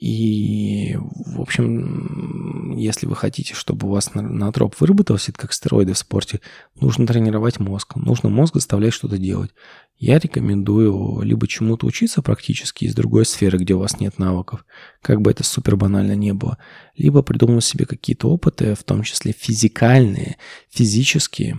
И, 0.00 0.96
в 0.96 1.40
общем, 1.40 2.76
если 2.76 3.06
вы 3.06 3.16
хотите, 3.16 3.54
чтобы 3.54 3.88
у 3.88 3.90
вас 3.90 4.14
натроп 4.14 4.76
выработался, 4.78 5.32
как 5.32 5.52
стероиды 5.52 5.92
в 5.92 5.98
спорте, 5.98 6.40
нужно 6.80 7.04
тренировать 7.04 7.58
мозг. 7.58 7.96
Нужно 7.96 8.28
мозг 8.28 8.54
заставлять 8.54 8.94
что-то 8.94 9.18
делать. 9.18 9.50
Я 9.98 10.20
рекомендую 10.20 11.22
либо 11.22 11.48
чему-то 11.48 11.86
учиться 11.86 12.22
практически 12.22 12.84
из 12.84 12.94
другой 12.94 13.26
сферы, 13.26 13.58
где 13.58 13.74
у 13.74 13.80
вас 13.80 13.98
нет 13.98 14.18
навыков, 14.18 14.64
как 15.02 15.20
бы 15.20 15.32
это 15.32 15.42
супер 15.42 15.76
банально 15.76 16.14
не 16.14 16.32
было, 16.32 16.56
либо 16.96 17.22
придумать 17.22 17.64
себе 17.64 17.84
какие-то 17.84 18.28
опыты, 18.28 18.76
в 18.76 18.84
том 18.84 19.02
числе 19.02 19.32
физикальные, 19.32 20.36
физические, 20.70 21.58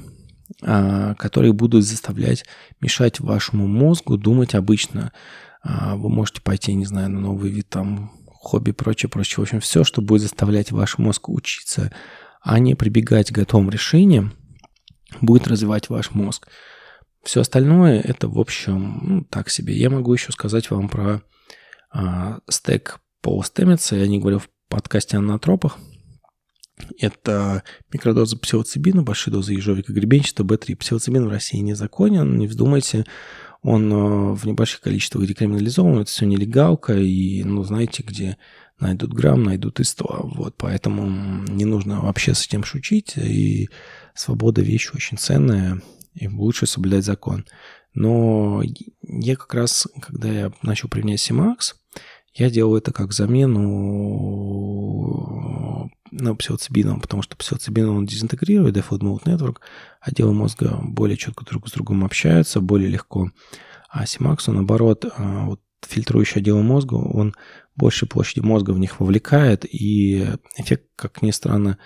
а, 0.62 1.16
которые 1.16 1.52
будут 1.52 1.84
заставлять 1.84 2.46
мешать 2.80 3.20
вашему 3.20 3.68
мозгу 3.68 4.16
думать 4.16 4.56
обычно. 4.56 5.12
А, 5.62 5.98
вы 5.98 6.10
можете 6.10 6.42
пойти, 6.42 6.74
не 6.74 6.86
знаю, 6.86 7.10
на 7.10 7.20
новый 7.20 7.52
вид 7.52 7.68
там 7.68 8.14
хобби, 8.26 8.72
прочее, 8.72 9.10
прочее. 9.10 9.36
В 9.38 9.42
общем, 9.42 9.60
все, 9.60 9.84
что 9.84 10.02
будет 10.02 10.22
заставлять 10.22 10.72
ваш 10.72 10.98
мозг 10.98 11.28
учиться, 11.28 11.92
а 12.42 12.58
не 12.60 12.76
прибегать 12.76 13.32
к 13.32 13.36
готовым 13.36 13.70
решениям, 13.70 14.32
будет 15.20 15.50
развивать 15.50 15.90
ваш 15.90 16.12
мозг. 16.12 16.48
Все 17.24 17.42
остальное 17.42 18.00
это, 18.00 18.28
в 18.28 18.40
общем, 18.40 19.00
ну, 19.02 19.24
так 19.24 19.50
себе. 19.50 19.76
Я 19.76 19.90
могу 19.90 20.14
еще 20.14 20.32
сказать 20.32 20.72
вам 20.72 20.88
про 20.90 21.22
а, 21.92 22.40
стек 22.50 23.00
Пола 23.22 23.44
Стемица. 23.44 23.96
Я 23.96 24.08
не 24.08 24.20
говорил 24.20 24.40
в 24.40 24.50
подкасте 24.70 25.18
о 25.18 25.22
натропах. 25.22 25.78
Это 26.98 27.64
микродоза 27.92 28.38
псилоцибина, 28.38 29.04
большие 29.04 29.34
дозы 29.34 29.54
ежовика 29.54 29.92
гребенчатого 29.92 30.48
B3. 30.48 30.78
Псилоцибин 30.78 31.26
в 31.26 31.30
России 31.30 31.60
незаконен, 31.60 32.38
не 32.38 32.48
вздумайте. 32.48 33.06
Он 33.62 33.92
а, 33.92 34.34
в 34.34 34.46
небольших 34.46 34.82
количествах 34.82 35.28
декриминализован, 35.28 36.00
это 36.00 36.10
все 36.10 36.26
нелегалка, 36.26 36.98
и, 36.98 37.44
ну, 37.44 37.64
знаете, 37.64 38.04
где 38.04 38.38
найдут 38.80 39.14
грамм, 39.14 39.44
найдут 39.44 39.82
и 39.82 39.84
100. 39.84 40.32
Вот, 40.36 40.56
поэтому 40.58 41.44
не 41.50 41.66
нужно 41.66 42.00
вообще 42.00 42.34
с 42.34 42.46
этим 42.46 42.64
шутить, 42.64 43.18
и 43.18 43.70
свобода 44.16 44.62
вещь 44.62 44.92
очень 44.94 45.18
ценная, 45.18 45.82
и 46.14 46.28
лучше 46.28 46.66
соблюдать 46.66 47.06
закон. 47.06 47.46
Но 47.94 48.62
я 49.02 49.36
как 49.36 49.54
раз, 49.54 49.88
когда 50.02 50.30
я 50.30 50.52
начал 50.62 50.90
применять 50.90 51.20
Simax, 51.20 51.76
я 52.34 52.50
делал 52.50 52.78
это 52.78 52.92
как 52.94 53.14
замену 53.14 53.50
на 56.12 56.36
псилоцибином, 56.36 57.02
потому 57.02 57.22
что 57.22 57.36
псилоцибин 57.38 57.90
он 57.90 58.06
дезинтегрирует 58.06 58.78
Default 58.78 59.00
Mode 59.00 59.24
Network, 59.26 59.58
отделы 60.00 60.34
мозга 60.34 60.80
более 60.82 61.18
четко 61.18 61.46
друг 61.46 61.68
с 61.68 61.72
другом 61.72 62.06
общаются, 62.06 62.62
более 62.62 62.90
легко. 62.90 63.32
А 63.90 64.06
Simax, 64.06 64.44
он, 64.48 64.56
наоборот, 64.56 65.06
а, 65.18 65.46
вот 65.46 65.62
фильтрующий 65.86 66.42
отдел 66.42 66.62
мозга, 66.62 66.96
он 66.96 67.36
больше 67.76 68.06
площади 68.06 68.42
мозга 68.42 68.72
в 68.72 68.80
них 68.80 69.00
вовлекает, 69.00 69.66
и 69.66 70.28
эффект, 70.58 70.86
как 70.96 71.22
ни 71.22 71.32
странно, 71.32 71.78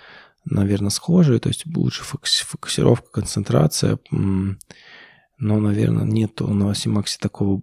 наверное, 0.44 0.90
схожие, 0.90 1.38
то 1.40 1.48
есть 1.48 1.64
лучше 1.66 2.02
фокусировка, 2.02 3.10
концентрация, 3.10 3.98
но, 4.10 5.58
наверное, 5.58 6.04
нет 6.04 6.40
на 6.40 6.74
Симаксе 6.74 7.18
такого 7.20 7.62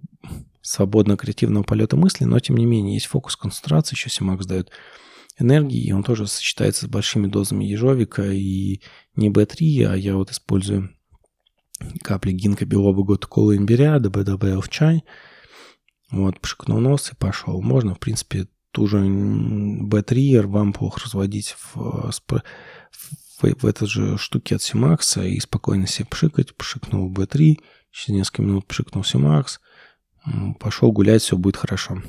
свободного 0.62 1.18
креативного 1.18 1.64
полета 1.64 1.96
мысли, 1.98 2.26
но, 2.26 2.40
тем 2.40 2.58
не 2.58 2.66
менее, 2.66 2.96
есть 2.96 3.08
фокус 3.08 3.36
концентрации, 3.36 3.96
еще 3.96 4.10
Симакс 4.10 4.46
дает 4.46 4.72
энергии, 5.40 5.82
и 5.82 5.92
он 5.92 6.04
тоже 6.04 6.28
сочетается 6.28 6.86
с 6.86 6.90
большими 6.90 7.28
дозами 7.28 7.66
ежовика 7.66 8.26
и 8.26 8.82
не 9.16 9.30
B3, 9.30 9.86
а 9.86 9.96
я 9.96 10.16
вот 10.16 10.32
использую 10.32 10.96
капли 12.04 12.32
гинка 12.32 12.66
белого 12.66 13.04
года 13.04 13.26
колы 13.26 13.58
имбиря, 13.58 14.00
добавил 14.00 14.62
в 14.62 14.70
чай, 14.70 15.04
вот, 16.12 16.40
пшикнул 16.40 16.80
нос 16.80 17.12
и 17.12 17.16
пошел. 17.16 17.62
Можно, 17.62 17.96
в 17.96 18.00
принципе, 18.00 18.48
ту 18.72 18.88
же 18.88 19.00
B3 19.00 20.46
вам 20.48 20.74
плохо 20.74 21.02
разводить 21.04 21.56
в, 21.74 22.12
в, 22.12 22.44
в 23.42 23.66
этот 23.66 23.90
же 23.90 24.18
штуке 24.18 24.56
от 24.56 24.62
Симакса 24.62 25.24
и 25.24 25.40
спокойно 25.40 25.88
себе 25.88 26.08
пшикать. 26.10 26.56
Пшикнул 26.56 27.12
B3, 27.12 27.60
через 27.92 28.16
несколько 28.16 28.44
минут 28.44 28.68
пшикнул 28.68 29.04
Симакс, 29.04 29.60
пошел 30.60 30.92
гулять, 30.92 31.22
все 31.22 31.38
будет 31.38 31.58
хорошо. 31.58 32.02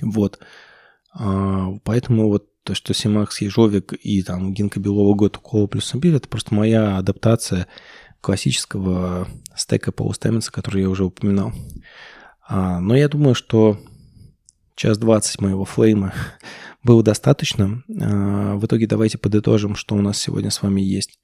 Вот. 0.00 0.38
А, 1.14 1.68
поэтому 1.84 2.28
вот 2.28 2.48
то, 2.62 2.74
что 2.74 2.94
Симакс, 2.94 3.40
Ежовик 3.40 3.92
и 3.92 4.22
там 4.22 4.54
Гинка 4.54 4.80
Белова 4.80 5.14
год 5.14 5.36
Кола 5.38 5.66
плюс 5.66 5.94
имбирь, 5.94 6.14
это 6.14 6.28
просто 6.28 6.54
моя 6.54 6.96
адаптация 6.96 7.66
классического 8.20 9.28
стека 9.56 9.90
полустемица, 9.90 10.52
который 10.52 10.82
я 10.82 10.88
уже 10.88 11.04
упоминал. 11.04 11.52
А, 12.46 12.80
но 12.80 12.96
я 12.96 13.08
думаю, 13.08 13.34
что 13.34 13.78
час 14.82 14.98
двадцать 14.98 15.40
моего 15.40 15.64
флейма 15.64 16.12
было 16.82 17.04
достаточно. 17.04 17.84
А, 18.00 18.56
в 18.56 18.66
итоге 18.66 18.88
давайте 18.88 19.16
подытожим, 19.16 19.76
что 19.76 19.94
у 19.94 20.02
нас 20.02 20.18
сегодня 20.18 20.50
с 20.50 20.60
вами 20.60 20.80
есть. 20.80 21.20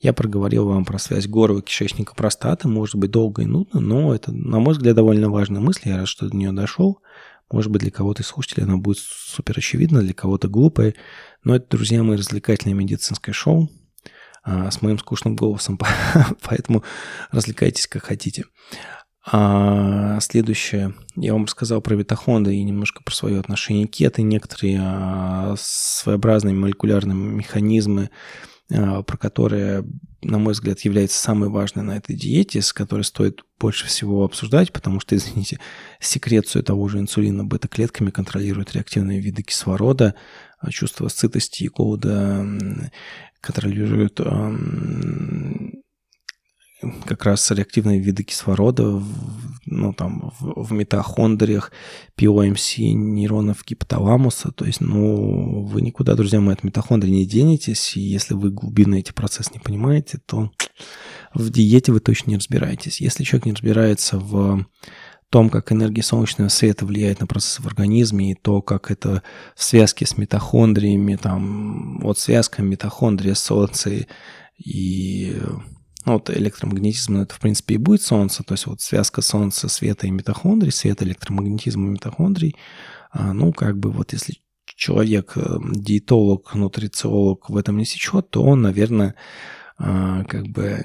Я 0.00 0.14
проговорил 0.14 0.66
вам 0.66 0.86
про 0.86 0.98
связь 0.98 1.26
горла, 1.26 1.60
кишечника, 1.60 2.14
простаты. 2.14 2.68
Может 2.68 2.96
быть, 2.96 3.10
долго 3.10 3.42
и 3.42 3.44
нудно, 3.44 3.80
но 3.80 4.14
это, 4.14 4.32
на 4.32 4.60
мой 4.60 4.72
взгляд, 4.72 4.96
довольно 4.96 5.28
важная 5.28 5.60
мысль. 5.60 5.90
Я 5.90 5.98
рад, 5.98 6.08
что 6.08 6.26
до 6.26 6.34
нее 6.34 6.52
дошел. 6.52 7.02
Может 7.50 7.70
быть, 7.70 7.82
для 7.82 7.90
кого-то 7.90 8.22
из 8.22 8.28
слушателей 8.28 8.64
она 8.64 8.78
будет 8.78 8.96
супер 8.96 9.58
очевидна, 9.58 10.00
для 10.00 10.14
кого-то 10.14 10.48
глупая. 10.48 10.94
Но 11.44 11.54
это, 11.54 11.66
друзья 11.68 12.02
мои, 12.02 12.16
развлекательное 12.16 12.74
медицинское 12.74 13.32
шоу 13.32 13.68
а, 14.42 14.70
с 14.70 14.80
моим 14.80 14.98
скучным 14.98 15.36
голосом. 15.36 15.78
Поэтому 16.48 16.82
развлекайтесь 17.30 17.86
как 17.88 18.04
хотите. 18.04 18.44
А 19.24 20.18
следующее, 20.20 20.94
я 21.14 21.32
вам 21.32 21.44
рассказал 21.44 21.80
про 21.80 21.94
Витахонда 21.94 22.50
и 22.50 22.62
немножко 22.62 23.04
про 23.04 23.14
свое 23.14 23.38
отношение 23.38 23.86
к 23.86 23.92
кето, 23.92 24.20
некоторые 24.22 24.80
а, 24.82 25.54
своеобразные 25.56 26.54
молекулярные 26.54 27.14
механизмы, 27.14 28.10
а, 28.72 29.02
про 29.02 29.16
которые, 29.16 29.84
на 30.22 30.38
мой 30.38 30.54
взгляд, 30.54 30.80
является 30.80 31.18
самой 31.18 31.50
важной 31.50 31.84
на 31.84 31.96
этой 31.96 32.16
диете, 32.16 32.60
с 32.62 32.72
которой 32.72 33.02
стоит 33.02 33.44
больше 33.60 33.86
всего 33.86 34.24
обсуждать, 34.24 34.72
потому 34.72 34.98
что, 34.98 35.14
извините, 35.16 35.60
секрецию 36.00 36.64
того 36.64 36.88
же 36.88 36.98
инсулина 36.98 37.44
бета-клетками 37.44 38.10
контролируют 38.10 38.72
реактивные 38.72 39.20
виды 39.20 39.44
кислорода, 39.44 40.16
а 40.58 40.72
чувство 40.72 41.06
сытости 41.06 41.62
и 41.62 41.68
голода 41.68 42.44
контролируют 43.40 44.20
как 47.04 47.24
раз 47.24 47.50
реактивные 47.50 48.00
виды 48.00 48.22
кислорода 48.24 49.02
ну, 49.66 49.92
там, 49.92 50.32
в, 50.38 50.64
в 50.64 50.72
митохондриях 50.72 51.72
POMC 52.18 52.92
нейронов 52.92 53.64
гипоталамуса. 53.64 54.50
То 54.52 54.64
есть, 54.64 54.80
ну, 54.80 55.64
вы 55.64 55.82
никуда, 55.82 56.14
друзья 56.14 56.40
мои, 56.40 56.54
от 56.54 56.64
митохондрий 56.64 57.12
не 57.12 57.26
денетесь. 57.26 57.96
И 57.96 58.00
если 58.00 58.34
вы 58.34 58.50
глубинно 58.50 58.96
эти 58.96 59.12
процессы 59.12 59.50
не 59.54 59.60
понимаете, 59.60 60.18
то 60.24 60.50
в 61.34 61.50
диете 61.50 61.92
вы 61.92 62.00
точно 62.00 62.30
не 62.30 62.36
разбираетесь. 62.36 63.00
Если 63.00 63.24
человек 63.24 63.46
не 63.46 63.52
разбирается 63.52 64.18
в 64.18 64.66
том, 65.30 65.48
как 65.48 65.72
энергия 65.72 66.02
солнечного 66.02 66.48
света 66.48 66.84
влияет 66.84 67.20
на 67.20 67.26
процессы 67.26 67.62
в 67.62 67.66
организме, 67.66 68.32
и 68.32 68.34
то, 68.34 68.60
как 68.60 68.90
это 68.90 69.22
в 69.56 69.64
связке 69.64 70.04
с 70.04 70.18
митохондриями, 70.18 71.16
там, 71.16 72.00
вот 72.00 72.18
связка 72.18 72.62
митохондрия, 72.62 73.34
солнца 73.34 73.90
и 74.58 75.40
ну, 76.04 76.14
вот 76.14 76.30
электромагнетизм, 76.30 77.18
это, 77.18 77.34
в 77.34 77.40
принципе, 77.40 77.74
и 77.74 77.78
будет 77.78 78.02
Солнце, 78.02 78.42
то 78.42 78.54
есть 78.54 78.66
вот 78.66 78.80
связка 78.80 79.22
Солнца, 79.22 79.68
света 79.68 80.06
и 80.06 80.10
митохондрий, 80.10 80.72
света, 80.72 81.04
электромагнетизма 81.04 81.86
и 81.86 81.90
митохондрий, 81.90 82.56
а, 83.10 83.32
ну, 83.32 83.52
как 83.52 83.78
бы 83.78 83.90
вот 83.90 84.12
если 84.12 84.36
человек, 84.64 85.32
э, 85.36 85.58
диетолог, 85.74 86.54
нутрициолог 86.54 87.50
в 87.50 87.56
этом 87.56 87.78
не 87.78 87.84
сечет, 87.84 88.30
то 88.30 88.42
он, 88.42 88.62
наверное, 88.62 89.14
а, 89.78 90.24
как 90.24 90.48
бы... 90.48 90.82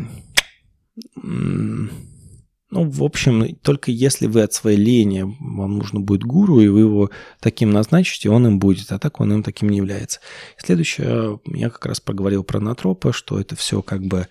Ну, 2.70 2.90
в 2.90 3.02
общем, 3.02 3.56
только 3.62 3.92
если 3.92 4.28
вы 4.28 4.42
от 4.42 4.52
своей 4.52 4.78
лени, 4.78 5.24
вам 5.40 5.78
нужно 5.78 6.02
будет 6.02 6.24
гуру, 6.24 6.60
и 6.60 6.68
вы 6.68 6.82
его 6.82 7.10
таким 7.40 7.72
назначите, 7.72 8.30
он 8.30 8.46
им 8.46 8.60
будет, 8.60 8.92
а 8.92 9.00
так 9.00 9.22
он 9.22 9.32
им 9.32 9.44
таким 9.44 9.70
не 9.70 9.78
является. 9.78 10.20
Следующее, 10.58 11.40
я 11.46 11.70
как 11.70 11.86
раз 11.86 12.02
проговорил 12.02 12.44
про 12.44 12.60
натропа, 12.60 13.14
что 13.14 13.40
это 13.40 13.56
все 13.56 13.82
как 13.82 14.04
бы 14.04 14.28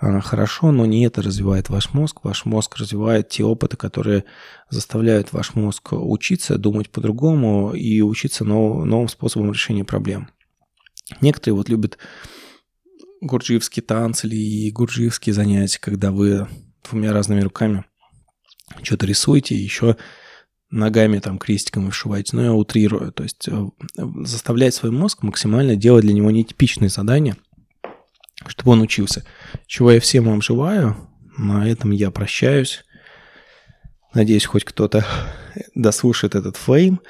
хорошо, 0.00 0.70
но 0.70 0.86
не 0.86 1.04
это 1.04 1.22
развивает 1.22 1.68
ваш 1.70 1.92
мозг. 1.92 2.24
Ваш 2.24 2.44
мозг 2.44 2.76
развивает 2.76 3.28
те 3.28 3.44
опыты, 3.44 3.76
которые 3.76 4.24
заставляют 4.70 5.32
ваш 5.32 5.54
мозг 5.54 5.92
учиться, 5.92 6.56
думать 6.56 6.90
по-другому 6.90 7.72
и 7.72 8.00
учиться 8.00 8.44
нов- 8.44 8.84
новым 8.84 9.08
способом 9.08 9.52
решения 9.52 9.84
проблем. 9.84 10.30
Некоторые 11.20 11.56
вот 11.56 11.68
любят 11.68 11.98
гурджиевские 13.20 13.82
танцы 13.82 14.28
или 14.28 14.70
гурджиевские 14.70 15.34
занятия, 15.34 15.80
когда 15.80 16.12
вы 16.12 16.46
двумя 16.88 17.12
разными 17.12 17.40
руками 17.40 17.84
что-то 18.82 19.06
рисуете, 19.06 19.56
еще 19.56 19.96
ногами 20.70 21.18
там 21.18 21.38
крестиком 21.38 21.86
вышиваете, 21.86 22.36
но 22.36 22.42
я 22.42 22.54
утрирую. 22.54 23.10
То 23.10 23.24
есть 23.24 23.48
э, 23.48 23.66
заставлять 23.96 24.74
свой 24.74 24.92
мозг 24.92 25.24
максимально 25.24 25.74
делать 25.74 26.04
для 26.04 26.14
него 26.14 26.30
нетипичные 26.30 26.88
задания– 26.88 27.36
чтобы 28.46 28.72
он 28.72 28.80
учился. 28.80 29.24
Чего 29.66 29.92
я 29.92 30.00
всем 30.00 30.24
вам 30.24 30.42
желаю. 30.42 30.96
На 31.36 31.68
этом 31.68 31.90
я 31.90 32.10
прощаюсь. 32.10 32.84
Надеюсь, 34.14 34.46
хоть 34.46 34.64
кто-то 34.64 35.04
дослушает 35.74 36.34
этот 36.34 36.56
флейм. 36.56 37.00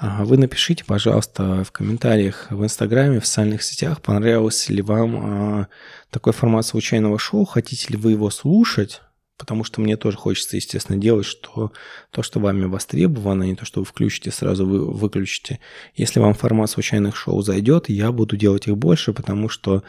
Вы 0.00 0.36
напишите, 0.38 0.84
пожалуйста, 0.84 1.64
в 1.64 1.72
комментариях 1.72 2.46
в 2.50 2.62
Инстаграме, 2.62 3.18
в 3.18 3.26
социальных 3.26 3.64
сетях, 3.64 4.00
понравился 4.00 4.72
ли 4.72 4.80
вам 4.80 5.16
а, 5.16 5.68
такой 6.10 6.32
формат 6.32 6.64
случайного 6.64 7.18
шоу, 7.18 7.44
хотите 7.44 7.88
ли 7.92 7.96
вы 7.96 8.12
его 8.12 8.30
слушать, 8.30 9.02
потому 9.36 9.64
что 9.64 9.80
мне 9.80 9.96
тоже 9.96 10.16
хочется, 10.16 10.54
естественно, 10.54 10.98
делать 10.98 11.26
что, 11.26 11.72
то, 12.12 12.22
что 12.22 12.38
вами 12.38 12.66
востребовано, 12.66 13.42
не 13.42 13.56
то, 13.56 13.64
что 13.64 13.80
вы 13.80 13.86
включите, 13.86 14.30
сразу 14.30 14.64
вы 14.64 14.88
выключите. 14.88 15.58
Если 15.96 16.20
вам 16.20 16.34
формат 16.34 16.70
случайных 16.70 17.16
шоу 17.16 17.42
зайдет, 17.42 17.88
я 17.88 18.12
буду 18.12 18.36
делать 18.36 18.68
их 18.68 18.76
больше, 18.76 19.12
потому 19.12 19.48
что 19.48 19.78
а, 19.78 19.82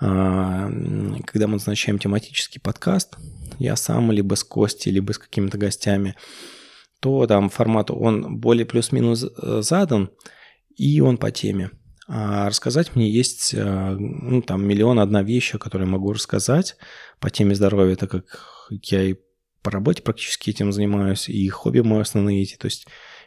когда 0.00 1.46
мы 1.46 1.52
назначаем 1.52 1.98
тематический 1.98 2.60
подкаст, 2.60 3.16
я 3.58 3.76
сам, 3.76 4.10
либо 4.12 4.34
с 4.34 4.44
Костей, 4.44 4.90
либо 4.90 5.12
с 5.12 5.18
какими-то 5.18 5.58
гостями, 5.58 6.16
то 7.00 7.26
там 7.26 7.50
формат, 7.50 7.90
он 7.90 8.38
более 8.38 8.64
плюс-минус 8.64 9.24
э, 9.24 9.60
задан, 9.62 10.10
и 10.76 11.00
он 11.00 11.18
по 11.18 11.30
теме. 11.30 11.70
А 12.08 12.48
рассказать 12.48 12.96
мне 12.96 13.10
есть 13.10 13.52
э, 13.54 13.96
ну, 13.98 14.42
там 14.42 14.66
миллион 14.66 14.98
одна 14.98 15.22
вещи, 15.22 15.58
которые 15.58 15.86
могу 15.86 16.12
рассказать 16.12 16.76
по 17.18 17.30
теме 17.30 17.54
здоровья, 17.54 17.96
так 17.96 18.10
как 18.10 18.24
я 18.70 19.02
и 19.02 19.16
по 19.62 19.70
работе 19.70 20.02
практически 20.02 20.50
этим 20.50 20.72
занимаюсь, 20.72 21.28
и 21.28 21.46
хобби 21.48 21.80
мои 21.80 22.00
основные 22.00 22.42
эти, 22.42 22.56
то 22.56 22.66
есть 22.66 22.86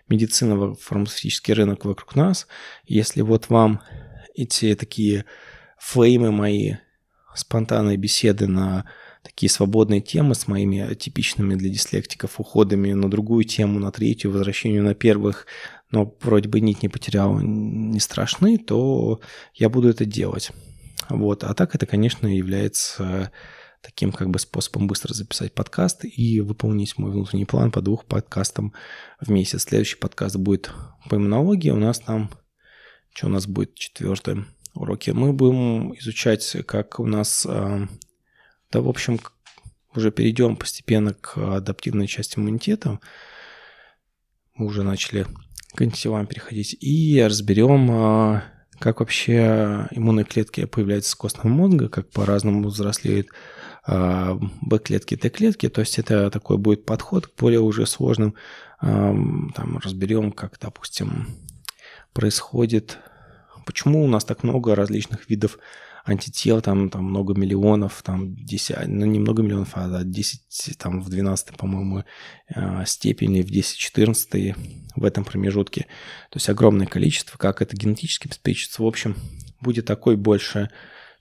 медицина, 0.10 0.74
фармацевтический 0.74 1.54
рынок 1.54 1.86
вокруг 1.86 2.16
нас. 2.16 2.48
Если 2.86 3.22
вот 3.22 3.50
вам 3.50 3.82
эти 4.36 4.76
такие 4.76 5.26
флеймы 5.84 6.32
мои, 6.32 6.76
спонтанные 7.36 7.98
беседы 7.98 8.48
на 8.48 8.86
такие 9.22 9.50
свободные 9.50 10.00
темы 10.00 10.34
с 10.34 10.48
моими 10.48 10.94
типичными 10.96 11.56
для 11.56 11.70
дислектиков 11.70 12.40
уходами 12.40 12.94
на 12.94 13.10
другую 13.12 13.44
тему, 13.44 13.80
на 13.80 13.92
третью, 13.92 14.32
возвращению 14.32 14.84
на 14.84 14.96
первых, 14.96 15.46
но 15.92 16.16
вроде 16.22 16.48
бы 16.48 16.62
нить 16.62 16.84
не 16.84 16.90
потерял, 16.90 17.38
не 17.40 18.00
страшны, 18.00 18.58
то 18.58 19.20
я 19.54 19.70
буду 19.70 19.90
это 19.90 20.06
делать. 20.06 20.52
Вот. 21.10 21.44
А 21.44 21.54
так 21.54 21.76
это, 21.76 21.86
конечно, 21.86 22.28
является 22.28 23.32
таким 23.82 24.14
как 24.14 24.30
бы 24.30 24.40
способом 24.40 24.88
быстро 24.88 25.14
записать 25.14 25.54
подкаст 25.54 26.06
и 26.06 26.40
выполнить 26.40 26.98
мой 26.98 27.12
внутренний 27.12 27.46
план 27.46 27.72
по 27.72 27.82
двух 27.82 28.06
подкастам 28.06 28.74
в 29.20 29.30
месяц. 29.30 29.64
Следующий 29.64 29.98
подкаст 29.98 30.38
будет 30.38 30.72
по 31.10 31.16
иммунологии. 31.16 31.72
У 31.72 31.76
нас 31.76 32.00
там, 32.00 32.32
что 33.14 33.28
у 33.28 33.30
нас 33.30 33.48
будет 33.48 33.76
четвертое? 33.76 34.46
Уроки. 34.74 35.12
Мы 35.12 35.34
будем 35.34 35.94
изучать, 36.00 36.58
как 36.66 37.00
у 37.00 37.06
нас, 37.06 37.46
а, 37.48 37.88
да, 38.72 38.82
в 38.82 38.90
общем, 38.90 39.20
уже 39.96 40.12
перейдем 40.12 40.56
постепенно 40.56 41.14
к 41.14 41.38
адаптивной 41.38 42.08
части 42.08 42.40
иммунитета. 42.40 43.00
Мы 44.56 44.66
уже 44.66 44.84
начали 44.84 45.28
к 45.76 45.82
антителам 45.82 46.28
переходить. 46.28 46.76
И 46.80 47.22
разберем, 47.24 47.90
а, 47.92 48.44
как 48.80 49.00
вообще 49.00 49.88
иммунные 49.92 50.26
клетки 50.26 50.66
появляются 50.66 51.12
с 51.12 51.16
костного 51.16 51.48
мозга, 51.48 51.90
как 51.90 52.10
по-разному 52.10 52.68
взрослеют 52.68 53.28
а, 53.86 54.40
Б-клетки, 54.62 55.16
Т-клетки. 55.16 55.70
То 55.70 55.82
есть 55.82 56.00
это 56.00 56.32
такой 56.32 56.58
будет 56.58 56.86
подход 56.86 57.28
к 57.28 57.36
более 57.40 57.60
уже 57.60 57.86
сложным. 57.86 58.36
Там 58.82 59.78
разберем, 59.82 60.34
как, 60.34 60.60
допустим, 60.60 61.28
происходит 62.12 63.00
Почему 63.66 64.04
у 64.04 64.08
нас 64.08 64.26
так 64.26 64.44
много 64.44 64.76
различных 64.76 65.30
видов 65.30 65.58
антител, 66.06 66.62
там, 66.62 66.90
там 66.90 67.06
много 67.06 67.34
миллионов, 67.34 68.02
там 68.04 68.36
10, 68.36 68.88
ну 68.88 69.06
не 69.06 69.20
много 69.20 69.42
миллионов, 69.42 69.70
а 69.74 70.04
10, 70.04 70.78
там 70.78 71.02
в 71.02 71.10
12, 71.10 71.56
по-моему, 71.56 72.04
э, 72.54 72.84
степени, 72.86 73.42
в 73.42 73.50
10-14 73.50 74.56
в 74.96 75.06
этом 75.06 75.24
промежутке. 75.24 75.82
То 76.30 76.38
есть 76.38 76.50
огромное 76.50 76.88
количество, 76.88 77.38
как 77.38 77.62
это 77.62 77.76
генетически 77.78 78.28
обеспечится. 78.28 78.84
В 78.84 78.86
общем, 78.86 79.16
будет 79.62 79.86
такой 79.86 80.18
больше 80.18 80.70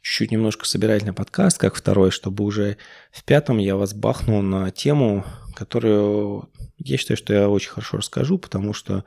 чуть-чуть 0.02 0.32
немножко 0.32 0.66
собирательный 0.66 1.12
подкаст, 1.12 1.58
как 1.58 1.76
второй, 1.76 2.10
чтобы 2.10 2.44
уже 2.44 2.76
в 3.12 3.22
пятом 3.24 3.58
я 3.58 3.76
вас 3.76 3.94
бахнул 3.94 4.42
на 4.42 4.70
тему, 4.72 5.24
которую 5.54 6.50
я 6.78 6.96
считаю, 6.96 7.16
что 7.16 7.32
я 7.32 7.48
очень 7.48 7.70
хорошо 7.70 7.98
расскажу, 7.98 8.38
потому 8.38 8.72
что 8.72 9.04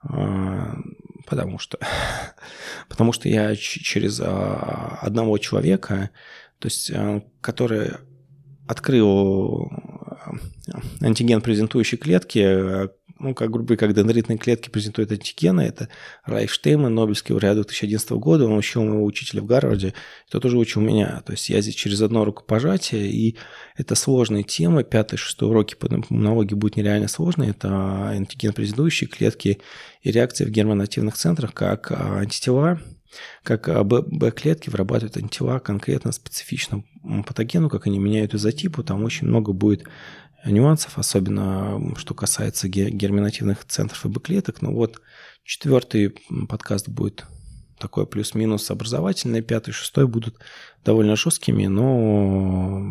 потому 0.00 1.58
что, 1.58 1.78
потому 2.88 3.12
что 3.12 3.28
я 3.28 3.54
через 3.56 4.20
а, 4.20 4.98
одного 5.02 5.38
человека, 5.38 6.10
то 6.58 6.66
есть, 6.66 6.90
а, 6.94 7.22
который 7.40 7.92
открыл 8.66 9.70
антиген 11.00 11.40
презентующей 11.40 11.96
клетки, 11.96 12.88
ну, 13.18 13.34
как 13.34 13.50
грубо 13.50 13.76
как 13.76 13.94
дендритные 13.94 14.38
клетки 14.38 14.68
презентуют 14.68 15.12
антигены, 15.12 15.62
это 15.62 15.88
Райф 16.24 16.52
Штейман, 16.52 16.94
Нобелевский 16.94 17.32
лауреат 17.32 17.56
2011 17.56 18.10
года, 18.12 18.44
он 18.44 18.56
учил 18.56 18.84
моего 18.84 19.04
учителя 19.04 19.42
в 19.42 19.46
Гарварде, 19.46 19.94
тот 20.30 20.42
тоже 20.42 20.56
учил 20.56 20.82
меня. 20.82 21.22
То 21.26 21.32
есть 21.32 21.48
я 21.48 21.60
здесь 21.60 21.74
через 21.74 22.00
одно 22.00 22.24
рукопожатие, 22.24 23.10
и 23.10 23.36
это 23.76 23.94
сложная 23.94 24.42
тема. 24.42 24.84
Пятый, 24.84 25.16
шестой 25.16 25.48
уроки 25.48 25.74
по 25.74 25.86
иммунологии 25.86 26.54
будет 26.54 26.76
нереально 26.76 27.08
сложно. 27.08 27.44
Это 27.44 27.68
антиген 28.08 28.52
презентующие 28.52 29.08
клетки 29.08 29.58
и 30.02 30.10
реакции 30.10 30.44
в 30.44 30.50
гермонативных 30.50 31.16
центрах, 31.16 31.52
как 31.54 31.90
антитела, 31.90 32.80
как 33.42 33.68
Б-клетки 33.86 34.70
вырабатывают 34.70 35.16
антитела 35.16 35.58
конкретно 35.58 36.12
специфичному 36.12 36.84
патогену, 37.26 37.68
как 37.68 37.86
они 37.86 37.98
меняют 37.98 38.34
изотипу, 38.34 38.82
там 38.82 39.02
очень 39.04 39.26
много 39.26 39.52
будет 39.52 39.84
нюансов, 40.44 40.98
особенно 40.98 41.94
что 41.96 42.14
касается 42.14 42.68
герминативных 42.68 43.64
центров 43.64 44.04
и 44.04 44.08
Б-клеток. 44.08 44.62
Но 44.62 44.72
вот 44.72 45.00
четвертый 45.44 46.14
подкаст 46.48 46.88
будет 46.88 47.24
такой 47.78 48.06
плюс-минус 48.06 48.70
образовательный, 48.70 49.42
пятый, 49.42 49.72
шестой 49.72 50.06
будут 50.06 50.38
довольно 50.84 51.16
жесткими, 51.16 51.66
но 51.66 52.84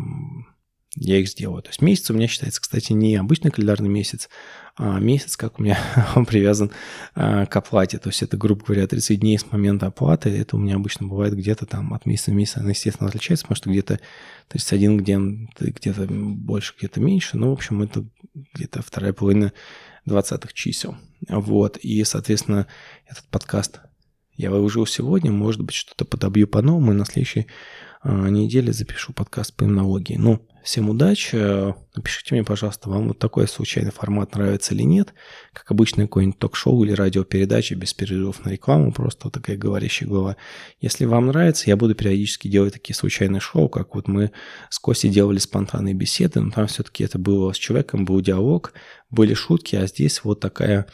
я 0.96 1.18
их 1.18 1.28
сделаю. 1.28 1.62
То 1.62 1.68
есть 1.68 1.82
месяц 1.82 2.10
у 2.10 2.14
меня 2.14 2.26
считается, 2.26 2.60
кстати, 2.60 2.92
не 2.92 3.16
обычный 3.16 3.50
календарный 3.50 3.88
месяц, 3.88 4.28
месяц, 4.78 5.36
как 5.36 5.58
у 5.58 5.62
меня 5.62 5.78
он 6.16 6.24
привязан 6.26 6.70
а, 7.14 7.46
к 7.46 7.56
оплате. 7.56 7.98
То 7.98 8.10
есть 8.10 8.22
это, 8.22 8.36
грубо 8.36 8.64
говоря, 8.64 8.86
30 8.86 9.20
дней 9.20 9.38
с 9.38 9.50
момента 9.50 9.86
оплаты. 9.86 10.30
Это 10.30 10.56
у 10.56 10.58
меня 10.58 10.76
обычно 10.76 11.06
бывает 11.06 11.34
где-то 11.34 11.66
там 11.66 11.92
от 11.94 12.06
месяца 12.06 12.30
в 12.30 12.34
месяц. 12.34 12.56
Она, 12.56 12.70
естественно, 12.70 13.08
отличается, 13.08 13.44
потому 13.44 13.56
что 13.56 13.70
где-то 13.70 14.00
31, 14.48 14.98
где-то, 14.98 15.70
где-то 15.70 16.06
больше, 16.08 16.74
где-то 16.78 17.00
меньше. 17.00 17.36
Ну, 17.36 17.50
в 17.50 17.52
общем, 17.52 17.82
это 17.82 18.04
где-то 18.54 18.82
вторая 18.82 19.12
половина 19.12 19.52
20 20.06 20.52
чисел. 20.54 20.96
Вот. 21.28 21.76
И, 21.78 22.02
соответственно, 22.04 22.66
этот 23.06 23.24
подкаст 23.24 23.80
я 24.36 24.50
выложил 24.50 24.86
сегодня. 24.86 25.32
Может 25.32 25.60
быть, 25.62 25.74
что-то 25.74 26.04
подобью 26.04 26.46
по-новому, 26.46 26.92
и 26.92 26.94
на 26.94 27.04
следующей 27.04 27.48
а, 28.00 28.28
неделе 28.28 28.72
запишу 28.72 29.12
подкаст 29.12 29.54
по 29.54 29.64
иммунологии. 29.64 30.16
Ну, 30.16 30.47
Всем 30.62 30.90
удачи. 30.90 31.74
Напишите 31.96 32.34
мне, 32.34 32.44
пожалуйста, 32.44 32.90
вам 32.90 33.08
вот 33.08 33.18
такой 33.18 33.48
случайный 33.48 33.90
формат 33.90 34.34
нравится 34.34 34.74
или 34.74 34.82
нет. 34.82 35.14
Как 35.52 35.70
обычно, 35.70 36.04
какой-нибудь 36.04 36.38
ток-шоу 36.38 36.84
или 36.84 36.92
радиопередача 36.92 37.74
без 37.74 37.94
перерывов 37.94 38.44
на 38.44 38.50
рекламу, 38.50 38.92
просто 38.92 39.26
вот 39.26 39.34
такая 39.34 39.56
говорящая 39.56 40.08
голова. 40.08 40.36
Если 40.80 41.04
вам 41.04 41.28
нравится, 41.28 41.70
я 41.70 41.76
буду 41.76 41.94
периодически 41.94 42.48
делать 42.48 42.74
такие 42.74 42.94
случайные 42.94 43.40
шоу, 43.40 43.68
как 43.68 43.94
вот 43.94 44.08
мы 44.08 44.30
с 44.68 44.78
Костей 44.78 45.10
делали 45.10 45.38
спонтанные 45.38 45.94
беседы, 45.94 46.40
но 46.40 46.50
там 46.50 46.66
все-таки 46.66 47.04
это 47.04 47.18
было 47.18 47.52
с 47.52 47.56
человеком, 47.56 48.04
был 48.04 48.20
диалог, 48.20 48.72
были 49.10 49.34
шутки, 49.34 49.76
а 49.76 49.86
здесь 49.86 50.22
вот 50.24 50.40
такая 50.40 50.86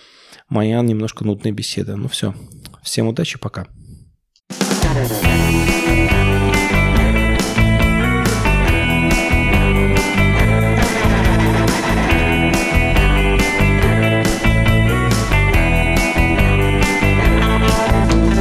моя 0.49 0.81
немножко 0.82 1.24
нудная 1.24 1.53
беседа. 1.53 1.97
Ну 1.97 2.09
все, 2.09 2.35
всем 2.82 3.09
удачи, 3.09 3.39
пока. 3.39 3.66
thank 4.97 5.99
you 5.99 6.04